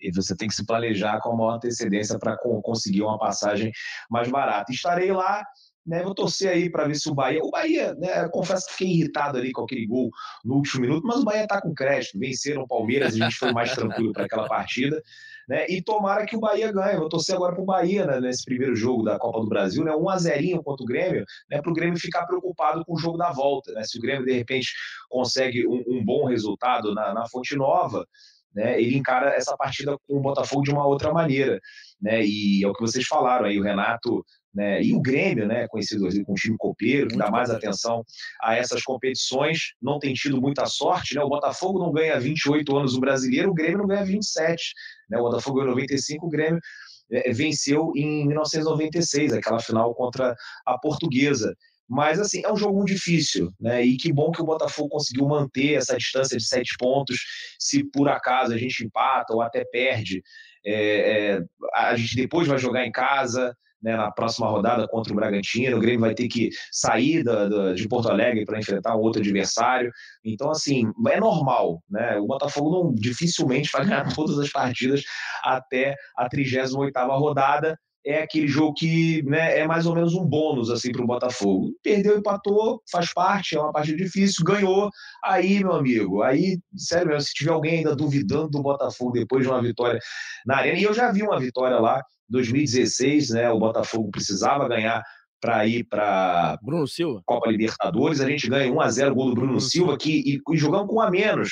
e 0.00 0.12
você 0.12 0.36
tem 0.36 0.48
que 0.48 0.54
se 0.54 0.64
planejar 0.64 1.20
com 1.20 1.32
a 1.32 1.36
maior 1.36 1.56
antecedência 1.56 2.18
para 2.18 2.36
conseguir 2.62 3.02
uma 3.02 3.18
passagem 3.18 3.72
mais 4.10 4.30
barata. 4.30 4.72
Estarei 4.72 5.10
lá, 5.10 5.44
né? 5.88 6.02
Vou 6.02 6.14
torcer 6.14 6.50
aí 6.50 6.68
para 6.68 6.86
ver 6.86 6.96
se 6.96 7.08
o 7.08 7.14
Bahia. 7.14 7.42
O 7.42 7.50
Bahia, 7.50 7.94
né? 7.94 8.28
Confesso 8.28 8.66
que 8.66 8.72
fiquei 8.72 8.88
irritado 8.88 9.38
ali 9.38 9.52
com 9.52 9.62
aquele 9.62 9.86
gol 9.86 10.10
no 10.44 10.56
último 10.56 10.82
minuto, 10.82 11.06
mas 11.06 11.20
o 11.20 11.24
Bahia 11.24 11.44
está 11.44 11.62
com 11.62 11.74
crédito. 11.74 12.18
Venceram 12.18 12.62
o 12.62 12.68
Palmeiras, 12.68 13.14
a 13.14 13.16
gente 13.16 13.36
foi 13.36 13.52
mais 13.52 13.74
tranquilo 13.74 14.12
para 14.12 14.26
aquela 14.26 14.46
partida. 14.46 15.02
Né? 15.48 15.64
E 15.66 15.82
tomara 15.82 16.26
que 16.26 16.36
o 16.36 16.40
Bahia 16.40 16.70
ganhe. 16.70 16.98
Vou 16.98 17.08
torcer 17.08 17.34
agora 17.34 17.54
para 17.54 17.62
o 17.62 17.66
Bahia 17.66 18.04
né, 18.04 18.20
nesse 18.20 18.44
primeiro 18.44 18.76
jogo 18.76 19.02
da 19.02 19.18
Copa 19.18 19.40
do 19.40 19.48
Brasil, 19.48 19.82
né? 19.82 19.96
1 19.96 20.08
a 20.10 20.18
0 20.18 20.62
contra 20.62 20.84
o 20.84 20.86
Grêmio, 20.86 21.24
né? 21.50 21.62
Para 21.62 21.70
o 21.70 21.74
Grêmio 21.74 21.98
ficar 21.98 22.26
preocupado 22.26 22.84
com 22.84 22.94
o 22.94 22.98
jogo 22.98 23.16
da 23.16 23.32
volta. 23.32 23.72
Né? 23.72 23.82
Se 23.84 23.96
o 23.98 24.02
Grêmio, 24.02 24.26
de 24.26 24.32
repente, 24.34 24.74
consegue 25.08 25.66
um, 25.66 25.82
um 25.88 26.04
bom 26.04 26.26
resultado 26.26 26.94
na, 26.94 27.14
na 27.14 27.26
Fonte 27.26 27.56
Nova, 27.56 28.06
né, 28.54 28.80
ele 28.80 28.96
encara 28.96 29.34
essa 29.34 29.56
partida 29.56 29.96
com 30.06 30.18
o 30.18 30.20
Botafogo 30.20 30.62
de 30.62 30.70
uma 30.70 30.86
outra 30.86 31.12
maneira. 31.12 31.60
Né, 32.00 32.24
e 32.24 32.64
é 32.64 32.68
o 32.68 32.72
que 32.72 32.80
vocês 32.80 33.06
falaram 33.06 33.46
aí, 33.46 33.58
o 33.58 33.62
Renato 33.62 34.24
né, 34.58 34.82
e 34.82 34.92
o 34.92 35.00
Grêmio, 35.00 35.46
né, 35.46 35.68
conhecido 35.68 36.08
como 36.24 36.34
time 36.34 36.56
copeiro, 36.58 37.06
que 37.06 37.16
dá 37.16 37.30
mais 37.30 37.48
atenção 37.48 38.04
a 38.42 38.56
essas 38.56 38.82
competições, 38.82 39.74
não 39.80 40.00
tem 40.00 40.12
tido 40.12 40.40
muita 40.40 40.66
sorte. 40.66 41.14
Né, 41.14 41.22
o 41.22 41.28
Botafogo 41.28 41.78
não 41.78 41.92
ganha 41.92 42.18
28 42.18 42.76
anos 42.76 42.96
o 42.96 43.00
brasileiro, 43.00 43.52
o 43.52 43.54
Grêmio 43.54 43.78
não 43.78 43.86
ganha 43.86 44.04
27. 44.04 44.74
Né, 45.08 45.16
o 45.16 45.22
Botafogo 45.22 45.58
ganhou 45.58 45.70
95, 45.70 46.26
o 46.26 46.28
Grêmio 46.28 46.60
é, 47.08 47.32
venceu 47.32 47.92
em 47.94 48.26
1996, 48.26 49.32
aquela 49.32 49.60
final 49.60 49.94
contra 49.94 50.34
a 50.66 50.76
Portuguesa. 50.76 51.54
Mas, 51.88 52.18
assim, 52.18 52.42
é 52.44 52.52
um 52.52 52.56
jogo 52.56 52.76
muito 52.76 52.92
difícil, 52.92 53.50
né? 53.58 53.82
E 53.82 53.96
que 53.96 54.12
bom 54.12 54.30
que 54.30 54.42
o 54.42 54.44
Botafogo 54.44 54.90
conseguiu 54.90 55.26
manter 55.26 55.74
essa 55.74 55.96
distância 55.96 56.36
de 56.36 56.44
sete 56.44 56.76
pontos. 56.78 57.16
Se 57.58 57.82
por 57.82 58.08
acaso 58.08 58.52
a 58.52 58.58
gente 58.58 58.84
empata 58.84 59.32
ou 59.32 59.40
até 59.40 59.64
perde, 59.64 60.22
é, 60.66 61.36
é, 61.36 61.40
a 61.74 61.96
gente 61.96 62.14
depois 62.16 62.46
vai 62.46 62.58
jogar 62.58 62.84
em 62.84 62.92
casa, 62.92 63.56
né, 63.82 63.96
na 63.96 64.10
próxima 64.10 64.48
rodada 64.48 64.86
contra 64.88 65.12
o 65.12 65.16
Bragantino. 65.16 65.76
O 65.76 65.80
Grêmio 65.80 66.00
vai 66.00 66.14
ter 66.14 66.28
que 66.28 66.50
sair 66.70 67.22
da, 67.22 67.48
da, 67.48 67.74
de 67.74 67.88
Porto 67.88 68.10
Alegre 68.10 68.44
para 68.44 68.58
enfrentar 68.58 68.96
um 68.96 69.00
outro 69.00 69.20
adversário. 69.20 69.90
Então, 70.24 70.50
assim, 70.50 70.90
é 71.08 71.20
normal. 71.20 71.82
Né? 71.88 72.16
O 72.18 72.26
Botafogo 72.26 72.70
não, 72.70 72.94
dificilmente 72.94 73.70
vai 73.72 73.84
ganhar 73.86 74.14
todas 74.14 74.38
as 74.38 74.50
partidas 74.50 75.02
até 75.42 75.94
a 76.16 76.28
38 76.28 76.92
rodada 77.18 77.78
é 78.04 78.22
aquele 78.22 78.48
jogo 78.48 78.74
que 78.74 79.22
né, 79.24 79.58
é 79.58 79.66
mais 79.66 79.86
ou 79.86 79.94
menos 79.94 80.14
um 80.14 80.24
bônus 80.24 80.70
assim 80.70 80.92
para 80.92 81.02
o 81.02 81.06
Botafogo. 81.06 81.72
Perdeu, 81.82 82.18
empatou, 82.18 82.82
faz 82.90 83.12
parte, 83.12 83.56
é 83.56 83.60
uma 83.60 83.72
partida 83.72 83.96
difícil, 83.96 84.44
ganhou. 84.44 84.90
Aí, 85.24 85.58
meu 85.58 85.74
amigo, 85.74 86.22
aí, 86.22 86.58
sério 86.76 87.08
mesmo, 87.08 87.22
se 87.22 87.34
tiver 87.34 87.52
alguém 87.52 87.78
ainda 87.78 87.94
duvidando 87.94 88.48
do 88.48 88.62
Botafogo 88.62 89.12
depois 89.12 89.44
de 89.44 89.50
uma 89.50 89.62
vitória 89.62 89.98
na 90.46 90.56
Arena, 90.58 90.78
e 90.78 90.84
eu 90.84 90.94
já 90.94 91.12
vi 91.12 91.22
uma 91.22 91.38
vitória 91.38 91.78
lá, 91.78 92.02
2016, 92.28 93.30
né? 93.30 93.50
O 93.50 93.58
Botafogo 93.58 94.10
precisava 94.10 94.68
ganhar 94.68 95.02
para 95.40 95.66
ir 95.66 95.84
para 95.84 96.58
Bruno 96.62 96.86
Silva 96.86 97.22
Copa 97.24 97.48
Libertadores, 97.48 98.20
a 98.20 98.28
gente 98.28 98.48
ganha 98.48 98.72
1 98.72 98.80
a 98.80 98.90
0 98.90 99.14
gol 99.14 99.28
do 99.28 99.34
Bruno 99.34 99.60
Silva 99.60 99.96
que 99.96 100.10
e, 100.10 100.40
e 100.52 100.56
jogamos 100.56 100.88
com 100.88 100.96
um 100.96 101.00
a 101.00 101.10
menos, 101.10 101.50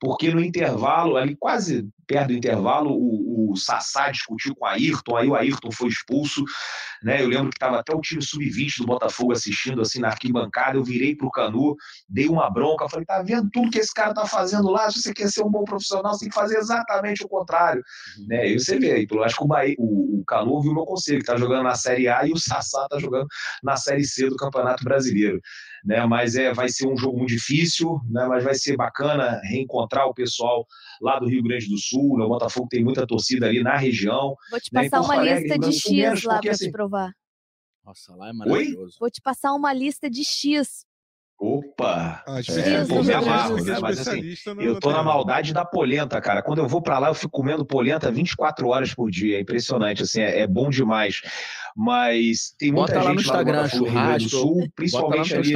porque 0.00 0.32
no 0.32 0.42
intervalo, 0.42 1.16
ali 1.16 1.36
quase 1.36 1.86
perto 2.06 2.28
do 2.28 2.34
intervalo, 2.34 2.90
o, 2.90 3.52
o 3.52 3.56
Sassá 3.56 4.10
discutiu 4.10 4.54
com 4.54 4.64
o 4.64 4.68
Ayrton, 4.68 5.16
aí 5.16 5.28
o 5.28 5.34
Ayrton 5.34 5.70
foi 5.72 5.88
expulso, 5.88 6.44
né? 7.02 7.22
Eu 7.22 7.28
lembro 7.28 7.50
que 7.50 7.56
estava 7.56 7.78
até 7.78 7.94
o 7.94 8.00
time 8.00 8.22
sub-20 8.22 8.78
do 8.78 8.86
Botafogo 8.86 9.32
assistindo 9.32 9.80
assim 9.80 10.00
na 10.00 10.08
arquibancada, 10.08 10.76
eu 10.76 10.84
virei 10.84 11.16
pro 11.16 11.30
Canu, 11.30 11.74
dei 12.08 12.28
uma 12.28 12.50
bronca, 12.50 12.88
falei, 12.88 13.04
tá 13.04 13.22
vendo 13.22 13.48
tudo 13.50 13.70
que 13.70 13.78
esse 13.78 13.92
cara 13.92 14.14
tá 14.14 14.26
fazendo 14.26 14.70
lá? 14.70 14.90
Se 14.90 15.00
você 15.00 15.12
quer 15.12 15.28
ser 15.28 15.42
um 15.42 15.50
bom 15.50 15.64
profissional, 15.64 16.12
você 16.12 16.20
tem 16.20 16.28
que 16.28 16.34
fazer 16.34 16.58
exatamente 16.58 17.24
o 17.24 17.28
contrário, 17.28 17.82
uhum. 18.18 18.26
né? 18.28 18.48
E 18.48 18.58
você 18.58 18.78
vê 18.78 18.92
aí, 18.92 19.06
acho 19.24 19.36
que 19.36 19.44
o, 19.44 19.46
Bahia, 19.46 19.74
o, 19.78 20.20
o 20.20 20.24
Canu 20.24 20.52
ouviu 20.52 20.72
o 20.72 20.74
meu 20.74 20.84
conselho, 20.84 21.18
que 21.18 21.26
tá 21.26 21.36
jogando 21.36 21.64
na 21.64 21.74
Série 21.74 22.08
A 22.08 22.26
e 22.26 22.32
o 22.32 22.38
Sassá 22.38 22.86
tá 22.88 22.98
jogando 22.98 23.26
na 23.62 23.76
Série 23.76 24.04
C 24.04 24.28
do 24.28 24.36
Campeonato 24.36 24.84
Brasileiro, 24.84 25.40
né? 25.84 26.04
Mas 26.06 26.36
é, 26.36 26.52
vai 26.52 26.68
ser 26.68 26.86
um 26.86 26.96
jogo 26.96 27.18
muito 27.18 27.30
difícil, 27.30 28.00
né? 28.10 28.26
Mas 28.26 28.44
vai 28.44 28.54
ser 28.54 28.76
bacana 28.76 29.40
reencontrar 29.44 30.06
o 30.06 30.14
pessoal 30.14 30.66
lá 31.00 31.18
do 31.18 31.28
Rio 31.28 31.42
Grande 31.42 31.68
do 31.68 31.78
Sul, 31.78 32.18
né? 32.18 32.24
o 32.24 32.28
Botafogo 32.28 32.68
tem 32.70 32.82
muita 32.82 33.06
torcida 33.06 33.46
ali 33.46 33.62
na 33.62 33.76
região. 33.76 34.34
Vou 34.50 34.60
te 34.60 34.72
né? 34.72 34.88
passar 34.88 35.02
uma 35.02 35.14
Alegre, 35.14 35.42
lista 35.42 35.58
de 35.58 35.72
X 35.72 36.22
lá 36.24 36.40
para 36.40 36.50
assim... 36.50 36.66
te 36.66 36.70
provar. 36.70 37.12
Nossa, 37.84 38.14
lá 38.16 38.28
é 38.30 38.32
maravilhoso. 38.32 38.94
Oi? 38.94 38.98
Vou 38.98 39.10
te 39.10 39.20
passar 39.20 39.52
uma 39.52 39.72
lista 39.72 40.08
de 40.08 40.24
X 40.24 40.85
Opa! 41.38 42.24
Ah, 42.26 42.40
é, 42.40 42.84
pô, 42.86 43.02
me 43.02 43.12
amarro, 43.12 43.62
né? 43.62 43.78
Mas 43.78 44.00
assim, 44.00 44.34
eu 44.58 44.80
tô 44.80 44.90
na 44.90 45.02
maldade 45.02 45.52
da 45.52 45.66
polenta, 45.66 46.18
cara. 46.18 46.42
Quando 46.42 46.58
eu 46.58 46.68
vou 46.68 46.80
para 46.80 46.98
lá, 46.98 47.08
eu 47.08 47.14
fico 47.14 47.30
comendo 47.30 47.64
polenta 47.64 48.10
24 48.10 48.68
horas 48.68 48.94
por 48.94 49.10
dia. 49.10 49.36
É 49.36 49.40
impressionante, 49.40 50.02
assim, 50.02 50.22
é, 50.22 50.40
é 50.40 50.46
bom 50.46 50.70
demais. 50.70 51.20
Mas 51.76 52.54
tem 52.58 52.72
muita 52.72 52.94
Bota 52.94 52.94
gente 52.94 53.04
lá 53.04 53.14
no 53.14 53.20
Instagram, 53.20 53.60
lá 53.60 53.68
no 53.74 53.84
Rio 53.84 54.18
do 54.18 54.28
Sul, 54.30 54.68
principalmente 54.74 55.34
ali 55.34 55.52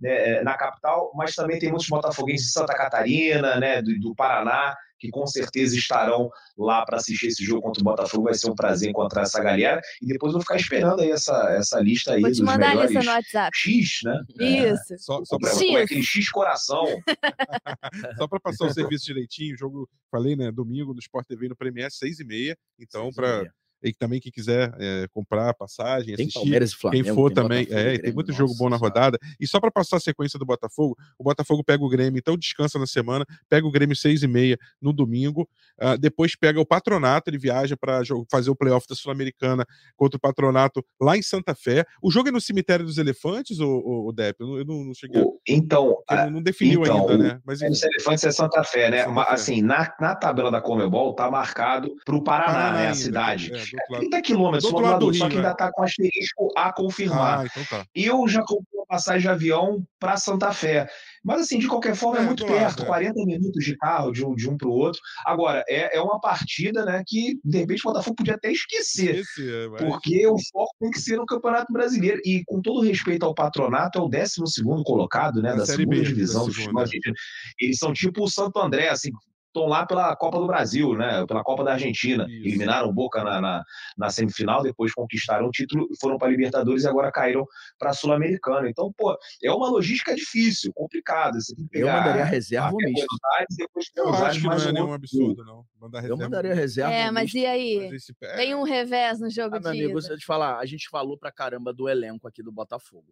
né, 0.00 0.42
na 0.42 0.56
capital, 0.56 1.10
mas 1.16 1.34
também 1.34 1.58
tem 1.58 1.70
muitos 1.70 1.88
botafoguenses 1.88 2.46
de 2.46 2.52
Santa 2.52 2.74
Catarina, 2.74 3.58
né, 3.58 3.82
do, 3.82 3.98
do 3.98 4.14
Paraná, 4.14 4.76
que 4.98 5.10
com 5.10 5.26
certeza 5.26 5.76
estarão 5.76 6.30
lá 6.56 6.84
para 6.84 6.96
assistir 6.96 7.26
esse 7.28 7.44
jogo 7.44 7.62
contra 7.62 7.80
o 7.80 7.84
Botafogo. 7.84 8.24
Vai 8.24 8.34
ser 8.34 8.50
um 8.50 8.54
prazer 8.54 8.90
encontrar 8.90 9.22
essa 9.22 9.42
galera. 9.42 9.80
E 10.02 10.06
depois 10.06 10.30
eu 10.30 10.38
vou 10.38 10.42
ficar 10.42 10.56
esperando 10.56 11.00
aí 11.00 11.10
essa, 11.10 11.54
essa 11.58 11.80
lista 11.80 12.14
aí. 12.14 12.20
Vou 12.20 12.30
te 12.30 12.38
dos 12.38 12.46
mandar 12.46 12.66
a 12.66 12.70
melhores 12.70 12.90
lista 12.90 13.04
no 13.04 13.16
WhatsApp. 13.16 13.56
X, 13.56 14.00
né? 14.04 14.22
Isso. 14.40 14.94
É, 14.94 14.98
Só, 14.98 15.24
só 15.24 15.38
pra, 15.38 15.50
X. 15.50 15.58
como 15.58 15.78
é 15.78 15.82
aquele 15.82 16.02
X 16.02 16.30
coração. 16.30 16.84
só 18.18 18.28
pra 18.28 18.40
passar 18.40 18.66
o 18.66 18.72
serviço 18.72 19.04
direitinho, 19.06 19.54
o 19.54 19.58
jogo, 19.58 19.88
falei, 20.10 20.36
né? 20.36 20.50
Domingo 20.50 20.92
no 20.92 21.00
Sport 21.00 21.26
TV 21.26 21.48
no 21.48 21.56
Premier, 21.56 21.90
6 21.90 22.20
e 22.20 22.24
meia. 22.24 22.58
Então, 22.78 23.12
Seis 23.12 23.48
e 23.82 23.92
também 23.92 24.20
quem 24.20 24.32
quiser 24.32 24.74
é, 24.78 25.06
comprar 25.12 25.52
passagem, 25.54 26.14
Tem 26.16 26.24
assistir. 26.26 26.40
Palmeiras 26.40 26.70
e 26.72 26.76
Flamengo. 26.76 27.04
Quem 27.04 27.14
for 27.14 27.28
tem 27.30 27.34
também, 27.42 27.64
Botafogo 27.64 27.80
é, 27.80 27.84
tem 27.92 27.98
Grêmio, 27.98 28.14
muito 28.14 28.32
jogo 28.32 28.48
nossa 28.50 28.58
bom 28.64 28.68
na 28.70 28.76
rodada. 28.76 29.18
E 29.38 29.46
só 29.46 29.60
para 29.60 29.70
passar 29.70 29.96
a 29.96 30.00
sequência 30.00 30.38
do 30.38 30.46
Botafogo, 30.46 30.96
o 31.18 31.24
Botafogo 31.24 31.62
pega 31.64 31.84
o 31.84 31.88
Grêmio, 31.88 32.18
então 32.18 32.36
descansa 32.36 32.78
na 32.78 32.86
semana, 32.86 33.24
pega 33.48 33.66
o 33.66 33.70
Grêmio 33.70 33.94
seis 33.96 34.22
e 34.22 34.26
meia 34.28 34.58
no 34.80 34.92
domingo, 34.92 35.48
ah, 35.78 35.96
depois 35.96 36.34
pega 36.36 36.60
o 36.60 36.66
Patronato, 36.66 37.30
ele 37.30 37.38
viaja 37.38 37.76
para 37.76 38.00
fazer 38.30 38.50
o 38.50 38.56
playoff 38.56 38.86
da 38.88 38.94
Sul-Americana 38.94 39.64
contra 39.96 40.16
o 40.16 40.20
Patronato 40.20 40.84
lá 41.00 41.16
em 41.16 41.22
Santa 41.22 41.54
Fé. 41.54 41.84
O 42.02 42.10
jogo 42.10 42.28
é 42.28 42.32
no 42.32 42.40
Cemitério 42.40 42.84
dos 42.84 42.98
Elefantes, 42.98 43.58
o, 43.60 43.66
o, 43.68 44.08
o 44.08 44.12
Dep? 44.12 44.36
Eu 44.40 44.46
não, 44.46 44.58
eu 44.58 44.64
não- 44.64 44.94
cheguei, 44.94 45.20
a- 45.20 45.24
O- 45.24 45.38
Então, 45.48 46.02
não, 46.10 46.30
não 46.30 46.42
definiu 46.42 46.82
então, 46.82 47.00
ainda, 47.00 47.14
o- 47.14 47.18
né? 47.18 47.40
Mas 47.44 47.60
Os 47.60 47.82
Elefantes 47.82 48.24
é 48.24 48.32
Santa 48.32 48.62
Fé, 48.64 48.90
né? 48.90 49.04
Santa 49.04 49.24
Fé. 49.24 49.32
Assim, 49.34 49.62
na, 49.62 49.94
na 50.00 50.14
tabela 50.14 50.50
da 50.50 50.60
Comebol 50.60 51.14
tá 51.14 51.30
marcado 51.30 51.94
pro 52.04 52.22
Paraná, 52.22 52.46
Paraná 52.52 52.72
né? 52.72 52.78
A 52.78 52.82
ainda, 52.88 52.94
cidade. 52.94 53.52
é, 53.54 53.58
lado. 53.90 54.00
30 54.00 54.22
quilômetros, 54.22 54.62
Do 54.64 54.68
outro 54.76 54.82
do 54.84 54.90
lado 54.92 55.06
do 55.06 55.14
só 55.14 55.24
Rio, 55.24 55.30
que 55.30 55.36
é. 55.36 55.38
ainda 55.40 55.54
tá 55.54 55.70
com 55.72 55.82
asterisco 55.82 56.48
a 56.56 56.72
confirmar. 56.72 57.40
Ah, 57.40 57.46
então 57.46 57.64
tá. 57.64 57.86
Eu 57.94 58.26
já 58.28 58.40
comprei 58.42 58.64
uma 58.80 58.86
passagem 58.86 59.22
de 59.22 59.28
avião 59.28 59.84
para 59.98 60.16
Santa 60.16 60.52
Fé. 60.52 60.88
Mas, 61.24 61.40
assim, 61.40 61.58
de 61.58 61.66
qualquer 61.66 61.96
forma, 61.96 62.18
é, 62.18 62.22
É, 62.22 62.24
muito 62.26 62.44
do 62.44 62.52
lado, 62.52 62.60
perto, 62.60 62.82
é. 62.82 62.86
40 62.86 63.24
minutos 63.26 63.64
de 63.64 63.76
carro 63.76 64.12
de 64.12 64.24
um, 64.24 64.34
de 64.34 64.48
um 64.48 64.56
para 64.56 64.68
o 64.68 64.72
outro. 64.72 65.00
Agora, 65.24 65.64
é, 65.68 65.96
é 65.96 66.00
uma 66.00 66.20
partida 66.20 66.84
né, 66.84 67.02
que, 67.06 67.38
de 67.44 67.58
repente, 67.58 67.80
o 67.84 67.90
Botafogo 67.90 68.16
podia 68.16 68.34
até 68.34 68.52
esquecer. 68.52 69.16
Esqueci, 69.20 69.52
é, 69.52 69.68
mas- 69.68 69.82
Porque 69.82 70.26
o 70.28 70.36
foco 70.52 70.72
tem 70.80 70.90
que 70.90 71.00
ser 71.00 71.16
no 71.16 71.26
Campeonato 71.26 71.72
Brasileiro. 71.72 72.20
E, 72.24 72.44
com 72.46 72.60
todo 72.62 72.80
respeito 72.80 73.24
ao 73.24 73.34
patronato, 73.34 73.98
é 73.98 74.02
o 74.02 74.08
12 74.08 74.62
colocado 74.84 75.42
né, 75.42 75.54
Da 75.54 75.66
segunda 75.66 75.96
B, 75.96 76.02
da 76.02 76.08
divisão 76.08 76.46
do 76.46 76.52
futebol 76.54 76.80
é. 76.80 76.84
argentino. 76.84 77.14
Eles 77.58 77.78
são 77.78 77.92
tipo 77.92 78.22
o 78.22 78.30
Santo 78.30 78.58
André, 78.60 78.88
assim, 78.88 79.10
estão 79.56 79.66
lá 79.68 79.86
pela 79.86 80.14
Copa 80.16 80.38
do 80.38 80.46
Brasil, 80.46 80.94
né? 80.94 81.24
Pela 81.26 81.42
Copa 81.42 81.64
da 81.64 81.72
Argentina. 81.72 82.24
Isso. 82.28 82.46
Eliminaram 82.46 82.88
o 82.88 82.92
Boca 82.92 83.24
na, 83.24 83.40
na, 83.40 83.64
na 83.96 84.10
semifinal, 84.10 84.62
depois 84.62 84.92
conquistaram 84.92 85.46
o 85.46 85.50
título, 85.50 85.88
foram 86.00 86.18
para 86.18 86.28
a 86.28 86.30
Libertadores 86.30 86.84
e 86.84 86.88
agora 86.88 87.10
caíram 87.10 87.46
para 87.78 87.90
a 87.90 87.92
Sul-Americana. 87.94 88.68
Então, 88.68 88.92
pô, 88.96 89.16
é 89.42 89.50
uma 89.50 89.68
logística 89.68 90.14
difícil, 90.14 90.72
complicada. 90.74 91.40
Você 91.40 91.54
tem 91.54 91.66
que 91.66 91.78
Eu 91.78 91.86
pegar 91.86 91.98
mandaria 92.00 92.24
reserva 92.24 92.70
ou 92.72 92.78
até 92.80 92.86
misto. 92.90 93.06
Buenos 93.06 93.36
Aires 93.38 93.54
e 93.54 93.56
depois 93.56 93.86
Eu 93.96 94.14
acho 94.26 94.40
que 94.40 94.46
não 94.46 94.52
é 94.52 94.56
um 94.68 94.72
nenhum 94.72 94.92
absurdo, 94.92 95.44
não. 95.44 95.64
Mandar 95.80 95.98
Eu 95.98 96.02
reserva. 96.02 96.22
mandaria 96.24 96.54
reserva 96.54 96.92
É, 96.92 97.10
mas 97.10 97.24
misto. 97.24 97.38
e 97.38 97.46
aí? 97.46 97.90
Tem 98.36 98.54
um 98.54 98.62
revés 98.62 99.20
no 99.20 99.30
jogo 99.30 99.56
Ah, 99.56 99.60
meu 99.60 99.72
de 99.72 99.78
amigo, 99.84 99.98
ida. 99.98 100.12
eu 100.12 100.18
te 100.18 100.26
falar, 100.26 100.58
a 100.58 100.66
gente 100.66 100.88
falou 100.88 101.16
pra 101.18 101.32
caramba 101.32 101.72
do 101.72 101.88
elenco 101.88 102.26
aqui 102.28 102.42
do 102.42 102.52
Botafogo. 102.52 103.06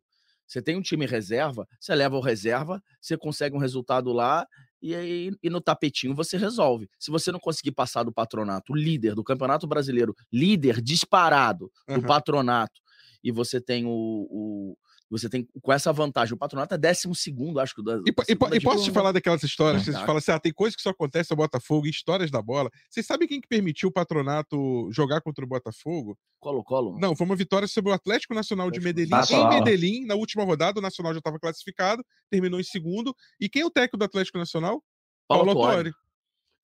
Você 0.46 0.62
tem 0.62 0.76
um 0.76 0.82
time 0.82 1.06
reserva, 1.06 1.66
você 1.80 1.94
leva 1.94 2.16
o 2.16 2.20
reserva, 2.20 2.82
você 3.00 3.16
consegue 3.16 3.56
um 3.56 3.58
resultado 3.58 4.12
lá 4.12 4.46
e, 4.82 4.94
aí, 4.94 5.30
e 5.42 5.50
no 5.50 5.60
tapetinho 5.60 6.14
você 6.14 6.36
resolve. 6.36 6.88
Se 6.98 7.10
você 7.10 7.32
não 7.32 7.40
conseguir 7.40 7.72
passar 7.72 8.02
do 8.02 8.12
patronato, 8.12 8.74
líder 8.74 9.14
do 9.14 9.24
Campeonato 9.24 9.66
Brasileiro, 9.66 10.14
líder 10.32 10.80
disparado 10.82 11.70
do 11.92 12.02
Aham. 12.02 12.04
patronato, 12.04 12.80
e 13.22 13.32
você 13.32 13.60
tem 13.60 13.86
o, 13.86 13.90
o- 13.90 14.76
você 15.10 15.28
tem 15.28 15.46
com 15.62 15.72
essa 15.72 15.92
vantagem, 15.92 16.34
o 16.34 16.38
patronato 16.38 16.74
é 16.74 16.78
décimo 16.78 17.14
segundo, 17.14 17.60
acho 17.60 17.74
que 17.74 17.82
da, 17.84 17.96
E, 17.96 18.00
e 18.06 18.08
e 18.08 18.12
posso 18.14 18.26
te 18.32 18.58
divisão. 18.58 18.94
falar 18.94 19.12
daquelas 19.12 19.42
histórias 19.42 19.84
que 19.84 19.92
Tá. 19.92 20.00
falam 20.00 20.16
assim: 20.16 20.32
ah, 20.32 20.38
tem 20.40 20.52
coisa 20.52 20.74
que 20.76 20.82
só 20.82 20.90
acontece 20.90 21.30
no 21.30 21.36
Botafogo, 21.36 21.86
histórias 21.86 22.30
da 22.30 22.40
bola. 22.42 22.70
Vocês 22.90 23.06
sabem 23.06 23.28
quem 23.28 23.40
que 23.40 23.48
permitiu 23.48 23.88
o 23.88 23.92
patronato 23.92 24.88
jogar 24.92 25.20
contra 25.20 25.44
o 25.44 25.48
Botafogo? 25.48 26.16
Colo-Colo? 26.40 26.98
Não, 26.98 27.14
foi 27.16 27.26
uma 27.26 27.36
vitória 27.36 27.66
sobre 27.68 27.90
o 27.90 27.94
Atlético 27.94 28.34
Nacional 28.34 28.70
de 28.70 28.80
Medellín. 28.80 29.10
Nacional. 29.10 29.52
Em 29.52 29.54
Medellín, 29.56 30.06
na 30.06 30.14
última 30.14 30.44
rodada, 30.44 30.78
o 30.78 30.82
Nacional 30.82 31.12
já 31.12 31.18
estava 31.18 31.38
classificado, 31.38 32.04
terminou 32.30 32.60
em 32.60 32.64
segundo. 32.64 33.14
E 33.40 33.48
quem 33.48 33.62
é 33.62 33.66
o 33.66 33.70
técnico 33.70 33.96
do 33.96 34.04
Atlético 34.04 34.38
Nacional? 34.38 34.82
Paulo 35.26 35.54
Paulo. 35.54 35.90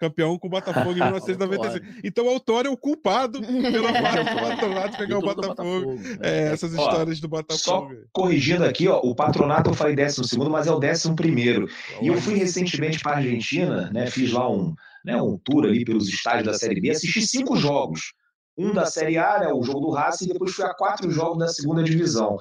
Campeão 0.01 0.39
com 0.39 0.47
o 0.47 0.51
Botafogo 0.51 0.93
em 0.93 0.99
Paulo 0.99 1.15
1996. 1.21 2.01
Então 2.03 2.27
o 2.27 2.31
Autório 2.31 2.69
é 2.69 2.73
o 2.73 2.77
culpado 2.77 3.41
pelo 3.45 3.89
fato 3.89 4.25
do 4.25 4.41
patronato 4.41 4.97
pegar 4.97 5.19
o 5.19 5.21
do 5.21 5.27
Botafogo. 5.27 5.95
né? 5.95 6.17
É, 6.23 6.53
essas 6.53 6.75
Ó, 6.75 6.83
histórias 6.83 7.21
do 7.21 7.29
Só 7.51 7.81
Botafogo. 7.81 7.95
corrigindo 8.13 8.65
aqui, 8.65 8.89
ó, 8.89 8.99
o 9.01 9.15
patronato 9.15 9.71
eu 9.71 9.75
falei 9.75 9.95
12, 9.95 10.39
mas 10.51 10.67
é 10.67 10.73
o 10.73 10.77
11. 10.77 11.67
E 12.01 12.07
eu 12.07 12.17
fui 12.17 12.35
recentemente 12.35 12.99
para 13.01 13.13
a 13.13 13.17
Argentina, 13.17 13.91
né? 13.93 14.07
Fiz 14.07 14.33
lá 14.33 14.51
um, 14.51 14.75
né, 15.05 15.21
um 15.21 15.39
tour 15.39 15.65
ali 15.65 15.85
pelos 15.85 16.09
estádios 16.09 16.47
da 16.47 16.55
Série 16.55 16.81
B, 16.81 16.91
assisti 16.91 17.21
cinco 17.23 17.57
jogos. 17.57 18.13
Um 18.57 18.73
da 18.73 18.85
Série 18.85 19.17
A, 19.17 19.39
né, 19.39 19.53
o 19.53 19.63
jogo 19.63 19.81
do 19.81 19.91
Racing, 19.91 20.27
e 20.27 20.33
depois 20.33 20.53
fui 20.53 20.65
a 20.65 20.75
quatro 20.75 21.11
jogos 21.11 21.39
da 21.39 21.49
segunda 21.49 21.83
divisão. 21.83 22.37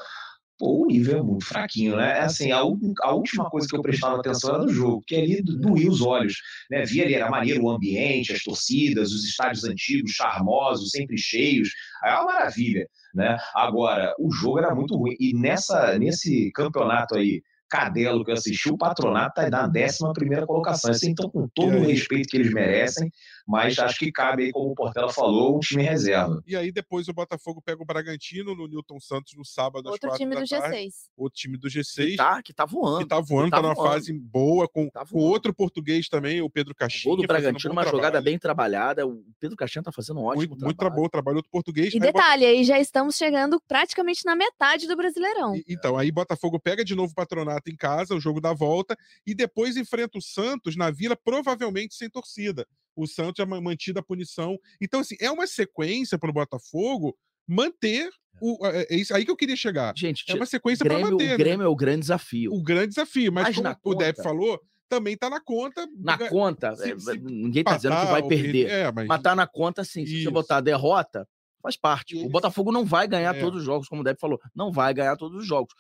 Pô, 0.60 0.84
o 0.84 0.88
nível 0.88 1.20
é 1.20 1.24
muito 1.24 1.46
fraquinho, 1.46 1.96
né? 1.96 2.20
É 2.20 2.22
Assim, 2.22 2.52
a, 2.52 2.58
a 2.60 3.14
última 3.14 3.50
coisa 3.50 3.66
que 3.68 3.76
eu 3.76 3.82
prestava 3.82 4.20
atenção 4.20 4.56
era 4.56 4.64
no 4.64 4.70
jogo, 4.70 5.02
que 5.08 5.16
ali 5.16 5.42
do- 5.42 5.58
doía 5.58 5.90
os 5.90 6.02
olhos. 6.02 6.36
Né? 6.70 6.84
Via 6.86 7.06
ali, 7.06 7.14
era 7.16 7.30
maneiro 7.30 7.64
o 7.64 7.70
ambiente, 7.70 8.34
as 8.34 8.44
torcidas, 8.44 9.14
os 9.14 9.24
estádios 9.24 9.64
antigos, 9.64 10.12
charmosos, 10.12 10.92
sempre 10.92 11.18
cheios. 11.18 11.70
É 12.04 12.14
uma 12.16 12.26
maravilha, 12.26 12.86
né? 13.16 13.38
Agora, 13.56 14.14
o 14.20 14.30
jogo 14.32 14.60
era 14.60 14.76
muito 14.76 14.96
ruim. 14.98 15.16
E 15.20 15.34
nessa, 15.34 15.98
nesse 15.98 16.52
campeonato 16.52 17.16
aí, 17.16 17.42
Cadelo 17.70 18.26
que 18.26 18.32
eu 18.32 18.36
assisti, 18.36 18.70
o 18.72 18.78
patronato 18.78 19.40
está 19.40 19.50
na 19.50 19.68
11 19.68 20.46
colocação. 20.48 20.90
Assim, 20.90 21.12
então, 21.12 21.30
com 21.30 21.48
todo 21.54 21.78
o 21.78 21.86
respeito 21.86 22.28
que 22.28 22.38
eles 22.38 22.52
merecem, 22.52 23.12
mas 23.50 23.80
acho 23.80 23.98
que 23.98 24.12
cabe 24.12 24.44
aí, 24.46 24.52
como 24.52 24.72
o 24.72 24.76
Portela 24.76 25.12
falou, 25.12 25.58
um 25.58 25.60
time 25.60 25.82
reserva. 25.84 26.42
E 26.46 26.56
aí 26.56 26.72
depois 26.72 27.08
o 27.08 27.14
Botafogo 27.14 27.62
pega 27.66 27.82
o 27.82 27.86
Bragantino 27.86 28.54
no 28.56 28.68
Newton 28.68 29.00
Santos 29.00 29.34
no 29.36 29.44
sábado 29.44 29.88
às 29.90 29.94
Outro 29.94 30.12
time 30.18 30.36
da 30.36 30.42
do 30.42 30.48
tarde. 30.48 30.78
G6. 30.78 30.92
Outro 31.18 31.38
time 31.40 31.58
do 31.58 31.68
Que 31.68 31.80
G6. 31.80 32.16
tá, 32.16 32.42
que 32.44 32.54
tá 32.54 32.68
Que 32.68 32.74
voando. 32.74 33.08
tá 33.08 33.20
voando, 33.20 33.50
tá 33.50 33.58
tá 33.58 33.62
numa 33.64 33.74
voando. 33.74 33.92
fase 33.94 34.14
boa, 34.14 34.68
com, 34.68 34.88
Tá 34.90 35.06
com 35.06 35.18
outro 35.18 35.54
português 35.54 36.08
também, 36.08 36.42
o 36.42 36.50
Pedro 36.50 36.74
O 36.74 36.76
Caixinha. 36.76 37.10
gol 37.10 37.18
do 37.18 37.24
um 37.24 37.28
Bragantino, 37.28 37.74
bom 37.74 37.80
uma 37.82 37.84
jogada 37.86 38.02
trabalho. 38.12 38.24
bem 38.26 38.38
trabalhada. 38.38 39.08
O 39.08 39.24
Pedro 39.40 39.58
Caixinha 39.58 39.82
tá 39.82 39.92
fazendo 39.92 40.20
um 40.20 40.26
ótimo 40.26 40.50
muito, 40.50 40.64
muito 40.66 40.78
trabalho. 40.78 41.02
bom 41.02 41.06
o 41.08 41.10
trabalho 41.10 41.42
do 41.42 41.50
português. 41.50 41.92
E 41.94 41.98
Aí 41.98 42.00
Bota- 42.00 42.12
detalhe, 42.14 42.46
aí 42.46 42.64
já 42.64 42.80
estamos 42.80 43.16
chegando 43.16 43.60
praticamente 43.68 44.24
na 44.26 44.36
metade 44.36 44.88
do 44.88 44.96
Brasileirão. 44.96 45.56
E- 45.56 45.66
Então, 45.68 45.98
aí 45.98 46.12
Botafogo 46.12 46.60
pega 46.60 46.86
de 46.86 46.94
novo 46.94 47.12
o 47.12 47.16
Patronato 47.16 47.72
em 47.72 47.76
casa, 47.76 48.14
o 48.14 48.20
jogo 48.20 48.40
da 48.40 48.54
volta, 48.54 48.96
e 49.26 49.34
depois 49.34 49.76
enfrenta 49.78 50.18
o 50.18 50.22
Santos 50.22 50.76
na 50.76 50.92
Vila, 50.92 51.16
provavelmente 51.16 51.96
sem 51.96 52.10
torcida. 52.10 52.68
O 52.96 53.08
Santos 53.08 53.46
ma- 53.46 53.62
mantida 53.62 54.00
a 54.00 54.04
punição. 54.04 54.58
Então, 54.82 55.00
assim, 55.00 55.16
é 55.22 55.32
uma 55.32 55.48
sequência 55.48 56.18
para 56.18 56.30
o 56.30 56.34
Botafogo 56.34 57.18
manter 57.48 58.10
o. 58.42 58.66
É, 58.68 58.88
é 58.90 58.96
isso 58.96 59.14
aí 59.16 59.26
que 59.26 59.32
eu 59.32 59.36
queria 59.38 59.56
chegar. 59.56 59.94
Gente, 59.98 60.24
É 60.30 60.36
uma 60.36 60.46
sequência 60.46 60.86
para 60.86 61.00
manter. 61.00 61.14
o 61.26 61.28
né? 61.30 61.38
Grêmio 61.38 61.64
é 61.64 61.68
o 61.68 61.76
grande 61.76 62.02
desafio. 62.02 62.54
O 62.54 62.62
grande 62.62 62.90
desafio. 62.90 63.32
Mas, 63.32 63.46
Mas 63.48 63.56
como 63.56 63.96
o 63.96 63.96
Depp 63.98 64.18
conta- 64.18 64.24
falou, 64.30 64.62
também 64.88 65.16
tá 65.18 65.30
na 65.30 65.40
conta. 65.40 65.88
Na 65.98 66.18
ga- 66.18 66.30
conta, 66.30 66.76
se- 66.76 66.92
é, 66.92 67.00
se 67.00 67.18
ninguém 67.20 67.64
tá 67.64 67.76
dizendo 67.76 67.96
que 68.00 68.06
vai 68.06 68.28
perder. 68.28 68.70
É, 68.70 68.92
mas. 68.92 69.08
Mas 69.08 69.22
tá 69.22 69.36
na 69.36 69.48
conta, 69.48 69.84
sim. 69.84 70.06
Se 70.06 70.12
você 70.14 70.18
Isso. 70.24 70.32
botar 70.32 70.58
a 70.58 70.62
derrota, 70.62 71.28
faz 71.62 71.76
parte. 71.78 72.18
E 72.18 72.26
O 72.26 72.30
Botafogo 72.30 72.72
não 72.72 72.86
vai 72.86 73.08
ganhar 73.08 73.36
É. 73.36 73.40
todos 73.40 73.60
os 73.60 73.66
jogos, 73.66 73.88
como 73.88 74.02
o 74.02 74.04
Depp 74.04 74.20
falou. 74.20 74.40
Não 74.56 74.72
vai 74.72 74.94
ganhar 74.94 75.16
todos 75.18 75.40
os 75.42 75.46
jogos. 75.48 75.74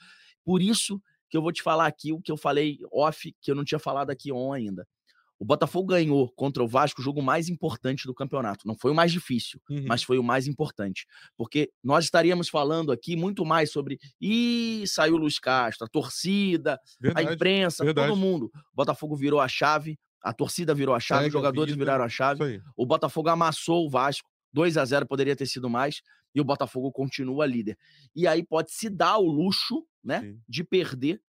Por 0.44 0.62
isso 0.62 1.02
que 1.30 1.38
eu 1.38 1.42
vou 1.42 1.52
te 1.52 1.62
falar 1.62 1.86
aqui 1.86 2.12
o 2.12 2.20
que 2.22 2.32
eu 2.32 2.38
falei 2.38 2.80
off, 2.92 3.34
que 3.42 3.52
eu 3.52 3.56
não 3.56 3.64
tinha 3.64 3.78
falado 3.80 4.10
aqui 4.10 4.32
on 4.32 4.52
ainda. 4.52 4.88
O 5.40 5.46
Botafogo 5.46 5.88
ganhou 5.88 6.30
contra 6.36 6.62
o 6.62 6.68
Vasco 6.68 7.00
o 7.00 7.04
jogo 7.04 7.22
mais 7.22 7.48
importante 7.48 8.06
do 8.06 8.14
campeonato. 8.14 8.68
Não 8.68 8.76
foi 8.76 8.92
o 8.92 8.96
mais 8.96 9.12
difícil, 9.12 9.60
Uhum. 9.70 9.86
mas 9.88 10.04
foi 10.04 10.20
o 10.20 10.24
mais 10.24 10.48
importante. 10.48 11.06
Porque 11.38 11.72
nós 11.84 12.04
estaríamos 12.04 12.50
falando 12.50 12.92
aqui 12.92 13.16
muito 13.16 13.46
mais 13.46 13.72
sobre. 13.72 13.98
Ih, 14.20 14.84
saiu 14.86 15.16
o 15.16 15.18
Luiz 15.18 15.40
Castro, 15.40 15.86
a 15.86 15.90
torcida, 15.90 16.74
a 16.74 16.80
Verdade. 17.02 17.34
imprensa, 17.34 17.86
verdade. 17.86 18.10
todo 18.10 18.18
mundo. 18.20 18.52
O 18.74 18.76
Botafogo 18.76 19.16
virou 19.16 19.40
a 19.40 19.48
chave, 19.48 19.98
a 20.22 20.34
torcida 20.34 20.76
virou 20.76 20.94
a 20.94 21.00
chave, 21.00 21.28
os 21.28 21.30
a 21.30 21.38
jogadores 21.38 21.74
vida. 21.74 21.86
viraram 21.86 22.04
a 22.04 22.10
chave. 22.10 22.62
O 22.76 22.86
Botafogo 22.86 23.30
amassou 23.30 23.86
o 23.86 23.90
Vasco, 23.90 24.30
2 24.52 24.76
a 24.78 24.84
0 24.84 25.08
poderia 25.08 25.36
ter 25.38 25.46
sido 25.46 25.70
mais, 25.70 26.02
e 26.36 26.42
o 26.42 26.44
Botafogo 26.44 26.92
continua 26.92 27.46
líder. 27.46 27.78
E 28.16 28.28
aí 28.28 28.44
pode 28.46 28.72
se 28.74 28.90
dar 28.90 29.18
o 29.18 29.26
luxo, 29.32 29.86
né, 30.04 30.22
Sim. 30.22 30.40
de 30.50 30.64
perder 30.66 31.22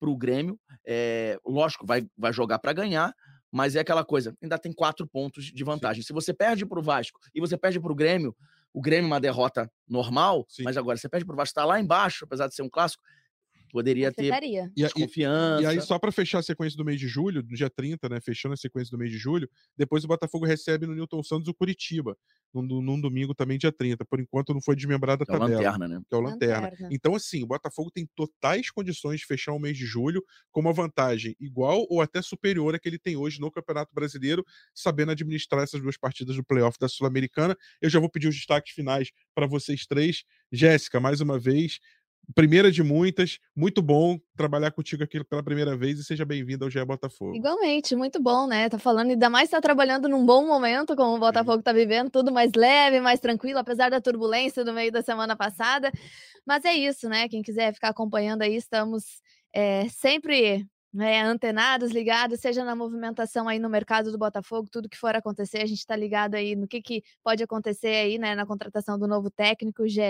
para 0.00 0.08
o 0.08 0.16
Grêmio. 0.16 0.58
É, 0.86 1.38
lógico, 1.44 1.84
vai, 1.86 2.06
vai 2.16 2.32
jogar 2.32 2.58
para 2.60 2.72
ganhar, 2.72 3.12
mas 3.50 3.76
é 3.76 3.80
aquela 3.80 4.04
coisa, 4.04 4.34
ainda 4.42 4.58
tem 4.58 4.72
quatro 4.72 5.06
pontos 5.06 5.46
de 5.46 5.64
vantagem. 5.64 6.02
Se 6.02 6.12
você 6.12 6.34
perde 6.34 6.66
para 6.66 6.78
o 6.78 6.82
Vasco 6.82 7.18
e 7.34 7.40
você 7.40 7.56
perde 7.56 7.80
para 7.80 7.92
o 7.92 7.94
Grêmio, 7.94 8.36
o 8.72 8.80
Grêmio 8.80 9.06
é 9.06 9.12
uma 9.12 9.20
derrota 9.20 9.70
normal, 9.88 10.46
Sim. 10.48 10.62
mas 10.64 10.76
agora 10.76 10.96
você 10.96 11.08
perde 11.08 11.24
para 11.24 11.34
o 11.34 11.36
Vasco, 11.36 11.50
está 11.50 11.64
lá 11.64 11.80
embaixo, 11.80 12.24
apesar 12.24 12.48
de 12.48 12.54
ser 12.54 12.62
um 12.62 12.68
clássico, 12.68 13.02
poderia 13.70 14.12
ter 14.12 14.22
Afetaria. 14.30 14.70
E, 14.76 14.82
a- 14.84 14.86
e- 14.86 14.92
desconfiança. 14.92 15.62
E 15.62 15.66
aí, 15.66 15.80
só 15.80 15.98
para 15.98 16.10
fechar 16.12 16.38
a 16.38 16.42
sequência 16.42 16.76
do 16.76 16.84
mês 16.84 16.98
de 17.00 17.06
julho, 17.08 17.42
no 17.42 17.54
dia 17.56 17.70
30, 17.70 18.08
né? 18.08 18.20
Fechando 18.20 18.54
a 18.54 18.56
sequência 18.56 18.90
do 18.90 18.98
mês 18.98 19.10
de 19.10 19.18
julho, 19.18 19.48
depois 19.76 20.04
o 20.04 20.08
Botafogo 20.08 20.44
recebe 20.46 20.86
no 20.86 20.94
Newton 20.94 21.22
Santos 21.22 21.48
o 21.48 21.54
Curitiba, 21.54 22.16
num, 22.54 22.66
do- 22.66 22.80
num 22.82 23.00
domingo 23.00 23.34
também, 23.34 23.58
dia 23.58 23.70
30. 23.72 24.04
Por 24.04 24.20
enquanto, 24.20 24.52
não 24.54 24.60
foi 24.60 24.74
desmembrada 24.76 25.24
a 25.24 25.26
Que 25.26 25.32
é 25.32 25.38
tabela. 25.38 25.60
lanterna, 25.62 25.88
né? 25.88 26.00
Que 26.08 26.14
é 26.14 26.18
o 26.18 26.20
Lanterna. 26.20 26.68
Lanterna. 26.70 26.88
Então, 26.92 27.14
assim, 27.14 27.42
o 27.42 27.46
Botafogo 27.46 27.90
tem 27.90 28.08
totais 28.14 28.70
condições 28.70 29.20
de 29.20 29.26
fechar 29.26 29.52
o 29.52 29.58
mês 29.58 29.76
de 29.76 29.84
julho 29.86 30.22
com 30.50 30.60
uma 30.60 30.72
vantagem 30.72 31.36
igual 31.40 31.86
ou 31.90 32.00
até 32.00 32.22
superior 32.22 32.74
à 32.74 32.78
que 32.78 32.88
ele 32.88 32.98
tem 32.98 33.16
hoje 33.16 33.40
no 33.40 33.50
Campeonato 33.50 33.94
Brasileiro, 33.94 34.44
sabendo 34.74 35.12
administrar 35.12 35.62
essas 35.62 35.80
duas 35.80 35.96
partidas 35.96 36.36
do 36.36 36.44
playoff 36.44 36.78
da 36.78 36.88
Sul-Americana. 36.88 37.56
Eu 37.80 37.90
já 37.90 37.98
vou 38.00 38.08
pedir 38.10 38.28
os 38.28 38.34
destaques 38.36 38.72
finais 38.72 39.10
para 39.34 39.46
vocês 39.46 39.86
três. 39.86 40.24
Jéssica, 40.50 40.98
mais 40.98 41.20
uma 41.20 41.38
vez, 41.38 41.78
primeira 42.34 42.70
de 42.70 42.82
muitas, 42.82 43.38
muito 43.56 43.82
bom 43.82 44.18
trabalhar 44.36 44.70
contigo 44.70 45.02
aqui 45.02 45.22
pela 45.24 45.42
primeira 45.42 45.76
vez 45.76 45.98
e 45.98 46.04
seja 46.04 46.24
bem-vindo 46.24 46.64
ao 46.64 46.70
GE 46.70 46.84
Botafogo. 46.84 47.34
Igualmente, 47.34 47.96
muito 47.96 48.22
bom, 48.22 48.46
né? 48.46 48.68
Tá 48.68 48.78
falando, 48.78 49.10
ainda 49.10 49.30
mais 49.30 49.50
tá 49.50 49.60
trabalhando 49.60 50.08
num 50.08 50.24
bom 50.24 50.46
momento, 50.46 50.94
como 50.94 51.16
o 51.16 51.18
Botafogo 51.18 51.62
tá 51.62 51.72
vivendo, 51.72 52.10
tudo 52.10 52.30
mais 52.32 52.52
leve, 52.54 53.00
mais 53.00 53.20
tranquilo, 53.20 53.58
apesar 53.58 53.90
da 53.90 54.00
turbulência 54.00 54.64
do 54.64 54.72
meio 54.72 54.92
da 54.92 55.02
semana 55.02 55.36
passada. 55.36 55.90
Mas 56.46 56.64
é 56.64 56.74
isso, 56.74 57.08
né? 57.08 57.28
Quem 57.28 57.42
quiser 57.42 57.72
ficar 57.74 57.88
acompanhando 57.88 58.42
aí, 58.42 58.56
estamos 58.56 59.04
eh, 59.54 59.88
sempre 59.88 60.66
né, 60.92 61.22
antenados, 61.22 61.90
ligados, 61.90 62.40
seja 62.40 62.64
na 62.64 62.74
movimentação 62.74 63.48
aí 63.48 63.58
no 63.58 63.68
mercado 63.68 64.10
do 64.10 64.18
Botafogo, 64.18 64.68
tudo 64.70 64.88
que 64.88 64.96
for 64.96 65.14
acontecer, 65.14 65.58
a 65.58 65.66
gente 65.66 65.86
tá 65.86 65.94
ligado 65.96 66.34
aí 66.34 66.56
no 66.56 66.66
que, 66.66 66.80
que 66.80 67.02
pode 67.22 67.42
acontecer 67.42 67.88
aí, 67.88 68.18
né? 68.18 68.34
Na 68.34 68.46
contratação 68.46 68.98
do 68.98 69.06
novo 69.06 69.30
técnico, 69.30 69.82
o 69.82 69.88
GE 69.88 70.00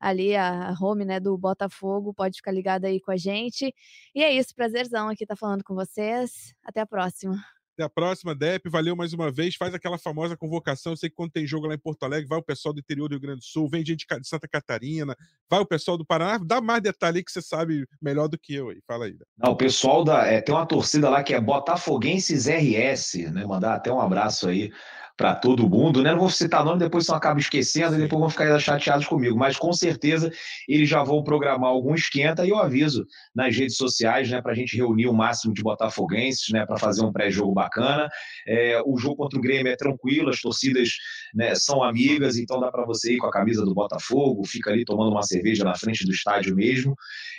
ali, 0.00 0.34
a 0.36 0.74
home, 0.80 1.04
né, 1.04 1.20
do 1.20 1.36
Botafogo, 1.36 2.14
pode 2.14 2.36
ficar 2.36 2.52
ligado 2.52 2.84
aí 2.86 3.00
com 3.00 3.10
a 3.12 3.16
gente. 3.16 3.74
E 4.14 4.22
é 4.22 4.32
isso, 4.32 4.54
prazerzão 4.54 5.08
aqui 5.08 5.24
estar 5.24 5.36
falando 5.36 5.64
com 5.64 5.74
vocês. 5.74 6.54
Até 6.64 6.80
a 6.80 6.86
próxima. 6.86 7.53
Até 7.74 7.82
a 7.82 7.88
próxima, 7.88 8.36
Dep. 8.36 8.68
Valeu 8.68 8.94
mais 8.94 9.12
uma 9.12 9.32
vez. 9.32 9.56
Faz 9.56 9.74
aquela 9.74 9.98
famosa 9.98 10.36
convocação. 10.36 10.92
Eu 10.92 10.96
sei 10.96 11.10
que 11.10 11.16
quando 11.16 11.32
tem 11.32 11.44
jogo 11.44 11.66
lá 11.66 11.74
em 11.74 11.78
Porto 11.78 12.04
Alegre, 12.04 12.28
vai 12.28 12.38
o 12.38 12.42
pessoal 12.42 12.72
do 12.72 12.78
interior 12.78 13.08
do 13.08 13.14
Rio 13.14 13.20
Grande 13.20 13.40
do 13.40 13.44
Sul, 13.44 13.68
vem 13.68 13.84
gente 13.84 14.06
de 14.06 14.28
Santa 14.28 14.46
Catarina, 14.46 15.16
vai 15.50 15.58
o 15.58 15.66
pessoal 15.66 15.98
do 15.98 16.06
Paraná. 16.06 16.38
Dá 16.38 16.60
mais 16.60 16.80
detalhe 16.80 17.18
aí 17.18 17.24
que 17.24 17.32
você 17.32 17.42
sabe 17.42 17.84
melhor 18.00 18.28
do 18.28 18.38
que 18.38 18.54
eu 18.54 18.68
aí. 18.68 18.80
Fala 18.86 19.06
aí. 19.06 19.16
Não, 19.36 19.50
o 19.50 19.56
pessoal 19.56 20.04
da. 20.04 20.24
é, 20.24 20.40
tem 20.40 20.54
uma 20.54 20.66
torcida 20.66 21.10
lá 21.10 21.24
que 21.24 21.34
é 21.34 21.40
Botafoguenses 21.40 22.46
RS, 22.46 23.32
né? 23.32 23.44
Mandar 23.44 23.74
até 23.74 23.92
um 23.92 24.00
abraço 24.00 24.48
aí 24.48 24.70
para 25.16 25.34
todo 25.34 25.68
mundo, 25.68 26.02
né? 26.02 26.10
Não 26.10 26.18
vou 26.18 26.30
citar 26.30 26.64
nome, 26.64 26.78
depois 26.78 27.08
eu 27.08 27.14
acabo 27.14 27.38
esquecendo 27.38 27.94
e 27.94 27.98
depois 27.98 28.20
vão 28.20 28.30
ficar 28.30 28.58
chateados 28.58 29.06
comigo, 29.06 29.36
mas 29.36 29.56
com 29.56 29.72
certeza 29.72 30.32
eles 30.68 30.88
já 30.88 31.02
vão 31.04 31.22
programar 31.22 31.70
algum 31.70 31.94
esquenta 31.94 32.44
e 32.44 32.50
eu 32.50 32.58
aviso 32.58 33.06
nas 33.34 33.56
redes 33.56 33.76
sociais, 33.76 34.28
né? 34.30 34.42
Para 34.42 34.52
a 34.52 34.54
gente 34.54 34.76
reunir 34.76 35.06
o 35.06 35.12
máximo 35.12 35.54
de 35.54 35.62
botafoguenses, 35.62 36.48
né? 36.50 36.66
Para 36.66 36.78
fazer 36.78 37.04
um 37.04 37.12
pré-jogo 37.12 37.52
bacana. 37.52 38.08
É, 38.46 38.82
o 38.84 38.96
jogo 38.96 39.16
contra 39.16 39.38
o 39.38 39.42
Grêmio 39.42 39.72
é 39.72 39.76
tranquilo, 39.76 40.30
as 40.30 40.40
torcidas 40.40 40.90
né, 41.34 41.54
são 41.54 41.82
amigas, 41.82 42.36
então 42.36 42.60
dá 42.60 42.70
para 42.70 42.84
você 42.84 43.14
ir 43.14 43.18
com 43.18 43.26
a 43.26 43.30
camisa 43.30 43.64
do 43.64 43.74
Botafogo, 43.74 44.44
fica 44.44 44.70
ali 44.70 44.84
tomando 44.84 45.10
uma 45.10 45.22
cerveja 45.22 45.64
na 45.64 45.76
frente 45.76 46.04
do 46.04 46.12
estádio 46.12 46.56
mesmo. 46.56 46.94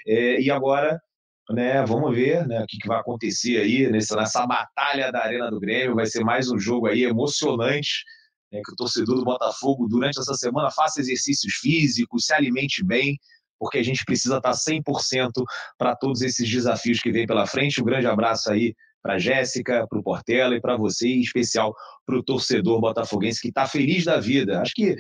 É, 0.08 0.40
e 0.40 0.50
agora 0.50 1.00
né? 1.50 1.86
Vamos 1.86 2.16
ver 2.16 2.48
né, 2.48 2.62
o 2.62 2.66
que, 2.66 2.78
que 2.78 2.88
vai 2.88 3.00
acontecer 3.00 3.58
aí 3.58 3.90
nessa, 3.90 4.16
nessa 4.16 4.46
batalha 4.46 5.12
da 5.12 5.24
Arena 5.24 5.50
do 5.50 5.60
Grêmio. 5.60 5.96
Vai 5.96 6.06
ser 6.06 6.24
mais 6.24 6.50
um 6.50 6.58
jogo 6.58 6.88
aí 6.88 7.04
emocionante. 7.04 8.04
né, 8.52 8.62
que 8.66 8.72
o 8.72 8.76
torcedor 8.76 9.16
do 9.16 9.24
Botafogo, 9.24 9.88
durante 9.88 10.20
essa 10.20 10.34
semana, 10.34 10.72
faça 10.72 11.00
exercícios 11.00 11.56
físicos, 11.56 12.26
se 12.26 12.34
alimente 12.34 12.84
bem, 12.84 13.18
porque 13.60 13.78
a 13.78 13.84
gente 13.84 14.04
precisa 14.06 14.38
estar 14.38 14.52
100% 14.52 15.32
para 15.78 15.96
todos 15.96 16.22
esses 16.22 16.50
desafios 16.50 17.00
que 17.00 17.12
vem 17.12 17.26
pela 17.26 17.46
frente. 17.46 17.82
Um 17.82 17.86
grande 17.86 18.08
abraço 18.08 18.52
aí 18.52 18.76
para 19.02 19.20
Jéssica, 19.20 19.86
para 19.88 20.00
o 20.00 20.04
Portela 20.04 20.56
e 20.56 20.62
para 20.62 20.76
você, 20.76 21.08
em 21.08 21.22
especial 21.22 21.76
para 22.06 22.18
o 22.18 22.24
torcedor 22.24 22.80
botafoguense 22.80 23.42
que 23.42 23.50
está 23.50 23.66
feliz 23.68 24.06
da 24.06 24.20
vida. 24.20 24.62
Acho 24.62 24.74
que 24.76 24.96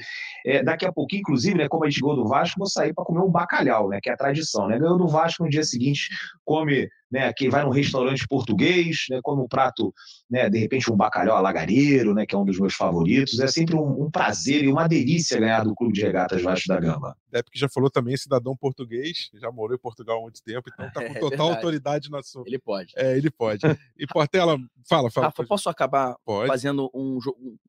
é, 0.45 0.63
daqui 0.63 0.85
a 0.85 0.91
pouquinho, 0.91 1.21
inclusive, 1.21 1.55
né, 1.57 1.67
como 1.67 1.85
a 1.85 1.89
gente 1.89 2.01
ganhou 2.01 2.15
do 2.15 2.27
Vasco, 2.27 2.59
vou 2.59 2.67
sair 2.67 2.93
para 2.93 3.05
comer 3.05 3.21
um 3.21 3.31
bacalhau, 3.31 3.89
né, 3.89 3.99
que 4.01 4.09
é 4.09 4.13
a 4.13 4.17
tradição. 4.17 4.67
Né? 4.67 4.79
Ganhou 4.79 4.97
do 4.97 5.07
Vasco 5.07 5.43
no 5.43 5.49
dia 5.49 5.63
seguinte, 5.63 6.09
come, 6.43 6.89
né, 7.11 7.31
quem 7.33 7.49
vai 7.49 7.63
num 7.63 7.69
restaurante 7.69 8.27
português, 8.27 9.05
né, 9.09 9.19
come 9.23 9.41
um 9.41 9.47
prato, 9.47 9.93
né, 10.29 10.49
de 10.49 10.57
repente 10.57 10.91
um 10.91 10.95
bacalhau 10.95 11.37
alagareiro, 11.37 12.13
né, 12.13 12.25
que 12.25 12.35
é 12.35 12.37
um 12.37 12.45
dos 12.45 12.59
meus 12.59 12.73
favoritos. 12.73 13.39
É 13.39 13.47
sempre 13.47 13.75
um, 13.75 14.05
um 14.05 14.09
prazer 14.11 14.63
e 14.63 14.67
uma 14.67 14.87
delícia 14.87 15.39
ganhar 15.39 15.63
do 15.63 15.75
Clube 15.75 15.93
de 15.93 16.01
Regatas 16.01 16.41
Vasco 16.41 16.67
da 16.67 16.79
Gama. 16.79 17.15
Dep 17.31 17.49
que 17.51 17.59
já 17.59 17.67
falou 17.69 17.89
também, 17.89 18.15
cidadão 18.17 18.55
português, 18.55 19.29
já 19.33 19.51
morou 19.51 19.75
em 19.75 19.79
Portugal 19.79 20.19
há 20.19 20.21
muito 20.21 20.41
tempo, 20.43 20.69
então 20.73 20.89
tá 20.91 21.01
com 21.05 21.11
É 21.11 21.19
total 21.19 21.29
verdade. 21.29 21.55
autoridade 21.55 22.09
na 22.09 22.23
sua. 22.23 22.43
Ele 22.45 22.57
pode. 22.59 22.93
É, 22.95 23.17
ele 23.17 23.29
pode. 23.29 23.61
E 23.97 24.07
Portela, 24.07 24.57
fala, 24.87 25.11
fala. 25.11 25.27
Rafa, 25.27 25.45
posso 25.45 25.69
acabar 25.69 26.15
Pode. 26.25 26.47
fazendo 26.47 26.89
um, 26.95 27.19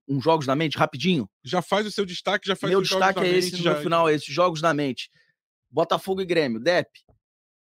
um 0.09 0.21
Jogos 0.21 0.47
na 0.47 0.55
Mente 0.55 0.79
rapidinho? 0.79 1.29
Já 1.45 1.61
faz 1.63 1.87
o 1.87 1.91
seu 1.91 2.07
destaque, 2.07 2.47
já 2.49 2.55
faz 2.57 2.71
Meu 2.71 2.85
jogos 2.85 3.07
destaque 3.07 3.27
é 3.29 3.37
esse 3.37 3.53
mente, 3.53 3.59
no 3.59 3.65
já- 3.65 3.81
final, 3.81 4.09
é 4.09 4.15
esse, 4.15 4.33
Jogos 4.33 4.63
na 4.63 4.73
Mente. 4.73 5.11
Botafogo 5.71 6.21
e 6.21 6.25
Grêmio. 6.25 6.61
Dep, 6.61 6.89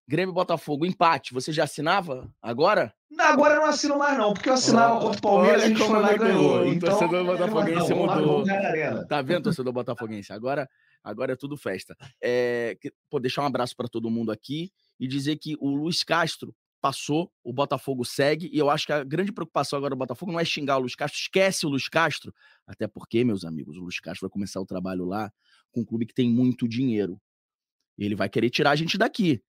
Grêmio 0.07 0.31
e 0.31 0.35
Botafogo, 0.35 0.85
empate. 0.85 1.33
Você 1.33 1.51
já 1.51 1.63
assinava 1.63 2.31
agora? 2.41 2.93
Agora 3.17 3.55
eu 3.55 3.61
não 3.61 3.67
assino 3.67 3.97
mais, 3.97 4.17
não, 4.17 4.33
porque 4.33 4.49
eu 4.49 4.53
assinava 4.53 4.95
Ó, 4.95 4.99
contra 4.99 5.17
o 5.17 5.21
Palmeiras 5.21 5.61
e 5.61 5.65
a 5.65 5.67
gente 5.69 5.79
foi 5.83 5.99
lá 5.99 6.13
e 6.13 6.17
ganhou. 6.17 6.61
o 6.61 6.73
Então, 6.73 6.89
torcedor 6.89 7.25
botafoguense 7.25 7.93
lá, 7.93 8.15
mudou. 8.17 8.45
arena. 8.49 9.07
Tá 9.07 9.21
vendo, 9.21 9.43
torcedor 9.43 9.73
botafoguense? 9.73 10.31
Agora, 10.33 10.69
agora 11.03 11.33
é 11.33 11.35
tudo 11.35 11.55
festa. 11.57 11.95
É, 12.21 12.77
que- 12.79 12.93
pô, 13.09 13.19
deixar 13.19 13.41
um 13.41 13.45
abraço 13.45 13.75
para 13.75 13.87
todo 13.87 14.09
mundo 14.11 14.31
aqui 14.31 14.69
e 14.99 15.07
dizer 15.07 15.37
que 15.37 15.55
o 15.59 15.69
Luiz 15.75 16.03
Castro 16.03 16.53
passou, 16.85 17.31
o 17.43 17.51
Botafogo 17.51 18.05
segue, 18.05 18.47
e 18.53 18.59
eu 18.59 18.69
acho 18.69 18.85
que 18.85 18.93
a 18.93 19.03
grande 19.03 19.31
preocupação 19.31 19.75
agora 19.75 19.95
do 19.95 19.97
Botafogo 19.97 20.31
não 20.31 20.39
é 20.39 20.45
xingar 20.45 20.77
o 20.77 20.81
Luiz 20.81 20.93
Castro, 20.93 21.19
esquece 21.19 21.65
o 21.65 21.69
Luiz 21.69 21.89
Castro, 21.89 22.31
até 22.67 22.87
porque, 22.87 23.23
meus 23.23 23.43
amigos, 23.43 23.75
o 23.75 23.79
Luiz 23.79 23.99
Castro 23.99 24.27
vai 24.27 24.29
começar 24.31 24.61
o 24.61 24.67
trabalho 24.67 25.03
lá 25.03 25.33
com 25.71 25.81
um 25.81 25.83
clube 25.83 26.05
que 26.05 26.13
tem 26.13 26.29
muito 26.29 26.67
dinheiro. 26.67 27.19
E 27.97 28.05
ele 28.05 28.13
vai 28.13 28.29
querer 28.29 28.51
tirar 28.51 28.69
a 28.69 28.75
gente 28.75 28.99
daqui. 28.99 29.41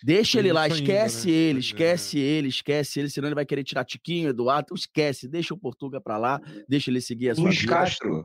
Deixa 0.00 0.38
ele 0.38 0.52
lá, 0.52 0.68
isso 0.68 0.76
ainda, 0.76 0.92
esquece 0.92 1.26
né? 1.26 1.32
ele, 1.32 1.58
é. 1.58 1.60
esquece 1.60 2.18
ele, 2.20 2.48
esquece 2.48 3.00
ele, 3.00 3.10
senão 3.10 3.26
ele 3.26 3.34
vai 3.34 3.46
querer 3.46 3.64
tirar 3.64 3.84
Tiquinho, 3.84 4.28
Eduardo, 4.28 4.72
esquece, 4.72 5.26
deixa 5.26 5.54
o 5.54 5.58
Portuga 5.58 6.00
pra 6.00 6.16
lá, 6.18 6.40
deixa 6.68 6.88
ele 6.88 7.00
seguir 7.00 7.30
a 7.30 7.34
sua 7.34 7.44
Luiz 7.46 7.58
vida. 7.58 7.72
Castro, 7.72 8.24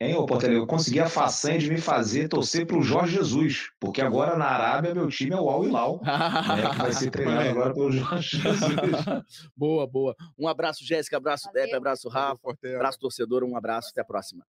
hein, 0.00 0.16
ô 0.16 0.24
Portela, 0.24 0.54
eu 0.54 0.66
consegui 0.66 0.98
a 0.98 1.08
façanha 1.08 1.58
de 1.58 1.68
me 1.68 1.80
fazer 1.80 2.28
torcer 2.28 2.66
pro 2.66 2.82
Jorge 2.82 3.16
Jesus, 3.16 3.70
porque 3.78 4.00
agora 4.00 4.36
na 4.36 4.46
Arábia 4.46 4.94
meu 4.94 5.08
time 5.08 5.32
é 5.32 5.40
o 5.40 5.48
Al 5.48 5.64
Hilal, 5.64 6.00
né, 6.02 6.10
que 6.72 6.78
vai 6.78 6.92
ser 6.92 7.10
treinado 7.10 7.50
agora 7.50 7.74
pelo 7.74 7.92
Jorge 7.92 8.38
Jesus. 8.38 8.70
boa, 9.56 9.86
boa. 9.86 10.16
Um 10.38 10.48
abraço, 10.48 10.84
Jéssica, 10.84 11.16
abraço, 11.16 11.46
Valeu. 11.46 11.62
Depp, 11.62 11.76
abraço, 11.76 12.08
Rafa, 12.08 12.38
Portela. 12.38 12.76
abraço, 12.76 12.98
torcedor, 12.98 13.44
um 13.44 13.56
abraço, 13.56 13.90
até 13.90 14.00
a 14.00 14.04
próxima. 14.04 14.44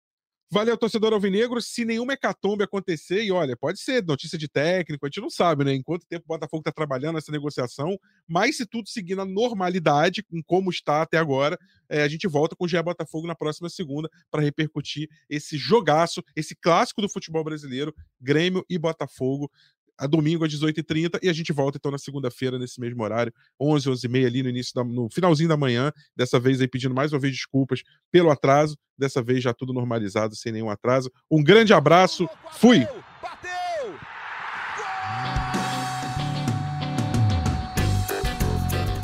Valeu, 0.51 0.78
torcedor 0.78 1.12
alvinegro. 1.12 1.61
Se 1.61 1.84
nenhuma 1.84 2.14
hecatombe 2.14 2.64
acontecer, 2.64 3.22
e 3.22 3.30
olha, 3.30 3.55
pode 3.55 3.80
ser 3.80 4.03
notícia 4.03 4.38
de 4.38 4.49
técnico, 4.49 5.05
a 5.05 5.09
gente 5.09 5.20
não 5.20 5.28
sabe, 5.28 5.62
né? 5.62 5.74
Em 5.74 5.82
quanto 5.82 6.07
tempo 6.07 6.24
o 6.24 6.28
Botafogo 6.28 6.62
está 6.62 6.72
trabalhando 6.72 7.16
nessa 7.16 7.30
negociação, 7.30 7.99
mas 8.26 8.57
se 8.57 8.64
tudo 8.64 8.88
seguir 8.88 9.14
na 9.14 9.26
normalidade, 9.26 10.24
em 10.32 10.40
como 10.42 10.70
está 10.70 11.03
até 11.03 11.18
agora, 11.18 11.59
eh, 11.90 12.03
a 12.03 12.09
gente 12.09 12.26
volta 12.26 12.57
com 12.57 12.64
o 12.64 12.68
GE 12.68 12.82
Botafogo 12.82 13.26
na 13.26 13.34
próxima 13.34 13.68
segunda 13.68 14.09
para 14.30 14.40
repercutir 14.40 15.07
esse 15.28 15.59
jogaço, 15.59 16.22
esse 16.34 16.57
clássico 16.57 17.03
do 17.03 17.11
futebol 17.11 17.44
brasileiro, 17.44 17.94
Grêmio 18.18 18.64
e 18.70 18.78
Botafogo. 18.78 19.51
A 19.99 20.07
domingo 20.07 20.44
às 20.44 20.53
18h30 20.53 21.18
e 21.22 21.28
a 21.28 21.32
gente 21.32 21.53
volta 21.53 21.76
então 21.76 21.90
na 21.90 21.99
segunda-feira, 21.99 22.57
nesse 22.57 22.80
mesmo 22.80 23.03
horário, 23.03 23.32
11, 23.61 23.90
11h30 23.90 24.26
ali 24.26 24.42
no 24.44 24.49
início, 24.49 24.72
da, 24.72 24.84
no 24.84 25.09
finalzinho 25.11 25.49
da 25.49 25.57
manhã. 25.57 25.92
Dessa 26.14 26.38
vez 26.38 26.61
aí 26.61 26.68
pedindo 26.68 26.94
mais 26.94 27.12
uma 27.12 27.18
vez 27.18 27.34
desculpas 27.34 27.82
pelo 28.12 28.30
atraso. 28.30 28.78
Dessa 28.96 29.20
vez 29.20 29.42
já 29.42 29.53
tudo 29.53 29.72
normalizado, 29.72 30.36
sem 30.36 30.53
nenhum 30.53 30.70
atraso. 30.70 31.11
Um 31.28 31.42
grande 31.42 31.72
abraço. 31.72 32.28
Fui! 32.53 32.86
Bateu! 33.20 33.99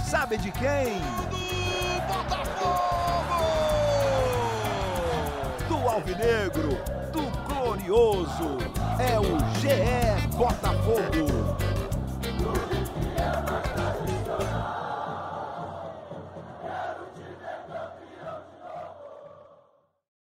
Sabe 0.09 0.36
de 0.38 0.53
quem? 0.53 1.01
Do 1.30 2.07
Botafogo! 2.07 2.84
Do 5.68 5.88
Alvinegro, 5.88 6.78
do 7.12 7.22
Glorioso. 7.49 8.59
É 9.01 9.18
o 9.18 9.38
GE 9.61 10.03
Botafogo. 10.37 11.63